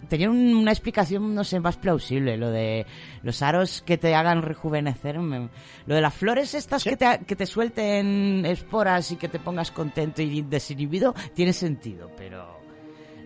tenían 0.09 0.31
un- 0.31 0.55
una 0.55 0.71
explicación, 0.71 1.35
no 1.35 1.43
sé, 1.43 1.59
más 1.59 1.77
plausible. 1.77 2.37
Lo 2.37 2.51
de 2.51 2.87
los 3.23 3.43
aros 3.43 3.83
que 3.83 3.99
te 3.99 4.15
hagan 4.15 4.43
rejuvenecer. 4.43 5.19
me- 5.19 5.49
Lo 5.87 5.95
de 5.97 6.01
las 6.01 6.15
flores 6.15 6.55
estas 6.55 6.85
que, 6.85 6.97
te, 6.97 7.21
que 7.27 7.35
te 7.37 7.47
suelten 7.47 8.47
esporas 8.47 9.11
y 9.11 9.17
que 9.17 9.29
te 9.29 9.41
pongas 9.41 9.73
contento 9.73 10.23
y 10.23 10.43
desinhibido, 10.43 11.15
tiene 11.35 11.53
sentido, 11.53 12.11
pero... 12.17 12.58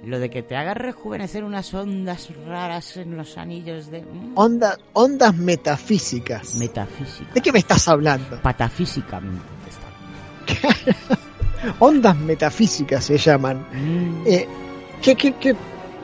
Lo 0.05 0.19
de 0.19 0.31
que 0.31 0.43
te 0.43 0.57
haga 0.57 0.75
rejuvenecer 0.75 1.45
unas 1.45 1.73
ondas 1.75 2.29
raras 2.47 2.97
en 2.97 3.17
los 3.17 3.39
anillos 3.39 3.91
de... 3.91 4.03
mm, 4.03 4.33
Onda, 4.35 4.77
ondas 4.95 5.35
metafísicas. 5.37 6.57
Metafísica. 6.57 7.33
¿De 7.33 7.41
qué 7.41 7.53
me 7.53 7.61
estás 7.61 7.87
hablando? 7.89 8.41
Patafísicamente. 8.43 9.43
Ondas 11.79 12.17
metafísicas 12.17 13.05
se 13.05 13.17
llaman. 13.19 13.67
Mm. 13.73 14.25
Eh, 14.27 14.49
que, 15.01 15.15
que, 15.15 15.35
que, 15.35 15.55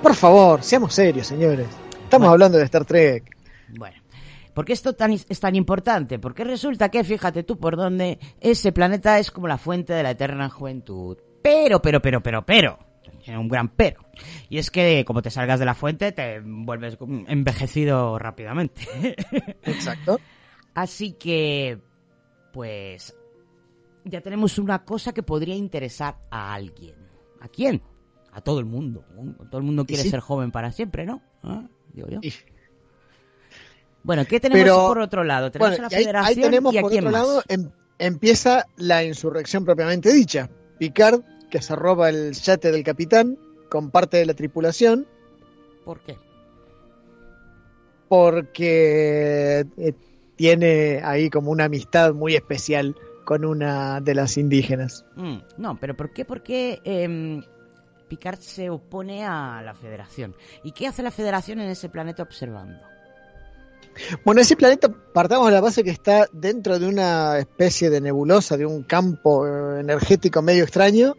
por 0.03 0.15
favor, 0.15 0.63
seamos 0.63 0.95
serios, 0.95 1.27
señores. 1.27 1.67
Estamos 2.05 2.29
hablando 2.29 2.59
de 2.59 2.65
Star 2.65 2.85
Trek. 2.85 3.37
Bueno. 3.77 3.97
¿Por 4.55 4.65
qué 4.65 4.73
esto 4.73 4.93
tan, 4.95 5.13
es 5.13 5.41
tan 5.41 5.55
importante? 5.55 6.19
Porque 6.19 6.43
resulta 6.43 6.89
que, 6.89 7.05
fíjate 7.05 7.45
tú 7.45 7.59
por 7.59 7.77
dónde 7.77 8.19
ese 8.41 8.73
planeta 8.73 9.19
es 9.19 9.31
como 9.31 9.47
la 9.47 9.59
fuente 9.59 9.93
de 9.93 10.03
la 10.03 10.11
eterna 10.13 10.49
juventud. 10.51 11.17
Pero, 11.43 11.81
pero, 11.81 12.01
pero, 12.03 12.21
pero, 12.21 12.45
pero. 12.45 12.79
Tiene 13.29 13.43
un 13.43 13.49
gran 13.49 13.69
pero. 13.69 14.01
Y 14.49 14.57
es 14.57 14.71
que 14.71 15.05
como 15.05 15.21
te 15.21 15.29
salgas 15.29 15.61
de 15.61 15.67
la 15.67 15.75
fuente 15.75 16.13
te 16.13 16.41
vuelves 16.41 16.97
envejecido 17.27 18.19
rápidamente. 18.19 18.87
Exacto. 19.65 20.19
Así 20.73 21.13
que, 21.13 21.79
pues, 22.55 23.15
ya 24.07 24.23
tenemos 24.23 24.59
una 24.59 24.83
cosa 24.83 25.13
que 25.13 25.23
podría 25.23 25.55
interesar 25.55 26.17
a 26.31 26.55
alguien. 26.55 26.95
¿A 27.43 27.49
quién? 27.49 27.83
A 28.33 28.41
todo 28.41 28.61
el 28.61 28.65
mundo. 28.65 29.05
Todo 29.51 29.59
el 29.59 29.65
mundo 29.67 29.85
quiere 29.85 30.05
sí. 30.05 30.09
ser 30.09 30.21
joven 30.21 30.51
para 30.51 30.73
siempre, 30.73 31.05
¿no? 31.05 31.21
¿Ah? 31.43 31.69
Digo 31.93 32.09
yo. 32.09 32.21
Bueno, 34.05 34.25
¿qué 34.25 34.41
tenemos 34.41 34.63
Pero, 34.63 34.87
por 34.87 35.01
otro 35.01 35.23
lado? 35.23 35.51
Tenemos 35.51 35.73
bueno, 35.77 35.87
a 35.87 35.91
la 35.91 35.97
ahí, 35.99 36.05
Federación 36.05 36.39
ahí 36.39 36.43
tenemos 36.43 36.73
y 36.73 36.79
a 36.79 36.81
por 36.81 36.91
quién 36.93 37.07
otro 37.07 37.19
más. 37.19 37.29
lado 37.29 37.43
em- 37.49 37.71
empieza 37.99 38.65
la 38.79 39.05
insurrección 39.05 39.67
propiamente 39.67 40.11
dicha. 40.15 40.49
Picard, 40.79 41.21
que 41.51 41.63
se 41.63 41.75
roba 41.77 42.09
el 42.09 42.33
yate 42.33 42.71
del 42.71 42.85
capitán 42.85 43.39
con 43.69 43.91
parte 43.91 44.17
de 44.17 44.27
la 44.27 44.35
tripulación, 44.35 45.07
¿Por 45.85 46.01
qué? 46.01 46.17
porque 48.09 49.67
eh, 49.77 49.93
tiene 50.37 51.01
ahí 51.05 51.31
como 51.31 51.51
una 51.51 51.65
amistad 51.65 52.15
muy 52.15 52.35
especial 52.35 52.97
con 53.25 53.45
una 53.45 54.01
de 54.01 54.15
las 54.15 54.39
indígenas. 54.39 55.05
Mm, 55.17 55.37
no, 55.59 55.79
pero 55.79 55.95
¿por 55.95 56.13
qué? 56.13 56.25
Porque 56.25 56.81
em, 56.85 57.43
Picard 58.09 58.39
se 58.39 58.71
opone 58.71 59.25
a 59.25 59.61
la 59.63 59.75
Federación. 59.75 60.35
¿Y 60.65 60.73
qué 60.73 60.87
hace 60.87 61.03
la 61.03 61.11
Federación 61.11 61.61
en 61.61 61.69
ese 61.69 61.91
planeta 61.91 62.23
observando? 62.23 62.81
Bueno, 64.25 64.41
ese 64.41 64.57
planeta 64.57 64.89
partamos 64.89 65.47
de 65.49 65.53
la 65.53 65.61
base 65.61 65.83
que 65.83 65.91
está 65.91 66.27
dentro 66.33 66.79
de 66.79 66.87
una 66.87 67.39
especie 67.39 67.91
de 67.91 68.01
nebulosa, 68.01 68.57
de 68.57 68.65
un 68.65 68.85
campo 68.85 69.47
eh, 69.47 69.81
energético 69.81 70.41
medio 70.41 70.63
extraño 70.63 71.17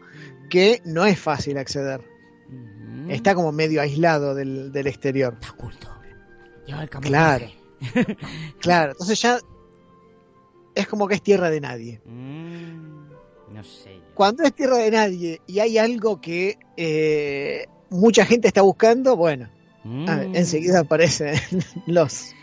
que 0.50 0.82
no 0.86 1.06
es 1.06 1.20
fácil 1.20 1.58
acceder. 1.58 2.02
Está 3.08 3.34
como 3.36 3.52
medio 3.52 3.82
aislado 3.82 4.36
del, 4.36 4.72
del 4.72 4.88
exterior. 4.88 5.34
Está 5.40 5.52
oculto. 5.54 5.88
Lleva 6.68 6.84
el 6.84 6.90
Claro. 6.90 7.48
Claro, 8.60 8.92
entonces 8.92 9.22
ya 9.22 9.40
es 10.76 10.88
como 10.88 11.08
que 11.08 11.16
es 11.16 11.22
tierra 11.22 11.50
de 11.50 11.62
nadie. 11.62 12.02
Mm, 12.06 13.10
no 13.54 13.64
sé. 13.64 13.96
yo. 13.96 14.14
Cuando 14.14 14.44
es 14.44 14.54
tierra 14.54 14.78
de 14.78 14.92
nadie 14.92 15.42
y 15.48 15.60
hay 15.60 15.78
algo 15.78 16.20
que 16.22 16.58
eh, 16.78 17.66
mucha 17.90 18.26
gente 18.26 18.48
está 18.48 18.62
buscando, 18.62 19.16
bueno, 19.16 19.50
a 20.08 20.16
ver, 20.18 20.28
Mm. 20.30 20.36
enseguida 20.36 20.82
aparecen 20.82 21.36
los, 21.88 22.34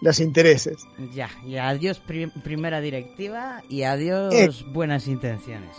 los 0.00 0.20
intereses. 0.20 0.78
Ya, 1.14 1.28
y 1.46 1.56
adiós 1.58 2.00
pri- 2.00 2.32
primera 2.42 2.80
directiva 2.80 3.62
y 3.68 3.82
adiós 3.82 4.34
Eh. 4.34 4.48
buenas 4.72 5.06
intenciones. 5.06 5.76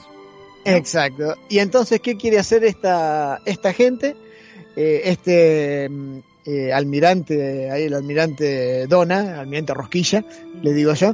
Exacto. 0.66 1.36
Y 1.50 1.60
entonces, 1.60 2.00
¿qué 2.02 2.18
quiere 2.18 2.40
hacer 2.40 2.64
esta, 2.64 3.42
esta 3.46 3.74
gente? 3.74 4.16
Eh, 4.76 5.02
este 5.06 5.90
mm, 5.90 6.20
eh, 6.46 6.74
almirante, 6.74 7.70
ahí 7.70 7.84
el 7.84 7.94
almirante 7.94 8.88
Dona, 8.88 9.40
almirante 9.40 9.74
Rosquilla, 9.74 10.24
le 10.62 10.74
digo 10.74 10.94
yo, 10.94 11.14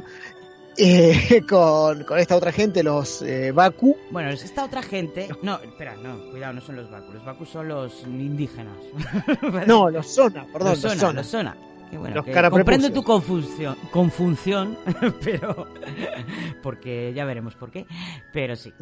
eh, 0.78 1.42
con, 1.48 2.04
con 2.04 2.18
esta 2.18 2.36
otra 2.36 2.52
gente, 2.52 2.82
los 2.82 3.22
eh, 3.22 3.52
Baku. 3.52 3.96
Bueno, 4.10 4.30
es 4.30 4.44
esta 4.44 4.64
otra 4.64 4.82
gente... 4.82 5.28
No, 5.42 5.58
espera, 5.60 5.96
no, 5.96 6.30
cuidado, 6.30 6.54
no 6.54 6.60
son 6.60 6.76
los 6.76 6.90
Baku. 6.90 7.12
Los 7.12 7.24
Baku 7.24 7.46
son 7.46 7.68
los 7.68 8.02
indígenas. 8.04 8.76
No, 9.66 9.90
los 9.90 10.06
Zona, 10.06 10.46
perdón, 10.52 10.70
los 10.70 10.82
los. 10.84 10.94
Zona. 10.94 11.12
los 11.12 11.26
Zona. 11.26 11.56
Bueno, 11.92 12.22
que 12.24 12.30
comprendo 12.50 12.90
tu 12.92 13.02
confusión, 13.02 13.76
confusión, 13.90 14.76
pero... 15.24 15.66
Porque 16.62 17.12
ya 17.14 17.24
veremos 17.24 17.54
por 17.54 17.70
qué. 17.70 17.86
Pero 18.32 18.56
sí. 18.56 18.72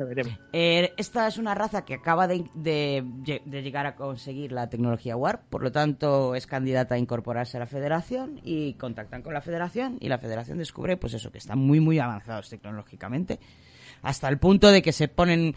Eh, 0.52 0.92
esta 0.96 1.26
es 1.28 1.38
una 1.38 1.54
raza 1.54 1.84
que 1.84 1.94
acaba 1.94 2.26
de, 2.26 2.44
de- 2.54 3.04
de 3.44 3.62
llegar 3.62 3.86
a 3.86 3.94
conseguir 3.94 4.52
la 4.52 4.68
tecnología 4.68 5.16
Warp, 5.16 5.42
por 5.50 5.62
lo 5.62 5.70
tanto 5.70 6.34
es 6.34 6.46
candidata 6.46 6.94
a 6.94 6.98
incorporarse 6.98 7.56
a 7.56 7.60
la 7.60 7.66
Federación 7.66 8.40
y 8.42 8.74
contactan 8.74 9.22
con 9.22 9.34
la 9.34 9.40
Federación 9.40 9.98
y 10.00 10.08
la 10.08 10.18
Federación 10.18 10.58
descubre 10.58 10.96
pues 10.96 11.14
eso, 11.14 11.30
que 11.30 11.38
están 11.38 11.58
muy 11.58 11.80
muy 11.80 11.98
avanzados 11.98 12.48
tecnológicamente, 12.48 13.38
hasta 14.02 14.28
el 14.28 14.38
punto 14.38 14.70
de 14.70 14.82
que 14.82 14.92
se 14.92 15.08
ponen 15.08 15.54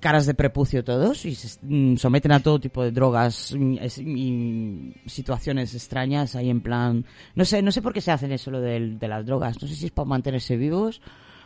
caras 0.00 0.26
de 0.26 0.34
prepucio 0.34 0.84
todos 0.84 1.24
y 1.24 1.34
se 1.34 1.58
mm, 1.62 1.96
someten 1.96 2.32
a 2.32 2.40
todo 2.40 2.58
tipo 2.60 2.82
de 2.82 2.90
drogas 2.92 3.52
y 3.52 4.92
situaciones 5.06 5.74
extrañas 5.74 6.36
ahí 6.36 6.50
en 6.50 6.60
plan 6.60 7.04
no 7.34 7.44
sé 7.44 7.62
no 7.62 7.72
sé 7.72 7.82
por 7.82 7.92
qué 7.92 8.00
se 8.00 8.10
hacen 8.12 8.32
eso 8.32 8.50
lo 8.50 8.60
del- 8.60 8.98
de, 8.98 9.08
las 9.08 9.24
drogas 9.26 9.60
no 9.60 9.66
sé 9.68 9.74
si 9.74 9.86
es 9.86 9.90
para 9.92 10.06
mantenerse 10.08 10.56
vivos 10.56 11.00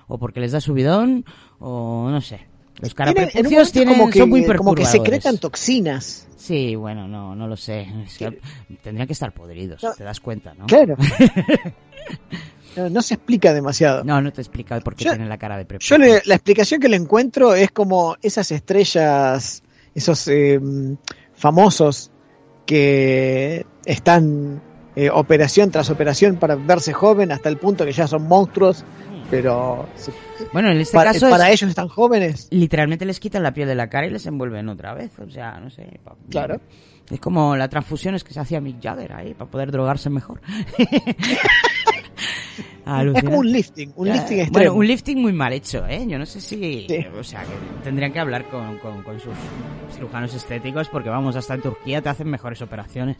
o 0.09 0.18
porque 0.18 0.40
les 0.40 0.52
da 0.52 0.60
subidón 0.60 1.24
o 1.60 2.09
no 2.10 2.20
sé 2.20 2.47
los 2.81 2.94
caraprepucios 2.94 3.72
tienen 3.72 3.98
como 3.98 4.10
que, 4.10 4.18
son 4.20 4.31
muy 4.31 4.44
como 4.47 4.74
que 4.74 4.85
secretan 4.86 5.39
toxinas. 5.39 6.27
sí 6.36 6.74
bueno 6.74 7.06
no 7.06 7.35
no 7.35 7.47
lo 7.47 7.56
sé 7.56 7.86
Es 8.05 8.18
que 8.18 8.40
tendrían 8.82 9.06
que 9.06 9.12
estar 9.12 9.32
podridos 9.32 9.82
No. 9.82 9.93
te 9.94 10.05
das 10.05 10.18
cuenta 10.20 10.55
no 10.55 10.66
Claro. 10.66 10.97
no, 12.76 12.90
no 12.90 13.02
se 13.02 13.14
explica 13.14 13.52
demasiado. 13.52 14.05
no 14.05 14.20
no 14.20 14.32
te 14.32 14.40
explica 14.40 14.78
por 14.80 14.94
qué 14.94 15.05
Yo- 15.05 15.10
tienen 15.12 15.28
la 15.28 15.38
cara 15.38 15.56
de 15.56 15.64
prepucio 15.64 15.97
Yo 15.97 16.02
le- 16.05 16.22
la 16.24 16.34
explicación 16.34 16.80
que 16.80 16.88
le 16.88 16.97
encuentro 16.97 17.55
es 17.55 17.70
como 17.70 18.16
esas 18.22 18.51
estrellas, 18.52 19.62
esos 19.94 20.28
eh, 20.28 20.60
famosos 21.34 22.10
que 22.66 23.66
están 23.84 24.62
eh, 24.97 25.09
operación 25.10 25.70
tras 25.70 25.88
operación 25.90 26.36
para 26.36 26.56
verse 26.56 26.92
joven 26.92 27.32
hasta 27.32 27.48
el 27.48 27.56
punto 27.56 27.84
que 27.84 27.92
ya 27.92 28.06
son 28.06 28.26
monstruos 28.28 28.84
pero. 29.30 29.88
Bueno, 30.52 30.70
en 30.72 30.78
este 30.78 30.97
para, 30.97 31.12
caso 31.12 31.30
para 31.30 31.48
es- 31.51 31.55
ellos 31.62 31.70
están 31.70 31.86
jóvenes. 31.86 32.48
literalmente 32.51 33.05
les 33.05 33.20
quitan 33.20 33.44
la 33.44 33.55
piel 33.55 33.68
de 33.68 33.76
la 33.76 33.88
cara 33.88 34.09
y 34.09 34.10
les 34.10 34.26
envuelven 34.26 34.68
otra 34.68 34.92
vez. 34.92 35.12
O 35.20 35.30
sea, 35.30 35.60
no 35.60 35.70
sé. 35.70 36.01
Claro. 36.28 36.60
Es 37.09 37.20
como 37.20 37.55
las 37.56 37.68
transfusiones 37.70 38.24
que 38.24 38.32
se 38.34 38.40
hacía 38.40 38.60
Mick 38.60 38.82
Jagger 38.82 39.12
ahí 39.12 39.34
para 39.34 39.48
poder 39.48 39.70
drogarse 39.70 40.10
mejor. 40.10 40.40
Es 43.14 43.22
como 43.22 43.38
un 43.38 43.52
lifting, 43.52 43.92
un 43.94 44.09
lifting 44.09 44.36
Bueno, 44.38 44.42
extremo. 44.48 44.74
un 44.76 44.86
lifting 44.86 45.22
muy 45.22 45.32
mal 45.32 45.52
hecho, 45.52 45.86
¿eh? 45.86 46.05
Yo 46.09 46.18
no 46.18 46.26
sé 46.26 46.40
si... 46.40 46.86
O 47.16 47.22
sea, 47.22 47.42
que 47.42 47.48
tendrían 47.84 48.12
que 48.12 48.18
hablar 48.18 48.44
con, 48.51 48.78
con- 48.78 49.02
con 49.05 49.20
sus 49.20 49.34
cirujanos 49.94 50.34
estéticos 50.34 50.88
porque, 50.88 51.09
vamos, 51.09 51.36
hasta 51.36 51.55
en 51.55 51.62
Turquía 51.62 52.02
te 52.02 52.09
hacen 52.09 52.28
mejores 52.28 52.60
operaciones. 52.62 53.16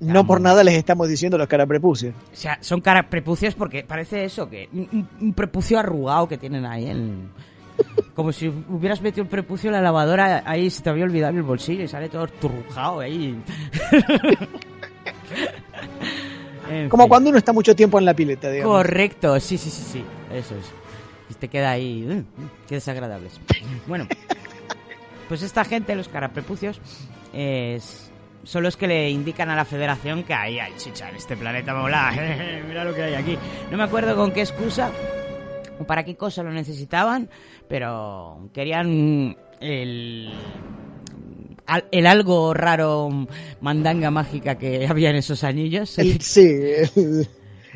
No 0.00 0.26
por 0.26 0.40
nada 0.40 0.64
les 0.64 0.74
estamos 0.74 1.08
diciendo 1.08 1.38
los 1.38 1.46
caraprepucios. 1.46 2.14
O 2.32 2.36
sea, 2.36 2.58
son 2.62 2.80
cara 2.80 3.08
prepucios 3.08 3.54
porque 3.54 3.84
parece 3.84 4.24
eso, 4.24 4.48
que 4.50 4.68
un, 4.72 4.88
un- 4.92 5.08
un 5.20 5.34
prepucio 5.34 5.78
arrugado 5.78 6.26
que 6.26 6.38
tienen 6.38 6.64
ahí 6.66 6.86
en... 6.86 7.28
Como 8.14 8.32
si 8.32 8.48
hubieras 8.48 9.00
metido 9.02 9.22
el 9.22 9.28
prepucio 9.28 9.68
en 9.68 9.74
la 9.74 9.82
lavadora, 9.82 10.42
ahí 10.46 10.68
se 10.68 10.82
te 10.82 10.90
había 10.90 11.04
olvidado 11.04 11.30
en 11.32 11.36
el 11.38 11.42
bolsillo 11.44 11.84
y 11.84 11.88
sale 11.88 12.08
todo 12.08 12.26
turrujado 12.26 13.00
ahí. 13.00 13.38
En 16.70 16.88
Como 16.88 17.04
fin. 17.04 17.08
cuando 17.08 17.30
uno 17.30 17.38
está 17.38 17.52
mucho 17.52 17.74
tiempo 17.74 17.98
en 17.98 18.04
la 18.04 18.14
pileta, 18.14 18.50
digamos. 18.50 18.76
Correcto, 18.76 19.38
sí, 19.40 19.58
sí, 19.58 19.70
sí, 19.70 19.82
sí, 19.82 20.04
eso 20.32 20.54
es. 20.54 20.72
Y 21.28 21.34
te 21.34 21.48
queda 21.48 21.70
ahí, 21.72 22.06
uh, 22.08 22.24
qué 22.68 22.76
desagradables. 22.76 23.40
Bueno, 23.86 24.06
pues 25.28 25.42
esta 25.42 25.64
gente, 25.64 25.94
los 25.94 26.08
caraprepucios, 26.08 26.80
es, 27.32 28.10
son 28.44 28.62
los 28.62 28.76
que 28.76 28.86
le 28.86 29.10
indican 29.10 29.50
a 29.50 29.56
la 29.56 29.64
federación 29.64 30.22
que 30.22 30.32
ahí 30.34 30.58
hay 30.58 30.72
chicha 30.76 31.08
en 31.08 31.16
este 31.16 31.36
planeta 31.36 31.74
mola. 31.74 32.12
Mira 32.68 32.84
lo 32.84 32.94
que 32.94 33.02
hay 33.02 33.14
aquí. 33.14 33.36
No 33.70 33.76
me 33.76 33.82
acuerdo 33.84 34.14
con 34.16 34.32
qué 34.32 34.40
excusa 34.40 34.90
o 35.78 35.84
para 35.84 36.04
qué 36.04 36.14
cosa 36.16 36.42
lo 36.42 36.50
necesitaban, 36.52 37.28
pero 37.68 38.48
querían 38.52 39.36
el 39.60 40.32
el 41.90 42.06
algo 42.06 42.52
raro 42.54 43.08
mandanga 43.60 44.10
mágica 44.10 44.56
que 44.56 44.86
había 44.90 45.10
en 45.10 45.16
esos 45.16 45.44
anillos. 45.44 45.98
El- 45.98 46.20
sí, 46.20 46.42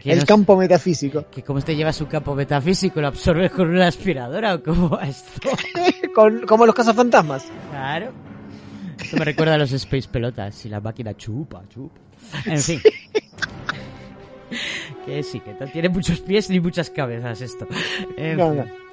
el, 0.04 0.24
campo 0.26 0.56
metafísico. 0.56 1.26
que 1.30 1.42
como 1.42 1.58
usted 1.60 1.74
lleva 1.74 1.92
su 1.92 2.06
campo 2.06 2.34
metafísico, 2.34 3.00
lo 3.00 3.06
absorbe 3.08 3.48
con 3.50 3.68
una 3.70 3.86
aspiradora 3.88 4.54
o 4.56 4.62
cómo 4.62 4.90
va 4.90 5.04
esto. 5.04 5.50
Con- 6.14 6.46
como 6.46 6.66
los 6.66 6.74
cazafantasmas. 6.74 7.46
Claro. 7.70 8.12
Esto 9.02 9.16
me 9.16 9.24
recuerda 9.24 9.54
a 9.54 9.58
los 9.58 9.72
Space 9.72 10.08
Pelotas 10.08 10.64
y 10.66 10.68
la 10.68 10.80
máquina 10.80 11.16
chupa, 11.16 11.62
chupa. 11.68 11.98
En 12.46 12.58
fin. 12.58 12.80
que 15.06 15.22
sí, 15.22 15.40
que 15.40 15.54
no 15.58 15.66
tiene 15.70 15.88
muchos 15.88 16.20
pies 16.20 16.48
ni 16.50 16.60
muchas 16.60 16.90
cabezas 16.90 17.40
esto. 17.40 17.66
En 18.16 18.36
No, 18.36 18.50
fin. 18.50 18.58
no. 18.58 18.83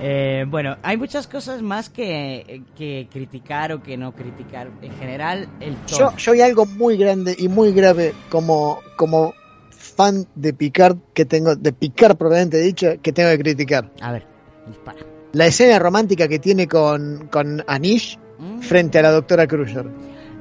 Eh, 0.00 0.44
bueno, 0.48 0.76
hay 0.82 0.96
muchas 0.96 1.26
cosas 1.26 1.62
más 1.62 1.88
que, 1.88 2.62
que 2.76 3.08
criticar 3.10 3.72
o 3.72 3.82
que 3.82 3.96
no 3.96 4.12
criticar. 4.12 4.70
En 4.82 4.92
general, 4.98 5.48
el 5.60 5.76
Yo, 5.86 6.14
yo 6.16 6.32
hay 6.32 6.42
algo 6.42 6.66
muy 6.66 6.96
grande 6.96 7.34
y 7.38 7.48
muy 7.48 7.72
grave 7.72 8.12
como, 8.28 8.80
como 8.96 9.32
fan 9.70 10.26
de 10.34 10.52
Picard 10.52 10.96
que 11.14 11.24
tengo, 11.24 11.56
de 11.56 11.72
Picard 11.72 12.16
propiamente 12.16 12.58
dicho, 12.60 12.88
que 13.02 13.12
tengo 13.12 13.30
que 13.30 13.38
criticar. 13.38 13.90
A 14.00 14.12
ver, 14.12 14.26
dispara. 14.66 14.98
La 15.32 15.46
escena 15.46 15.78
romántica 15.78 16.28
que 16.28 16.38
tiene 16.38 16.66
con, 16.68 17.28
con 17.28 17.62
Anish 17.66 18.18
Mm. 18.38 18.60
frente 18.60 18.98
a 18.98 19.02
la 19.02 19.10
doctora 19.10 19.46
Crusher. 19.46 19.86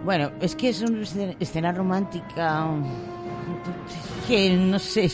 Bueno, 0.04 0.32
es 0.42 0.56
que 0.56 0.70
es 0.70 0.82
una 0.82 1.02
escena, 1.02 1.34
escena 1.40 1.72
romántica 1.72 2.68
que 4.28 4.56
no 4.56 4.80
sé, 4.80 5.10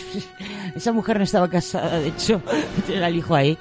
esa 0.75 0.91
mujer 0.91 1.17
no 1.17 1.23
estaba 1.23 1.49
casada, 1.49 1.99
de 1.99 2.09
hecho, 2.09 2.41
tiene 2.85 3.03
al 3.05 3.15
hijo 3.15 3.35
ahí. 3.35 3.57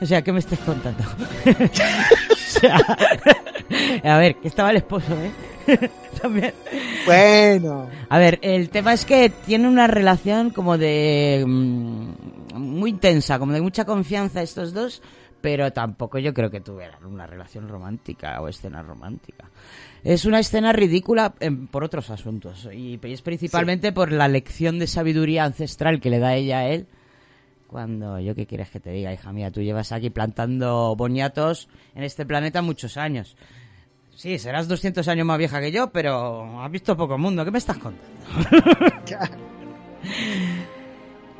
O 0.00 0.06
sea, 0.06 0.22
¿qué 0.22 0.32
me 0.32 0.38
estás 0.38 0.58
contando? 0.60 1.04
O 2.50 2.60
sea, 2.60 2.78
a 4.02 4.18
ver, 4.18 4.36
que 4.36 4.48
estaba 4.48 4.70
el 4.70 4.78
esposo, 4.78 5.14
¿eh? 5.14 5.30
También. 6.20 6.52
Bueno. 7.06 7.88
A 8.08 8.18
ver, 8.18 8.38
el 8.42 8.70
tema 8.70 8.92
es 8.92 9.04
que 9.04 9.30
tiene 9.30 9.68
una 9.68 9.86
relación 9.86 10.50
como 10.50 10.76
de... 10.76 11.44
mm, 11.46 12.08
muy 12.54 12.90
intensa, 12.90 13.38
como 13.38 13.52
de 13.52 13.60
mucha 13.60 13.84
confianza 13.84 14.42
estos 14.42 14.74
dos, 14.74 15.00
pero 15.40 15.72
tampoco 15.72 16.18
yo 16.18 16.34
creo 16.34 16.50
que 16.50 16.60
tuvieran 16.60 17.04
una 17.04 17.26
relación 17.26 17.68
romántica 17.68 18.40
o 18.40 18.48
escena 18.48 18.82
romántica. 18.82 19.48
Es 20.02 20.24
una 20.24 20.38
escena 20.38 20.72
ridícula 20.72 21.34
por 21.70 21.84
otros 21.84 22.10
asuntos 22.10 22.68
y 22.72 22.98
es 23.02 23.22
principalmente 23.22 23.92
por 23.92 24.12
la 24.12 24.28
lección 24.28 24.78
de 24.78 24.86
sabiduría 24.86 25.44
ancestral 25.44 26.00
que 26.00 26.10
le 26.10 26.18
da 26.18 26.34
ella 26.34 26.60
a 26.60 26.68
él. 26.68 26.86
Cuando 27.66 28.18
yo 28.18 28.34
qué 28.34 28.46
quieres 28.46 28.70
que 28.70 28.80
te 28.80 28.90
diga, 28.90 29.12
hija 29.12 29.32
mía, 29.32 29.50
tú 29.50 29.60
llevas 29.62 29.92
aquí 29.92 30.10
plantando 30.10 30.96
boniatos 30.96 31.68
en 31.94 32.02
este 32.02 32.26
planeta 32.26 32.62
muchos 32.62 32.96
años. 32.96 33.36
Sí, 34.16 34.38
serás 34.38 34.66
200 34.68 35.06
años 35.08 35.26
más 35.26 35.38
vieja 35.38 35.60
que 35.60 35.70
yo, 35.70 35.90
pero 35.92 36.60
has 36.60 36.70
visto 36.70 36.96
poco 36.96 37.16
mundo. 37.16 37.44
¿Qué 37.44 37.50
me 37.50 37.58
estás 37.58 37.78
contando? 37.78 38.10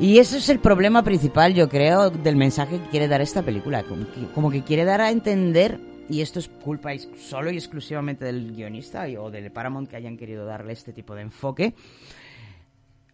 Y 0.01 0.19
eso 0.19 0.39
es 0.39 0.49
el 0.49 0.61
problema 0.61 1.03
principal, 1.03 1.53
yo 1.53 1.69
creo, 1.69 2.09
del 2.09 2.35
mensaje 2.35 2.79
que 2.79 2.89
quiere 2.89 3.07
dar 3.07 3.21
esta 3.21 3.43
película. 3.43 3.83
Como 3.83 4.11
que, 4.11 4.27
como 4.35 4.51
que 4.51 4.63
quiere 4.63 4.87
dar 4.87 5.03
a 5.03 5.11
entender, 5.11 5.79
y 6.11 6.21
esto 6.21 6.39
es 6.41 6.49
culpa 6.49 6.91
solo 7.17 7.51
y 7.51 7.57
exclusivamente 7.57 8.25
del 8.25 8.53
guionista 8.55 9.09
y- 9.09 9.17
o 9.17 9.31
del 9.31 9.51
Paramount 9.53 9.89
que 9.89 9.97
hayan 9.97 10.17
querido 10.17 10.45
darle 10.45 10.73
este 10.73 10.93
tipo 10.93 11.15
de 11.15 11.23
enfoque, 11.23 11.75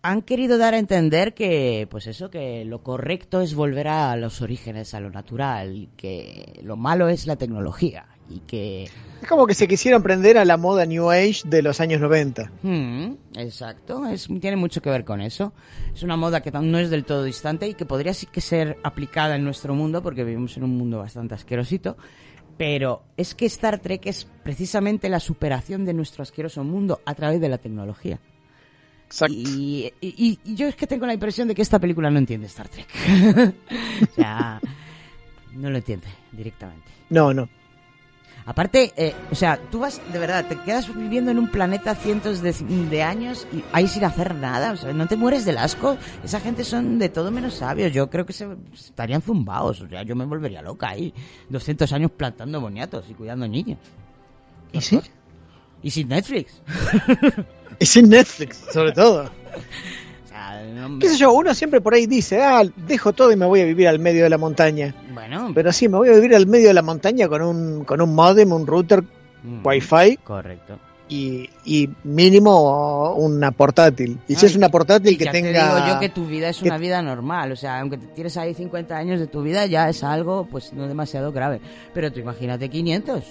han 0.02 0.22
querido 0.22 0.56
dar 0.56 0.74
a 0.74 0.78
entender 0.78 1.34
que, 1.34 1.88
pues 1.90 2.06
eso, 2.06 2.30
que 2.30 2.64
lo 2.64 2.82
correcto 2.82 3.40
es 3.40 3.54
volver 3.54 3.88
a 3.88 4.14
los 4.16 4.40
orígenes, 4.40 4.94
a 4.94 5.00
lo 5.00 5.10
natural, 5.10 5.74
y 5.76 5.88
que 5.96 6.60
lo 6.62 6.76
malo 6.76 7.08
es 7.08 7.26
la 7.26 7.34
tecnología, 7.36 8.06
y 8.30 8.38
que... 8.40 8.84
Es 8.84 9.28
como 9.28 9.46
que 9.48 9.54
se 9.54 9.66
quisieron 9.66 10.04
prender 10.04 10.38
a 10.38 10.44
la 10.44 10.56
moda 10.58 10.86
New 10.86 11.10
Age 11.10 11.40
de 11.46 11.60
los 11.62 11.80
años 11.80 12.00
90. 12.00 12.52
Mm, 12.62 13.14
exacto, 13.34 14.06
es, 14.06 14.28
tiene 14.40 14.56
mucho 14.56 14.80
que 14.80 14.90
ver 14.90 15.04
con 15.04 15.20
eso. 15.20 15.52
Es 15.92 16.04
una 16.04 16.16
moda 16.16 16.40
que 16.40 16.52
no 16.52 16.78
es 16.78 16.88
del 16.90 17.04
todo 17.04 17.24
distante 17.24 17.66
y 17.66 17.74
que 17.74 17.86
podría 17.86 18.14
sí 18.14 18.26
que 18.26 18.40
ser 18.42 18.76
aplicada 18.84 19.34
en 19.34 19.42
nuestro 19.42 19.74
mundo 19.74 20.02
porque 20.02 20.22
vivimos 20.22 20.56
en 20.56 20.62
un 20.64 20.76
mundo 20.76 20.98
bastante 20.98 21.34
asquerosito. 21.34 21.96
Pero 22.58 23.02
es 23.16 23.34
que 23.34 23.46
Star 23.46 23.78
Trek 23.80 24.06
es 24.06 24.26
precisamente 24.42 25.08
la 25.08 25.20
superación 25.20 25.84
de 25.84 25.92
nuestro 25.94 26.22
asqueroso 26.22 26.64
mundo 26.64 27.00
a 27.04 27.14
través 27.14 27.40
de 27.40 27.48
la 27.48 27.58
tecnología. 27.58 28.18
Y, 29.30 29.92
y- 30.00 30.38
y 30.44 30.54
yo 30.56 30.66
es 30.66 30.74
que 30.74 30.86
tengo 30.86 31.06
la 31.06 31.14
impresión 31.14 31.46
de 31.48 31.54
que 31.54 31.62
esta 31.62 31.78
película 31.78 32.10
no 32.10 32.18
entiende 32.18 32.46
Star 32.46 32.68
Trek. 32.68 32.88
o 34.10 34.14
sea, 34.14 34.60
no 35.52 35.70
lo 35.70 35.76
entiende 35.76 36.06
directamente. 36.32 36.88
No, 37.10 37.32
no. 37.32 37.48
Aparte, 38.46 38.92
eh, 38.96 39.12
o 39.32 39.34
sea, 39.34 39.58
tú 39.70 39.80
vas, 39.80 40.00
de 40.12 40.18
verdad, 40.20 40.46
te 40.46 40.56
quedas 40.56 40.94
viviendo 40.94 41.32
en 41.32 41.38
un 41.38 41.50
planeta 41.50 41.96
cientos 41.96 42.42
de, 42.42 42.52
de 42.52 43.02
años 43.02 43.44
y 43.52 43.64
ahí 43.72 43.88
sin 43.88 44.04
hacer 44.04 44.36
nada, 44.36 44.72
o 44.72 44.76
sea, 44.76 44.92
no 44.92 45.08
te 45.08 45.16
mueres 45.16 45.44
del 45.44 45.58
asco. 45.58 45.98
Esa 46.22 46.38
gente 46.38 46.62
son 46.62 47.00
de 47.00 47.08
todo 47.08 47.32
menos 47.32 47.54
sabios, 47.54 47.92
yo 47.92 48.08
creo 48.08 48.24
que 48.24 48.32
se 48.32 48.46
estarían 48.72 49.20
zumbados, 49.20 49.80
o 49.80 49.88
sea, 49.88 50.04
yo 50.04 50.14
me 50.14 50.24
volvería 50.24 50.62
loca 50.62 50.90
ahí, 50.90 51.12
200 51.48 51.92
años 51.92 52.12
plantando 52.16 52.60
boniatos 52.60 53.04
y 53.10 53.14
cuidando 53.14 53.48
niños. 53.48 53.78
¿Y 54.72 54.80
sí? 54.80 55.00
Y 55.82 55.90
sin 55.90 56.08
Netflix. 56.08 56.62
Y 57.78 57.84
sin 57.84 58.08
Netflix, 58.08 58.56
sobre 58.72 58.92
todo. 58.92 59.30
O 60.56 60.74
sea, 60.74 60.88
no- 60.88 60.98
¿Qué 60.98 61.08
sé 61.08 61.16
yo? 61.16 61.32
Uno 61.32 61.54
siempre 61.54 61.80
por 61.80 61.94
ahí 61.94 62.06
dice, 62.06 62.42
ah, 62.42 62.62
dejo 62.86 63.12
todo 63.12 63.30
y 63.32 63.36
me 63.36 63.46
voy 63.46 63.60
a 63.60 63.64
vivir 63.64 63.88
al 63.88 63.98
medio 63.98 64.24
de 64.24 64.30
la 64.30 64.38
montaña. 64.38 64.94
Bueno, 65.12 65.50
Pero 65.54 65.72
sí, 65.72 65.88
me 65.88 65.96
voy 65.98 66.08
a 66.08 66.12
vivir 66.14 66.34
al 66.34 66.46
medio 66.46 66.68
de 66.68 66.74
la 66.74 66.82
montaña 66.82 67.28
con 67.28 67.42
un, 67.42 67.84
con 67.84 68.00
un 68.00 68.14
modem, 68.14 68.52
un 68.52 68.66
router, 68.66 69.02
Mm, 69.42 69.64
wifi 69.64 70.16
Correcto. 70.24 70.78
y, 71.08 71.48
y 71.64 71.88
mínimo 72.04 73.12
una 73.14 73.52
portátil. 73.52 74.18
Y 74.26 74.34
si 74.34 74.42
No, 74.42 74.50
es 74.50 74.56
una 74.56 74.68
portátil 74.70 75.16
que 75.16 75.24
ya 75.26 75.30
te 75.30 75.40
tenga... 75.42 75.74
digo 75.76 75.86
yo 75.94 76.00
que 76.00 76.08
tu 76.08 76.26
vida 76.26 76.48
es 76.48 76.58
que- 76.58 76.64
una 76.68 76.78
vida 76.78 77.00
normal, 77.02 77.52
o 77.52 77.56
sea, 77.56 77.78
aunque 77.80 77.96
te 77.98 78.06
tienes 78.08 78.36
ahí 78.38 78.54
50 78.54 78.96
años 78.96 79.20
de 79.20 79.26
tu 79.28 79.42
vida, 79.42 79.66
ya 79.66 79.88
es 79.88 80.02
algo, 80.02 80.48
pues, 80.50 80.72
no 80.72 80.88
demasiado 80.88 81.30
grave. 81.32 81.60
Pero 81.94 82.10
tú 82.12 82.18
imagínate 82.18 82.68
500. 82.68 83.22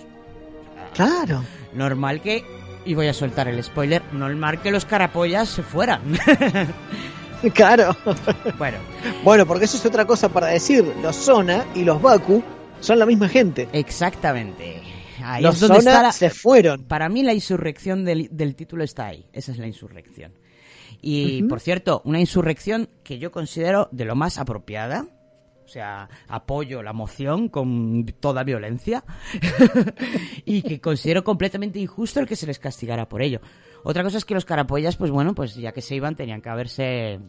Claro. 0.93 1.43
Normal 1.73 2.21
que, 2.21 2.43
y 2.85 2.93
voy 2.93 3.07
a 3.07 3.13
soltar 3.13 3.47
el 3.49 3.61
spoiler, 3.61 4.01
normal 4.13 4.61
que 4.61 4.71
los 4.71 4.85
carapollas 4.85 5.49
se 5.49 5.63
fueran. 5.63 6.01
Claro. 7.53 7.95
bueno. 8.57 8.77
Bueno, 9.23 9.45
porque 9.45 9.65
eso 9.65 9.77
es 9.77 9.85
otra 9.85 10.05
cosa 10.05 10.29
para 10.29 10.47
decir. 10.47 10.83
Los 11.01 11.15
Zona 11.15 11.65
y 11.75 11.83
los 11.83 12.01
Baku 12.01 12.43
son 12.79 12.99
la 12.99 13.05
misma 13.05 13.27
gente. 13.29 13.67
Exactamente. 13.73 14.81
Ahí 15.23 15.41
Los 15.43 15.55
es 15.55 15.61
donde 15.61 15.77
Zona 15.79 15.91
está 15.91 16.03
la- 16.03 16.11
se 16.11 16.29
fueron. 16.29 16.83
Para 16.85 17.07
mí 17.09 17.23
la 17.23 17.33
insurrección 17.33 18.03
del, 18.03 18.29
del 18.31 18.55
título 18.55 18.83
está 18.83 19.07
ahí. 19.07 19.25
Esa 19.33 19.51
es 19.51 19.57
la 19.57 19.67
insurrección. 19.67 20.33
Y, 21.01 21.43
por 21.43 21.59
cierto, 21.59 22.01
una 22.05 22.19
insurrección 22.19 22.89
que 23.03 23.19
yo 23.19 23.31
considero 23.31 23.89
de 23.91 24.05
lo 24.05 24.15
más 24.15 24.37
apropiada. 24.39 25.05
O 25.63 25.67
sea, 25.67 26.09
apoyo 26.27 26.83
la 26.83 26.93
moción 26.93 27.49
con 27.49 28.05
toda 28.19 28.43
violencia. 28.43 29.03
y 30.45 30.61
que 30.61 30.79
considero 30.79 31.23
completamente 31.23 31.79
injusto 31.79 32.19
el 32.19 32.27
que 32.27 32.35
se 32.35 32.47
les 32.47 32.59
castigara 32.59 33.07
por 33.09 33.21
ello. 33.21 33.39
Otra 33.87 34.01
cosa 34.01 34.17
es 34.17 34.25
que 34.25 34.33
los 34.33 34.45
carapollas, 34.45 34.95
pues 34.97 35.11
bueno, 35.11 35.35
pues 35.35 35.53
ya 35.55 35.71
que 35.71 35.81
se 35.81 35.93
iban, 35.95 36.15
tenían 36.15 36.41
que 36.41 36.49
haberse 36.49 37.19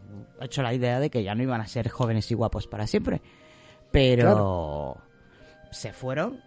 hecho 0.41 0.63
la 0.63 0.73
idea 0.73 0.99
de 1.01 1.11
que 1.11 1.23
ya 1.23 1.35
no 1.35 1.43
iban 1.43 1.61
a 1.61 1.67
ser 1.67 1.91
jóvenes 1.91 2.31
y 2.31 2.35
guapos 2.35 2.67
para 2.67 2.87
siempre. 2.87 3.21
Pero 3.93 4.97
se 5.71 5.93
fueron. 5.93 6.41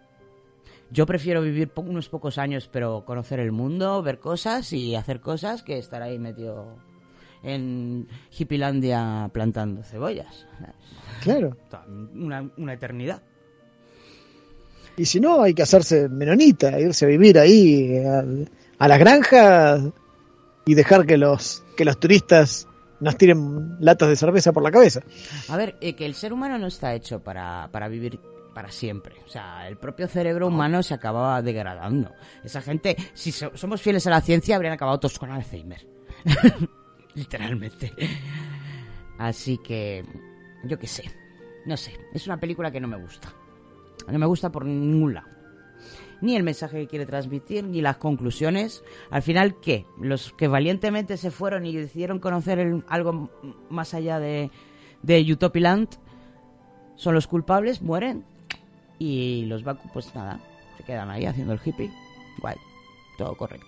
Yo 0.91 1.05
prefiero 1.05 1.43
vivir 1.43 1.69
po- 1.69 1.81
unos 1.81 2.09
pocos 2.09 2.39
años, 2.39 2.67
pero 2.71 3.05
conocer 3.05 3.39
el 3.39 3.51
mundo, 3.51 4.01
ver 4.01 4.17
cosas 4.19 4.73
y 4.73 4.95
hacer 4.95 5.19
cosas 5.21 5.61
que 5.61 5.77
estar 5.77 6.01
ahí 6.01 6.17
metido 6.17 6.75
en 7.43 8.07
Hippilandia 8.35 9.29
plantando 9.31 9.83
cebollas. 9.83 10.47
Claro. 11.21 11.55
Una, 12.15 12.49
una 12.57 12.73
eternidad. 12.73 13.21
Y 14.97 15.05
si 15.05 15.19
no, 15.19 15.43
hay 15.43 15.53
que 15.53 15.61
hacerse 15.61 16.09
menonita, 16.09 16.79
irse 16.79 17.05
a 17.05 17.07
vivir 17.09 17.37
ahí 17.37 17.97
a, 17.99 18.23
a 18.79 18.87
las 18.87 18.97
granjas 18.99 19.83
y 20.65 20.73
dejar 20.73 21.05
que 21.05 21.17
los, 21.17 21.63
que 21.77 21.85
los 21.85 21.99
turistas 21.99 22.67
nos 22.99 23.15
tiren 23.17 23.77
latas 23.79 24.09
de 24.09 24.15
cerveza 24.15 24.51
por 24.51 24.63
la 24.63 24.71
cabeza. 24.71 25.01
A 25.49 25.55
ver, 25.57 25.77
eh, 25.81 25.95
que 25.95 26.05
el 26.05 26.15
ser 26.15 26.33
humano 26.33 26.57
no 26.57 26.67
está 26.67 26.93
hecho 26.95 27.21
para, 27.23 27.69
para 27.71 27.87
vivir 27.87 28.19
para 28.53 28.71
siempre. 28.71 29.15
O 29.25 29.29
sea, 29.29 29.67
el 29.67 29.77
propio 29.77 30.07
cerebro 30.07 30.47
humano 30.47 30.83
se 30.83 30.93
acababa 30.93 31.41
degradando. 31.41 32.11
Esa 32.43 32.61
gente, 32.61 32.97
si 33.13 33.31
so- 33.31 33.51
somos 33.55 33.81
fieles 33.81 34.05
a 34.07 34.09
la 34.09 34.21
ciencia, 34.21 34.55
habrían 34.55 34.73
acabado 34.73 34.99
todos 34.99 35.17
con 35.19 35.31
Alzheimer. 35.31 35.85
Literalmente. 37.15 37.93
Así 39.17 39.57
que, 39.59 40.03
yo 40.65 40.77
qué 40.77 40.87
sé. 40.87 41.03
No 41.65 41.77
sé, 41.77 41.93
es 42.13 42.25
una 42.25 42.39
película 42.39 42.71
que 42.71 42.79
no 42.79 42.87
me 42.87 42.97
gusta. 42.97 43.31
No 44.07 44.17
me 44.19 44.25
gusta 44.25 44.49
por 44.51 44.65
ningún 44.65 45.13
lado. 45.13 45.27
Ni 46.21 46.35
el 46.35 46.43
mensaje 46.43 46.79
que 46.79 46.87
quiere 46.87 47.05
transmitir, 47.05 47.63
ni 47.63 47.81
las 47.81 47.97
conclusiones. 47.97 48.83
Al 49.09 49.21
final, 49.21 49.55
¿qué? 49.61 49.85
Los 50.01 50.33
que 50.33 50.47
valientemente 50.47 51.15
se 51.17 51.31
fueron 51.31 51.65
y 51.65 51.75
decidieron 51.75 52.19
conocer 52.19 52.59
el- 52.59 52.83
algo 52.89 53.29
más 53.69 53.93
allá 53.93 54.19
de, 54.19 54.51
de 55.01 55.21
Utopiland 55.31 55.87
son 56.95 57.13
los 57.15 57.27
culpables, 57.27 57.81
mueren. 57.81 58.25
Y 58.97 59.45
los 59.45 59.63
Baku, 59.63 59.87
pues 59.93 60.13
nada, 60.13 60.39
se 60.77 60.83
quedan 60.83 61.09
ahí 61.09 61.25
haciendo 61.25 61.53
el 61.53 61.59
hippie. 61.63 61.89
Guay, 62.41 62.57
todo 63.17 63.35
correcto. 63.37 63.67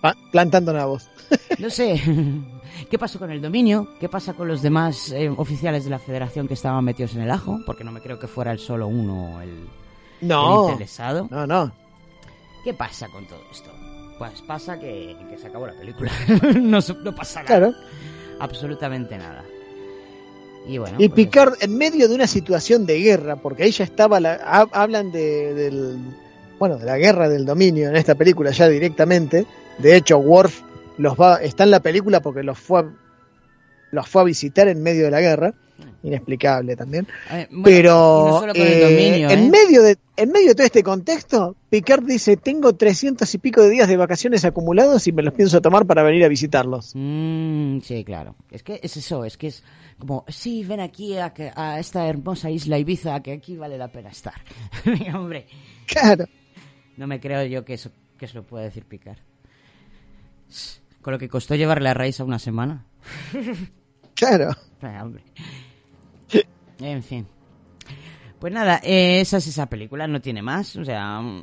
Pa- 0.00 0.16
plantando 0.32 0.72
nabos. 0.72 1.08
No 1.58 1.70
sé, 1.70 2.00
¿qué 2.90 2.98
pasó 2.98 3.18
con 3.20 3.30
el 3.30 3.40
dominio? 3.40 3.86
¿Qué 4.00 4.08
pasa 4.08 4.32
con 4.32 4.48
los 4.48 4.62
demás 4.62 5.12
eh, 5.12 5.28
oficiales 5.28 5.84
de 5.84 5.90
la 5.90 5.98
federación 6.00 6.48
que 6.48 6.54
estaban 6.54 6.84
metidos 6.84 7.14
en 7.14 7.22
el 7.22 7.30
ajo? 7.30 7.60
Porque 7.66 7.84
no 7.84 7.92
me 7.92 8.00
creo 8.00 8.18
que 8.18 8.26
fuera 8.26 8.50
el 8.50 8.58
solo 8.58 8.88
uno 8.88 9.40
el, 9.42 9.68
No. 10.22 10.64
el 10.66 10.72
interesado. 10.72 11.28
No, 11.30 11.46
no. 11.46 11.70
¿Qué 12.64 12.74
pasa 12.74 13.08
con 13.08 13.26
todo 13.26 13.40
esto? 13.50 13.70
Pues 14.18 14.40
pasa 14.42 14.78
que, 14.78 15.16
que 15.30 15.38
se 15.38 15.48
acabó 15.48 15.66
la 15.66 15.72
película. 15.74 16.10
no, 16.54 16.78
no 16.80 17.14
pasa 17.14 17.42
nada. 17.42 17.46
Claro. 17.46 17.74
Absolutamente 18.38 19.16
nada. 19.18 19.44
Y 20.66 20.78
bueno, 20.78 20.96
Y 21.00 21.08
pues 21.08 21.16
Picard 21.26 21.54
en 21.60 21.76
medio 21.76 22.08
de 22.08 22.14
una 22.14 22.26
situación 22.28 22.86
de 22.86 23.00
guerra, 23.00 23.36
porque 23.36 23.64
ahí 23.64 23.72
ya 23.72 23.82
estaba, 23.84 24.20
la, 24.20 24.34
ha- 24.44 24.68
hablan 24.72 25.10
de, 25.10 25.54
del, 25.54 25.96
bueno, 26.58 26.78
de 26.78 26.84
la 26.86 26.98
guerra 26.98 27.28
del 27.28 27.44
dominio 27.44 27.88
en 27.88 27.96
esta 27.96 28.14
película 28.14 28.52
ya 28.52 28.68
directamente. 28.68 29.44
De 29.78 29.96
hecho, 29.96 30.18
Worf 30.18 30.60
los 30.98 31.14
va, 31.16 31.36
está 31.42 31.64
en 31.64 31.72
la 31.72 31.80
película 31.80 32.20
porque 32.20 32.44
los 32.44 32.58
fue 32.60 32.80
a, 32.80 32.84
los 33.90 34.08
fue 34.08 34.22
a 34.22 34.24
visitar 34.24 34.68
en 34.68 34.82
medio 34.84 35.04
de 35.06 35.10
la 35.10 35.20
guerra. 35.20 35.52
Inexplicable 36.02 36.76
también. 36.76 37.06
Eh, 37.30 37.46
bueno, 37.50 37.62
Pero 37.64 38.42
no 38.46 38.52
eh, 38.54 38.80
dominio, 38.80 39.30
en 39.30 39.38
¿eh? 39.38 39.50
medio 39.50 39.82
de 39.82 39.98
en 40.16 40.30
medio 40.30 40.48
de 40.48 40.54
todo 40.54 40.66
este 40.66 40.82
contexto, 40.82 41.56
Picard 41.70 42.04
dice 42.04 42.36
tengo 42.36 42.74
300 42.74 43.32
y 43.34 43.38
pico 43.38 43.62
de 43.62 43.70
días 43.70 43.88
de 43.88 43.96
vacaciones 43.96 44.44
acumulados 44.44 45.06
y 45.06 45.12
me 45.12 45.22
los 45.22 45.32
pienso 45.34 45.60
tomar 45.62 45.86
para 45.86 46.02
venir 46.02 46.24
a 46.24 46.28
visitarlos. 46.28 46.92
Mm, 46.94 47.80
sí, 47.80 48.04
claro. 48.04 48.36
Es 48.50 48.62
que 48.62 48.78
es 48.82 48.96
eso, 48.96 49.24
es 49.24 49.36
que 49.36 49.46
es 49.48 49.64
como, 49.98 50.24
sí, 50.28 50.64
ven 50.64 50.80
aquí 50.80 51.16
a, 51.16 51.78
esta 51.78 52.06
hermosa 52.08 52.50
isla 52.50 52.78
Ibiza, 52.78 53.20
que 53.22 53.32
aquí 53.32 53.56
vale 53.56 53.78
la 53.78 53.88
pena 53.88 54.10
estar. 54.10 54.34
Hombre, 55.14 55.46
Claro. 55.86 56.26
no 56.96 57.06
me 57.06 57.20
creo 57.20 57.44
yo 57.46 57.64
que 57.64 57.74
eso, 57.74 57.90
que 58.18 58.26
eso 58.26 58.38
lo 58.38 58.44
pueda 58.46 58.64
decir 58.64 58.84
Picar. 58.84 59.18
Con 61.00 61.12
lo 61.12 61.18
que 61.18 61.28
costó 61.28 61.54
llevarle 61.54 61.88
a 61.88 61.94
Raíz 61.94 62.20
a 62.20 62.24
una 62.24 62.38
semana. 62.38 62.84
Claro. 64.14 64.50
Hombre. 65.02 65.24
En 66.82 67.02
fin. 67.02 67.26
Pues 68.38 68.52
nada, 68.52 68.80
eh, 68.82 69.20
esa 69.20 69.36
es 69.36 69.46
esa 69.46 69.66
película, 69.66 70.06
no 70.08 70.20
tiene 70.20 70.42
más. 70.42 70.74
O 70.76 70.84
sea, 70.84 71.20
mm, 71.20 71.42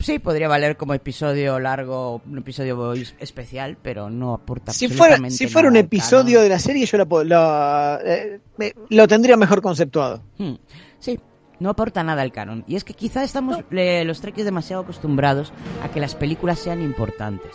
sí, 0.00 0.18
podría 0.18 0.46
valer 0.48 0.76
como 0.76 0.92
episodio 0.92 1.58
largo, 1.58 2.20
un 2.26 2.38
episodio 2.38 2.92
especial, 3.18 3.78
pero 3.82 4.10
no 4.10 4.34
aporta 4.34 4.72
Si 4.72 4.88
fuera, 4.88 5.14
absolutamente 5.14 5.36
si 5.38 5.46
fuera 5.48 5.68
un 5.68 5.74
nada 5.74 5.84
episodio 5.86 6.40
de 6.42 6.48
la 6.50 6.58
serie, 6.58 6.84
yo 6.84 6.98
lo, 6.98 8.00
eh, 8.04 8.40
me- 8.58 8.74
lo 8.90 9.08
tendría 9.08 9.36
mejor 9.36 9.62
conceptuado. 9.62 10.22
Hmm, 10.38 10.54
Sí, 10.98 11.18
no 11.60 11.70
aporta 11.70 12.04
nada 12.04 12.22
al 12.22 12.30
canon. 12.30 12.62
Y 12.68 12.76
es 12.76 12.84
que 12.84 12.92
quizá 12.94 13.24
estamos 13.24 13.58
le- 13.70 14.04
los 14.04 14.20
trekkies 14.20 14.44
demasiado 14.44 14.82
acostumbrados 14.82 15.52
a 15.82 15.88
que 15.88 15.98
las 16.00 16.14
películas 16.14 16.58
sean 16.58 16.82
importantes. 16.82 17.50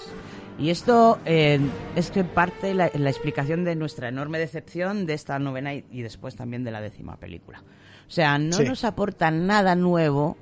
Y 0.60 0.72
esto 0.72 1.20
eh, 1.26 1.60
es 1.96 2.10
que 2.10 2.24
parte 2.24 2.74
la, 2.74 2.90
la 2.96 3.10
explicación 3.10 3.64
de 3.64 3.76
nuestra 3.76 4.10
enorme 4.10 4.40
decepción 4.40 5.06
de 5.06 5.14
esta 5.14 5.38
novena 5.38 5.74
y, 5.76 5.86
y 5.92 6.02
después 6.02 6.36
también 6.36 6.64
de 6.64 6.72
la 6.72 6.82
décima 6.82 7.16
película. 7.18 7.62
O 8.08 8.12
sea, 8.12 8.38
no 8.40 8.54
Sí. 8.58 8.64
nos 8.64 8.84
aporta 8.84 9.30
nada 9.30 9.76
nuevo, 9.76 10.36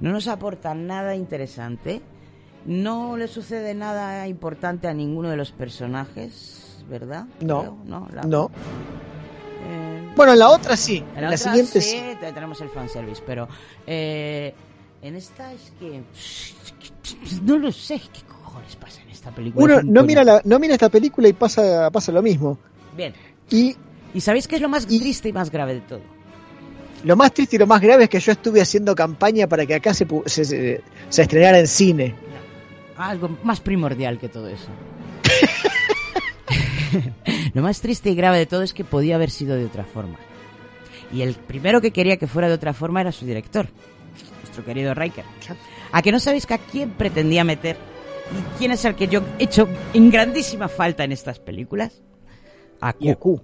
no 0.00 0.12
nos 0.12 0.28
aporta 0.28 0.74
nada 0.74 1.16
interesante, 1.16 2.02
no 2.66 3.16
le 3.16 3.26
sucede 3.26 3.74
nada 3.74 4.28
importante 4.28 4.86
a 4.86 4.94
ninguno 4.94 5.28
de 5.30 5.36
los 5.36 5.50
personajes, 5.50 6.84
¿verdad? 6.88 7.24
No, 7.40 7.60
Creo, 7.60 7.78
no. 7.84 8.08
la- 8.12 8.22
no. 8.22 8.50
eh, 9.66 10.12
Bueno, 10.14 10.32
en 10.34 10.38
la 10.38 10.50
otra 10.50 10.76
sí. 10.76 11.02
en 11.16 11.22
la, 11.30 11.36
siguiente 11.36 11.80
sí, 11.80 11.98
sí. 11.98 12.16
te- 12.20 12.32
tenemos 12.32 12.60
el 12.60 12.68
fanservice, 12.68 13.22
pero 13.26 13.48
eh, 13.86 14.54
en 15.02 15.16
esta 15.16 15.52
es 15.52 15.72
que... 15.80 16.02
No 17.42 17.58
lo 17.58 17.70
sé, 17.72 18.00
¿qué 18.12 18.22
cojones 18.22 18.76
pasa 18.76 19.01
esta 19.22 19.34
película? 19.34 19.64
Uno 19.64 19.78
Es 19.78 19.84
no 19.84 20.02
mira, 20.02 20.24
la, 20.24 20.40
no 20.44 20.58
mira 20.58 20.74
esta 20.74 20.88
película 20.88 21.28
y 21.28 21.32
pasa, 21.32 21.90
pasa 21.90 22.10
lo 22.12 22.22
mismo. 22.22 22.58
Bien. 22.96 23.12
Y 23.50 23.76
¿Y 24.14 24.20
sabéis 24.20 24.46
qué 24.48 24.56
es 24.56 24.62
lo 24.62 24.68
más 24.68 24.86
triste 24.86 25.28
y 25.30 25.32
más 25.32 25.50
grave 25.50 25.74
de 25.74 25.80
todo? 25.80 26.00
lo 27.04 27.16
más 27.16 27.32
triste 27.32 27.56
y 27.56 27.58
lo 27.58 27.66
más 27.66 27.80
grave 27.80 28.04
es 28.04 28.10
que 28.10 28.20
yo 28.20 28.30
estuve 28.32 28.60
haciendo 28.60 28.94
campaña 28.94 29.46
para 29.48 29.64
que 29.66 29.74
acá 29.74 29.92
se, 29.94 30.06
se, 30.26 30.44
se- 30.44 30.82
se 31.08 31.22
estrenara 31.22 31.58
en 31.58 31.66
cine. 31.66 32.14
Algo 32.96 33.38
más 33.42 33.60
primordial 33.60 34.18
que 34.20 34.28
todo 34.28 34.46
eso. 34.48 34.68
lo 37.54 37.62
más 37.62 37.80
triste 37.80 38.10
y 38.10 38.14
grave 38.14 38.38
de 38.38 38.46
todo 38.46 38.62
es 38.62 38.72
que 38.74 38.84
podía 38.84 39.16
haber 39.16 39.30
sido 39.30 39.56
de 39.56 39.64
otra 39.64 39.84
forma. 39.84 40.16
Y 41.12 41.22
el 41.22 41.34
primero 41.34 41.80
que 41.80 41.90
quería 41.90 42.16
que 42.16 42.26
fuera 42.26 42.48
de 42.48 42.54
otra 42.54 42.72
forma 42.72 43.00
era 43.00 43.12
su 43.12 43.26
director, 43.26 43.68
nuestro 44.42 44.64
querido 44.64 44.94
Riker. 44.94 45.24
¿A 45.92 46.02
que 46.02 46.12
no 46.12 46.20
sabéis 46.20 46.46
que 46.46 46.54
a 46.54 46.58
quién 46.58 46.90
pretendía 46.90 47.44
meter? 47.44 47.76
¿Y 48.38 48.58
quién 48.58 48.70
es 48.72 48.84
el 48.84 48.94
que 48.94 49.08
yo 49.08 49.20
he 49.38 49.44
hecho 49.44 49.68
en 49.94 50.10
grandísima 50.10 50.68
falta 50.68 51.04
en 51.04 51.12
estas 51.12 51.38
películas? 51.38 52.02
A 52.80 52.92
Q. 52.92 53.14
Q. 53.18 53.40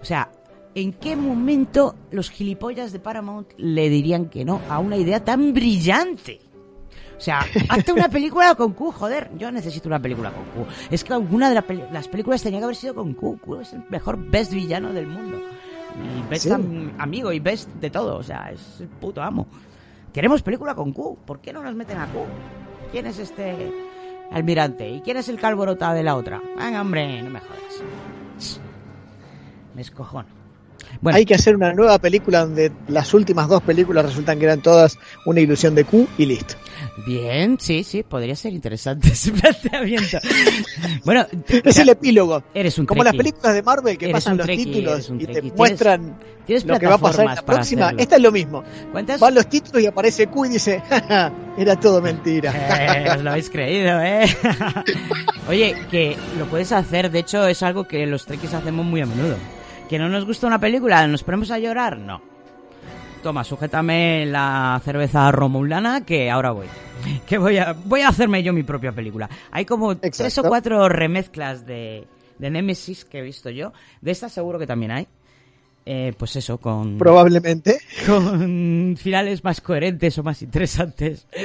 O 0.00 0.04
sea, 0.04 0.30
¿en 0.74 0.92
qué 0.92 1.16
momento 1.16 1.94
los 2.10 2.30
gilipollas 2.30 2.92
de 2.92 3.00
Paramount 3.00 3.50
le 3.56 3.88
dirían 3.88 4.26
que 4.28 4.44
no 4.44 4.60
a 4.68 4.78
una 4.78 4.96
idea 4.96 5.24
tan 5.24 5.52
brillante? 5.52 6.40
O 7.16 7.20
sea, 7.20 7.40
hazte 7.68 7.92
una 7.92 8.08
película 8.08 8.54
con 8.54 8.74
Q, 8.74 8.92
joder. 8.92 9.30
Yo 9.36 9.50
necesito 9.50 9.88
una 9.88 10.00
película 10.00 10.30
con 10.30 10.44
Q. 10.64 10.70
Es 10.90 11.02
que 11.02 11.12
alguna 11.14 11.48
de 11.48 11.54
la 11.56 11.64
las 11.92 12.06
películas 12.08 12.42
tenía 12.42 12.60
que 12.60 12.64
haber 12.64 12.76
sido 12.76 12.94
con 12.94 13.14
Q. 13.14 13.38
Q 13.40 13.56
es 13.60 13.72
el 13.72 13.82
mejor 13.90 14.16
best 14.30 14.52
villano 14.52 14.92
del 14.92 15.06
mundo. 15.08 15.38
Y 15.96 16.28
best 16.30 16.44
Sí. 16.44 16.50
am- 16.52 16.92
amigo 16.98 17.32
y 17.32 17.40
best 17.40 17.68
de 17.74 17.90
todo. 17.90 18.18
O 18.18 18.22
sea, 18.22 18.50
es 18.52 18.80
el 18.80 18.86
puto 18.88 19.20
amo. 19.20 19.48
Queremos 20.12 20.42
película 20.42 20.76
con 20.76 20.92
Q. 20.92 21.18
¿Por 21.26 21.40
qué 21.40 21.52
no 21.52 21.60
nos 21.62 21.74
meten 21.74 21.98
a 21.98 22.06
Q? 22.06 22.20
¿Quién 22.90 23.06
es 23.06 23.18
este 23.18 23.72
almirante? 24.30 24.88
¿Y 24.88 25.00
quién 25.00 25.16
es 25.16 25.28
el 25.28 25.38
calvorota 25.38 25.92
de 25.94 26.02
la 26.02 26.16
otra? 26.16 26.40
Venga, 26.56 26.80
hombre, 26.80 27.22
no 27.22 27.30
me 27.30 27.40
jodas. 27.40 28.60
Me 29.74 29.82
escojono. 29.82 30.28
Bueno, 31.00 31.16
Hay 31.16 31.26
que 31.26 31.34
hacer 31.34 31.54
una 31.54 31.72
nueva 31.74 31.98
película 31.98 32.40
donde 32.40 32.72
las 32.88 33.12
últimas 33.12 33.48
dos 33.48 33.62
películas 33.62 34.06
resultan 34.06 34.38
que 34.38 34.46
eran 34.46 34.62
todas 34.62 34.98
una 35.26 35.40
ilusión 35.40 35.74
de 35.74 35.84
Q 35.84 36.08
y 36.16 36.26
listo. 36.26 36.54
Bien, 37.06 37.58
sí, 37.60 37.84
sí, 37.84 38.02
podría 38.02 38.34
ser 38.36 38.52
interesante 38.52 39.08
ese 39.12 39.32
planteamiento. 39.32 40.18
bueno, 41.04 41.26
Es 41.64 41.78
el 41.78 41.88
epílogo. 41.90 42.42
eres 42.54 42.78
un 42.78 42.86
Como 42.86 43.04
las 43.04 43.14
películas 43.14 43.54
de 43.54 43.62
Marvel 43.62 43.96
que 43.98 44.06
Eres 44.06 44.14
pasan 44.14 44.36
los 44.36 44.46
títulos 44.46 45.10
y 45.18 45.26
te. 45.26 45.40
Tienes- 45.42 45.56
muestran 45.56 46.18
tienes 46.46 46.64
lo 46.64 46.78
que 46.78 46.86
va 46.86 46.94
a 46.94 46.98
pasar 46.98 47.26
en 47.28 47.34
la 47.34 47.42
próxima. 47.42 47.84
hacerlo. 47.86 48.02
Esta 48.02 48.16
es 48.16 48.22
lo 48.22 48.32
mismo. 48.32 48.64
¿Cuántas? 48.90 49.20
Van 49.20 49.34
los 49.34 49.48
títulos 49.48 49.82
y 49.82 49.86
aparece 49.86 50.26
Q 50.28 50.46
y 50.46 50.48
dice, 50.48 50.82
"Ja, 50.88 51.00
ja, 51.02 51.32
era 51.58 51.78
todo 51.78 52.00
mentira. 52.02 52.52
Eh, 52.80 53.10
os 53.16 53.22
lo 53.22 53.30
habéis 53.30 53.50
creído, 53.50 54.00
¿eh? 54.02 54.24
Oye, 55.48 55.76
que 55.90 56.16
lo 56.38 56.46
puedes 56.46 56.72
hacer, 56.72 57.10
de 57.10 57.18
hecho 57.20 57.46
es 57.46 57.62
algo 57.62 57.86
que 57.86 58.06
los 58.06 58.24
trekkies 58.26 58.54
hacemos 58.54 58.84
muy 58.84 59.00
a 59.02 59.06
menudo. 59.06 59.36
¿Que 59.88 59.98
no 59.98 60.08
nos 60.08 60.24
gusta 60.26 60.46
una 60.46 60.58
película? 60.60 61.06
¿Nos 61.06 61.22
ponemos 61.22 61.50
a 61.50 61.58
llorar? 61.58 61.98
No. 61.98 62.20
Toma, 63.22 63.42
sujétame 63.44 64.26
la 64.26 64.80
cerveza 64.84 65.30
romulana 65.32 66.04
que 66.04 66.30
ahora 66.30 66.52
voy. 66.52 66.66
Que 67.26 67.38
voy 67.38 67.58
a, 67.58 67.72
voy 67.84 68.00
a 68.00 68.08
hacerme 68.08 68.42
yo 68.42 68.52
mi 68.52 68.62
propia 68.64 68.92
película. 68.92 69.28
Hay 69.52 69.64
como 69.64 69.96
tres 69.96 70.20
o 70.20 70.24
Exacto. 70.24 70.48
cuatro 70.48 70.88
remezclas 70.88 71.64
de, 71.66 72.06
de 72.38 72.50
Nemesis 72.50 73.04
que 73.04 73.18
he 73.18 73.22
visto 73.22 73.50
yo. 73.50 73.72
De 74.00 74.10
estas 74.10 74.32
seguro 74.32 74.58
que 74.58 74.66
también 74.66 74.90
hay. 74.90 75.06
Eh, 75.86 76.12
pues 76.18 76.36
eso, 76.36 76.58
con... 76.58 76.98
Probablemente. 76.98 77.80
Con 78.06 78.94
finales 78.98 79.42
más 79.42 79.60
coherentes 79.62 80.18
o 80.18 80.22
más 80.22 80.42
interesantes. 80.42 81.26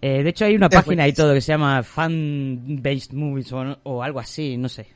Eh, 0.00 0.22
de 0.22 0.30
hecho 0.30 0.46
hay 0.46 0.54
una 0.56 0.70
página 0.70 1.06
y 1.06 1.12
todo 1.12 1.34
que 1.34 1.40
se 1.42 1.52
llama 1.52 1.82
Fan 1.82 2.80
Based 2.82 3.12
Movies 3.12 3.52
o, 3.52 3.78
o 3.82 4.02
algo 4.02 4.18
así, 4.18 4.56
no 4.56 4.68
sé. 4.68 4.86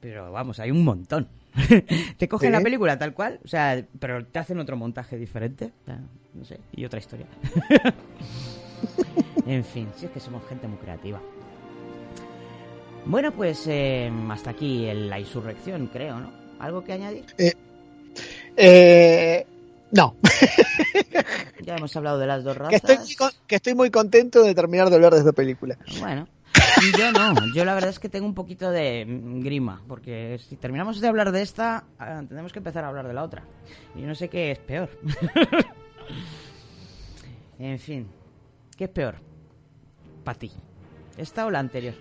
Pero 0.00 0.30
vamos, 0.32 0.60
hay 0.60 0.70
un 0.70 0.84
montón. 0.84 1.28
te 2.18 2.28
cogen 2.28 2.50
Sí. 2.50 2.52
la 2.52 2.60
película 2.60 2.98
tal 2.98 3.14
cual, 3.14 3.40
o 3.44 3.48
sea, 3.48 3.82
pero 3.98 4.24
te 4.26 4.38
hacen 4.38 4.58
otro 4.60 4.76
montaje 4.76 5.16
diferente, 5.16 5.72
o 5.82 5.84
sea, 5.86 5.98
no 6.34 6.44
sé, 6.44 6.60
y 6.72 6.84
otra 6.84 6.98
historia. 7.00 7.26
en 9.46 9.64
fin, 9.64 9.88
si 9.96 10.06
es 10.06 10.12
que 10.12 10.20
somos 10.20 10.46
gente 10.48 10.68
muy 10.68 10.78
creativa. 10.78 11.20
Bueno, 13.06 13.32
pues 13.32 13.66
eh, 13.66 14.10
hasta 14.30 14.50
aquí 14.50 14.88
la 14.94 15.18
insurrección, 15.18 15.86
creo, 15.88 16.20
¿no? 16.20 16.30
¿Algo 16.60 16.84
que 16.84 16.92
añadir? 16.92 17.24
Eh, 18.56 19.46
no, 19.92 20.16
Ya 21.64 21.76
hemos 21.76 21.94
hablado 21.96 22.18
de 22.18 22.26
las 22.26 22.44
dos 22.44 22.54
que 22.56 22.62
razas. 22.62 22.74
estoy, 22.82 22.96
muy 22.98 23.14
con- 23.14 23.30
que 23.46 23.56
estoy 23.56 23.74
muy 23.74 23.90
contento 23.90 24.42
de 24.42 24.54
terminar 24.54 24.90
de 24.90 24.96
hablar 24.96 25.12
de 25.14 25.20
esta 25.20 25.32
película. 25.32 25.76
Bueno, 26.00 26.28
yo 26.98 27.12
no, 27.12 27.54
yo 27.54 27.64
la 27.64 27.74
verdad 27.74 27.90
es 27.90 27.98
que 27.98 28.08
tengo 28.08 28.26
un 28.26 28.34
poquito 28.34 28.70
de 28.70 29.04
grima, 29.08 29.82
porque 29.88 30.38
si 30.48 30.56
terminamos 30.56 31.00
de 31.00 31.08
hablar 31.08 31.32
de 31.32 31.42
esta, 31.42 31.84
ah, 31.98 32.22
tenemos 32.28 32.52
que 32.52 32.58
empezar 32.58 32.84
a 32.84 32.88
hablar 32.88 33.08
de 33.08 33.14
la 33.14 33.22
otra. 33.22 33.44
Y 33.94 34.02
no 34.02 34.14
sé 34.14 34.28
qué 34.28 34.50
es 34.50 34.58
peor. 34.58 34.90
en 37.58 37.78
fin, 37.78 38.08
¿qué 38.76 38.84
es 38.84 38.90
peor? 38.90 39.16
Para 40.24 40.38
ti, 40.38 40.50
¿esta 41.16 41.46
o 41.46 41.50
la 41.50 41.58
anterior? 41.58 41.94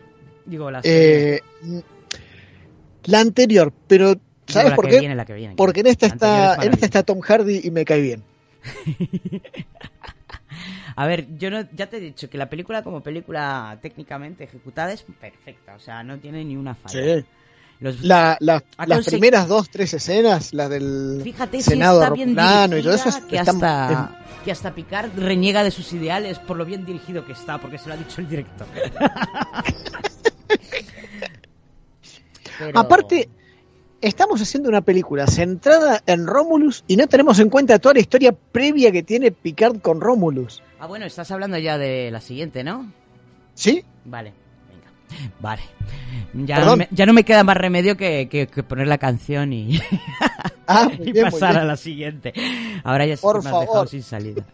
Digo, 0.45 0.71
la 0.71 0.81
Eh, 0.83 1.41
la 3.05 3.19
anterior, 3.19 3.73
pero 3.87 4.15
¿sabes 4.47 4.73
por 4.73 4.87
qué? 4.87 4.99
viene, 4.99 5.25
viene, 5.25 5.55
Porque 5.55 5.81
en 5.81 5.87
esta 5.87 6.07
es 6.07 6.13
está, 6.13 6.55
en 6.55 6.73
esta 6.73 6.85
está 6.85 7.03
Tom 7.03 7.19
Hardy 7.19 7.61
y 7.63 7.71
me 7.71 7.85
cae 7.85 8.01
bien. 8.01 8.23
A 10.99 11.05
ver, 11.05 11.27
yo 11.37 11.51
no, 11.51 11.61
ya 11.73 11.87
te 11.87 11.97
he 11.97 11.99
dicho 11.99 12.27
que 12.29 12.37
la 12.39 12.49
película 12.49 12.81
como 12.83 13.01
película 13.01 13.77
técnicamente 13.81 14.43
ejecutada 14.45 14.91
es 14.91 15.03
perfecta, 15.03 15.75
o 15.75 15.79
sea, 15.79 16.01
no 16.03 16.17
tiene 16.17 16.43
ni 16.43 16.57
una 16.57 16.73
falla. 16.73 17.19
Sí. 17.19 17.25
Los- 17.79 18.01
La- 18.03 18.35
la- 18.39 18.63
las 18.87 19.05
primeras 19.05 19.47
dos, 19.47 19.69
tres 19.69 19.93
escenas, 19.93 20.51
las 20.55 20.67
del 20.71 21.21
Fíjate 21.23 21.57
si 21.57 21.69
Senado 21.69 22.01
está 22.01 22.13
bien 22.15 22.29
Romulano 22.29 22.77
y 22.77 22.81
todo 22.81 22.95
eso, 22.95 23.09
que 23.27 23.35
están- 23.37 23.55
hasta, 23.63 24.25
que 24.43 24.51
hasta 24.51 24.73
Picard 24.73 25.11
reniega 25.15 25.63
de 25.63 25.69
sus 25.69 25.93
ideales 25.93 26.39
por 26.39 26.57
lo 26.57 26.65
bien 26.65 26.83
dirigido 26.83 27.23
que 27.23 27.33
está, 27.33 27.59
porque 27.59 27.77
se 27.77 27.89
lo 27.89 27.93
ha 27.93 27.97
dicho 27.97 28.19
el 28.19 28.27
director. 28.29 28.65
Pero- 32.59 32.79
Aparte, 32.79 33.29
estamos 34.01 34.41
haciendo 34.41 34.69
una 34.69 34.81
película 34.81 35.27
centrada 35.27 36.01
en 36.05 36.27
Romulus 36.27 36.83
y 36.87 36.97
no 36.97 37.07
tenemos 37.07 37.39
en 37.39 37.49
cuenta 37.49 37.79
toda 37.79 37.93
la 37.95 37.99
historia 38.01 38.31
previa 38.31 38.91
que 38.91 39.03
tiene 39.03 39.31
Picard 39.31 39.79
con 39.79 40.01
Romulus. 40.01 40.61
Ah, 40.79 40.87
bueno, 40.87 41.05
estás 41.05 41.31
hablando 41.31 41.57
ya 41.57 41.77
de 41.77 42.11
la 42.11 42.21
siguiente, 42.21 42.63
¿no? 42.63 42.91
¿Sí? 43.55 43.83
Vale, 44.05 44.33
venga. 44.69 45.31
Vale. 45.39 45.61
Ya, 46.33 46.57
Perdón. 46.57 46.79
me- 46.79 46.87
ya 46.91 47.05
no 47.05 47.13
me 47.13 47.23
queda 47.23 47.43
más 47.43 47.57
remedio 47.57 47.97
que, 47.97 48.27
que- 48.29 48.47
que 48.47 48.63
poner 48.63 48.87
la 48.87 48.97
canción 48.99 49.51
y, 49.53 49.79
Ah, 50.67 50.89
y 50.99 51.11
bien, 51.11 51.25
pasar 51.25 51.57
a 51.57 51.63
la 51.63 51.75
siguiente. 51.77 52.33
Ahora 52.83 53.05
ya 53.05 53.15
sí 53.17 53.21
Por 53.21 53.39
que 53.41 53.49
me 53.49 53.55
has 53.55 53.61
dejado 53.61 53.87
sin 53.87 54.03
salida. 54.03 54.45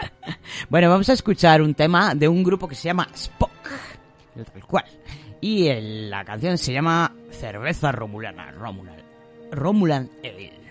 bueno, 0.68 0.90
vamos 0.90 1.08
a 1.08 1.12
escuchar 1.14 1.62
un 1.62 1.74
tema 1.74 2.14
de 2.14 2.28
un 2.28 2.42
grupo 2.42 2.68
que 2.68 2.74
se 2.74 2.84
llama 2.88 3.08
Spock. 3.14 3.50
Tal 4.34 4.66
cual. 4.66 4.84
Y 5.42 5.68
la 6.08 6.24
canción 6.24 6.56
se 6.56 6.72
llama 6.72 7.16
Cerveza 7.32 7.90
Romulana. 7.90 8.52
Romulan. 8.52 9.02
Romulan 9.50 10.08
Ale. 10.22 10.61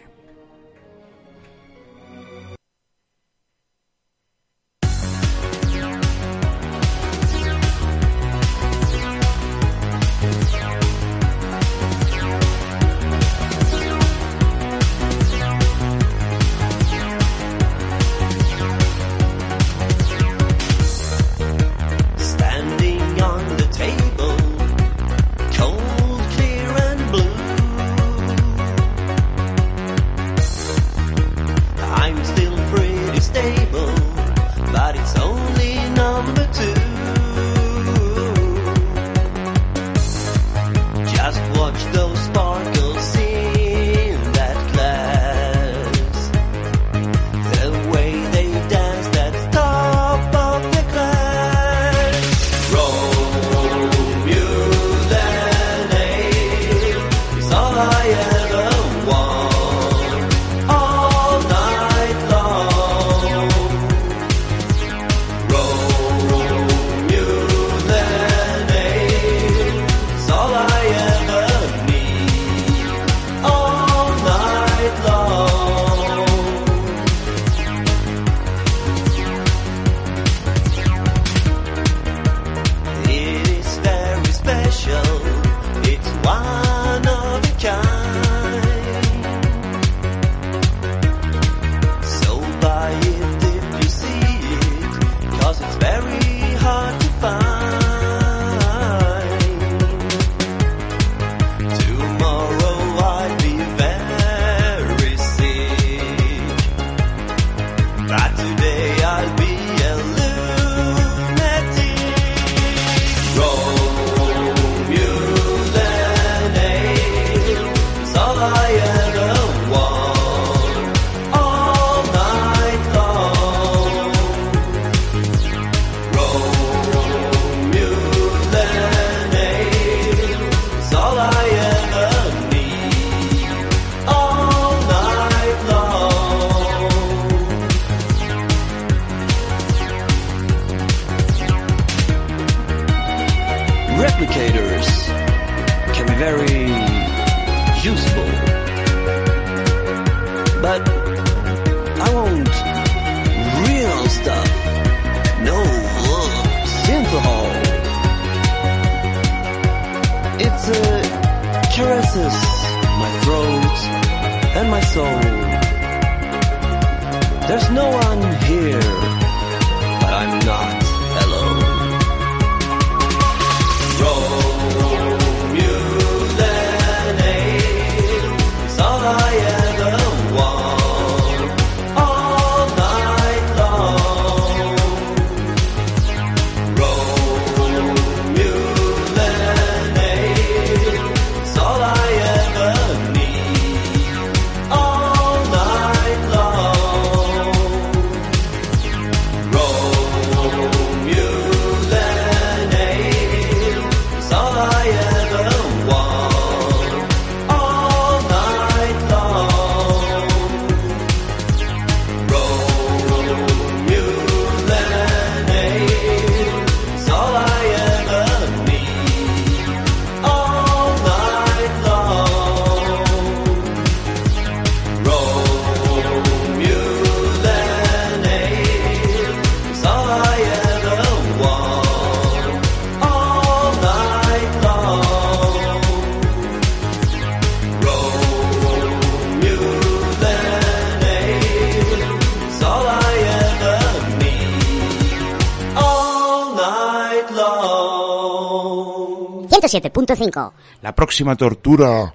107.5. 249.71 250.51
La 250.81 250.93
próxima 250.93 251.35
tortura. 251.35 252.13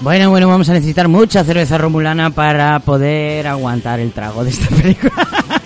Bueno, 0.00 0.28
bueno, 0.28 0.48
vamos 0.48 0.68
a 0.68 0.74
necesitar 0.74 1.08
mucha 1.08 1.42
cerveza 1.44 1.78
romulana 1.78 2.28
para 2.30 2.78
poder 2.80 3.46
aguantar 3.46 4.00
el 4.00 4.12
trago 4.12 4.44
de 4.44 4.50
esta 4.50 4.68
película. 4.76 5.12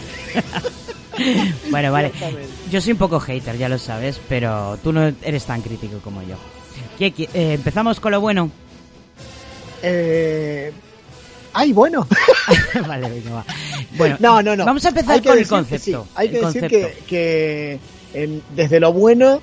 bueno, 1.70 1.90
vale. 1.90 2.12
Yo 2.70 2.80
soy 2.80 2.92
un 2.92 2.98
poco 2.98 3.18
hater, 3.18 3.58
ya 3.58 3.68
lo 3.68 3.78
sabes, 3.78 4.20
pero 4.28 4.78
tú 4.82 4.92
no 4.92 5.12
eres 5.22 5.44
tan 5.44 5.60
crítico 5.60 5.98
como 5.98 6.22
yo. 6.22 6.36
¿Qué- 6.98 7.10
qué- 7.12 7.28
eh, 7.34 7.54
¿Empezamos 7.54 7.98
con 7.98 8.12
lo 8.12 8.20
bueno? 8.20 8.50
Eh... 9.82 10.72
Ay, 11.52 11.72
bueno. 11.72 12.06
vale, 12.86 13.08
venga, 13.08 13.30
va. 13.36 13.44
Bueno, 13.96 14.16
no, 14.20 14.42
no, 14.42 14.54
no. 14.56 14.64
Vamos 14.64 14.84
a 14.84 14.88
empezar 14.90 15.22
con 15.22 15.38
el 15.38 15.48
concepto. 15.48 16.04
sí, 16.04 16.10
Hay 16.14 16.26
el 16.28 16.32
que 16.34 16.46
decir 16.46 16.60
concepto. 16.62 16.88
que, 17.06 17.78
que, 18.12 18.22
em, 18.22 18.40
desde 18.54 18.78
lo 18.80 18.92
bueno, 18.92 19.40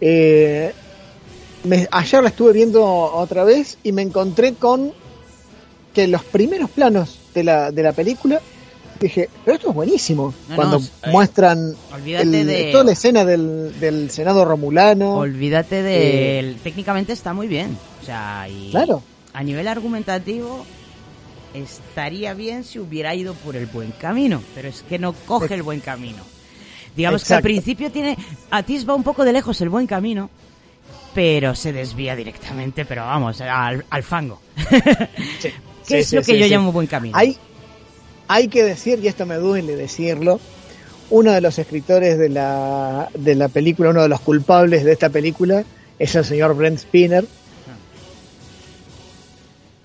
eh, 0.00 0.72
me- 1.64 1.88
ayer 1.90 2.22
la 2.22 2.28
estuve 2.28 2.52
viendo 2.52 2.84
otra 2.84 3.44
vez 3.44 3.78
y 3.82 3.92
me 3.92 4.02
encontré 4.02 4.54
con 4.54 4.92
que 5.94 6.06
los 6.06 6.22
primeros 6.24 6.70
planos 6.70 7.18
de 7.34 7.44
la, 7.44 7.72
de 7.72 7.82
la 7.82 7.92
película 7.92 8.40
dije, 9.00 9.28
pero 9.44 9.56
esto 9.56 9.70
es 9.70 9.74
buenísimo. 9.74 10.32
No, 10.48 10.54
Cuando 10.56 10.78
no, 10.78 10.84
eh, 10.84 11.10
muestran 11.10 11.74
olvídate 11.92 12.40
el- 12.40 12.46
de- 12.46 12.70
toda 12.72 12.84
la 12.84 12.92
escena 12.92 13.24
del, 13.24 13.80
del 13.80 14.10
Senado 14.10 14.44
Romulano. 14.44 15.16
Olvídate 15.16 15.82
de... 15.82 16.56
Técnicamente 16.62 17.12
está 17.14 17.32
muy 17.32 17.46
bien. 17.48 17.76
O 18.02 18.04
sea, 18.04 18.46
y 18.48 18.70
Claro. 18.70 19.02
A 19.36 19.42
nivel 19.42 19.68
argumentativo 19.68 20.64
estaría 21.52 22.32
bien 22.32 22.64
si 22.64 22.78
hubiera 22.78 23.14
ido 23.14 23.34
por 23.34 23.54
el 23.54 23.66
buen 23.66 23.90
camino, 23.90 24.42
pero 24.54 24.68
es 24.68 24.82
que 24.82 24.98
no 24.98 25.12
coge 25.12 25.52
el 25.52 25.62
buen 25.62 25.80
camino. 25.80 26.22
Digamos 26.96 27.22
que 27.22 27.34
al 27.34 27.42
principio 27.42 27.92
tiene 27.92 28.16
atisba 28.50 28.94
un 28.94 29.02
poco 29.02 29.26
de 29.26 29.34
lejos 29.34 29.60
el 29.60 29.68
buen 29.68 29.86
camino, 29.86 30.30
pero 31.14 31.54
se 31.54 31.74
desvía 31.74 32.16
directamente, 32.16 32.86
pero 32.86 33.02
vamos, 33.04 33.38
al, 33.42 33.84
al 33.90 34.02
fango. 34.02 34.40
¿Qué 34.70 35.50
Sí, 35.82 35.94
es 35.96 36.08
sí, 36.08 36.16
lo 36.16 36.22
que 36.22 36.38
yo 36.38 36.46
llamo 36.46 36.72
buen 36.72 36.86
camino? 36.86 37.14
Hay, 37.14 37.36
hay 38.28 38.48
que 38.48 38.64
decir, 38.64 39.00
y 39.02 39.08
esto 39.08 39.26
me 39.26 39.36
duele 39.36 39.76
decirlo, 39.76 40.40
uno 41.10 41.32
de 41.32 41.42
los 41.42 41.58
escritores 41.58 42.18
de 42.18 42.30
la, 42.30 43.10
de 43.12 43.34
la 43.34 43.48
película, 43.48 43.90
uno 43.90 44.02
de 44.02 44.08
los 44.08 44.20
culpables 44.20 44.82
de 44.82 44.92
esta 44.92 45.10
película, 45.10 45.62
es 45.98 46.14
el 46.14 46.24
señor 46.24 46.56
Brent 46.56 46.78
Spinner, 46.78 47.26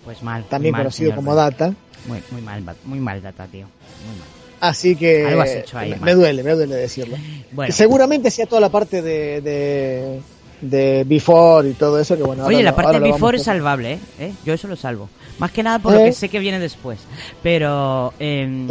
Pues 0.04 0.22
mal. 0.24 0.44
también 0.46 0.72
mal, 0.74 0.82
conocido 0.82 1.12
señor 1.12 1.16
como. 1.24 1.36
Data. 1.36 1.74
Muy, 2.08 2.22
muy 2.32 2.42
mal, 2.42 2.64
muy 2.86 3.00
mal 3.00 3.22
data, 3.22 3.46
tío. 3.48 3.66
Muy 4.08 4.18
mal. 4.20 4.28
Así 4.60 4.96
que 4.96 5.26
Algo 5.26 5.42
has 5.42 5.50
hecho 5.50 5.78
ahí 5.78 5.96
me, 6.02 6.14
duele, 6.14 6.44
me 6.44 6.52
duele 6.54 6.76
decirlo. 6.76 7.18
Bueno. 7.52 7.74
Seguramente 7.74 8.32
sea 8.32 8.46
toda 8.46 8.62
la 8.62 8.70
parte 8.70 9.02
de, 9.02 9.42
de, 9.42 10.22
de 10.62 11.04
Before 11.06 11.68
y 11.70 11.74
todo 11.74 12.00
eso 12.00 12.16
que 12.16 12.24
bueno. 12.24 12.46
Oye, 12.46 12.58
ahora 12.58 12.64
la 12.66 12.70
lo- 12.72 12.76
parte 12.78 13.00
de 13.00 13.12
Before 13.12 13.38
es 13.38 13.44
salvable, 13.44 13.94
¿eh? 13.94 14.00
¿Eh? 14.20 14.34
Yo 14.46 14.54
eso 14.54 14.68
lo 14.70 14.76
salvo. 14.78 15.10
Más 15.40 15.52
que 15.52 15.62
nada 15.64 15.80
por 15.80 15.92
lo 15.94 16.00
¿Eh? 16.00 16.06
que 16.06 16.12
sé 16.14 16.30
que 16.30 16.40
viene 16.40 16.60
después. 16.60 17.00
Pero 17.44 18.14
em, 18.20 18.68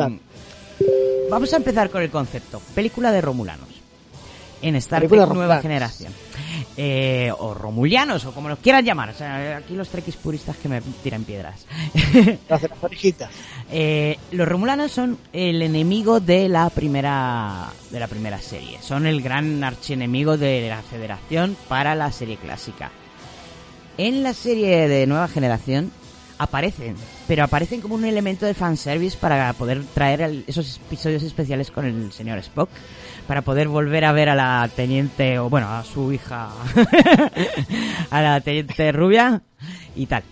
vamos 1.30 1.52
a 1.52 1.56
empezar 1.56 1.90
con 1.90 2.02
el 2.02 2.10
concepto. 2.10 2.60
Película 2.74 3.12
de 3.12 3.20
Romulanos. 3.20 3.68
En 4.62 4.76
Star 4.76 5.06
Trek 5.06 5.28
Nueva. 5.28 5.60
Generación. 5.60 6.12
Eh, 6.76 7.32
o 7.38 7.52
Romulianos, 7.52 8.24
o 8.24 8.32
como 8.32 8.48
los 8.48 8.58
quieran 8.58 8.84
llamar. 8.84 9.10
O 9.10 9.14
sea, 9.14 9.56
aquí 9.56 9.74
los 9.74 9.88
trekkies 9.88 10.16
puristas 10.16 10.56
que 10.56 10.68
me 10.68 10.80
tiran 11.02 11.24
piedras. 11.24 11.66
Las 12.48 12.62
de 12.62 12.68
las 12.68 12.82
orejitas. 12.82 13.30
Eh, 13.72 14.18
los 14.32 14.48
Romulanos 14.48 14.90
son 14.90 15.16
el 15.32 15.62
enemigo 15.62 16.18
de 16.18 16.48
la 16.48 16.70
primera 16.70 17.68
de 17.90 18.00
la 18.00 18.08
primera 18.08 18.40
serie. 18.40 18.78
Son 18.82 19.06
el 19.06 19.22
gran 19.22 19.62
archienemigo 19.62 20.36
de 20.36 20.68
la 20.68 20.82
Federación 20.82 21.56
para 21.68 21.94
la 21.94 22.10
serie 22.10 22.36
clásica. 22.36 22.90
En 23.96 24.24
la 24.24 24.34
serie 24.34 24.88
de 24.88 25.06
nueva 25.06 25.28
generación 25.28 25.92
aparecen, 26.42 26.96
pero 27.28 27.44
aparecen 27.44 27.80
como 27.80 27.94
un 27.94 28.04
elemento 28.04 28.46
de 28.46 28.54
fanservice 28.54 29.16
para 29.18 29.52
poder 29.52 29.84
traer 29.94 30.42
esos 30.46 30.76
episodios 30.86 31.22
especiales 31.22 31.70
con 31.70 31.84
el 31.84 32.10
señor 32.12 32.38
Spock, 32.38 32.70
para 33.26 33.42
poder 33.42 33.68
volver 33.68 34.04
a 34.06 34.12
ver 34.12 34.28
a 34.30 34.34
la 34.34 34.68
teniente, 34.74 35.38
o 35.38 35.50
bueno, 35.50 35.68
a 35.68 35.84
su 35.84 36.12
hija, 36.12 36.48
a 38.10 38.22
la 38.22 38.40
teniente 38.40 38.90
rubia 38.92 39.42
y 39.94 40.06
tal. 40.06 40.22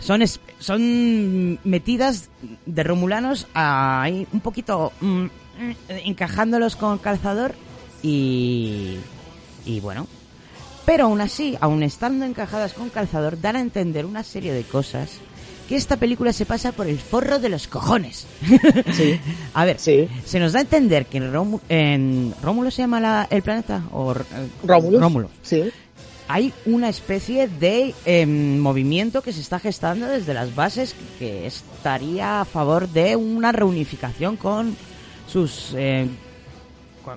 Son, 0.00 0.22
es- 0.22 0.40
son 0.58 1.60
metidas 1.64 2.28
de 2.66 2.82
romulanos 2.82 3.46
ahí 3.54 4.26
un 4.32 4.40
poquito 4.40 4.92
mm, 5.00 5.26
encajándolos 6.06 6.74
con 6.76 6.98
calzador 6.98 7.54
y, 8.02 8.96
y 9.64 9.78
bueno, 9.80 10.08
pero 10.84 11.04
aún 11.04 11.20
así, 11.20 11.56
aún 11.60 11.84
estando 11.84 12.24
encajadas 12.24 12.72
con 12.72 12.90
calzador, 12.90 13.40
dan 13.40 13.54
a 13.54 13.60
entender 13.60 14.04
una 14.04 14.24
serie 14.24 14.52
de 14.52 14.64
cosas 14.64 15.20
que 15.68 15.76
esta 15.76 15.96
película 15.96 16.32
se 16.32 16.46
pasa 16.46 16.72
por 16.72 16.86
el 16.86 16.98
forro 16.98 17.38
de 17.38 17.48
los 17.48 17.66
cojones. 17.68 18.26
a 19.54 19.64
ver, 19.64 19.78
se 19.78 20.08
nos 20.38 20.52
da 20.52 20.58
a 20.58 20.62
entender 20.62 21.06
que 21.06 21.18
en, 21.18 21.32
Rómulo, 21.32 21.62
en 21.68 22.34
Rómulo 22.42 22.70
se 22.70 22.82
llama 22.82 23.00
la- 23.00 23.26
el 23.30 23.42
planeta 23.42 23.82
o 23.92 24.12
eh, 24.12 24.16
Rómulo. 24.64 25.00
Rómulo. 25.00 25.30
Sí. 25.42 25.70
Hay 26.28 26.52
una 26.66 26.88
especie 26.88 27.48
de 27.48 27.94
em, 28.04 28.58
movimiento 28.58 29.22
que 29.22 29.32
se 29.32 29.40
está 29.40 29.58
gestando 29.58 30.06
desde 30.06 30.32
las 30.32 30.54
bases 30.54 30.94
que 31.18 31.46
estaría 31.46 32.40
a 32.40 32.44
favor 32.44 32.88
de 32.88 33.16
una 33.16 33.52
reunificación 33.52 34.36
con 34.36 34.76
sus 35.26 35.72
eh, 35.76 36.06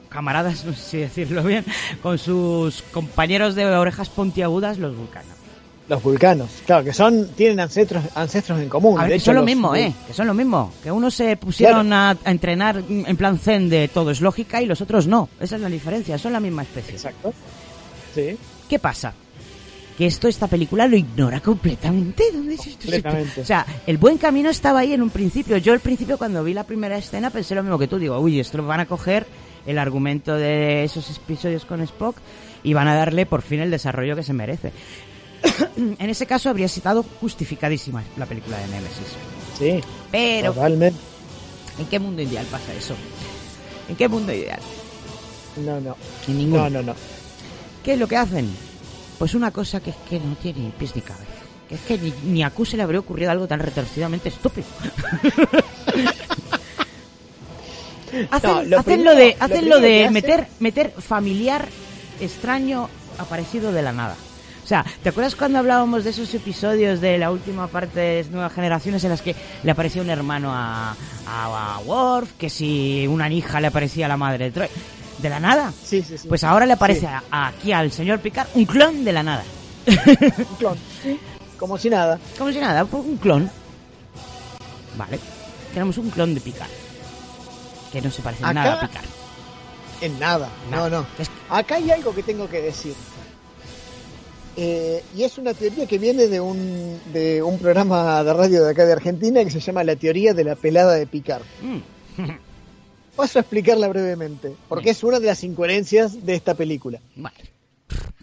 camaradas, 0.10 0.66
no 0.66 0.74
sé 0.74 0.82
si 0.82 0.98
decirlo 0.98 1.44
bien, 1.44 1.64
con 2.02 2.18
sus 2.18 2.82
compañeros 2.92 3.56
de 3.56 3.66
orejas 3.66 4.10
puntiagudas, 4.10 4.80
los 4.80 4.96
vulcanos. 4.98 5.35
Los 5.88 6.02
vulcanos, 6.02 6.50
claro, 6.66 6.84
que 6.84 6.94
son 6.94 7.28
tienen 7.36 7.60
ancestros 7.60 8.04
ancestros 8.16 8.60
en 8.60 8.70
común. 8.70 9.00
Ver, 9.00 9.10
de 9.10 9.16
hecho, 9.16 9.26
son 9.26 9.36
lo 9.36 9.42
los- 9.42 9.46
mismo, 9.46 9.76
¿eh? 9.76 9.94
Que 10.08 10.14
son 10.14 10.26
lo 10.26 10.34
mismo. 10.34 10.74
Que 10.82 10.92
unos 10.92 11.14
se 11.14 11.38
pusieron 11.38 11.94
a, 11.94 12.18
a 12.26 12.32
entrenar 12.32 12.82
en 12.90 13.16
plan 13.18 13.38
zen 13.38 13.70
de 13.70 13.88
todo 13.88 14.10
es 14.10 14.20
lógica 14.20 14.62
y 14.62 14.66
los 14.66 14.82
otros 14.82 15.06
no. 15.06 15.30
Esa 15.40 15.58
es 15.58 15.62
la 15.62 15.70
diferencia, 15.70 16.18
son 16.18 16.34
la 16.34 16.40
misma 16.40 16.64
especie. 16.64 16.94
Exacto. 16.96 17.34
Sí. 18.16 18.36
¿Qué 18.68 18.80
pasa? 18.80 19.14
Que 19.96 20.08
esto, 20.08 20.28
esta 20.28 20.48
película 20.48 20.88
lo 20.88 20.98
ignora 20.98 21.40
completamente. 21.40 22.24
¿Dónde? 22.34 22.58
Completamente. 22.58 23.42
O 23.42 23.46
sea, 23.46 23.66
el 23.86 23.98
buen 23.98 24.18
camino 24.18 24.50
estaba 24.50 24.80
ahí 24.80 24.92
en 24.94 25.02
un 25.04 25.10
principio. 25.12 25.56
Yo 25.58 25.72
al 25.72 25.80
principio 25.82 26.18
cuando 26.18 26.44
vi 26.44 26.54
la 26.54 26.64
primera 26.66 26.98
escena 26.98 27.30
pensé 27.30 27.54
lo 27.56 27.62
mismo 27.64 27.78
que 27.78 27.88
tú. 27.88 28.00
Digo, 28.00 28.20
uy, 28.20 28.40
esto 28.40 28.58
lo 28.58 28.66
van 28.66 28.80
a 28.82 28.88
coger 28.88 29.26
el 29.66 29.78
argumento 29.78 30.36
de 30.36 30.84
esos 30.84 31.10
episodios 31.16 31.64
con 31.66 31.82
Spock 31.82 32.18
y 32.64 32.74
van 32.74 32.88
a 32.88 32.96
darle 32.96 33.26
por 33.26 33.42
fin 33.42 33.60
el 33.62 33.72
desarrollo 33.72 34.16
que 34.16 34.24
se 34.24 34.34
merece. 34.34 34.72
en 35.78 36.10
ese 36.10 36.26
caso 36.26 36.50
habría 36.50 36.66
estado 36.68 37.04
justificadísima 37.22 38.04
la 38.18 38.26
película 38.26 38.58
de 38.60 38.68
Nemesis. 38.68 39.08
Sí. 39.58 39.80
Pero, 40.12 40.54
Totalmente. 40.54 41.00
¿en 41.80 41.86
qué 41.88 42.00
mundo 42.00 42.22
ideal 42.22 42.46
pasa 42.48 42.74
eso? 42.74 42.96
¿En 43.90 43.96
qué 43.96 44.08
mundo 44.08 44.32
ideal? 44.34 44.60
No, 45.66 45.80
no. 45.80 45.96
En 46.28 46.38
ninguno. 46.38 46.64
No, 46.64 46.82
no, 46.82 46.84
no. 46.84 46.96
¿Qué 47.84 47.94
es 47.94 48.00
lo 48.00 48.08
que 48.08 48.18
hacen? 48.18 48.50
Pues 49.20 49.34
una 49.36 49.52
cosa 49.52 49.80
que 49.80 49.92
es 49.92 49.96
que 50.10 50.20
no 50.20 50.36
tiene 50.36 50.60
ni 50.60 50.70
pies 50.72 50.96
ni 50.96 51.02
cabeza. 51.02 51.24
Que 51.70 51.76
es 51.76 51.82
que 51.82 51.98
ni, 51.98 52.14
ni 52.26 52.44
a 52.44 52.50
Q 52.50 52.66
se 52.66 52.78
le 52.78 52.84
habría 52.84 53.00
ocurrido 53.00 53.32
algo 53.32 53.48
tan 53.48 53.60
retorcidamente 53.60 54.30
estúpido. 54.30 54.68
hacen 58.32 58.52
No, 58.52 58.64
lo 58.64 58.80
hacen 58.80 58.84
primero- 58.84 59.12
lo 59.12 59.16
de, 59.18 59.38
hacen 59.40 59.70
lo 59.70 59.80
de 59.80 60.04
hacen- 60.06 60.14
meter, 60.14 60.48
meter 60.60 60.92
familiar 60.92 61.68
extraño 62.20 62.90
aparecido 63.18 63.72
de 63.72 63.82
la 63.82 63.92
nada. 63.94 64.16
O 64.66 64.68
sea, 64.68 64.84
¿te 65.04 65.10
acuerdas 65.10 65.36
cuando 65.36 65.60
hablábamos 65.60 66.04
de 66.04 66.10
esos 66.10 66.34
episodios 66.34 67.00
de 67.00 67.20
la 67.20 67.30
última 67.30 67.68
parte 67.68 68.00
de 68.00 68.24
Nuevas 68.32 68.52
Generaciones 68.52 69.04
en 69.04 69.12
las 69.12 69.22
que 69.22 69.36
le 69.62 69.70
aparecía 69.70 70.02
un 70.02 70.10
hermano 70.10 70.52
a, 70.52 70.96
a, 71.28 71.76
a 71.76 71.80
Worf, 71.86 72.32
que 72.40 72.50
si 72.50 73.06
una 73.08 73.30
hija 73.30 73.62
le 73.62 73.68
aparecía 73.68 74.08
a 74.08 74.10
la 74.10 74.18
madre 74.18 74.46
de 74.46 74.52
Troy? 74.52 74.68
¿De 75.20 75.30
la 75.30 75.40
nada? 75.40 75.72
Sí, 75.84 76.02
sí, 76.02 76.18
sí. 76.18 76.28
Pues 76.28 76.44
ahora 76.44 76.66
le 76.66 76.74
aparece 76.74 77.02
Sí. 77.02 77.06
a- 77.32 77.48
aquí 77.48 77.72
al 77.74 77.92
señor 77.92 78.20
Picard 78.22 78.48
un 78.56 78.66
clon 78.66 79.06
de 79.06 79.12
la 79.14 79.22
nada. 79.22 79.44
Un 79.88 80.56
clon. 80.58 80.78
Sí. 81.04 81.20
Como 81.60 81.78
si 81.78 81.92
nada. 81.92 82.20
Como 82.36 82.52
si 82.52 82.60
nada, 82.60 82.86
pues 82.86 83.06
un 83.06 83.18
clon. 83.18 83.48
Vale. 84.98 85.20
Tenemos 85.74 85.96
un 86.00 86.10
clon 86.10 86.34
de 86.34 86.42
Picard. 86.42 86.70
Que 87.94 88.02
no 88.02 88.10
se 88.10 88.24
parece 88.24 88.44
Acá- 88.44 88.54
nada 88.54 88.74
a 88.82 88.88
Picard. 88.88 89.06
En 90.02 90.20
nada. 90.20 90.50
No, 90.72 90.90
no. 90.90 91.06
Acá 91.52 91.76
hay 91.76 91.92
algo 91.92 92.16
que 92.16 92.24
tengo 92.24 92.50
que 92.50 92.62
decir. 92.62 92.96
Eh, 94.58 95.04
y 95.16 95.24
es 95.24 95.38
una 95.38 95.54
teoría 95.54 95.86
que 95.86 95.98
viene 95.98 96.28
de 96.28 96.40
un, 96.40 97.00
de 97.12 97.44
un 97.44 97.60
programa 97.60 98.24
de 98.24 98.34
radio 98.34 98.64
de 98.64 98.72
acá 98.72 98.86
de 98.86 98.94
Argentina 98.94 99.44
que 99.44 99.52
se 99.52 99.60
llama 99.60 99.84
La 99.84 99.96
teoría 99.98 100.34
de 100.34 100.44
la 100.46 100.56
pelada 100.56 100.94
de 100.96 101.06
Picard. 101.08 101.44
Mm. 101.62 102.22
Paso 103.16 103.40
a 103.40 103.42
explicarla 103.42 103.88
brevemente, 103.88 104.54
porque 104.68 104.90
es 104.90 105.04
una 105.04 105.20
de 105.20 105.28
las 105.28 105.44
incoherencias 105.44 106.26
de 106.26 106.36
esta 106.36 106.54
película. 106.54 107.00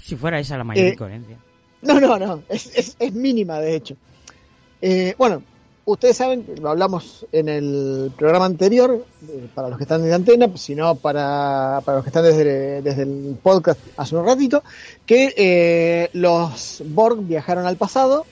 Si 0.02 0.16
fuera 0.16 0.38
esa 0.38 0.56
la 0.58 0.64
mayor 0.64 0.84
Eh, 0.86 0.90
incoherencia. 0.90 1.38
No, 1.82 1.98
no, 2.00 2.18
no, 2.18 2.42
es, 2.48 2.70
es, 2.76 2.96
es 2.98 3.12
mínima 3.12 3.58
de 3.58 3.74
hecho. 3.74 3.96
Eh, 4.80 5.14
bueno, 5.18 5.42
ustedes 5.84 6.16
saben, 6.16 6.46
lo 6.60 6.70
hablamos 6.70 7.26
en 7.32 7.48
el 7.48 8.12
programa 8.16 8.46
anterior, 8.46 9.04
eh, 9.28 9.48
para 9.54 9.68
los 9.68 9.78
que 9.78 9.84
están 9.84 10.04
en 10.04 10.12
antena, 10.12 10.48
si 10.56 10.74
no 10.74 10.94
para, 10.94 11.80
para 11.84 11.96
los 11.96 12.04
que 12.04 12.10
están 12.10 12.24
desde, 12.24 12.82
desde 12.82 13.02
el 13.02 13.38
podcast 13.42 13.80
hace 13.96 14.16
un 14.16 14.26
ratito, 14.26 14.62
que 15.06 15.34
eh, 15.36 16.10
los 16.12 16.82
Borg 16.86 17.20
viajaron 17.22 17.66
al 17.66 17.76
pasado, 17.76 18.26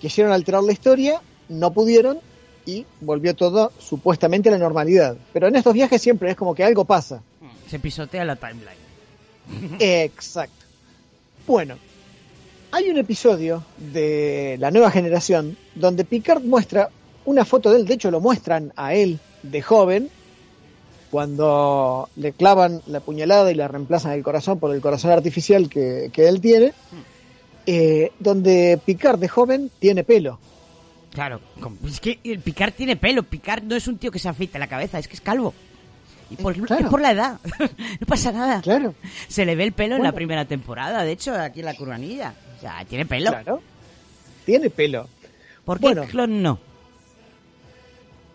quisieron 0.00 0.32
alterar 0.32 0.62
la 0.62 0.72
historia, 0.72 1.20
no 1.48 1.72
pudieron 1.72 2.18
y 2.66 2.84
volvió 3.00 3.34
todo 3.34 3.72
supuestamente 3.78 4.48
a 4.48 4.52
la 4.52 4.58
normalidad. 4.58 5.16
Pero 5.32 5.48
en 5.48 5.56
estos 5.56 5.72
viajes 5.72 6.02
siempre 6.02 6.30
es 6.30 6.36
como 6.36 6.54
que 6.54 6.64
algo 6.64 6.84
pasa. 6.84 7.22
Se 7.66 7.78
pisotea 7.78 8.24
la 8.24 8.36
timeline. 8.36 8.88
Exacto. 9.78 10.66
Bueno, 11.46 11.76
hay 12.78 12.90
un 12.90 12.98
episodio 12.98 13.64
de 13.76 14.56
la 14.60 14.70
nueva 14.70 14.92
generación 14.92 15.56
donde 15.74 16.04
Picard 16.04 16.44
muestra 16.44 16.90
una 17.24 17.44
foto 17.44 17.72
de 17.72 17.80
él, 17.80 17.86
de 17.86 17.94
hecho 17.94 18.12
lo 18.12 18.20
muestran 18.20 18.72
a 18.76 18.94
él 18.94 19.18
de 19.42 19.62
joven, 19.62 20.10
cuando 21.10 22.08
le 22.14 22.32
clavan 22.32 22.80
la 22.86 23.00
puñalada 23.00 23.50
y 23.50 23.54
le 23.54 23.66
reemplazan 23.66 24.12
el 24.12 24.22
corazón 24.22 24.60
por 24.60 24.72
el 24.72 24.80
corazón 24.80 25.10
artificial 25.10 25.68
que, 25.68 26.10
que 26.12 26.28
él 26.28 26.40
tiene, 26.40 26.72
eh, 27.66 28.12
donde 28.20 28.78
Picard 28.84 29.18
de 29.18 29.28
joven 29.28 29.72
tiene 29.80 30.04
pelo. 30.04 30.38
Claro, 31.12 31.40
es 31.84 31.98
que 31.98 32.20
el 32.22 32.38
Picard 32.38 32.74
tiene 32.74 32.94
pelo. 32.94 33.24
Picard 33.24 33.64
no 33.64 33.74
es 33.74 33.88
un 33.88 33.98
tío 33.98 34.12
que 34.12 34.20
se 34.20 34.28
afeita 34.28 34.56
la 34.60 34.68
cabeza, 34.68 35.00
es 35.00 35.08
que 35.08 35.14
es 35.14 35.20
calvo. 35.20 35.52
Y 36.30 36.36
por, 36.36 36.54
claro. 36.54 36.84
es 36.84 36.90
por 36.90 37.00
la 37.00 37.10
edad. 37.10 37.40
no 38.00 38.06
pasa 38.06 38.30
nada. 38.30 38.60
Claro. 38.60 38.94
Se 39.26 39.44
le 39.44 39.56
ve 39.56 39.64
el 39.64 39.72
pelo 39.72 39.96
en 39.96 40.04
la 40.04 40.12
primera 40.12 40.44
temporada, 40.44 41.02
de 41.02 41.10
hecho, 41.10 41.34
aquí 41.34 41.58
en 41.60 41.66
la 41.66 41.74
curanilla. 41.74 42.34
O 42.58 42.60
sea, 42.60 42.84
tiene 42.84 43.06
pelo. 43.06 43.30
Claro. 43.30 43.62
Tiene 44.44 44.68
pelo. 44.70 45.08
¿Por 45.64 45.78
qué 45.78 45.86
Bueno. 45.86 46.04
clon 46.06 46.42
no? 46.42 46.58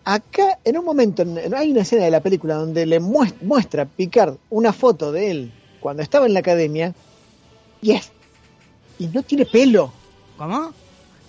Acá, 0.04 0.58
en 0.64 0.76
un 0.78 0.84
momento, 0.84 1.22
en- 1.22 1.54
hay 1.54 1.70
una 1.70 1.80
escena 1.80 2.04
de 2.04 2.10
la 2.10 2.20
película 2.20 2.54
donde 2.56 2.84
le 2.84 3.00
muest- 3.00 3.40
muestra 3.40 3.86
Picard 3.86 4.36
una 4.50 4.72
foto 4.72 5.12
de 5.12 5.30
él 5.30 5.52
cuando 5.80 6.02
estaba 6.02 6.26
en 6.26 6.34
la 6.34 6.40
academia 6.40 6.94
y 7.80 7.92
es 7.92 8.10
y 8.98 9.06
no 9.08 9.22
tiene 9.22 9.44
pelo, 9.46 9.92
¿Cómo? 10.36 10.72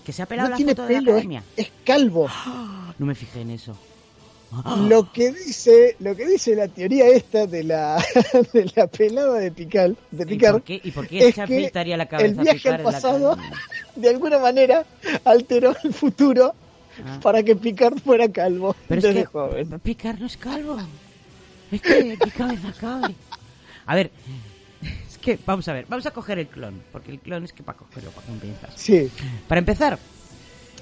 Que 0.04 0.12
se 0.12 0.22
ha 0.22 0.26
pelado 0.26 0.48
no 0.48 0.50
la 0.52 0.56
tiene 0.56 0.72
foto 0.72 0.86
de 0.86 0.92
la 0.94 0.98
pelo, 1.00 1.10
es, 1.12 1.14
academia. 1.16 1.42
es 1.56 1.72
calvo. 1.84 2.28
No 2.98 3.04
me 3.06 3.14
fijé 3.14 3.42
en 3.42 3.50
eso. 3.50 3.76
Lo 4.88 5.12
que 5.12 5.32
dice, 5.32 5.96
lo 5.98 6.14
que 6.14 6.26
dice 6.26 6.54
la 6.54 6.68
teoría 6.68 7.08
esta 7.08 7.46
de 7.46 7.64
la 7.64 7.96
de 8.52 8.70
la 8.76 8.86
pelada 8.86 9.34
de 9.38 9.50
Picard, 9.50 9.94
de 10.10 10.22
¿Y 10.22 10.26
Picard, 10.26 10.52
por 10.52 10.62
qué, 10.62 10.80
y 10.82 10.90
por 10.92 11.06
qué 11.08 11.28
es 11.28 11.34
que 11.34 11.96
la 11.96 12.06
cabeza 12.06 12.26
el 12.26 12.34
viaje 12.34 12.58
Picard 12.58 12.74
al 12.76 12.82
pasado 12.82 13.36
de 13.96 14.08
alguna 14.08 14.38
manera 14.38 14.86
alteró 15.24 15.74
el 15.82 15.92
futuro 15.92 16.54
Ah. 17.04 17.20
para 17.22 17.42
que 17.42 17.54
Picard 17.54 17.98
fuera 17.98 18.26
calvo 18.30 18.74
Pero 18.88 19.02
desde 19.02 19.20
es 19.20 19.26
que 19.26 19.32
joven. 19.32 19.80
Picard 19.80 20.18
no 20.18 20.26
es 20.26 20.36
calvo. 20.36 20.78
Es 21.70 21.82
que 21.82 22.04
mi 22.04 22.30
cabeza 22.30 22.72
cabe. 22.80 23.14
A 23.84 23.94
ver, 23.94 24.10
es 25.06 25.18
que 25.18 25.38
vamos 25.44 25.68
a 25.68 25.72
ver, 25.72 25.84
vamos 25.88 26.06
a 26.06 26.10
coger 26.12 26.38
el 26.38 26.46
clon, 26.46 26.80
porque 26.92 27.10
el 27.10 27.18
clon 27.18 27.44
es 27.44 27.52
que 27.52 27.62
para 27.62 27.76
cogerlo, 27.76 28.10
para 28.12 28.26
pinzas. 28.40 28.72
Sí, 28.76 29.10
Para 29.48 29.58
empezar, 29.58 29.98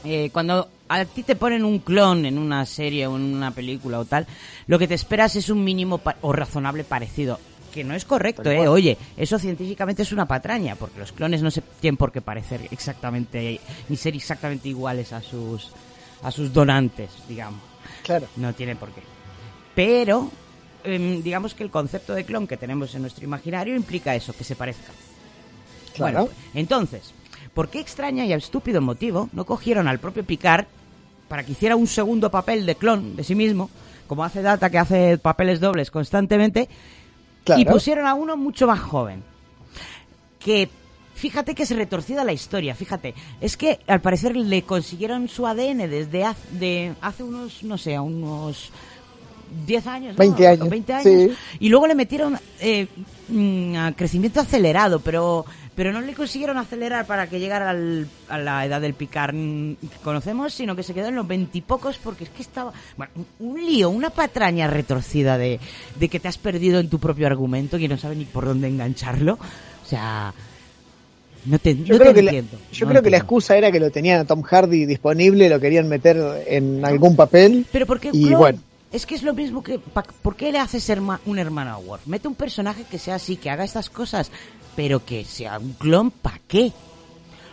eh, 0.05 0.31
cuando 0.33 0.69
a 0.89 1.05
ti 1.05 1.23
te 1.23 1.37
ponen 1.37 1.65
un 1.65 1.79
clon 1.79 2.27
en 2.27 2.39
una 2.39 2.67
serie 2.67 3.07
o 3.07 3.17
en 3.17 3.23
una 3.35 3.51
película 3.51 3.99
o 3.99 4.05
tal, 4.05 4.27
lo 4.67 4.79
que 4.79 4.89
te 4.89 4.95
esperas 4.95 5.37
es 5.37 5.49
un 5.49 5.65
mínimo 5.65 6.01
o 6.21 6.33
razonable 6.33 6.85
parecido. 6.85 7.39
Que 7.73 7.83
no 7.83 7.95
es 7.95 8.05
correcto, 8.05 8.49
¿eh? 8.53 8.69
Oye, 8.69 8.97
eso 9.17 9.37
científicamente 9.37 10.03
es 10.03 10.13
una 10.13 10.27
patraña, 10.27 10.77
porque 10.77 11.01
los 11.01 11.11
clones 11.11 11.43
no 11.43 11.51
se 11.51 11.61
tienen 11.81 11.97
por 11.97 12.13
qué 12.13 12.21
parecer 12.21 12.69
exactamente, 12.71 13.61
ni 13.89 13.97
ser 13.97 14.15
exactamente 14.15 14.69
iguales 14.69 15.13
a 15.13 15.21
sus, 15.21 15.73
a 16.23 16.31
sus 16.31 16.53
donantes, 16.53 17.11
digamos. 17.29 17.61
claro. 18.05 18.29
No 18.37 18.53
tiene 18.53 18.77
por 18.77 18.91
qué. 18.93 19.03
Pero, 19.75 20.31
em, 20.85 21.21
digamos 21.21 21.55
que 21.55 21.65
el 21.65 21.71
concepto 21.71 22.15
de 22.15 22.25
clon 22.25 22.47
que 22.47 22.57
tenemos 22.57 22.95
en 22.95 23.03
nuestro 23.03 23.25
imaginario 23.25 23.75
implica 23.75 24.15
eso, 24.15 24.33
que 24.33 24.45
se 24.45 24.55
parezca. 24.55 24.93
Claro. 25.95 26.13
Bueno, 26.13 26.27
pues, 26.27 26.55
entonces, 26.55 27.13
¿por 27.55 27.69
qué 27.71 27.81
extraña 27.81 28.25
y 28.27 28.33
estúpido 28.33 28.81
motivo 28.81 29.29
no 29.33 29.45
cogieron 29.47 29.89
al 29.89 29.99
propio 30.01 30.25
Picard 30.25 30.67
para 31.29 31.45
que 31.45 31.53
hiciera 31.53 31.77
un 31.77 31.87
segundo 31.87 32.31
papel 32.31 32.67
de 32.67 32.75
clon 32.75 33.17
de 33.17 33.25
sí 33.25 33.35
mismo, 33.35 33.71
como 34.07 34.25
hace 34.25 34.43
Data 34.43 34.69
que 34.71 34.79
hace 34.79 35.19
papeles 35.19 35.61
dobles 35.61 35.91
constantemente, 35.91 36.69
Claro. 37.45 37.61
y 37.61 37.65
pusieron 37.67 38.07
a 38.07 38.15
uno 38.15 38.37
mucho 38.37 38.67
más 38.67 38.81
joven? 38.81 39.23
Que 40.39 40.69
fíjate 41.15 41.55
que 41.55 41.63
es 41.63 41.71
retorcida 41.75 42.25
la 42.25 42.33
historia, 42.33 42.75
fíjate, 42.75 43.15
es 43.41 43.57
que 43.57 43.81
al 43.87 44.01
parecer 44.01 44.37
le 44.37 44.63
consiguieron 44.63 45.29
su 45.29 45.47
ADN 45.47 45.89
desde 45.89 46.25
hace, 46.25 46.49
de 46.53 46.93
hace 47.01 47.23
unos, 47.23 47.63
no 47.63 47.79
sé, 47.79 47.99
unos 47.99 48.71
10 49.67 49.87
años, 49.87 50.13
¿no? 50.15 50.19
20 50.19 50.49
años, 50.49 50.69
20 50.69 50.93
años. 50.93 51.05
sí. 51.05 51.37
Y 51.61 51.69
luego 51.69 51.87
le 51.87 51.95
metieron 51.95 52.39
eh, 52.61 52.89
mm, 53.29 53.77
a 53.77 53.93
crecimiento 53.93 54.41
acelerado, 54.41 55.01
pero 55.01 55.45
pero 55.75 55.93
no 55.93 56.01
le 56.01 56.15
consiguieron 56.15 56.57
acelerar 56.57 57.07
para 57.07 57.27
que 57.29 57.41
llegara 57.41 57.71
al- 57.71 58.07
a 58.29 58.39
la 58.39 58.65
edad 58.65 58.81
del 58.81 58.95
picar 58.95 59.33
mm, 59.35 59.77
que 59.77 59.99
conocemos, 60.03 60.53
sino 60.55 60.77
que 60.77 60.83
se 60.83 60.95
quedó 60.95 61.09
en 61.09 61.17
los 61.17 61.27
veintipocos 61.27 61.99
porque 61.99 62.25
es 62.25 62.31
que 62.31 62.43
estaba... 62.43 62.73
Bueno, 62.97 63.13
un- 63.41 63.65
lío, 63.65 63.91
una 63.91 64.11
patraña 64.11 64.67
retorcida 64.69 65.37
de, 65.39 65.59
de 65.99 66.09
que 66.09 66.21
te 66.21 66.29
has 66.29 66.39
perdido 66.39 66.79
en 66.81 66.89
tu 66.89 66.99
propio 66.99 67.27
argumento 67.27 67.77
y 67.79 67.89
no 67.89 67.97
sabes 67.99 68.19
ni 68.19 68.25
por 68.25 68.45
dónde 68.45 68.69
engancharlo. 68.69 69.35
O 69.35 69.89
sea... 69.89 70.33
No 71.47 71.59
te, 71.59 71.77
Yo 71.77 71.93
no 71.95 71.99
creo 72.01 72.09
te 72.13 72.15
que, 72.15 72.23
la, 72.23 72.31
entiendo. 72.31 72.59
yo 72.73 72.87
no 72.87 72.91
creo 72.93 73.03
que 73.03 73.11
la 73.11 73.19
excusa 73.19 73.55
era 73.59 73.71
que 73.71 73.79
lo 73.79 73.91
tenían 73.91 74.19
a 74.21 74.25
Tom 74.25 74.41
Hardy 74.41 74.87
disponible, 74.87 75.51
lo 75.51 75.61
querían 75.61 75.87
meter 75.91 76.17
en 76.47 76.83
algún 76.87 77.17
papel. 77.17 77.67
Pero 77.71 77.85
porque 77.85 78.09
y 78.15 78.33
bueno, 78.33 78.61
es 78.95 79.05
que 79.07 79.15
es 79.15 79.23
lo 79.23 79.35
mismo 79.35 79.63
que 79.63 79.79
pa- 79.79 80.03
¿por 80.23 80.37
qué 80.37 80.51
le 80.53 80.59
haces 80.59 80.83
ser 80.83 81.01
ma- 81.01 81.21
un 81.27 81.39
hermano 81.39 81.73
a 81.73 81.79
Worf? 81.79 82.07
Mete 82.07 82.29
un 82.29 82.35
personaje 82.35 82.85
que 82.91 82.99
sea 82.99 83.17
así, 83.17 83.37
que 83.37 83.51
haga 83.51 83.65
estas 83.65 83.91
cosas, 83.91 84.31
pero 84.77 85.05
que 85.05 85.25
sea 85.25 85.59
un 85.59 85.73
clon, 85.75 86.11
¿para 86.11 86.41
qué? 86.49 86.73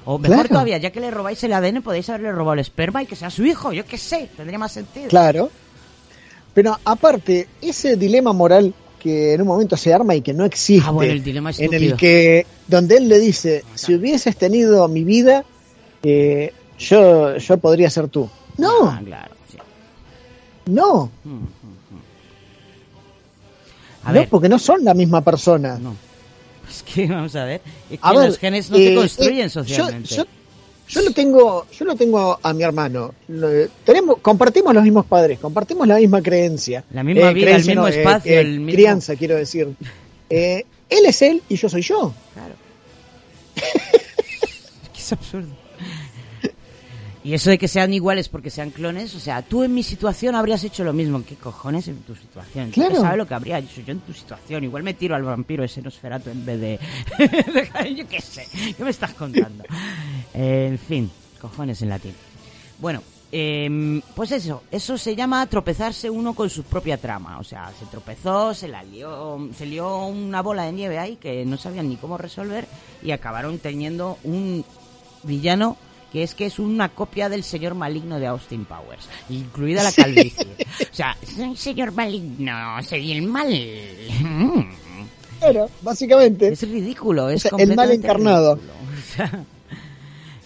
O 0.06 0.18
mejor 0.18 0.36
Claro. 0.38 0.50
todavía, 0.50 0.78
ya 0.78 0.92
que 0.92 1.00
le 1.00 1.12
robáis 1.12 1.44
el 1.44 1.54
ADN, 1.54 1.82
podéis 1.82 2.10
haberle 2.10 2.32
robado 2.32 2.54
el 2.54 2.60
esperma 2.60 3.04
y 3.04 3.06
que 3.06 3.16
sea 3.16 3.30
su 3.30 3.46
hijo, 3.46 3.72
yo 3.74 3.86
qué 3.86 3.98
sé, 3.98 4.30
tendría 4.38 4.58
más 4.60 4.72
sentido. 4.72 5.10
claro. 5.10 5.50
Pero 6.54 6.78
aparte, 6.84 7.48
ese 7.62 7.96
dilema 7.96 8.34
moral 8.34 8.74
que 9.00 9.34
en 9.34 9.42
un 9.42 9.48
momento 9.48 9.78
se 9.78 9.94
arma 9.94 10.14
y 10.16 10.22
que 10.22 10.34
no 10.34 10.44
existe, 10.46 10.88
Ah, 10.88 10.92
bueno, 10.92 11.12
el 11.14 11.24
dilema 11.24 11.52
en 11.58 11.74
el 11.74 11.96
que 11.96 12.46
donde 12.68 12.98
él 12.98 13.08
le 13.08 13.20
dice, 13.20 13.64
si 13.76 13.96
hubieses 13.96 14.36
tenido 14.38 14.88
mi 14.88 15.04
vida, 15.04 15.44
eh, 16.04 16.54
yo, 16.78 17.38
yo 17.38 17.58
podría 17.58 17.90
ser 17.90 18.10
tú. 18.10 18.30
No, 18.58 18.70
Ah, 18.90 19.02
claro. 19.04 19.36
No. 20.66 21.10
Mm, 21.24 21.30
mm, 21.30 21.36
mm. 21.36 22.02
A 24.04 24.08
no, 24.14 24.20
ver. 24.20 24.30
porque 24.30 24.50
no 24.50 24.58
son 24.60 24.84
la 24.84 24.94
misma 24.94 25.22
persona. 25.22 25.80
Es 26.70 26.84
que, 26.84 27.06
vamos 27.10 27.36
a 27.36 27.46
ver, 27.46 27.62
es 27.90 28.00
que 28.00 28.08
A 28.08 28.14
ver, 28.14 28.28
los 28.28 28.38
genes 28.38 28.70
no 28.70 28.78
te 28.78 28.94
eh, 28.94 28.96
construyen 28.96 29.46
eh, 29.48 29.50
socialmente. 29.50 30.10
Yo, 30.10 30.24
yo- 30.24 30.30
yo 30.88 31.02
lo 31.04 31.12
tengo, 31.12 31.68
yo 31.72 31.86
lo 31.86 31.96
tengo 31.96 32.38
a 32.44 32.52
mi 32.54 32.64
hermano. 32.64 33.14
Lo- 33.30 33.70
tenemos, 33.86 34.18
compartimos 34.22 34.74
los 34.74 34.84
mismos 34.84 35.06
padres, 35.06 35.40
compartimos 35.40 35.88
la 35.88 35.96
misma 35.96 36.22
creencia. 36.22 36.84
La 36.92 37.02
misma 37.02 37.32
vida, 37.32 37.56
el 37.56 37.66
mismo 37.66 37.88
espacio, 37.88 38.38
el 38.40 38.60
mismo- 38.60 38.74
crianza, 38.76 39.16
quiero 39.16 39.36
decir. 39.36 39.70
Eh, 40.34 40.66
él 40.90 41.06
es 41.06 41.22
él 41.24 41.44
y 41.50 41.58
yo 41.58 41.68
soy 41.68 41.82
yo. 41.82 42.14
Claro. 42.34 42.54
Es 43.56 44.90
que 44.94 45.00
es 45.00 45.12
absurdo. 45.12 45.50
Y 47.24 47.34
eso 47.36 47.52
de 47.52 47.58
que 47.60 47.68
sean 47.68 47.94
iguales 47.94 48.30
porque 48.30 48.50
sean 48.50 48.72
clones, 48.72 49.14
o 49.14 49.20
sea, 49.20 49.44
tú 49.44 49.64
en 49.64 49.74
mi 49.76 49.84
situación 49.84 50.34
habrías 50.34 50.64
hecho 50.64 50.84
lo 50.84 50.92
mismo. 50.92 51.24
¿Qué 51.24 51.36
cojones 51.36 51.88
en 51.88 51.98
tu 52.02 52.16
situación? 52.16 52.72
¿Tú 52.72 52.82
Claro. 52.82 53.00
sabes 53.02 53.18
lo 53.18 53.28
que 53.28 53.34
habría 53.36 53.60
hecho 53.60 53.82
yo 53.82 53.92
en 53.92 54.00
tu 54.00 54.12
situación? 54.14 54.64
Igual 54.64 54.82
me 54.82 54.96
tiro 54.96 55.16
al 55.16 55.22
vampiro 55.24 55.64
ese 55.64 55.82
Nosferatu 55.84 56.32
en 56.32 56.44
vez 56.46 56.60
de... 56.60 56.80
yo 57.96 58.08
qué 58.08 58.20
sé, 58.22 58.48
¿qué 58.76 58.84
me 58.84 58.90
estás 58.90 59.14
contando? 59.14 59.64
Eh, 60.34 60.68
en 60.72 60.80
fin, 60.80 61.12
cojones 61.40 61.80
en 61.84 61.90
latín. 61.90 62.16
Bueno, 62.80 63.04
em, 63.32 64.02
pues 64.16 64.32
eso, 64.32 64.64
eso 64.72 64.98
se 64.98 65.16
llama 65.16 65.46
tropezarse 65.46 66.10
uno 66.10 66.34
con 66.34 66.50
su 66.50 66.64
propia 66.64 66.98
trama. 66.98 67.38
O 67.40 67.44
sea, 67.44 67.72
se 67.80 67.86
tropezó, 67.86 68.56
se 68.56 68.68
la 68.68 68.82
lió, 68.84 69.48
se 69.56 69.68
lió 69.68 70.08
una 70.08 70.42
bola 70.42 70.64
de 70.64 70.72
nieve 70.72 70.98
ahí 70.98 71.18
que 71.18 71.46
no 71.46 71.58
sabían 71.58 71.88
ni 71.88 71.98
cómo 71.98 72.18
resolver 72.18 72.66
y 73.04 73.12
acabaron 73.12 73.60
teniendo 73.60 74.18
un 74.24 74.66
villano 75.22 75.78
que 76.12 76.24
es 76.24 76.36
que 76.36 76.46
es 76.46 76.60
una 76.60 76.90
copia 76.90 77.30
del 77.30 77.44
señor 77.44 77.74
maligno 77.76 78.20
de 78.20 78.28
Austin 78.28 78.66
Powers, 78.66 79.08
incluida 79.30 79.82
la 79.84 79.92
calvicie. 79.92 80.46
O 80.92 80.94
sea, 80.94 81.16
soy 81.26 81.56
señor 81.56 81.94
maligno, 81.94 82.54
soy 82.84 83.12
el 83.14 83.22
mal. 83.24 83.48
Mm. 84.20 84.62
Claro, 85.40 85.70
básicamente. 85.82 86.50
Es 86.50 86.62
ridículo, 86.70 87.30
es 87.30 87.46
O 87.46 87.58
sea, 87.58 87.64
el 87.66 87.76
mal 87.76 87.92
encarnado. 87.92 88.56
ridículo. 88.56 88.82
O 89.02 89.14
sea, 89.16 89.46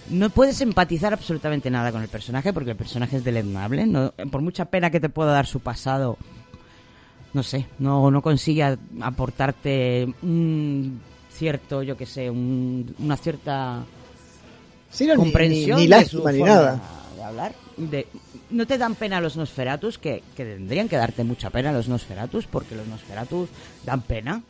no 0.10 0.30
puedes 0.30 0.62
empatizar 0.62 1.12
absolutamente 1.14 1.70
nada 1.72 1.92
con 1.92 2.02
el 2.02 2.08
personaje 2.08 2.54
porque 2.54 2.72
el 2.72 2.78
personaje 2.78 3.18
es 3.18 3.24
deleznable. 3.24 3.86
No, 3.88 4.14
por 4.32 4.42
mucha 4.42 4.66
pena 4.66 4.92
que 4.92 5.00
te 5.00 5.10
pueda 5.10 5.32
dar 5.32 5.48
su 5.48 5.60
pasado, 5.62 6.18
no 7.34 7.42
sé, 7.44 7.66
no, 7.80 8.12
no 8.12 8.22
consigue 8.22 8.78
aportarte 9.02 10.08
un 10.22 11.02
cierto, 11.32 11.82
yo 11.84 11.98
que 11.98 12.06
sé, 12.06 12.30
un- 12.30 12.96
una 13.00 13.18
cierta 13.18 13.84
Sí, 14.90 15.06
no, 15.06 15.14
ni- 15.16 15.20
comprensión 15.20 15.78
ni, 15.78 15.84
ni 15.86 15.90
de 15.90 15.98
lástima 15.98 16.22
su 16.24 16.30
ni 16.32 16.40
forma 16.40 16.54
nada. 16.56 16.82
de 17.18 17.24
hablar. 17.24 17.56
De, 17.78 18.08
no 18.52 18.66
te 18.66 18.78
dan 18.78 18.96
pena 18.96 19.20
los 19.20 19.36
Nosferatus, 19.36 19.98
que, 19.98 20.24
que 20.36 20.46
tendrían 20.46 20.88
que 20.88 20.96
darte 20.96 21.24
mucha 21.24 21.50
pena 21.50 21.72
los 21.72 21.88
Nosferatus, 21.90 22.48
porque 22.48 22.76
los 22.76 22.88
Nosferatus 22.88 23.50
dan 23.86 24.02
pena. 24.02 24.42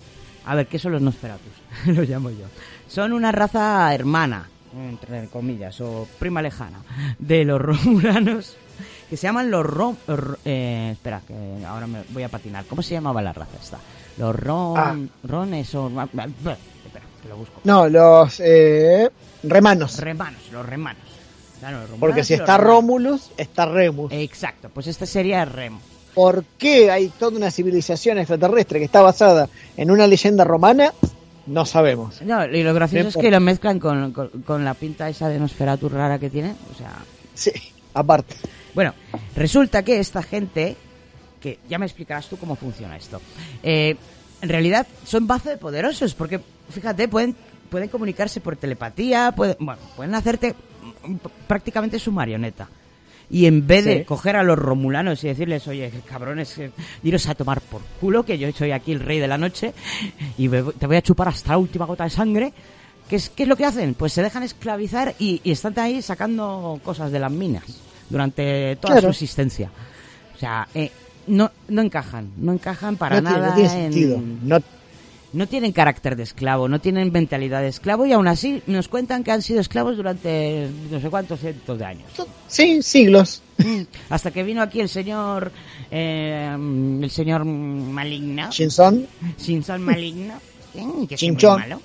A 0.45 0.53
ver, 0.55 0.67
¿qué 0.67 0.77
son 0.77 0.91
los 0.91 1.01
Nosferatus? 1.01 1.51
Lo 1.87 2.03
llamo 2.03 2.29
yo. 2.29 2.45
Son 2.87 3.13
una 3.13 3.31
raza 3.31 3.91
hermana, 3.95 4.47
entre 4.77 5.27
comillas, 5.29 5.81
o 5.81 6.07
prima 6.19 6.41
lejana, 6.43 6.79
de 7.17 7.45
los 7.45 7.59
romulanos, 7.59 8.55
que 9.09 9.17
se 9.17 9.23
llaman 9.25 9.49
los 9.49 9.65
rom... 9.65 9.95
eh, 10.45 10.89
espera, 10.91 11.21
que 11.27 11.65
ahora 11.65 11.87
me 11.87 12.03
voy 12.09 12.21
a 12.23 12.29
patinar. 12.29 12.65
¿Cómo 12.65 12.83
se 12.83 12.93
llamaba 12.93 13.23
la 13.23 13.33
raza 13.33 13.57
esta? 13.59 13.79
Los 14.19 14.35
ron... 14.35 14.77
Ah. 14.77 14.95
rones 15.23 15.73
o... 15.73 15.89
Lo 17.29 17.37
busco. 17.37 17.61
No, 17.63 17.87
los 17.89 18.39
eh, 18.39 19.09
remanos. 19.43 19.97
Remanos, 19.99 20.41
los 20.51 20.65
remanos. 20.65 21.01
Claro, 21.59 21.81
los 21.89 21.99
Porque 21.99 22.23
si 22.23 22.33
está 22.33 22.57
remanos. 22.57 22.75
Romulus, 22.75 23.31
está 23.37 23.65
Remus. 23.65 24.11
Exacto, 24.11 24.69
pues 24.73 24.87
este 24.87 25.05
sería 25.05 25.45
Remo. 25.45 25.79
¿Por 26.13 26.43
qué 26.57 26.91
hay 26.91 27.09
toda 27.09 27.35
una 27.37 27.51
civilización 27.51 28.17
extraterrestre 28.19 28.79
que 28.79 28.85
está 28.85 29.01
basada 29.01 29.49
en 29.75 29.91
una 29.91 30.07
leyenda 30.07 30.43
romana? 30.43 30.93
No 31.47 31.65
sabemos. 31.65 32.21
No, 32.21 32.45
y 32.45 32.63
lo 32.63 32.73
gracioso 32.73 33.09
es 33.09 33.17
que 33.17 33.29
lo 33.29 33.39
mezclan 33.39 33.79
con, 33.79 34.11
con, 34.13 34.29
con 34.43 34.63
la 34.65 34.73
pinta 34.75 35.09
esa 35.09 35.27
de 35.27 35.39
Nosferatu 35.39 35.89
rara 35.89 36.17
que 36.17 36.29
tiene. 36.29 36.55
O 36.71 36.77
sea, 36.77 36.93
Sí, 37.33 37.51
aparte. 37.93 38.35
bueno, 38.73 38.93
resulta 39.35 39.83
que 39.83 39.99
esta 39.99 40.23
gente, 40.23 40.75
que 41.41 41.59
ya 41.69 41.77
me 41.77 41.85
explicarás 41.85 42.27
tú 42.27 42.37
cómo 42.37 42.55
funciona 42.55 42.95
esto, 42.95 43.21
eh, 43.61 43.95
en 44.45 44.49
realidad 44.49 44.87
son 45.05 45.27
bazo 45.27 45.49
de 45.49 45.57
poderosos, 45.57 46.13
porque 46.13 46.39
fíjate, 46.69 47.07
pueden, 47.07 47.35
pueden 47.69 47.89
comunicarse 47.89 48.39
por 48.41 48.55
telepatía, 48.55 49.33
pueden, 49.35 49.57
bueno, 49.59 49.81
pueden 49.95 50.15
hacerte 50.15 50.55
prácticamente 51.47 51.99
su 51.99 52.11
marioneta. 52.11 52.67
Y 53.27 53.47
en 53.47 53.65
vez 53.65 53.85
de 53.85 54.05
coger 54.05 54.35
a 54.35 54.43
los 54.43 54.57
romulanos 54.57 55.23
y 55.23 55.27
decirles, 55.27 55.67
oye, 55.67 55.91
cabrones, 56.07 56.55
eh, 56.59 56.71
iros 57.03 57.27
a 57.27 57.33
tomar 57.33 57.59
por 57.59 57.81
culo, 57.99 58.23
que 58.23 58.37
yo 58.37 58.51
soy 58.51 58.71
aquí 58.71 58.91
el 58.91 58.99
rey 58.99 59.19
de 59.19 59.27
la 59.27 59.37
noche, 59.37 59.73
y 60.37 60.47
te 60.47 60.85
voy 60.87 60.95
a 60.95 61.01
chupar 61.01 61.29
hasta 61.29 61.51
la 61.53 61.57
última 61.57 61.85
gota 61.85 62.03
de 62.03 62.11
sangre, 62.11 62.53
¿qué 63.09 63.15
es, 63.15 63.31
qué 63.31 63.43
es 63.43 63.49
lo 63.49 63.55
que 63.55 63.65
hacen? 63.65 63.95
Pues 63.95 64.13
se 64.13 64.21
dejan 64.21 64.43
esclavizar 64.43 65.15
y, 65.17 65.41
y 65.43 65.51
están 65.51 65.73
ahí 65.79 66.03
sacando 66.03 66.79
cosas 66.83 67.11
de 67.11 67.19
las 67.19 67.31
minas 67.31 67.63
durante 68.11 68.75
toda 68.75 68.93
Claro. 68.93 69.07
su 69.07 69.23
existencia. 69.23 69.71
O 70.35 70.37
sea, 70.37 70.67
eh, 70.75 70.91
no, 71.27 71.51
no 71.67 71.81
encajan, 71.81 72.29
no 72.37 72.53
encajan 72.53 72.97
para 72.97 73.21
no, 73.21 73.29
tiene, 73.29 73.39
nada 73.41 73.49
no 73.49 73.55
tiene 73.55 73.85
en- 73.85 73.93
sentido. 73.93 74.21
No, 74.43 74.59
no 75.33 75.47
tienen 75.47 75.73
carácter 75.73 76.15
de 76.15 76.23
esclavo, 76.23 76.69
no 76.69 76.79
tienen 76.79 77.11
mentalidad 77.11 77.59
de 77.61 77.67
esclavo 77.67 78.05
y 78.05 78.13
aún 78.13 78.27
así 78.27 78.61
nos 78.67 78.87
cuentan 78.87 79.21
que 79.23 79.31
han 79.31 79.41
sido 79.41 79.59
esclavos 79.59 79.97
durante 79.97 80.69
no 80.89 80.99
sé 81.01 81.09
cuántos 81.09 81.41
cientos 81.41 81.77
de 81.77 81.83
años. 81.85 82.09
sí, 82.47 82.81
siglos. 82.81 83.41
Hasta 84.09 84.31
que 84.31 84.43
vino 84.43 84.61
aquí 84.61 84.79
el 84.79 84.87
señor, 84.87 85.51
eh, 85.91 86.55
el 87.01 87.09
señor 87.11 87.43
maligno, 87.43 88.49
Shinson. 88.51 89.05
Shinson 89.37 89.81
maligno, 89.81 90.35
que 91.09 91.15
Chinchón. 91.15 91.59
malo, 91.59 91.81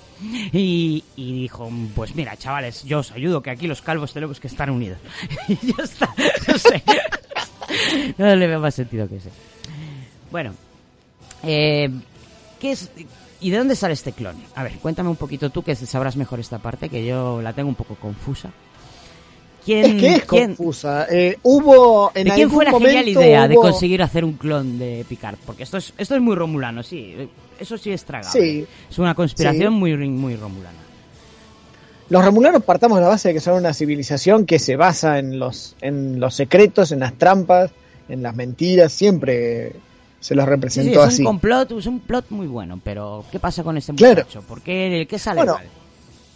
y, 0.53 1.03
y 1.17 1.33
dijo, 1.41 1.69
pues 1.95 2.15
mira, 2.15 2.37
chavales, 2.37 2.83
yo 2.83 2.99
os 2.99 3.11
ayudo, 3.11 3.41
que 3.41 3.49
aquí 3.49 3.67
los 3.67 3.81
calvos 3.81 4.13
tenemos 4.13 4.39
que 4.39 4.47
estar 4.47 4.69
unidos. 4.71 4.99
y 5.49 5.55
ya 5.67 5.83
está, 5.83 6.13
no 6.47 6.57
sé. 6.57 6.81
no 8.17 8.35
le 8.35 8.47
veo 8.47 8.59
más 8.59 8.75
sentido 8.75 9.07
que 9.07 9.17
ese. 9.17 9.29
Bueno, 10.31 10.53
eh, 11.43 11.89
¿qué 12.59 12.71
es, 12.71 12.89
¿y 13.41 13.49
de 13.49 13.57
dónde 13.57 13.75
sale 13.75 13.93
este 13.93 14.11
clon? 14.13 14.35
A 14.55 14.63
ver, 14.63 14.73
cuéntame 14.81 15.09
un 15.09 15.15
poquito 15.17 15.49
tú, 15.49 15.63
que 15.63 15.75
sabrás 15.75 16.15
mejor 16.15 16.39
esta 16.39 16.59
parte, 16.59 16.89
que 16.89 17.05
yo 17.05 17.41
la 17.41 17.53
tengo 17.53 17.69
un 17.69 17.75
poco 17.75 17.95
confusa. 17.95 18.49
¿Quién, 19.63 19.85
Es 19.85 20.01
que 20.01 20.07
es 20.15 20.25
quién- 20.25 20.55
confusa. 20.55 21.05
Eh, 21.11 21.37
hubo 21.43 22.11
en 22.15 22.23
¿De 22.23 22.31
quién 22.31 22.45
algún 22.45 22.55
fue 22.55 22.65
la 22.65 22.71
genial 22.71 23.07
idea 23.07 23.47
de 23.47 23.55
conseguir 23.55 24.01
hacer 24.01 24.25
un 24.25 24.33
clon 24.33 24.79
de 24.79 25.05
Picard? 25.07 25.37
Porque 25.45 25.63
esto 25.63 25.77
es, 25.77 25.93
esto 25.97 26.15
es 26.15 26.21
muy 26.21 26.35
romulano, 26.35 26.81
sí. 26.81 27.15
Eso 27.59 27.77
sí 27.77 27.91
es 27.91 28.03
tragable. 28.03 28.41
Sí. 28.41 28.65
Es 28.89 28.97
una 28.97 29.13
conspiración 29.13 29.73
Sí. 29.73 29.79
muy, 29.79 29.95
muy 29.95 30.35
romulana. 30.35 30.79
Los 32.11 32.25
romulanos 32.25 32.63
partamos 32.63 32.97
de 32.97 33.03
la 33.03 33.07
base 33.07 33.29
de 33.29 33.33
que 33.35 33.39
son 33.39 33.55
una 33.55 33.73
civilización 33.73 34.45
que 34.45 34.59
se 34.59 34.75
basa 34.75 35.17
en 35.17 35.39
los, 35.39 35.75
en 35.81 36.19
los 36.19 36.35
secretos, 36.35 36.91
en 36.91 36.99
las 36.99 37.13
trampas, 37.13 37.71
en 38.09 38.21
las 38.21 38.35
mentiras, 38.35 38.91
siempre 38.91 39.73
se 40.19 40.35
los 40.35 40.43
Sí, 40.43 40.47
sí, 40.47 40.51
representó 40.51 41.01
es 41.03 41.07
así. 41.07 41.21
un 41.21 41.25
complot, 41.27 41.71
es 41.71 41.85
un 41.87 41.99
plot 42.01 42.25
muy 42.29 42.47
bueno, 42.47 42.79
pero 42.83 43.23
¿qué 43.31 43.39
pasa 43.39 43.63
con 43.63 43.79
Claro. 43.79 44.15
muchacho? 44.23 44.41
¿Por 44.41 44.61
qué, 44.61 45.07
qué 45.09 45.17
sale 45.17 45.37
Bueno, 45.37 45.53
mal? 45.53 45.65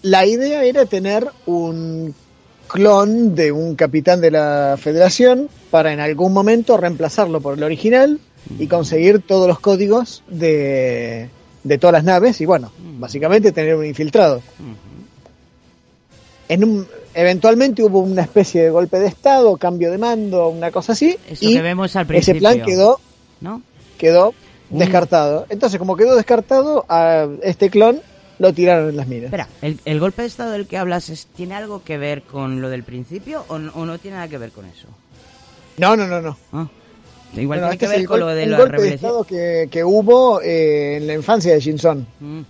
La 0.02 0.26
idea 0.26 0.64
era 0.64 0.85
tener 0.85 1.27
un 1.45 2.15
clon 2.68 3.35
de 3.35 3.52
un 3.52 3.76
capitán 3.76 4.22
de 4.22 4.31
la 4.31 4.77
federación 4.80 5.49
para 5.72 5.91
en 5.93 5.99
algún 5.99 6.31
momento 6.34 6.77
reemplazarlo 6.77 7.41
por 7.41 7.57
el 7.57 7.64
original 7.64 8.19
y 8.57 8.68
conseguir 8.68 9.19
todos 9.22 9.47
los 9.47 9.60
códigos 9.60 10.23
de, 10.30 11.30
de 11.64 11.77
todas 11.77 11.93
las 11.93 12.03
naves 12.06 12.39
y 12.41 12.45
bueno, 12.45 12.72
básicamente 12.97 13.52
tener 13.52 13.76
un 13.76 13.85
infiltrado. 13.85 14.41
En 16.47 16.63
un, 16.63 16.88
eventualmente 17.13 17.84
hubo 17.84 17.99
una 17.99 18.22
especie 18.22 18.63
de 18.63 18.69
golpe 18.69 18.99
de 18.99 19.07
estado, 19.07 19.57
cambio 19.57 19.91
de 19.91 19.97
mando, 19.97 20.49
una 20.49 20.69
cosa 20.72 20.91
así 20.93 21.17
Eso 21.30 21.45
y 21.45 21.53
que 21.55 21.61
vemos 21.61 21.95
al 21.95 22.03
ese 22.03 22.07
principio. 22.07 22.39
plan 22.39 22.61
quedó 22.63 22.99
¿No? 23.41 23.61
quedó 23.97 24.34
Un- 24.69 24.80
descartado. 24.80 25.45
Entonces, 25.49 25.80
como 25.80 25.95
quedó 25.95 26.15
descartado, 26.15 26.85
a 26.88 27.27
este 27.41 27.69
clon 27.69 27.99
lo 28.38 28.53
tiraron 28.53 28.89
en 28.89 28.97
las 28.97 29.07
minas. 29.07 29.26
Espera, 29.26 29.47
¿el, 29.61 29.80
el 29.85 29.99
golpe 29.99 30.22
de 30.23 30.27
estado 30.27 30.51
del 30.51 30.67
que 30.67 30.77
hablas 30.77 31.09
es- 31.09 31.26
tiene 31.27 31.55
algo 31.55 31.84
que 31.84 31.97
ver 31.97 32.22
con 32.23 32.61
lo 32.61 32.69
del 32.69 32.84
principio 32.84 33.45
o, 33.47 33.57
no- 33.57 33.72
o 33.73 33.85
no 33.85 33.97
tiene 33.97 34.17
nada 34.17 34.27
que 34.27 34.38
ver 34.38 34.51
con 34.51 34.65
eso? 34.65 34.88
No, 35.77 35.95
no, 35.95 36.05
no, 36.07 36.22
no. 36.22 36.38
Ah, 36.53 36.67
igual 37.34 37.59
Bueno, 37.59 37.61
tiene 37.69 37.73
este 37.73 37.85
que 37.88 37.91
ver 37.99 38.07
con 38.07 38.19
lo 38.19 38.27
de 38.27 38.43
el 38.43 38.51
la 38.51 38.57
golpe 38.59 38.81
de 38.81 38.93
estado 38.95 39.23
que, 39.23 39.67
que 39.72 39.84
hubo 39.84 40.41
eh, 40.41 40.97
en 40.97 41.07
la 41.07 41.13
infancia 41.15 41.53
de 41.53 41.59
Shinson. 41.59 42.05
Mm. 42.19 42.41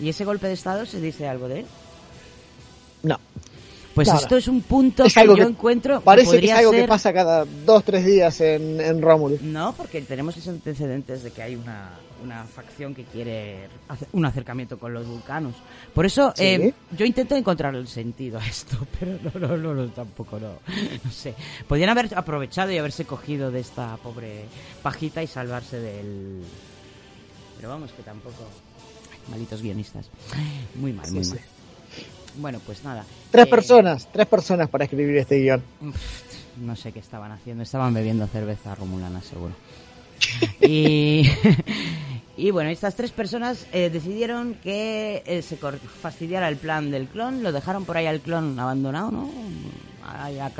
¿Y 0.00 0.08
ese 0.08 0.24
golpe 0.24 0.48
de 0.48 0.52
estado 0.54 0.84
se 0.86 1.00
dice 1.00 1.26
algo 1.28 1.48
de 1.48 1.60
él? 1.60 1.66
No. 3.02 3.18
Pues 3.94 4.08
Nada. 4.08 4.20
esto 4.20 4.38
es 4.38 4.48
un 4.48 4.62
punto 4.62 5.04
Es 5.04 5.12
que 5.12 5.26
yo 5.26 5.34
que 5.34 5.42
encuentro 5.42 6.00
Parece 6.00 6.40
que 6.40 6.46
es 6.46 6.52
algo 6.52 6.70
que 6.70 6.88
pasa 6.88 7.12
cada 7.12 7.44
dos, 7.44 7.84
tres 7.84 8.06
días 8.06 8.40
en, 8.40 8.80
en 8.80 9.02
Romulus. 9.02 9.42
No, 9.42 9.74
porque 9.74 10.00
tenemos 10.00 10.34
esos 10.34 10.48
antecedentes 10.48 11.22
de 11.22 11.30
que 11.30 11.42
hay 11.42 11.56
una, 11.56 11.90
una 12.24 12.44
facción 12.44 12.94
que 12.94 13.04
quiere 13.04 13.68
hacer 13.88 14.08
un 14.12 14.24
acercamiento 14.24 14.78
con 14.78 14.94
los 14.94 15.06
vulcanos. 15.06 15.54
Por 15.94 16.06
eso 16.06 16.32
Sí. 16.34 16.42
eh, 16.44 16.74
yo 16.96 17.04
intento 17.04 17.36
encontrar 17.36 17.74
el 17.74 17.86
sentido 17.86 18.38
a 18.38 18.46
esto, 18.46 18.78
pero 18.98 19.18
no, 19.38 19.46
no, 19.46 19.56
no, 19.58 19.74
no, 19.74 19.88
tampoco 19.90 20.40
no, 20.40 20.52
no 21.04 21.10
sé. 21.10 21.34
Podrían 21.68 21.90
haber 21.90 22.16
aprovechado 22.16 22.72
y 22.72 22.78
haberse 22.78 23.04
cogido 23.04 23.50
de 23.50 23.60
esta 23.60 23.98
pobre 23.98 24.46
pajita 24.82 25.22
y 25.22 25.26
salvarse 25.26 25.78
del 25.78 26.40
pero 27.58 27.68
vamos 27.68 27.92
que 27.92 28.02
tampoco... 28.02 28.48
Ay, 29.12 29.18
Malitos 29.30 29.60
guionistas. 29.60 30.08
Muy 30.76 30.94
mal, 30.94 31.04
Sí, 31.06 31.12
muy 31.12 31.24
sí. 31.24 31.34
mal. 31.34 31.40
Bueno, 32.36 32.60
pues 32.64 32.82
nada. 32.84 33.04
Tres 33.30 33.46
Eh, 33.46 33.50
personas, 33.50 34.08
tres 34.12 34.26
personas 34.26 34.68
para 34.68 34.84
escribir 34.84 35.16
este 35.16 35.38
guion. 35.40 35.62
No 36.64 36.76
sé 36.76 36.92
qué 36.92 36.98
estaban 36.98 37.32
haciendo, 37.32 37.62
estaban 37.62 37.92
bebiendo 37.94 38.26
cerveza 38.26 38.74
romulana, 38.74 39.20
seguro. 39.22 39.54
Y, 40.60 41.28
y 42.36 42.50
bueno, 42.52 42.70
estas 42.70 42.94
tres 42.94 43.10
personas 43.10 43.66
eh, 43.72 43.90
decidieron 43.90 44.54
que 44.62 45.22
eh, 45.26 45.42
se 45.42 45.56
fastidiara 45.56 46.48
el 46.48 46.56
plan 46.56 46.90
del 46.90 47.06
clon, 47.08 47.42
lo 47.42 47.50
dejaron 47.52 47.84
por 47.84 47.96
ahí 47.96 48.06
al 48.06 48.20
clon 48.20 48.58
abandonado, 48.58 49.10
¿no? 49.10 49.30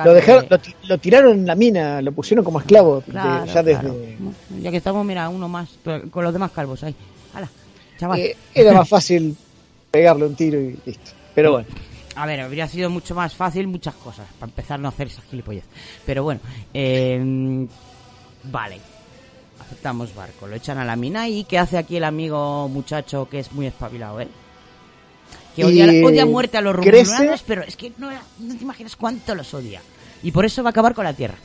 Lo, 0.04 0.12
dejaron, 0.14 0.48
de- 0.48 0.48
lo, 0.50 0.58
lo 0.88 0.98
tiraron 0.98 1.38
en 1.40 1.46
la 1.46 1.54
mina, 1.54 2.00
lo 2.02 2.12
pusieron 2.12 2.44
como 2.44 2.58
esclavo 2.60 3.00
de- 3.00 3.12
Claro, 3.12 3.44
ya 3.46 3.62
desde... 3.62 4.16
Ya 4.60 4.70
que 4.70 4.76
estamos, 4.78 5.04
mira, 5.06 5.28
uno 5.28 5.48
más, 5.48 5.70
con 6.10 6.24
los 6.24 6.32
demás 6.32 6.50
calvos 6.50 6.82
ahí. 6.84 6.94
¡Hala! 7.34 7.48
Chaval. 7.98 8.18
Eh, 8.20 8.36
era 8.54 8.72
más 8.72 8.88
fácil 8.88 9.36
pegarle 9.90 10.26
un 10.26 10.34
tiro 10.34 10.60
y 10.60 10.76
listo. 10.84 11.10
Pero 11.34 11.52
bueno, 11.52 11.66
A 12.14 12.26
ver, 12.26 12.40
habría 12.40 12.68
sido 12.68 12.90
mucho 12.90 13.14
más 13.14 13.34
fácil 13.34 13.66
muchas 13.66 13.94
cosas, 13.94 14.26
para 14.38 14.50
empezar 14.50 14.78
no 14.78 14.88
hacer 14.88 15.06
esa 15.06 15.22
gilipollez. 15.22 15.64
Pero 16.04 16.22
bueno, 16.24 16.40
eh, 16.74 17.66
vale. 18.44 18.78
Aceptamos 19.60 20.14
barco, 20.14 20.46
lo 20.46 20.56
echan 20.56 20.76
a 20.78 20.84
la 20.84 20.96
mina 20.96 21.28
y 21.28 21.44
¿qué 21.44 21.58
hace 21.58 21.78
aquí 21.78 21.96
el 21.96 22.04
amigo 22.04 22.68
muchacho 22.68 23.28
que 23.30 23.38
es 23.38 23.52
muy 23.52 23.66
espabilado, 23.66 24.20
eh? 24.20 24.28
Que 25.56 25.64
odia, 25.64 25.90
Y 25.90 26.04
odia 26.04 26.26
muerte 26.26 26.58
a 26.58 26.60
los 26.60 26.76
romulanos, 26.76 27.42
pero 27.46 27.62
es 27.62 27.76
que 27.76 27.92
no, 27.96 28.10
te 28.10 28.62
imaginas 28.62 28.96
cuánto 28.96 29.34
los 29.34 29.54
odia. 29.54 29.80
Y 30.22 30.30
por 30.30 30.44
eso 30.44 30.62
va 30.62 30.68
a 30.68 30.72
acabar 30.72 30.94
con 30.94 31.04
la 31.04 31.14
Tierra. 31.14 31.36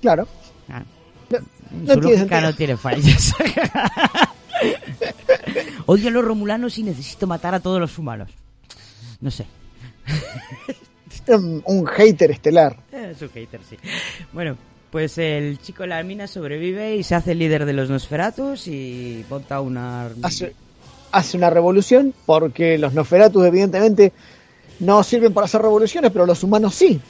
claro. 0.00 0.28
Ah. 0.68 0.82
No, 1.30 1.38
Su 1.94 2.00
tiene 2.00 2.16
lógica 2.18 2.40
no 2.40 2.54
tiene 2.54 2.76
fallas. 2.76 3.34
Odio 5.86 6.08
a 6.08 6.12
los 6.12 6.24
romulanos 6.24 6.78
y 6.78 6.82
necesito 6.82 7.26
matar 7.26 7.54
a 7.54 7.60
todos 7.60 7.80
los 7.80 7.98
humanos. 7.98 8.30
No 9.22 9.30
sé. 9.30 9.46
Un, 11.28 11.62
un 11.66 11.86
hater 11.86 12.32
estelar. 12.32 12.76
Es 12.90 13.22
un 13.22 13.28
hater, 13.28 13.60
sí. 13.68 13.76
Bueno, 14.32 14.56
pues 14.90 15.18
el 15.18 15.60
chico 15.60 15.84
de 15.84 15.90
la 15.90 16.02
mina 16.02 16.26
sobrevive 16.26 16.96
y 16.96 17.04
se 17.04 17.14
hace 17.14 17.34
líder 17.34 17.64
de 17.64 17.72
los 17.72 17.88
Nosferatus 17.88 18.66
y 18.66 19.24
monta 19.30 19.60
una... 19.60 20.10
Hace, 20.22 20.54
hace 21.12 21.36
una 21.36 21.48
revolución 21.48 22.12
porque 22.26 22.76
los 22.76 22.92
Nosferatus 22.92 23.46
evidentemente 23.46 24.12
no 24.80 25.02
sirven 25.04 25.32
para 25.32 25.44
hacer 25.44 25.62
revoluciones, 25.62 26.10
pero 26.10 26.26
los 26.26 26.42
humanos 26.42 26.74
sí. 26.74 27.00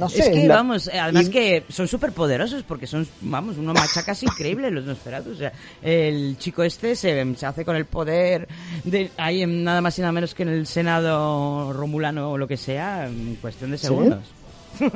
No 0.00 0.08
sé. 0.08 0.20
es 0.20 0.28
que, 0.30 0.46
la- 0.48 0.54
vamos, 0.56 0.88
eh, 0.88 0.98
además 0.98 1.26
y- 1.28 1.30
que 1.30 1.64
son 1.68 1.86
súper 1.88 2.12
poderosos 2.12 2.62
porque 2.64 2.86
son, 2.86 3.06
vamos, 3.20 3.56
uno 3.58 3.72
machacas 3.72 4.22
increíble 4.22 4.70
los 4.70 4.84
Nosferatus. 4.84 5.34
O 5.34 5.38
sea, 5.38 5.52
el 5.82 6.36
chico 6.38 6.62
este 6.64 6.96
se, 6.96 7.34
se 7.36 7.46
hace 7.46 7.64
con 7.64 7.76
el 7.76 7.84
poder 7.86 8.48
de 8.84 9.10
ahí 9.16 9.42
en 9.42 9.62
nada 9.64 9.80
más 9.80 9.96
y 9.98 10.02
nada 10.02 10.12
menos 10.12 10.34
que 10.34 10.42
en 10.42 10.48
el 10.50 10.66
Senado 10.66 11.72
Romulano 11.72 12.30
o 12.32 12.38
lo 12.38 12.48
que 12.48 12.56
sea 12.56 13.06
en 13.06 13.36
cuestión 13.36 13.70
de 13.70 13.78
¿Sí? 13.78 13.86
segundos. 13.86 14.24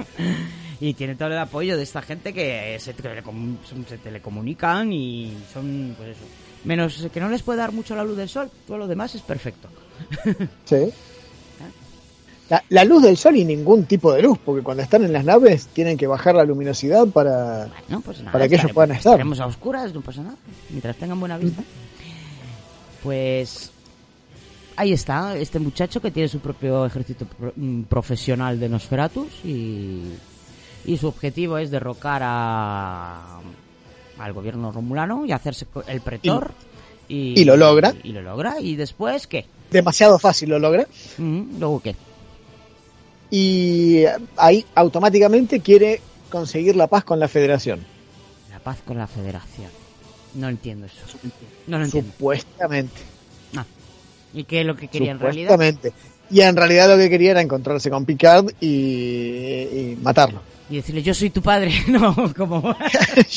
y 0.80 0.94
tiene 0.94 1.14
todo 1.14 1.28
el 1.28 1.38
apoyo 1.38 1.76
de 1.76 1.82
esta 1.82 2.02
gente 2.02 2.32
que 2.32 2.76
se, 2.80 2.94
telecom- 2.96 3.56
se 3.88 3.98
telecomunican 3.98 4.92
y 4.92 5.36
son, 5.52 5.94
pues 5.96 6.10
eso. 6.10 6.24
Menos 6.64 7.08
que 7.12 7.20
no 7.20 7.28
les 7.28 7.42
puede 7.42 7.58
dar 7.58 7.72
mucho 7.72 7.94
la 7.94 8.04
luz 8.04 8.16
del 8.16 8.28
sol, 8.28 8.50
todo 8.66 8.78
lo 8.78 8.86
demás 8.86 9.14
es 9.14 9.22
perfecto. 9.22 9.68
Sí. 10.64 10.92
La, 12.50 12.62
la 12.68 12.84
luz 12.84 13.02
del 13.02 13.16
sol 13.16 13.36
y 13.36 13.44
ningún 13.44 13.84
tipo 13.84 14.12
de 14.12 14.20
luz, 14.20 14.38
porque 14.44 14.62
cuando 14.62 14.82
están 14.82 15.02
en 15.04 15.12
las 15.14 15.24
naves 15.24 15.66
tienen 15.68 15.96
que 15.96 16.06
bajar 16.06 16.34
la 16.34 16.44
luminosidad 16.44 17.06
para, 17.06 17.68
pues 18.04 18.18
nada, 18.20 18.32
para 18.32 18.48
que 18.48 18.56
ellos 18.56 18.70
puedan 18.72 18.90
estar. 18.90 19.12
estaremos 19.14 19.40
a 19.40 19.46
oscuras, 19.46 19.94
no 19.94 20.02
pasa 20.02 20.22
nada. 20.22 20.36
Mientras 20.68 20.94
tengan 20.96 21.18
buena 21.18 21.38
vista. 21.38 21.62
Pues 23.02 23.70
ahí 24.76 24.92
está, 24.92 25.36
este 25.36 25.58
muchacho 25.58 26.00
que 26.00 26.10
tiene 26.10 26.28
su 26.28 26.40
propio 26.40 26.86
ejército 26.86 27.26
pro- 27.26 27.52
mm, 27.56 27.82
profesional 27.82 28.58
de 28.58 28.68
Nosferatus 28.68 29.28
y, 29.44 30.02
y 30.86 30.96
su 30.96 31.08
objetivo 31.08 31.58
es 31.58 31.70
derrocar 31.70 32.22
a, 32.24 33.38
al 34.18 34.32
gobierno 34.32 34.72
romulano 34.72 35.24
y 35.26 35.32
hacerse 35.32 35.66
el 35.86 36.00
pretor. 36.00 36.52
Y, 37.08 37.38
y 37.40 37.44
lo 37.44 37.56
logra. 37.56 37.94
Y, 38.02 38.12
lo 38.12 38.22
logra. 38.22 38.58
¿Y 38.60 38.76
después 38.76 39.26
qué? 39.26 39.44
Demasiado 39.70 40.18
fácil 40.18 40.48
lo 40.50 40.58
logra. 40.58 40.86
Mm, 41.18 41.58
¿Luego 41.58 41.80
qué? 41.80 41.94
Y 43.30 44.04
ahí 44.36 44.64
automáticamente 44.74 45.60
quiere 45.60 46.00
conseguir 46.30 46.76
la 46.76 46.86
paz 46.86 47.04
con 47.04 47.18
la 47.20 47.28
federación. 47.28 47.80
La 48.50 48.58
paz 48.58 48.78
con 48.84 48.98
la 48.98 49.06
federación. 49.06 49.70
No 50.34 50.48
entiendo 50.48 50.86
eso. 50.86 51.18
No 51.66 51.78
lo 51.78 51.84
entiendo. 51.84 52.10
Supuestamente. 52.10 53.00
Ah. 53.56 53.64
¿Y 54.32 54.44
qué 54.44 54.60
es 54.60 54.66
lo 54.66 54.76
que 54.76 54.88
quería 54.88 55.12
en 55.12 55.20
realidad? 55.20 55.52
Supuestamente. 55.52 55.92
Y 56.30 56.40
en 56.40 56.56
realidad 56.56 56.88
lo 56.88 56.96
que 56.96 57.10
quería 57.10 57.32
era 57.32 57.40
encontrarse 57.40 57.90
con 57.90 58.04
Picard 58.04 58.46
y, 58.60 58.66
y 58.66 59.98
matarlo. 60.00 60.40
Y 60.70 60.76
decirle, 60.76 61.02
yo 61.02 61.14
soy 61.14 61.30
tu 61.30 61.42
padre. 61.42 61.72
No, 61.88 62.32
como... 62.34 62.76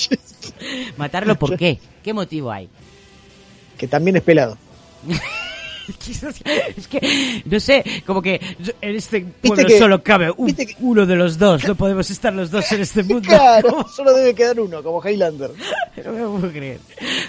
Matarlo, 0.97 1.35
¿por 1.37 1.57
qué? 1.57 1.79
¿Qué 2.03 2.13
motivo 2.13 2.51
hay? 2.51 2.69
Que 3.77 3.87
también 3.87 4.17
es 4.17 4.23
pelado. 4.23 4.57
es 6.77 6.87
que, 6.87 7.41
no 7.45 7.59
sé, 7.59 7.83
como 8.05 8.21
que 8.21 8.39
en 8.81 8.95
este 8.95 9.21
pueblo 9.21 9.65
que- 9.67 9.77
solo 9.79 10.03
cabe 10.03 10.31
un- 10.31 10.55
uno 10.79 11.05
de 11.05 11.15
los 11.15 11.37
dos. 11.37 11.65
No 11.67 11.75
podemos 11.77 12.09
estar 12.09 12.33
los 12.33 12.51
dos 12.51 12.71
en 12.71 12.81
este 12.81 13.03
mundo. 13.03 13.27
Claro, 13.27 13.85
solo 13.93 14.13
debe 14.13 14.33
quedar 14.33 14.59
uno, 14.59 14.83
como 14.83 15.01
Highlander. 15.07 15.51
No 16.05 16.11
me 16.13 16.39
puedo 16.39 16.53
creer. 16.53 16.79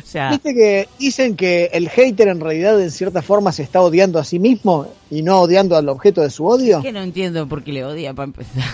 O 0.03 0.07
sea, 0.07 0.31
Viste 0.31 0.53
que 0.55 0.89
dicen 0.99 1.37
que 1.37 1.71
el 1.73 1.89
hater 1.89 2.29
en 2.29 2.39
realidad 2.41 2.81
en 2.81 2.91
cierta 2.91 3.23
forma 3.23 3.51
se 3.51 3.63
está 3.63 3.81
odiando 3.81 4.19
a 4.19 4.25
sí 4.25 4.39
mismo 4.39 4.93
y 5.11 5.23
no 5.23 5.41
odiando 5.41 5.75
al 5.77 5.89
objeto 5.89 6.21
de 6.21 6.29
su 6.31 6.45
odio. 6.47 6.79
es 6.79 6.85
que 6.85 6.93
no 6.93 7.01
entiendo 7.03 7.49
por 7.49 7.63
qué 7.65 7.73
le 7.73 7.85
odia 7.85 8.13
para 8.13 8.25
empezar. 8.25 8.65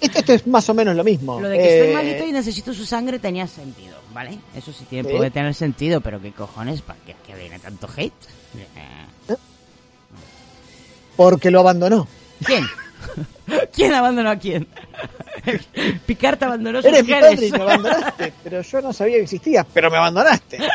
Esto, 0.00 0.18
esto 0.18 0.32
es 0.34 0.46
más 0.46 0.68
o 0.68 0.74
menos 0.74 0.94
lo 0.94 1.02
mismo. 1.04 1.40
Lo 1.40 1.48
de 1.48 1.56
que 1.58 1.78
estoy 1.78 1.90
Eh, 1.90 1.94
malito 1.94 2.24
y 2.26 2.32
necesito 2.32 2.72
su 2.74 2.84
sangre 2.86 3.18
tenía 3.18 3.46
sentido, 3.48 3.96
¿vale? 4.14 4.38
Eso 4.54 4.72
sí 4.72 4.84
tiene, 4.88 5.08
Sí. 5.08 5.16
puede 5.16 5.30
tener 5.30 5.54
sentido, 5.54 6.00
pero 6.02 6.20
¿qué 6.20 6.30
cojones? 6.32 6.82
¿Para 6.82 6.98
qué, 7.06 7.16
qué 7.26 7.34
viene 7.34 7.58
tanto 7.58 7.88
hate? 7.96 8.12
Eh, 8.56 9.34
Porque 11.16 11.50
lo 11.50 11.60
abandonó. 11.60 12.06
¿Quién? 12.44 12.64
¿Quién 13.74 13.94
abandonó 13.94 14.30
a 14.30 14.36
quién? 14.36 14.66
Picard 16.06 16.38
te 16.38 16.44
abandonó 16.44 16.78
sus 16.82 16.86
Eres 16.90 17.04
mi 17.04 17.12
padre 17.12 17.46
y 17.46 17.50
me 17.52 17.62
abandonaste, 17.62 18.32
pero 18.44 18.60
yo 18.62 18.80
no 18.82 18.92
sabía 18.92 19.16
que 19.16 19.22
existías, 19.22 19.66
pero 19.72 19.90
me 19.90 19.96
abandonaste. 19.96 20.58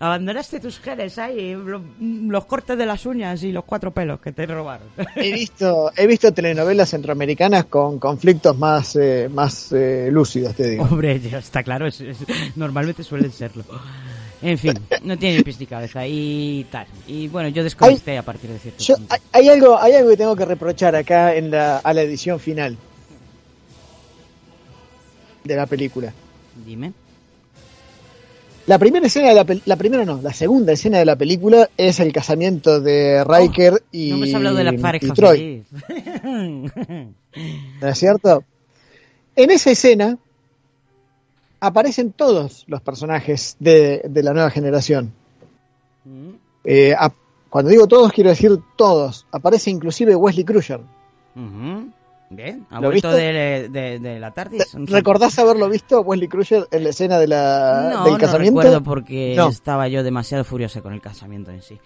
Abandonaste 0.00 0.60
tus 0.60 0.78
genes 0.78 1.16
ahí, 1.18 1.54
lo- 1.54 1.82
los 2.00 2.44
cortes 2.44 2.76
de 2.76 2.84
las 2.84 3.06
uñas 3.06 3.42
y 3.44 3.52
los 3.52 3.64
cuatro 3.64 3.92
pelos 3.92 4.20
que 4.20 4.32
te 4.32 4.44
robaron. 4.44 4.88
He 5.16 5.32
visto, 5.32 5.90
he 5.96 6.06
visto 6.06 6.32
telenovelas 6.32 6.90
centroamericanas 6.90 7.64
con 7.66 7.98
conflictos 7.98 8.58
más, 8.58 8.96
eh, 8.96 9.28
más 9.32 9.72
eh, 9.72 10.08
lúcidos, 10.12 10.54
te 10.54 10.70
digo. 10.70 10.84
Hombre, 10.84 11.18
ya 11.20 11.38
está 11.38 11.62
claro, 11.62 11.86
es- 11.86 12.00
es- 12.00 12.18
normalmente 12.56 13.02
suelen 13.02 13.32
serlo. 13.32 13.64
En 14.40 14.56
fin, 14.56 14.74
no 15.02 15.18
tiene 15.18 15.42
pies 15.42 15.58
ni 15.58 15.66
cabeza 15.66 16.06
y 16.06 16.64
tal. 16.70 16.86
Y 17.08 17.26
bueno, 17.28 17.48
yo 17.48 17.64
desconecté 17.64 18.16
a 18.18 18.22
partir 18.22 18.50
de 18.50 18.58
cierto 18.58 18.82
Yo- 18.84 18.96
punto. 18.96 19.14
hay, 19.14 19.20
hay 19.32 19.48
algo, 19.48 19.78
hay 19.78 19.94
algo 19.94 20.10
que 20.10 20.16
tengo 20.16 20.36
que 20.36 20.44
reprochar 20.44 20.94
acá 20.94 21.34
en 21.34 21.50
la, 21.50 21.78
a 21.78 21.92
la 21.92 22.02
edición 22.02 22.38
final 22.38 22.76
de 25.44 25.56
la 25.56 25.66
película. 25.66 26.12
Dime. 26.64 26.92
La 28.66 28.78
primera 28.78 29.06
escena 29.06 29.28
de 29.30 29.34
la 29.34 29.46
la 29.64 29.76
primera 29.76 30.04
no, 30.04 30.20
la 30.20 30.32
segunda 30.34 30.72
escena 30.74 30.98
de 30.98 31.06
la 31.06 31.16
película 31.16 31.70
es 31.76 32.00
el 32.00 32.12
casamiento 32.12 32.80
de 32.80 33.24
Riker 33.24 33.82
y, 33.90 34.12
Oh, 34.12 34.16
No 34.18 34.24
hemos 34.24 34.34
hablado 34.34 34.56
de 34.56 34.64
la 34.64 34.74
y 34.74 34.78
pareja 34.78 35.14
Troy. 35.14 35.64
¿no 37.80 37.88
es 37.88 37.98
cierto? 37.98 38.44
En 39.36 39.50
esa 39.50 39.70
escena 39.70 40.18
aparecen 41.60 42.12
todos 42.12 42.64
los 42.68 42.80
personajes 42.80 43.56
de, 43.60 44.02
de 44.08 44.22
la 44.22 44.32
nueva 44.32 44.50
generación. 44.50 45.12
Mm. 46.04 46.30
Eh, 46.64 46.94
a- 46.98 47.12
cuando 47.50 47.70
digo 47.70 47.86
todos, 47.86 48.12
quiero 48.12 48.30
decir 48.30 48.58
todos. 48.76 49.26
Aparece 49.32 49.70
inclusive 49.70 50.14
Wesley 50.14 50.44
Crusher. 50.44 50.80
Bien, 52.30 52.66
ha 52.70 52.80
¿Lo 52.80 52.90
viste? 52.90 53.08
de, 53.08 53.68
de- 53.70 53.98
de 53.98 54.20
la 54.20 54.32
tarde. 54.32 54.58
¿Recordás 54.74 55.38
haberlo 55.38 55.66
visto, 55.70 56.02
Wesley 56.02 56.28
Crusher, 56.28 56.68
en 56.70 56.84
la 56.84 56.90
escena 56.90 57.18
de 57.18 57.26
la, 57.26 57.90
No, 57.94 58.04
del 58.04 58.12
no 58.14 58.18
casamiento? 58.18 58.60
recuerdo 58.60 58.82
porque 58.82 59.32
No. 59.34 59.48
estaba 59.48 59.88
yo 59.88 60.02
demasiado 60.02 60.44
furioso 60.44 60.82
con 60.82 60.92
el 60.92 61.00
casamiento 61.00 61.50
en 61.52 61.62
sí. 61.62 61.78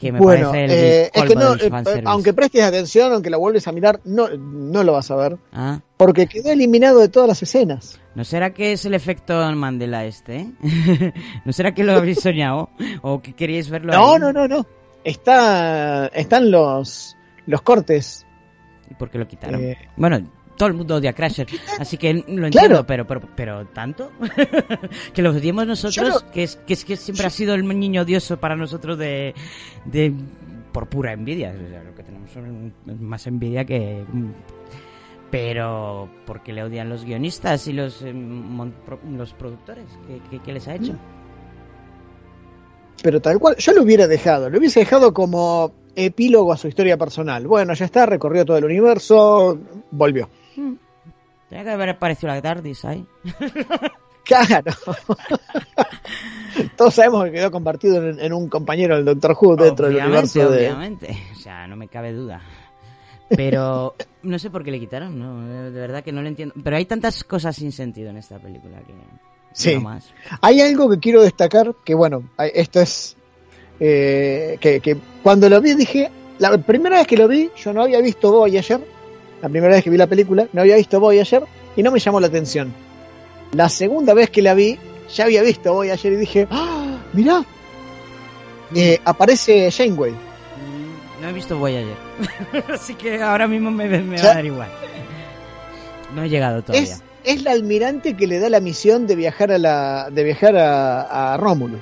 Que 0.00 0.12
me 0.12 0.18
bueno, 0.18 0.50
parece 0.50 0.64
el 0.64 0.70
eh, 1.04 1.10
es 1.12 1.24
que 1.24 1.34
no, 1.34 1.54
eh, 1.54 1.68
fanservice. 1.68 2.04
aunque 2.06 2.32
prestes 2.32 2.62
atención, 2.62 3.12
aunque 3.12 3.28
la 3.28 3.36
vuelves 3.36 3.68
a 3.68 3.72
mirar, 3.72 4.00
no, 4.04 4.28
no 4.28 4.82
lo 4.82 4.92
vas 4.94 5.10
a 5.10 5.16
ver. 5.16 5.36
Ah, 5.52 5.80
Porque 5.98 6.26
quedó 6.26 6.50
eliminado 6.50 7.00
de 7.00 7.08
todas 7.10 7.28
las 7.28 7.42
escenas. 7.42 8.00
¿No 8.14 8.24
será 8.24 8.54
que 8.54 8.72
es 8.72 8.84
el 8.86 8.94
efecto 8.94 9.34
Mandela 9.54 10.06
este? 10.06 10.36
eh? 10.62 11.12
¿No 11.44 11.52
será 11.52 11.74
que 11.74 11.84
lo 11.84 11.92
habéis 11.92 12.20
soñado? 12.20 12.70
¿O 13.02 13.20
que 13.20 13.34
queríais 13.34 13.68
verlo 13.68 13.92
No, 13.92 14.14
ahí? 14.14 14.20
no, 14.20 14.32
no, 14.32 14.48
no. 14.48 14.66
Está, 15.04 16.06
están 16.08 16.50
los, 16.50 17.16
los 17.46 17.60
cortes. 17.62 18.26
¿Y 18.90 18.94
por 18.94 19.10
qué 19.10 19.18
lo 19.18 19.28
quitaron? 19.28 19.60
Eh, 19.62 19.76
bueno, 19.96 20.20
todo 20.60 20.68
el 20.68 20.74
mundo 20.74 20.96
odia 20.96 21.10
a 21.10 21.12
Crusher, 21.14 21.46
así 21.80 21.96
que 21.96 22.12
lo 22.12 22.20
entiendo, 22.46 22.50
Claro. 22.50 22.86
pero, 22.86 23.06
pero, 23.06 23.20
pero 23.34 23.66
tanto 23.68 24.10
que 25.14 25.22
lo 25.22 25.30
odiemos 25.30 25.66
nosotros, 25.66 26.22
no- 26.22 26.30
que 26.30 26.42
es 26.42 26.56
que 26.56 26.74
es 26.74 26.84
que 26.84 26.96
siempre 26.96 27.26
ha 27.26 27.30
sido 27.30 27.54
el 27.54 27.66
niño 27.66 28.02
odioso 28.02 28.38
para 28.38 28.56
nosotros 28.56 28.98
de, 28.98 29.34
de 29.86 30.12
por 30.70 30.86
pura 30.88 31.12
envidia, 31.14 31.54
o 31.56 31.68
sea, 31.70 31.82
lo 31.82 31.94
que 31.94 32.02
tenemos 32.02 32.30
son 32.30 32.74
más 33.00 33.26
envidia 33.26 33.64
que 33.64 34.04
pero 35.30 36.10
porque 36.26 36.52
le 36.52 36.62
odian 36.64 36.88
los 36.90 37.04
guionistas 37.04 37.66
y 37.68 37.72
los 37.72 38.02
eh, 38.02 38.12
mon- 38.12 38.74
pro- 38.84 39.00
los 39.16 39.32
productores, 39.32 39.86
¿qué, 40.06 40.20
qué- 40.30 40.40
qué 40.44 40.52
les 40.52 40.68
ha 40.68 40.74
hecho? 40.74 40.92
Pero 43.02 43.20
tal 43.22 43.38
cual, 43.38 43.56
yo 43.56 43.72
lo 43.72 43.82
hubiera 43.82 44.06
dejado, 44.06 44.50
lo 44.50 44.58
hubiese 44.58 44.80
dejado 44.80 45.14
como 45.14 45.72
epílogo 45.96 46.52
a 46.52 46.56
su 46.56 46.68
historia 46.68 46.96
personal. 46.98 47.46
Bueno, 47.46 47.72
ya 47.74 47.86
está, 47.86 48.04
recorrió 48.06 48.44
todo 48.44 48.58
el 48.58 48.64
universo, 48.64 49.58
volvió. 49.90 50.28
Tenía 51.50 51.64
que 51.64 51.70
haber 51.70 51.90
aparecido 51.90 52.32
la 52.32 52.40
TARDIS 52.40 52.84
ahí. 52.86 53.06
Claro. 54.22 54.70
Todos 56.76 56.94
sabemos 56.94 57.24
que 57.24 57.32
quedó 57.32 57.50
compartido 57.50 58.06
en, 58.08 58.20
en 58.20 58.32
un 58.32 58.48
compañero 58.48 58.94
del 58.96 59.04
Doctor 59.04 59.36
Who 59.40 59.56
dentro 59.56 59.88
del 59.88 59.96
universo 59.96 60.50
de. 60.50 60.68
obviamente. 60.68 61.16
O 61.32 61.36
sea, 61.36 61.66
no 61.66 61.74
me 61.74 61.88
cabe 61.88 62.12
duda. 62.12 62.40
Pero 63.28 63.94
no 64.22 64.38
sé 64.38 64.50
por 64.50 64.62
qué 64.64 64.70
le 64.70 64.78
quitaron, 64.80 65.18
no, 65.18 65.70
de 65.70 65.80
verdad 65.80 66.04
que 66.04 66.12
no 66.12 66.20
lo 66.22 66.28
entiendo. 66.28 66.54
Pero 66.62 66.76
hay 66.76 66.84
tantas 66.84 67.24
cosas 67.24 67.56
sin 67.56 67.72
sentido 67.72 68.10
en 68.10 68.18
esta 68.18 68.38
película 68.38 68.78
que 68.80 68.92
Sí. 69.52 69.74
no 69.74 69.80
más. 69.80 70.12
Hay 70.40 70.60
algo 70.60 70.88
que 70.90 70.98
quiero 70.98 71.22
destacar, 71.22 71.74
que 71.84 71.94
bueno, 71.94 72.22
esto 72.38 72.80
es 72.80 73.16
eh, 73.80 74.58
que, 74.60 74.80
que 74.80 74.96
cuando 75.22 75.48
lo 75.48 75.60
vi 75.60 75.74
dije, 75.74 76.10
la 76.38 76.56
primera 76.58 76.98
vez 76.98 77.06
que 77.06 77.16
lo 77.16 77.26
vi, 77.26 77.50
yo 77.56 77.72
no 77.72 77.82
había 77.82 78.00
visto 78.00 78.30
Voyager, 78.32 78.80
la 79.42 79.48
primera 79.48 79.74
vez 79.74 79.84
que 79.84 79.90
vi 79.90 79.96
la 79.96 80.06
película, 80.06 80.46
no 80.52 80.60
había 80.60 80.76
visto 80.76 81.00
Voyager 81.00 81.44
y 81.76 81.82
no 81.82 81.90
me 81.90 81.98
llamó 81.98 82.20
la 82.20 82.26
atención. 82.26 82.72
La 83.52 83.68
segunda 83.68 84.14
vez 84.14 84.30
que 84.30 84.42
la 84.42 84.54
vi, 84.54 84.78
ya 85.14 85.24
había 85.24 85.42
visto 85.42 85.72
Voyager 85.72 86.12
y 86.12 86.16
dije, 86.16 86.46
¡Ah, 86.50 86.98
mirá, 87.12 87.44
eh, 88.74 88.98
aparece 89.04 89.70
Janeway. 89.70 90.12
No 91.20 91.28
he 91.28 91.32
visto 91.32 91.58
Voyager. 91.58 91.96
Así 92.72 92.94
que 92.94 93.20
ahora 93.22 93.46
mismo 93.46 93.70
me, 93.70 93.88
me 93.88 94.16
va 94.16 94.30
a 94.30 94.34
dar 94.34 94.44
igual. 94.44 94.68
No 96.14 96.22
he 96.22 96.28
llegado 96.28 96.62
todavía. 96.62 96.94
Es, 96.94 97.02
es 97.24 97.42
la 97.42 97.52
almirante 97.52 98.14
que 98.16 98.26
le 98.26 98.38
da 98.38 98.48
la 98.48 98.60
misión 98.60 99.06
de 99.06 99.16
viajar 99.16 99.52
a 99.52 99.58
la, 99.58 100.08
de 100.10 100.24
viajar 100.24 100.56
a, 100.56 101.32
a 101.34 101.36
Romulus. 101.36 101.80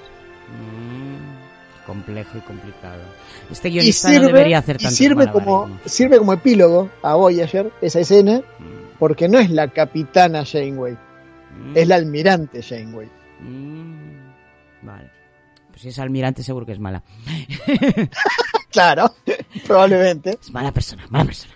Mm, 0.49 1.87
complejo 1.87 2.39
y 2.39 2.41
complicado. 2.41 3.03
Este 3.51 3.69
y 3.69 3.73
guionista 3.73 4.09
sirve, 4.09 4.21
no 4.21 4.27
debería 4.29 4.59
hacer 4.59 4.77
y 4.77 4.85
tanto 4.85 4.97
sirve 4.97 5.31
como 5.31 5.79
sirve 5.87 6.19
como 6.19 6.33
epílogo 6.35 6.91
a 7.03 7.15
Voyager 7.15 7.73
esa 7.81 8.01
escena 8.01 8.39
Mm. 8.59 8.99
porque 8.99 9.29
no 9.29 9.39
es 9.39 9.51
la 9.51 9.69
capitana 9.69 10.45
Janeway 10.45 10.97
es 11.75 11.89
la 11.89 11.97
almirante 11.97 12.63
Janeway 12.63 13.09
Mm, 13.41 14.33
Vale. 14.83 15.11
Pues 15.71 15.83
si 15.83 15.89
es 15.89 15.99
almirante 15.99 16.43
seguro 16.43 16.67
que 16.67 16.73
es 16.73 16.79
mala. 16.81 17.03
claro 18.71 19.15
probablemente 19.67 20.39
Es 20.41 20.51
mala 20.53 20.73
persona, 20.73 21.07
mala 21.11 21.25
persona. 21.25 21.55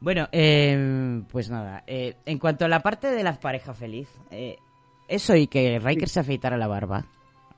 Bueno, 0.00 0.28
eh, 0.32 1.22
pues 1.30 1.50
nada. 1.50 1.82
eh, 1.86 2.14
en 2.24 2.38
cuanto 2.38 2.64
a 2.64 2.68
la 2.68 2.80
parte 2.80 3.08
de 3.10 3.22
la 3.24 3.38
pareja 3.38 3.74
feliz, 3.74 4.08
eh, 4.30 4.56
eso 5.08 5.34
y 5.34 5.48
que 5.48 5.78
Riker 5.80 6.08
se 6.08 6.20
afeitara 6.20 6.56
la 6.56 6.66
barba 6.68 7.04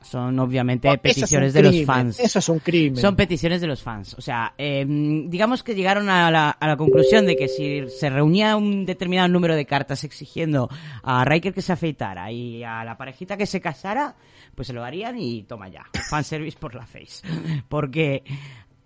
son 0.03 0.39
obviamente 0.39 0.89
es 0.89 0.99
peticiones 0.99 1.53
de 1.53 1.63
los 1.63 1.85
fans. 1.85 2.19
eso 2.21 2.39
es 2.39 2.49
un 2.49 2.59
crimen 2.59 2.97
Son 2.97 3.17
peticiones 3.17 3.61
de 3.61 3.67
los 3.67 3.83
fans. 3.83 4.15
O 4.15 4.21
sea, 4.21 4.55
eh, 4.57 4.85
digamos 4.87 5.63
que 5.63 5.75
llegaron 5.75 6.09
a 6.09 6.31
la, 6.31 6.51
a 6.51 6.67
la 6.67 6.77
conclusión 6.77 7.27
de 7.27 7.37
que 7.37 7.49
si 7.49 7.89
se 7.89 8.11
reunía 8.11 8.57
un 8.57 8.87
determinado 8.87 9.29
número 9.29 9.55
de 9.55 9.67
cartas 9.67 10.05
exigiendo 10.05 10.69
a 11.03 11.25
Riker 11.25 11.53
que 11.53 11.63
se 11.63 11.73
afeitara 11.73 12.33
y 12.33 12.65
a 12.65 12.85
la 12.85 12.97
parejita 12.97 13.37
que 13.37 13.47
se 13.47 13.61
casara, 13.61 14.17
pues 14.55 14.69
se 14.69 14.73
lo 14.73 14.85
harían 14.85 15.19
y 15.19 15.43
toma 15.43 15.69
ya. 15.69 15.85
Fanservice 16.09 16.59
por 16.59 16.75
la 16.75 16.87
face. 16.87 17.27
Porque 17.69 18.25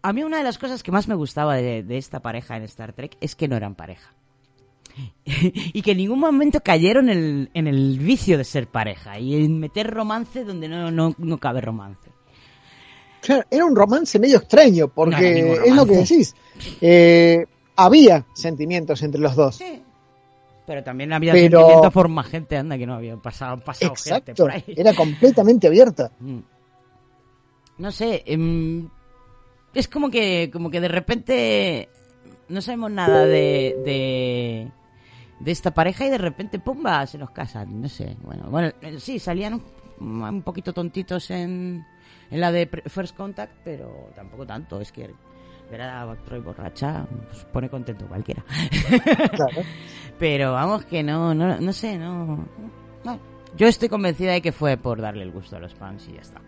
a 0.03 0.13
mí 0.13 0.23
una 0.23 0.39
de 0.39 0.45
las 0.45 0.59
cosas 0.59 0.83
que 0.83 0.93
más 0.93 1.09
me 1.09 1.15
gustaba 1.15 1.57
de, 1.57 1.83
de 1.83 1.97
esta 1.97 2.21
pareja 2.21 2.57
en 2.57 2.65
Star 2.65 2.93
Trek 2.93 3.17
es 3.21 3.35
que 3.37 3.49
no 3.49 3.57
eran 3.57 3.75
pareja. 3.75 4.13
y 5.25 5.83
que 5.83 5.93
en 5.93 5.97
ningún 5.99 6.21
momento 6.21 6.61
cayeron 6.61 7.09
en 7.09 7.19
el, 7.19 7.51
en 7.55 7.67
el 7.67 7.99
vicio 7.99 8.39
de 8.39 8.45
ser 8.45 8.67
pareja 8.69 9.19
y 9.19 9.45
en 9.45 9.59
meter 9.59 9.91
romance 9.93 10.45
donde 10.45 10.69
no, 10.69 10.91
no, 10.91 11.15
no 11.19 11.39
cabe 11.39 11.61
romance. 11.61 12.11
Claro, 13.21 13.45
era 13.51 13.65
un 13.65 13.75
romance 13.75 14.19
medio 14.19 14.37
extraño 14.39 14.89
porque 14.89 15.59
es 15.65 15.75
lo 15.75 15.87
que 15.87 15.97
decís 15.97 16.35
Eh, 16.81 17.47
había 17.75 18.27
sentimientos 18.35 19.03
entre 19.03 19.19
los 19.21 19.35
dos 19.35 19.61
Pero 20.67 20.85
también 20.85 21.11
había 21.13 21.33
Pero- 21.33 21.61
sentimiento 21.61 21.91
por 21.91 22.09
más 22.09 22.27
gente, 22.29 22.57
anda, 22.59 22.77
que 22.77 22.87
no 22.87 22.95
había 22.95 23.17
pasado, 23.17 23.59
pasado 23.65 23.95
gente 23.95 24.11
exacto 24.11 24.35
por 24.45 24.51
ahí. 24.53 24.65
era 24.77 24.93
completamente 24.95 25.67
abierta 25.67 26.11
Mm. 26.21 26.39
No 27.79 27.91
sé, 27.91 28.23
em, 28.27 28.89
es 29.75 29.89
como 29.89 30.09
que, 30.11 30.49
como 30.53 30.71
que 30.71 30.81
de 30.81 30.89
repente 30.89 31.89
no 32.49 32.61
sabemos 32.61 32.91
nada 32.93 33.25
de, 33.25 33.75
de, 33.85 34.69
de 35.41 35.51
esta 35.51 35.73
pareja 35.73 36.07
y 36.07 36.11
de 36.11 36.19
repente, 36.19 36.59
pumba, 36.59 37.07
se 37.07 37.19
nos 37.19 37.31
casan, 37.31 37.81
no 37.81 37.89
sé. 37.89 38.17
Bueno, 38.23 38.45
bueno, 38.51 38.73
eh, 38.81 38.99
sí, 38.99 39.19
salían 39.19 39.55
un, 40.01 40.23
un 40.23 40.43
poquito 40.43 40.73
tontitos 40.73 41.31
en, 41.31 41.85
en 42.31 42.41
la 42.41 42.53
de 42.53 42.67
First 42.87 43.17
Contact, 43.17 43.53
pero 43.65 44.11
tampoco 44.15 44.47
tanto, 44.47 44.81
es 44.81 44.93
que 44.93 45.11
ver 45.71 45.83
a 45.83 46.17
Troy 46.25 46.41
borracha 46.41 47.07
pues, 47.29 47.45
pone 47.47 47.69
contento 47.69 48.07
cualquiera. 48.07 48.45
Pero 50.19 50.53
vamos 50.53 50.85
que 50.85 51.03
no, 51.03 51.35
no, 51.35 51.59
no 51.59 51.73
sé, 51.73 51.99
no, 51.99 52.47
no. 53.05 53.19
Yo 53.57 53.67
estoy 53.67 53.89
convencida 53.89 54.33
de 54.33 54.43
que 54.43 54.53
fue 54.53 54.77
por 54.77 55.01
darle 55.01 55.23
el 55.23 55.31
gusto 55.33 55.57
a 55.57 55.61
los 55.61 55.75
fans 55.75 56.07
y 56.09 56.13
ya 56.15 56.21
está. 56.21 56.41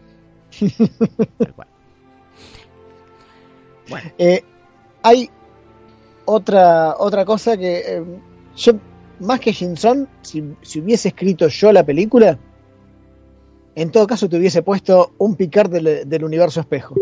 Tal 1.39 1.55
cual. 1.55 1.69
Bueno, 3.89 4.11
Eh, 4.19 4.43
hay 5.03 5.31
otra 6.25 6.97
otra 6.99 7.25
cosa 7.25 7.57
que 7.57 7.79
eh, 7.79 8.05
yo 8.57 8.73
más 9.21 9.41
que 9.41 9.53
Shinson 9.53 10.09
si, 10.23 10.43
si 10.63 10.81
hubiese 10.81 11.09
escrito 11.09 11.49
yo 11.49 11.73
la 11.73 11.85
película 11.85 12.39
en 13.75 13.91
todo 13.91 14.07
caso 14.07 14.29
te 14.29 14.37
hubiese 14.39 14.63
puesto 14.63 15.15
un 15.19 15.37
Picard 15.37 15.71
del, 15.71 16.09
del 16.09 16.25
universo 16.25 16.61
espejo 16.61 16.95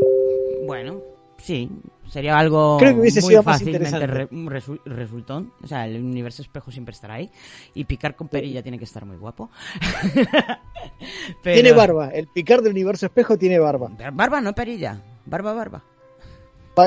bueno, 0.67 1.01
sí, 1.39 1.69
sería 2.09 2.39
algo 2.39 2.79
Creo 2.79 2.95
que 2.95 3.01
hubiese 3.01 3.21
muy 3.21 3.31
sido 3.33 3.43
fácilmente 3.43 4.07
re- 4.07 4.31
resu- 4.31 4.81
resultón. 4.87 5.53
O 5.63 5.67
sea, 5.67 5.87
el 5.87 6.03
universo 6.03 6.41
espejo 6.41 6.71
siempre 6.71 6.95
estará 6.95 7.15
ahí. 7.15 7.31
Y 7.75 7.85
picar 7.85 8.17
con 8.17 8.29
perilla 8.29 8.63
tiene 8.63 8.79
que 8.79 8.85
estar 8.85 9.05
muy 9.05 9.19
guapo. 9.19 9.51
Pero- 11.43 11.55
tiene 11.55 11.73
barba 11.73 12.09
el 12.09 12.29
Picard 12.29 12.63
del 12.63 12.73
universo 12.73 13.05
espejo 13.07 13.37
tiene 13.37 13.59
barba 13.59 13.91
Barba, 14.13 14.41
no 14.41 14.55
perilla. 14.55 15.01
Barba, 15.27 15.53
barba. 15.53 15.83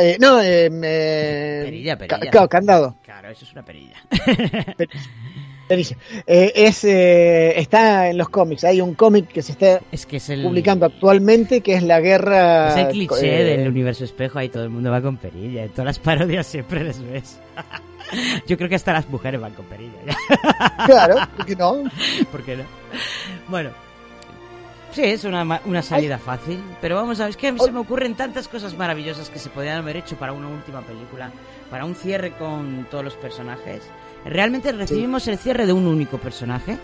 Eh, 0.01 0.17
no 0.19 0.41
eh, 0.41 0.69
eh, 0.83 1.61
Perilla, 1.65 1.97
ca- 1.97 2.07
perilla. 2.07 2.31
claro, 2.31 2.49
candado 2.49 2.95
Claro, 3.27 3.33
eso 3.33 3.45
es 3.45 3.51
una 3.51 3.63
perilla. 3.63 3.95
Perilla. 5.67 5.97
Eh, 6.25 6.53
es, 6.55 6.85
eh, 6.85 7.59
está 7.59 8.09
en 8.09 8.17
los 8.17 8.29
cómics. 8.29 8.63
Hay 8.63 8.79
un 8.79 8.93
cómic 8.93 9.27
que 9.27 9.41
se 9.41 9.51
está 9.51 9.81
Es 9.91 10.05
que 10.05 10.17
es 10.17 10.29
el, 10.29 10.43
publicando 10.43 10.85
actualmente 10.85 11.59
que 11.59 11.73
es 11.73 11.83
la 11.83 11.99
guerra. 11.99 12.69
es 12.69 12.77
el 12.77 12.87
cliché 12.87 13.41
eh, 13.41 13.57
del 13.57 13.67
universo 13.67 14.05
espejo. 14.05 14.39
Ahí 14.39 14.47
todo 14.47 14.63
el 14.63 14.69
mundo 14.69 14.91
va 14.91 15.01
con 15.01 15.17
perilla. 15.17 15.65
En 15.65 15.69
todas 15.71 15.85
las 15.85 15.99
parodias 15.99 16.47
siempre 16.47 16.85
les 16.85 17.01
ves. 17.01 17.37
Yo 18.47 18.55
creo 18.55 18.69
que 18.69 18.75
hasta 18.75 18.93
las 18.93 19.09
mujeres 19.09 19.41
van 19.41 19.53
con 19.53 19.65
perilla. 19.65 19.91
Claro, 20.85 21.15
¿por 21.35 21.45
qué 21.45 21.55
no? 21.57 21.83
¿Por 22.31 22.43
qué 22.43 22.55
no? 22.55 22.63
Bueno. 23.49 23.71
Sí, 24.93 25.03
es 25.03 25.25
una, 25.25 25.61
una 25.65 25.81
salida 25.81 26.17
fácil, 26.17 26.63
pero 26.81 26.95
vamos 26.95 27.19
a 27.19 27.23
ver, 27.23 27.31
es 27.31 27.37
que 27.37 27.55
se 27.55 27.71
me 27.71 27.79
ocurren 27.79 28.15
tantas 28.15 28.47
cosas 28.47 28.75
maravillosas 28.75 29.29
que 29.29 29.37
se 29.37 29.49
podrían 29.49 29.77
haber 29.77 29.97
hecho 29.97 30.15
para 30.15 30.31
una 30.31 30.47
última 30.47 30.81
película, 30.81 31.29
para 31.69 31.85
un 31.85 31.95
cierre 31.95 32.31
con 32.37 32.87
todos 32.89 33.03
los 33.03 33.15
personajes. 33.15 33.81
Realmente 34.25 34.71
recibimos 34.71 35.27
el 35.27 35.37
cierre 35.37 35.65
de 35.65 35.73
un 35.73 35.85
único 35.87 36.17
personaje, 36.17 36.77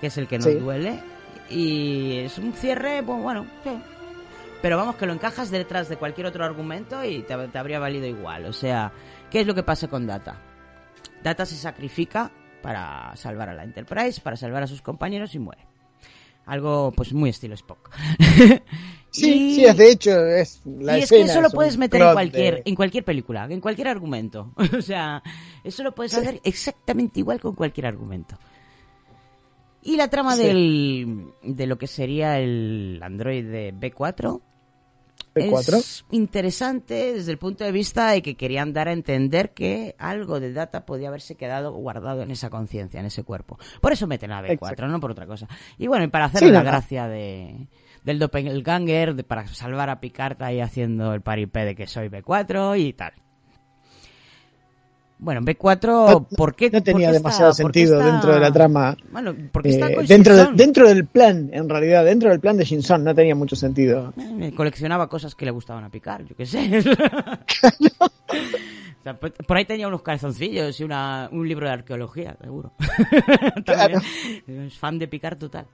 que 0.00 0.08
es 0.08 0.18
el 0.18 0.26
que 0.28 0.38
nos 0.38 0.46
Sí. 0.46 0.54
duele, 0.54 1.00
y 1.48 2.18
es 2.18 2.38
un 2.38 2.52
cierre, 2.52 3.02
pues, 3.02 3.22
bueno, 3.22 3.46
sí. 3.64 3.70
Pero 4.62 4.76
vamos, 4.76 4.96
que 4.96 5.06
lo 5.06 5.12
encajas 5.14 5.50
detrás 5.50 5.88
de 5.88 5.96
cualquier 5.96 6.26
otro 6.26 6.44
argumento 6.44 7.02
y 7.04 7.22
te, 7.22 7.34
te 7.48 7.58
habría 7.58 7.78
valido 7.78 8.06
igual. 8.06 8.44
O 8.46 8.52
sea, 8.52 8.92
¿qué 9.30 9.40
es 9.40 9.46
lo 9.46 9.54
que 9.54 9.62
pasa 9.62 9.88
con 9.88 10.06
Data? 10.06 10.36
Data 11.22 11.46
se 11.46 11.56
sacrifica 11.56 12.30
para 12.62 13.16
salvar 13.16 13.48
a 13.48 13.54
la 13.54 13.64
Enterprise, 13.64 14.20
para 14.20 14.36
salvar 14.36 14.62
a 14.62 14.66
sus 14.66 14.82
compañeros 14.82 15.34
y 15.34 15.38
muere. 15.38 15.66
Algo, 16.44 16.92
pues, 16.92 17.12
muy 17.14 17.30
estilo 17.30 17.54
Spock. 17.54 17.90
Sí, 19.12 19.32
Y- 19.50 19.54
sí, 19.56 19.64
es 19.64 19.76
de 19.76 19.90
hecho, 19.90 20.24
es 20.26 20.60
la 20.64 20.98
y 20.98 21.02
es 21.02 21.10
que 21.10 21.22
eso 21.22 21.40
lo 21.40 21.50
puedes 21.50 21.76
meter 21.76 22.00
en 22.00 22.12
cualquier, 22.12 22.54
de- 22.56 22.62
en 22.64 22.74
cualquier 22.76 23.04
película, 23.04 23.46
en 23.50 23.60
cualquier 23.60 23.88
argumento. 23.88 24.52
o 24.78 24.82
sea, 24.82 25.22
eso 25.64 25.82
lo 25.82 25.94
puedes 25.94 26.14
hacer 26.14 26.40
exactamente 26.44 27.20
igual 27.20 27.40
con 27.40 27.54
cualquier 27.54 27.86
argumento. 27.86 28.38
Y 29.82 29.96
la 29.96 30.08
trama 30.08 30.36
Sí. 30.36 30.42
del, 30.44 31.24
de 31.42 31.66
lo 31.66 31.78
que 31.78 31.86
sería 31.86 32.38
el 32.38 33.00
androide 33.02 33.72
B4 33.74 34.40
B4. 35.34 35.76
Es 35.78 36.04
interesante 36.10 37.14
desde 37.14 37.30
el 37.30 37.38
punto 37.38 37.62
de 37.64 37.70
vista 37.72 38.10
de 38.10 38.20
que 38.20 38.34
querían 38.36 38.72
dar 38.72 38.88
a 38.88 38.92
entender 38.92 39.50
que 39.54 39.94
algo 39.98 40.40
de 40.40 40.52
data 40.52 40.84
podía 40.84 41.08
haberse 41.08 41.36
quedado 41.36 41.72
guardado 41.72 42.22
en 42.22 42.30
esa 42.32 42.50
conciencia, 42.50 42.98
en 43.00 43.06
ese 43.06 43.22
cuerpo. 43.22 43.56
Por 43.80 43.92
eso 43.92 44.06
meten 44.08 44.32
a 44.32 44.42
B4, 44.42 44.52
Exacto. 44.52 44.88
no 44.88 44.98
por 45.00 45.12
otra 45.12 45.26
cosa. 45.26 45.46
Y 45.78 45.86
bueno, 45.86 46.04
y 46.04 46.08
para 46.08 46.24
hacer 46.26 46.40
Sí, 46.40 46.50
la 46.50 46.62
gracia 46.62 47.06
de 47.06 47.68
del 48.04 48.18
doppelganger, 48.18 49.14
de- 49.14 49.24
para 49.24 49.46
salvar 49.48 49.90
a 49.90 50.00
Picard 50.00 50.42
ahí 50.42 50.60
haciendo 50.60 51.12
el 51.14 51.20
paripé 51.20 51.64
de 51.64 51.74
que 51.74 51.86
soy 51.86 52.08
B4 52.08 52.78
y 52.78 52.92
tal. 52.92 53.12
Bueno, 55.22 55.42
B4, 55.42 56.28
¿por 56.34 56.54
qué? 56.54 56.70
No 56.70 56.82
tenía 56.82 57.08
qué 57.08 57.12
demasiado 57.14 57.50
está- 57.50 57.62
sentido 57.62 57.98
está- 57.98 58.10
dentro 58.10 58.32
de 58.32 58.40
la 58.40 58.50
trama. 58.50 58.96
Bueno, 59.12 59.34
porque 59.52 59.68
está 59.68 59.90
Eh, 59.90 59.94
con 59.96 60.06
dentro, 60.06 60.34
de- 60.34 60.52
dentro, 60.54 60.88
del, 60.88 61.04
plan, 61.04 61.50
en 61.52 61.68
realidad, 61.68 62.06
dentro 62.06 62.30
del 62.30 62.40
plan 62.40 62.56
de 62.56 62.64
Shinson 62.64 63.04
no 63.04 63.14
tenía 63.14 63.34
mucho 63.34 63.54
sentido. 63.54 64.14
Eh, 64.16 64.52
coleccionaba 64.56 65.10
cosas 65.10 65.34
que 65.34 65.44
le 65.44 65.50
gustaban 65.50 65.84
a 65.84 65.90
Picard, 65.90 66.24
yo 66.26 66.34
qué 66.34 66.46
sé. 66.46 66.70
O 69.00 69.02
sea, 69.02 69.18
por 69.18 69.56
ahí 69.56 69.64
tenía 69.64 69.88
unos 69.88 70.02
calzoncillos 70.02 70.78
y 70.78 70.84
una, 70.84 71.30
un 71.32 71.48
libro 71.48 71.66
de 71.66 71.72
arqueología, 71.72 72.36
seguro. 72.38 72.72
También. 73.64 74.02
Es 74.46 74.78
fan 74.78 74.98
de 74.98 75.08
Picard 75.08 75.38
total. 75.38 75.66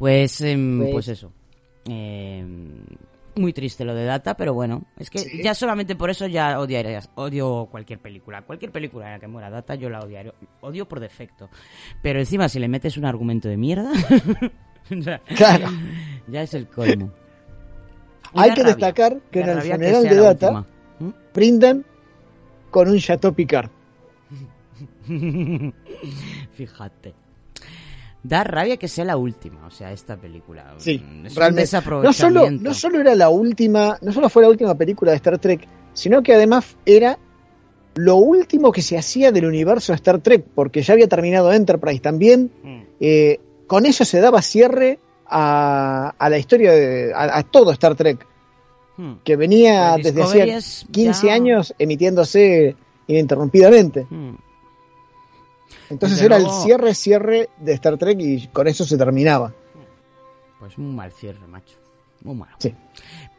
Pues, 0.00 0.40
em, 0.40 0.78
Pues- 0.78 0.90
pues 0.92 1.08
eso. 1.08 1.30
Em, 1.84 2.84
muy 3.36 3.52
triste 3.52 3.84
lo 3.84 3.94
de 3.94 4.04
Data, 4.06 4.34
pero 4.34 4.54
bueno, 4.54 4.84
es 4.98 5.10
que 5.10 5.18
Sí. 5.18 5.42
ya 5.42 5.54
solamente 5.54 5.94
por 5.94 6.08
eso 6.08 6.26
ya 6.26 6.58
odiaría, 6.58 7.00
odio 7.16 7.68
cualquier 7.70 7.98
película. 8.00 8.40
Cualquier 8.42 8.72
película 8.72 9.06
en 9.06 9.12
la 9.12 9.18
que 9.18 9.28
muera 9.28 9.50
Data 9.50 9.74
yo 9.74 9.90
la 9.90 10.00
odiaría, 10.00 10.32
odio 10.62 10.88
por 10.88 11.00
defecto. 11.00 11.50
Pero 12.02 12.18
encima 12.18 12.48
si 12.48 12.58
le 12.58 12.68
metes 12.68 12.96
un 12.96 13.04
argumento 13.04 13.48
de 13.50 13.58
mierda, 13.58 13.90
sea, 15.02 15.18
Claro. 15.36 15.66
ya 16.28 16.42
es 16.42 16.54
el 16.54 16.66
colmo. 16.66 17.12
Hay 18.34 18.50
que 18.54 18.62
rabia, 18.62 18.74
destacar 18.74 19.20
que 19.30 19.40
en 19.40 19.48
el 19.50 19.60
funeral 19.60 20.02
de 20.04 20.14
Data 20.16 20.48
última. 20.48 20.66
brindan 21.34 21.84
con 22.70 22.88
un 22.88 22.98
Chateau 22.98 23.34
Picard. 23.34 23.68
Fíjate. 26.52 27.14
Da 28.22 28.44
rabia 28.44 28.76
que 28.76 28.86
sea 28.88 29.04
la 29.04 29.16
última, 29.16 29.66
o 29.66 29.70
sea, 29.70 29.92
esta 29.92 30.16
película. 30.16 30.74
Sí, 30.78 30.98
Mm, 30.98 31.26
es 31.26 31.36
un. 31.36 31.42
No 31.42 31.46
solo, 31.48 31.54
desaprovechamiento. 31.56 32.62
no 32.68 32.74
solo 32.74 33.00
era 33.00 33.14
la 33.14 33.28
última, 33.30 33.96
no 34.02 34.12
solo 34.12 34.28
fue 34.28 34.42
la 34.42 34.48
última 34.50 34.74
película 34.74 35.12
de 35.12 35.16
Star 35.16 35.38
Trek, 35.38 35.66
sino 35.94 36.22
que 36.22 36.34
además 36.34 36.76
era 36.84 37.18
lo 37.94 38.16
último 38.16 38.70
que 38.72 38.82
se 38.82 38.98
hacía 38.98 39.32
del 39.32 39.46
universo 39.46 39.92
de 39.92 39.96
Star 39.96 40.18
Trek, 40.20 40.44
porque 40.54 40.82
ya 40.82 40.92
había 40.94 41.08
terminado 41.08 41.52
Enterprise 41.52 42.00
también. 42.00 42.50
Mm. 42.62 42.80
Eh, 43.00 43.40
con 43.66 43.86
eso 43.86 44.04
se 44.04 44.20
daba 44.20 44.42
cierre 44.42 44.98
a, 45.26 46.14
a 46.18 46.28
la 46.28 46.38
historia 46.38 46.72
de 46.72 47.12
a, 47.14 47.38
a 47.38 47.42
todo 47.42 47.70
Star 47.72 47.94
Trek, 47.94 48.26
Hmm. 48.96 49.14
que 49.24 49.34
venía 49.36 49.96
desde 49.96 50.22
hacía 50.22 50.56
es 50.58 50.84
15 50.90 51.28
ya- 51.28 51.32
años 51.32 51.74
emitiéndose 51.78 52.76
ininterrumpidamente. 53.06 54.06
Hmm. 54.10 54.34
Entonces 55.90 56.22
era 56.22 56.38
luego- 56.38 56.56
el 56.56 56.62
cierre, 56.62 56.94
cierre 56.94 57.48
de 57.58 57.72
Star 57.74 57.98
Trek 57.98 58.18
y 58.20 58.46
con 58.48 58.66
eso 58.68 58.84
se 58.84 58.96
terminaba. 58.96 59.52
Pues 60.58 60.78
muy 60.78 60.94
mal 60.94 61.12
cierre, 61.12 61.46
macho. 61.46 61.76
Muy 62.22 62.34
malo. 62.36 62.52
Sí. 62.58 62.74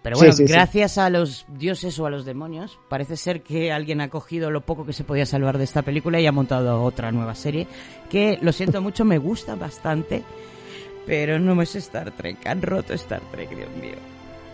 Pero 0.01 0.17
bueno, 0.17 0.33
sí, 0.33 0.47
sí. 0.47 0.51
gracias 0.51 0.97
a 0.97 1.11
los 1.11 1.45
dioses 1.47 1.99
o 1.99 2.07
a 2.07 2.09
los 2.09 2.25
demonios, 2.25 2.79
parece 2.89 3.15
ser 3.15 3.43
que 3.43 3.71
alguien 3.71 4.01
ha 4.01 4.09
cogido 4.09 4.49
lo 4.49 4.61
poco 4.61 4.85
que 4.85 4.93
se 4.93 5.03
podía 5.03 5.27
salvar 5.27 5.59
de 5.59 5.63
esta 5.63 5.83
película 5.83 6.19
y 6.19 6.25
ha 6.25 6.31
montado 6.31 6.81
otra 6.83 7.11
nueva 7.11 7.35
serie 7.35 7.67
que, 8.09 8.39
lo 8.41 8.51
siento 8.51 8.81
mucho, 8.81 9.05
me 9.05 9.19
gusta 9.19 9.53
bastante, 9.55 10.23
pero 11.05 11.37
no 11.37 11.61
es 11.61 11.75
Star 11.75 12.11
Trek. 12.11 12.45
Han 12.47 12.63
roto 12.63 12.93
Star 12.95 13.21
Trek, 13.31 13.55
Dios 13.55 13.69
mío. 13.79 13.95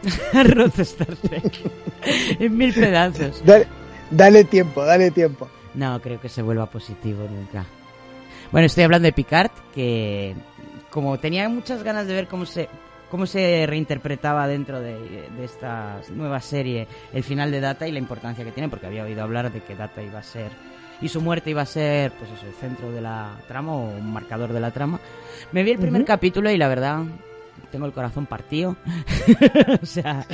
Han 0.33 0.51
roto 0.51 0.81
Star 0.81 1.15
Trek 1.15 1.51
en 2.39 2.57
mil 2.57 2.73
pedazos. 2.73 3.41
Dale, 3.45 3.65
dale 4.11 4.43
tiempo, 4.43 4.83
dale 4.83 5.09
tiempo. 5.11 5.47
No, 5.73 6.01
creo 6.01 6.19
que 6.19 6.27
se 6.27 6.41
vuelva 6.41 6.65
positivo 6.69 7.25
nunca. 7.29 7.65
Bueno, 8.51 8.65
estoy 8.65 8.83
hablando 8.85 9.05
de 9.05 9.13
Picard, 9.13 9.51
que 9.73 10.35
como 10.89 11.19
tenía 11.19 11.49
muchas 11.49 11.83
ganas 11.83 12.07
de 12.07 12.13
ver 12.13 12.27
cómo 12.27 12.45
se 12.45 12.69
cómo 13.11 13.25
se 13.25 13.65
reinterpretaba 13.67 14.47
dentro 14.47 14.81
de, 14.81 15.29
de 15.29 15.45
esta 15.45 16.01
nueva 16.13 16.41
serie 16.41 16.87
el 17.13 17.23
final 17.23 17.51
de 17.51 17.61
Data 17.61 17.87
y 17.87 17.91
la 17.91 17.99
importancia 17.99 18.43
que 18.43 18.51
tiene, 18.51 18.69
porque 18.69 18.87
había 18.87 19.03
oído 19.03 19.23
hablar 19.23 19.51
de 19.51 19.61
que 19.61 19.75
Data 19.75 20.01
iba 20.01 20.19
a 20.19 20.23
ser 20.23 20.51
y 21.01 21.09
su 21.09 21.21
muerte 21.21 21.51
iba 21.51 21.61
a 21.61 21.65
ser, 21.65 22.11
pues 22.13 22.31
eso, 22.31 22.45
el 22.45 22.53
centro 22.53 22.91
de 22.91 23.01
la 23.01 23.37
trama 23.47 23.73
o 23.73 23.89
un 23.89 24.11
marcador 24.11 24.51
de 24.53 24.59
la 24.59 24.71
trama. 24.71 24.99
Me 25.51 25.63
vi 25.63 25.71
el 25.71 25.79
primer 25.79 26.05
capítulo 26.05 26.49
y 26.49 26.57
la 26.57 26.67
verdad 26.67 27.03
tengo 27.71 27.85
el 27.85 27.93
corazón 27.93 28.25
partido. 28.25 28.75
o 29.81 29.85
sea, 29.85 30.25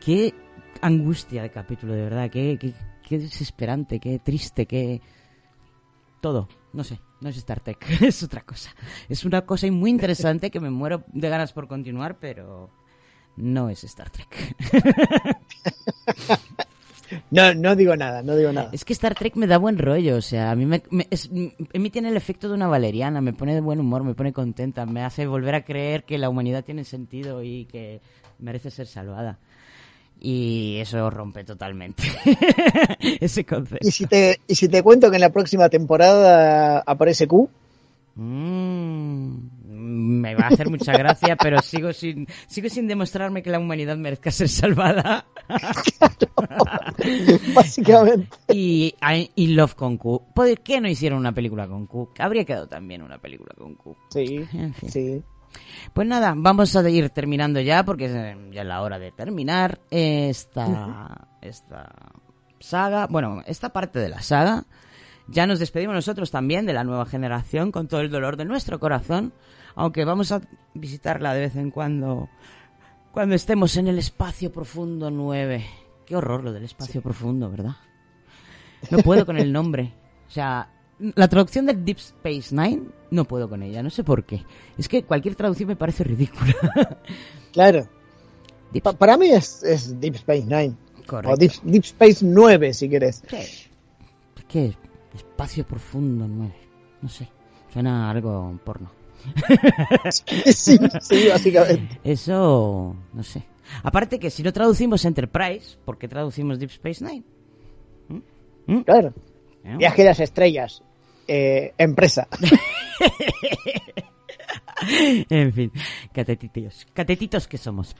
qué 0.00 0.34
angustia 0.80 1.42
de 1.42 1.50
capítulo, 1.50 1.94
de 1.94 2.02
verdad, 2.02 2.30
qué, 2.30 2.58
qué, 2.60 2.72
qué 3.06 3.18
desesperante, 3.18 4.00
qué 4.00 4.18
triste, 4.18 4.66
qué... 4.66 5.00
Todo, 6.20 6.48
no 6.72 6.84
sé, 6.84 7.00
no 7.20 7.28
es 7.28 7.36
Star 7.36 7.60
Trek, 7.60 7.84
es 8.02 8.22
otra 8.22 8.42
cosa. 8.42 8.70
Es 9.08 9.24
una 9.24 9.42
cosa 9.42 9.70
muy 9.70 9.90
interesante 9.90 10.50
que 10.50 10.60
me 10.60 10.70
muero 10.70 11.04
de 11.12 11.28
ganas 11.28 11.52
por 11.52 11.66
continuar, 11.68 12.18
pero 12.18 12.70
no 13.36 13.68
es 13.70 13.84
Star 13.84 14.10
Trek. 14.10 14.56
No, 17.32 17.52
no 17.54 17.74
digo 17.74 17.96
nada, 17.96 18.22
no 18.22 18.36
digo 18.36 18.52
nada. 18.52 18.70
Es 18.72 18.84
que 18.84 18.92
Star 18.92 19.16
Trek 19.16 19.34
me 19.34 19.48
da 19.48 19.58
buen 19.58 19.78
rollo, 19.78 20.14
o 20.16 20.20
sea, 20.20 20.52
a 20.52 20.54
mí 20.54 20.64
me, 20.64 20.80
me- 20.90 21.08
es- 21.10 21.28
en 21.28 21.82
mí 21.82 21.90
tiene 21.90 22.08
el 22.08 22.16
efecto 22.16 22.48
de 22.48 22.54
una 22.54 22.68
valeriana, 22.68 23.20
me 23.20 23.32
pone 23.32 23.52
de 23.52 23.60
buen 23.60 23.80
humor, 23.80 24.04
me 24.04 24.14
pone 24.14 24.32
contenta, 24.32 24.86
me 24.86 25.02
hace 25.02 25.26
volver 25.26 25.56
a 25.56 25.64
creer 25.64 26.04
que 26.04 26.18
la 26.18 26.28
humanidad 26.28 26.64
tiene 26.64 26.84
sentido 26.84 27.42
y 27.42 27.64
que 27.64 28.00
merece 28.38 28.70
ser 28.70 28.86
salvada. 28.86 29.40
Y 30.22 30.76
eso 30.80 31.08
rompe 31.08 31.44
totalmente 31.44 32.02
ese 33.20 33.44
concepto. 33.46 33.88
¿Y 33.88 33.90
si, 33.90 34.04
te, 34.06 34.38
y 34.46 34.54
si 34.54 34.68
te 34.68 34.82
cuento 34.82 35.08
que 35.10 35.16
en 35.16 35.22
la 35.22 35.32
próxima 35.32 35.68
temporada 35.70 36.80
aparece 36.86 37.26
Q, 37.26 37.48
Mm, 38.16 39.36
me 40.20 40.34
va 40.34 40.44
a 40.44 40.48
hacer 40.48 40.68
mucha 40.68 40.92
gracia, 40.92 41.36
pero 41.36 41.62
sigo 41.62 41.92
sin 41.92 42.26
sigo 42.48 42.68
sin 42.68 42.88
demostrarme 42.88 43.40
que 43.42 43.50
la 43.50 43.60
humanidad 43.60 43.96
merezca 43.96 44.30
ser 44.32 44.48
salvada. 44.48 45.24
básicamente. 47.54 48.28
y, 48.48 48.94
I- 49.00 49.30
y 49.34 49.46
Love 49.48 49.74
con 49.74 49.96
Q. 49.96 50.22
¿Por 50.34 50.58
qué 50.60 50.80
no 50.80 50.88
hicieron 50.88 51.18
una 51.18 51.32
película 51.32 51.66
con 51.68 51.86
Q? 51.86 52.10
Habría 52.18 52.44
quedado 52.44 52.66
también 52.66 53.02
una 53.02 53.18
película 53.18 53.54
con 53.56 53.74
Q. 53.74 53.96
Sí, 54.10 54.44
En 54.52 54.74
fin. 54.74 54.90
sí. 54.90 55.22
Pues 55.92 56.06
nada, 56.06 56.34
vamos 56.36 56.74
a 56.76 56.88
ir 56.88 57.10
terminando 57.10 57.60
ya 57.60 57.84
porque 57.84 58.06
es 58.06 58.12
eh, 58.12 58.36
ya 58.52 58.64
la 58.64 58.82
hora 58.82 58.98
de 58.98 59.12
terminar 59.12 59.80
esta, 59.90 61.28
esta 61.40 61.92
saga. 62.60 63.06
Bueno, 63.08 63.42
esta 63.46 63.70
parte 63.70 63.98
de 63.98 64.08
la 64.08 64.22
saga. 64.22 64.64
Ya 65.26 65.46
nos 65.46 65.60
despedimos 65.60 65.94
nosotros 65.94 66.30
también 66.30 66.66
de 66.66 66.72
la 66.72 66.84
nueva 66.84 67.06
generación 67.06 67.70
con 67.70 67.86
todo 67.86 68.00
el 68.00 68.10
dolor 68.10 68.36
de 68.36 68.44
nuestro 68.44 68.80
corazón. 68.80 69.32
Aunque 69.76 70.04
vamos 70.04 70.32
a 70.32 70.40
visitarla 70.74 71.34
de 71.34 71.40
vez 71.40 71.56
en 71.56 71.70
cuando 71.70 72.28
cuando 73.12 73.34
estemos 73.34 73.76
en 73.76 73.88
el 73.88 73.98
espacio 73.98 74.52
profundo 74.52 75.10
9. 75.10 75.64
Qué 76.06 76.16
horror 76.16 76.44
lo 76.44 76.52
del 76.52 76.64
espacio 76.64 77.02
profundo, 77.02 77.50
¿verdad? 77.50 77.76
No 78.90 78.98
puedo 78.98 79.26
con 79.26 79.38
el 79.38 79.52
nombre. 79.52 79.92
O 80.28 80.30
sea, 80.30 80.68
la 81.14 81.28
traducción 81.28 81.66
del 81.66 81.84
Deep 81.84 81.98
Space 81.98 82.54
Nine 82.54 82.82
no 83.10 83.24
puedo 83.24 83.48
con 83.48 83.62
ella, 83.62 83.82
no 83.82 83.90
sé 83.90 84.04
por 84.04 84.24
qué. 84.24 84.44
Es 84.78 84.88
que 84.88 85.02
cualquier 85.02 85.34
traducción 85.34 85.68
me 85.68 85.76
parece 85.76 86.04
ridícula. 86.04 86.54
Claro. 87.52 87.88
Pa- 88.82 88.92
para 88.92 89.16
mí 89.16 89.28
es, 89.30 89.64
es 89.64 89.98
Deep 90.00 90.14
Space 90.14 90.44
Nine. 90.44 90.74
Correcto. 91.06 91.34
O 91.34 91.36
Deep, 91.36 91.50
Deep 91.64 91.82
Space 91.84 92.24
9, 92.24 92.72
si 92.72 92.88
querés. 92.88 93.22
¿Qué? 94.46 94.76
Espacio 95.12 95.66
profundo 95.66 96.28
9. 96.28 96.52
No 97.02 97.08
sé. 97.08 97.28
Suena 97.72 98.06
a 98.06 98.10
algo 98.12 98.56
porno. 98.64 98.92
sí, 100.10 100.78
sí, 101.00 101.28
básicamente. 101.28 102.00
Eso, 102.04 102.94
no 103.12 103.22
sé. 103.24 103.42
Aparte 103.82 104.18
que 104.20 104.30
si 104.30 104.42
no 104.44 104.52
traducimos 104.52 105.04
Enterprise, 105.04 105.76
¿por 105.84 105.98
qué 105.98 106.06
traducimos 106.08 106.58
Deep 106.60 106.70
Space 106.70 107.04
Nine? 107.04 107.24
¿Mm? 108.66 108.80
Claro. 108.82 109.12
¿Eh? 109.64 109.76
Viaje 109.76 110.02
a 110.02 110.06
las 110.06 110.20
estrellas. 110.20 110.82
Eh, 111.32 111.74
empresa. 111.78 112.26
en 115.30 115.52
fin, 115.52 115.70
catetitos, 116.12 116.88
catetitos 116.92 117.46
que 117.46 117.56
somos. 117.56 117.94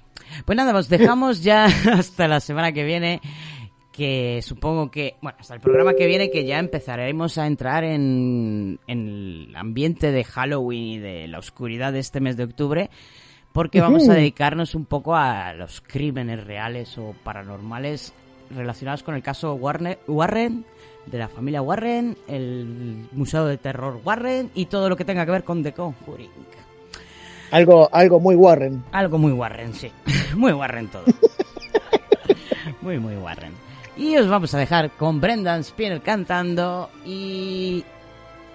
Pues 0.45 0.57
nada, 0.57 0.77
os 0.77 0.89
dejamos 0.89 1.41
ya 1.45 1.67
hasta 1.93 2.27
la 2.27 2.41
semana 2.41 2.73
que 2.73 2.83
viene, 2.83 3.21
que 3.93 4.41
supongo 4.43 4.91
que, 4.91 5.15
bueno, 5.23 5.39
hasta 5.39 5.55
el 5.55 5.61
programa 5.61 5.95
que 5.95 6.09
viene 6.09 6.33
que 6.33 6.45
ya 6.45 6.59
empezaremos 6.59 7.39
a 7.39 7.47
entrar 7.47 7.85
en, 7.85 8.81
en 8.89 9.07
el 9.07 9.55
ambiente 9.55 10.11
de 10.11 10.25
Halloween 10.25 10.83
y 10.83 10.99
de 10.99 11.29
la 11.29 11.39
oscuridad 11.39 11.93
de 11.93 12.01
este 12.01 12.19
mes 12.19 12.37
de 12.37 12.43
octubre, 12.43 12.91
porque 13.53 13.81
vamos 13.81 14.09
a 14.09 14.15
dedicarnos 14.15 14.75
un 14.75 14.87
poco 14.87 15.15
a 15.15 15.53
los 15.53 15.81
crímenes 15.81 16.43
reales 16.45 16.99
o 16.99 17.15
paranormales 17.23 18.13
relacionados 18.51 19.05
con 19.05 19.15
el 19.15 19.23
caso 19.23 19.55
Warner, 19.55 20.01
Warren, 20.09 20.65
de 21.11 21.19
la 21.19 21.29
familia 21.29 21.63
Warren, 21.63 22.17
el 22.29 23.07
Museo 23.13 23.47
de 23.47 23.57
Terror 23.59 24.01
Warren 24.05 24.51
y 24.55 24.67
todo 24.67 24.89
lo 24.89 24.97
que 24.97 25.05
tenga 25.05 25.25
que 25.25 25.33
ver 25.33 25.45
con 25.45 25.63
The 25.63 25.73
Conjuring. 25.73 26.31
Algo, 27.51 27.89
algo 27.93 28.21
muy 28.21 28.37
Warren. 28.37 28.85
Algo 28.93 29.19
muy 29.19 29.33
Warren, 29.33 29.75
sí. 29.75 29.91
muy 30.37 30.53
Warren 30.53 30.89
todo. 30.89 31.05
muy, 32.81 32.99
muy 32.99 33.17
Warren. 33.17 33.53
Y 33.97 34.17
os 34.17 34.29
vamos 34.29 34.55
a 34.55 34.59
dejar 34.59 34.91
con 34.93 35.21
Brendan 35.21 35.65
Spinell 35.65 36.01
cantando 36.01 36.91
y 37.05 37.85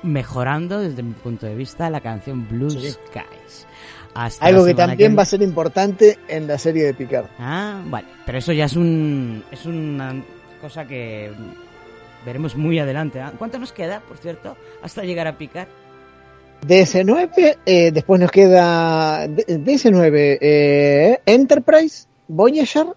mejorando 0.02 0.80
desde 0.80 1.04
mi 1.04 1.14
punto 1.14 1.46
de 1.46 1.56
vista 1.56 1.90
la 1.90 2.00
canción 2.00 2.48
Blue 2.48 2.70
Sí. 2.70 2.92
Skies. 2.92 3.68
Hasta 4.14 4.46
Algo 4.46 4.64
que 4.66 4.74
también 4.74 5.18
va 5.18 5.24
a 5.24 5.26
ser 5.26 5.42
importante 5.42 6.18
en 6.30 6.48
la 6.48 6.58
serie 6.58 6.86
de 6.86 6.94
Picard. 6.94 7.26
Ah, 7.38 7.82
vale. 7.88 8.08
Pero 8.26 8.38
eso 8.38 8.54
ya 8.54 8.66
es 8.66 8.78
un 8.78 9.44
es 9.52 9.66
una 9.66 10.16
cosa 10.62 10.86
que 10.88 11.34
veremos 12.26 12.56
muy 12.56 12.80
adelante. 12.80 13.22
¿ah? 13.22 13.34
¿Cuánto 13.38 13.60
nos 13.60 13.72
queda, 13.72 14.02
por 14.02 14.18
cierto, 14.18 14.58
hasta 14.82 15.04
llegar 15.04 15.28
a 15.28 15.38
picar? 15.38 15.68
DS9, 16.66 17.58
eh, 17.66 17.92
después 17.92 18.20
nos 18.20 18.32
queda 18.32 19.28
D- 19.28 19.46
DS9, 19.48 20.38
eh, 20.42 21.20
Enterprise, 21.26 22.08
Voyager, 22.28 22.88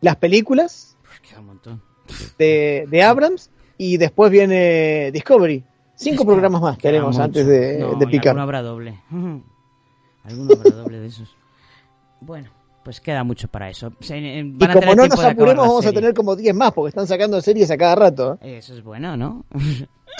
las 0.00 0.16
películas 0.16 0.96
Queda 1.28 1.40
un 1.40 1.46
montón. 1.46 1.82
de, 2.38 2.86
de 2.88 3.02
Abrams 3.02 3.50
y 3.76 3.96
después 3.98 4.30
viene 4.30 5.10
Discovery. 5.12 5.64
Cinco 5.94 6.24
programas 6.24 6.62
más 6.62 6.78
Queda 6.78 7.02
antes 7.06 7.44
de, 7.46 7.78
No, 7.78 7.94
de 7.96 8.04
y 8.04 8.08
Picard. 8.08 8.28
Alguno 8.28 8.42
habrá 8.42 8.62
doble. 8.62 9.00
Alguno 10.24 10.52
habrá 10.54 10.70
doble 10.70 11.00
de 11.00 11.06
esos. 11.08 11.36
Bueno, 12.20 12.48
pues 12.88 13.02
queda 13.02 13.22
mucho 13.22 13.48
para 13.48 13.68
eso. 13.68 13.92
Se- 14.00 14.16
eh, 14.16 14.50
Y 14.58 14.64
a 14.64 14.72
como 14.72 14.94
no 14.94 15.06
nos 15.08 15.20
apuremos, 15.22 15.68
vamos 15.68 15.84
a 15.84 15.92
tener 15.92 16.14
como 16.14 16.34
10 16.34 16.54
más, 16.54 16.72
porque 16.72 16.88
están 16.88 17.06
sacando 17.06 17.38
series 17.42 17.70
a 17.70 17.76
cada 17.76 17.94
rato. 17.94 18.38
Eso 18.40 18.72
es 18.72 18.82
bueno, 18.82 19.14
¿no? 19.14 19.44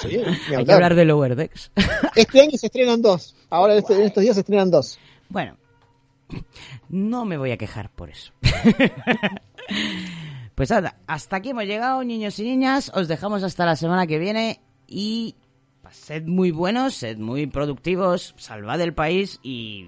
Sí, 0.03 0.17
Hay 0.17 0.35
que 0.47 0.55
hablar. 0.55 0.75
hablar 0.75 0.93
de 0.93 1.05
Lower 1.05 1.35
Decks. 1.35 1.71
Este 2.15 2.41
año 2.41 2.51
se 2.59 2.67
estrenan 2.67 3.01
dos. 3.01 3.35
Ahora 3.49 3.73
este- 3.73 3.95
en 3.95 4.01
estos 4.03 4.21
días 4.21 4.35
se 4.35 4.41
estrenan 4.41 4.69
dos. 4.69 4.99
Bueno, 5.29 5.57
no 6.89 7.25
me 7.25 7.37
voy 7.39 7.49
a 7.49 7.57
quejar 7.57 7.89
por 7.89 8.11
eso. 8.11 8.33
pues 10.53 10.69
nada, 10.69 10.95
hasta 11.07 11.37
aquí 11.37 11.49
hemos 11.49 11.63
llegado, 11.63 12.03
niños 12.03 12.37
y 12.37 12.43
niñas. 12.43 12.91
Os 12.93 13.07
dejamos 13.07 13.41
hasta 13.41 13.65
la 13.65 13.75
semana 13.75 14.05
que 14.05 14.19
viene 14.19 14.61
y 14.85 15.33
sed 15.89 16.23
muy 16.27 16.51
buenos, 16.51 16.93
sed 16.93 17.17
muy 17.17 17.47
productivos, 17.47 18.35
salvad 18.37 18.79
el 18.81 18.93
país 18.93 19.39
y... 19.41 19.87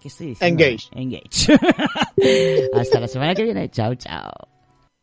¿Qué 0.00 0.08
estoy 0.08 0.28
diciendo? 0.28 0.64
Engage. 0.64 0.88
Engage. 0.92 1.48
hasta 2.74 3.00
la 3.00 3.08
semana 3.08 3.34
que 3.34 3.42
viene. 3.42 3.68
Chao, 3.70 3.94
chao. 3.94 4.32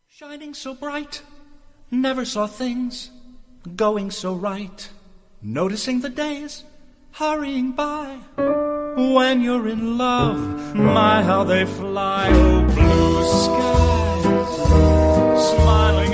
Shining 0.07 0.53
so 0.53 0.73
bright, 0.73 1.21
never 1.91 2.25
saw 2.25 2.47
things 2.47 3.11
going 3.75 4.11
so 4.11 4.33
right. 4.33 4.89
Noticing 5.41 6.01
the 6.01 6.09
days 6.09 6.63
hurrying 7.11 7.73
by. 7.73 8.17
When 8.97 9.41
you're 9.41 9.67
in 9.67 9.97
love, 9.97 10.73
my 10.73 11.21
how 11.21 11.43
they 11.43 11.65
fly. 11.65 12.29
Oh, 12.31 12.63
blue 12.73 13.23
skies, 13.43 14.55
smiling 15.51 16.04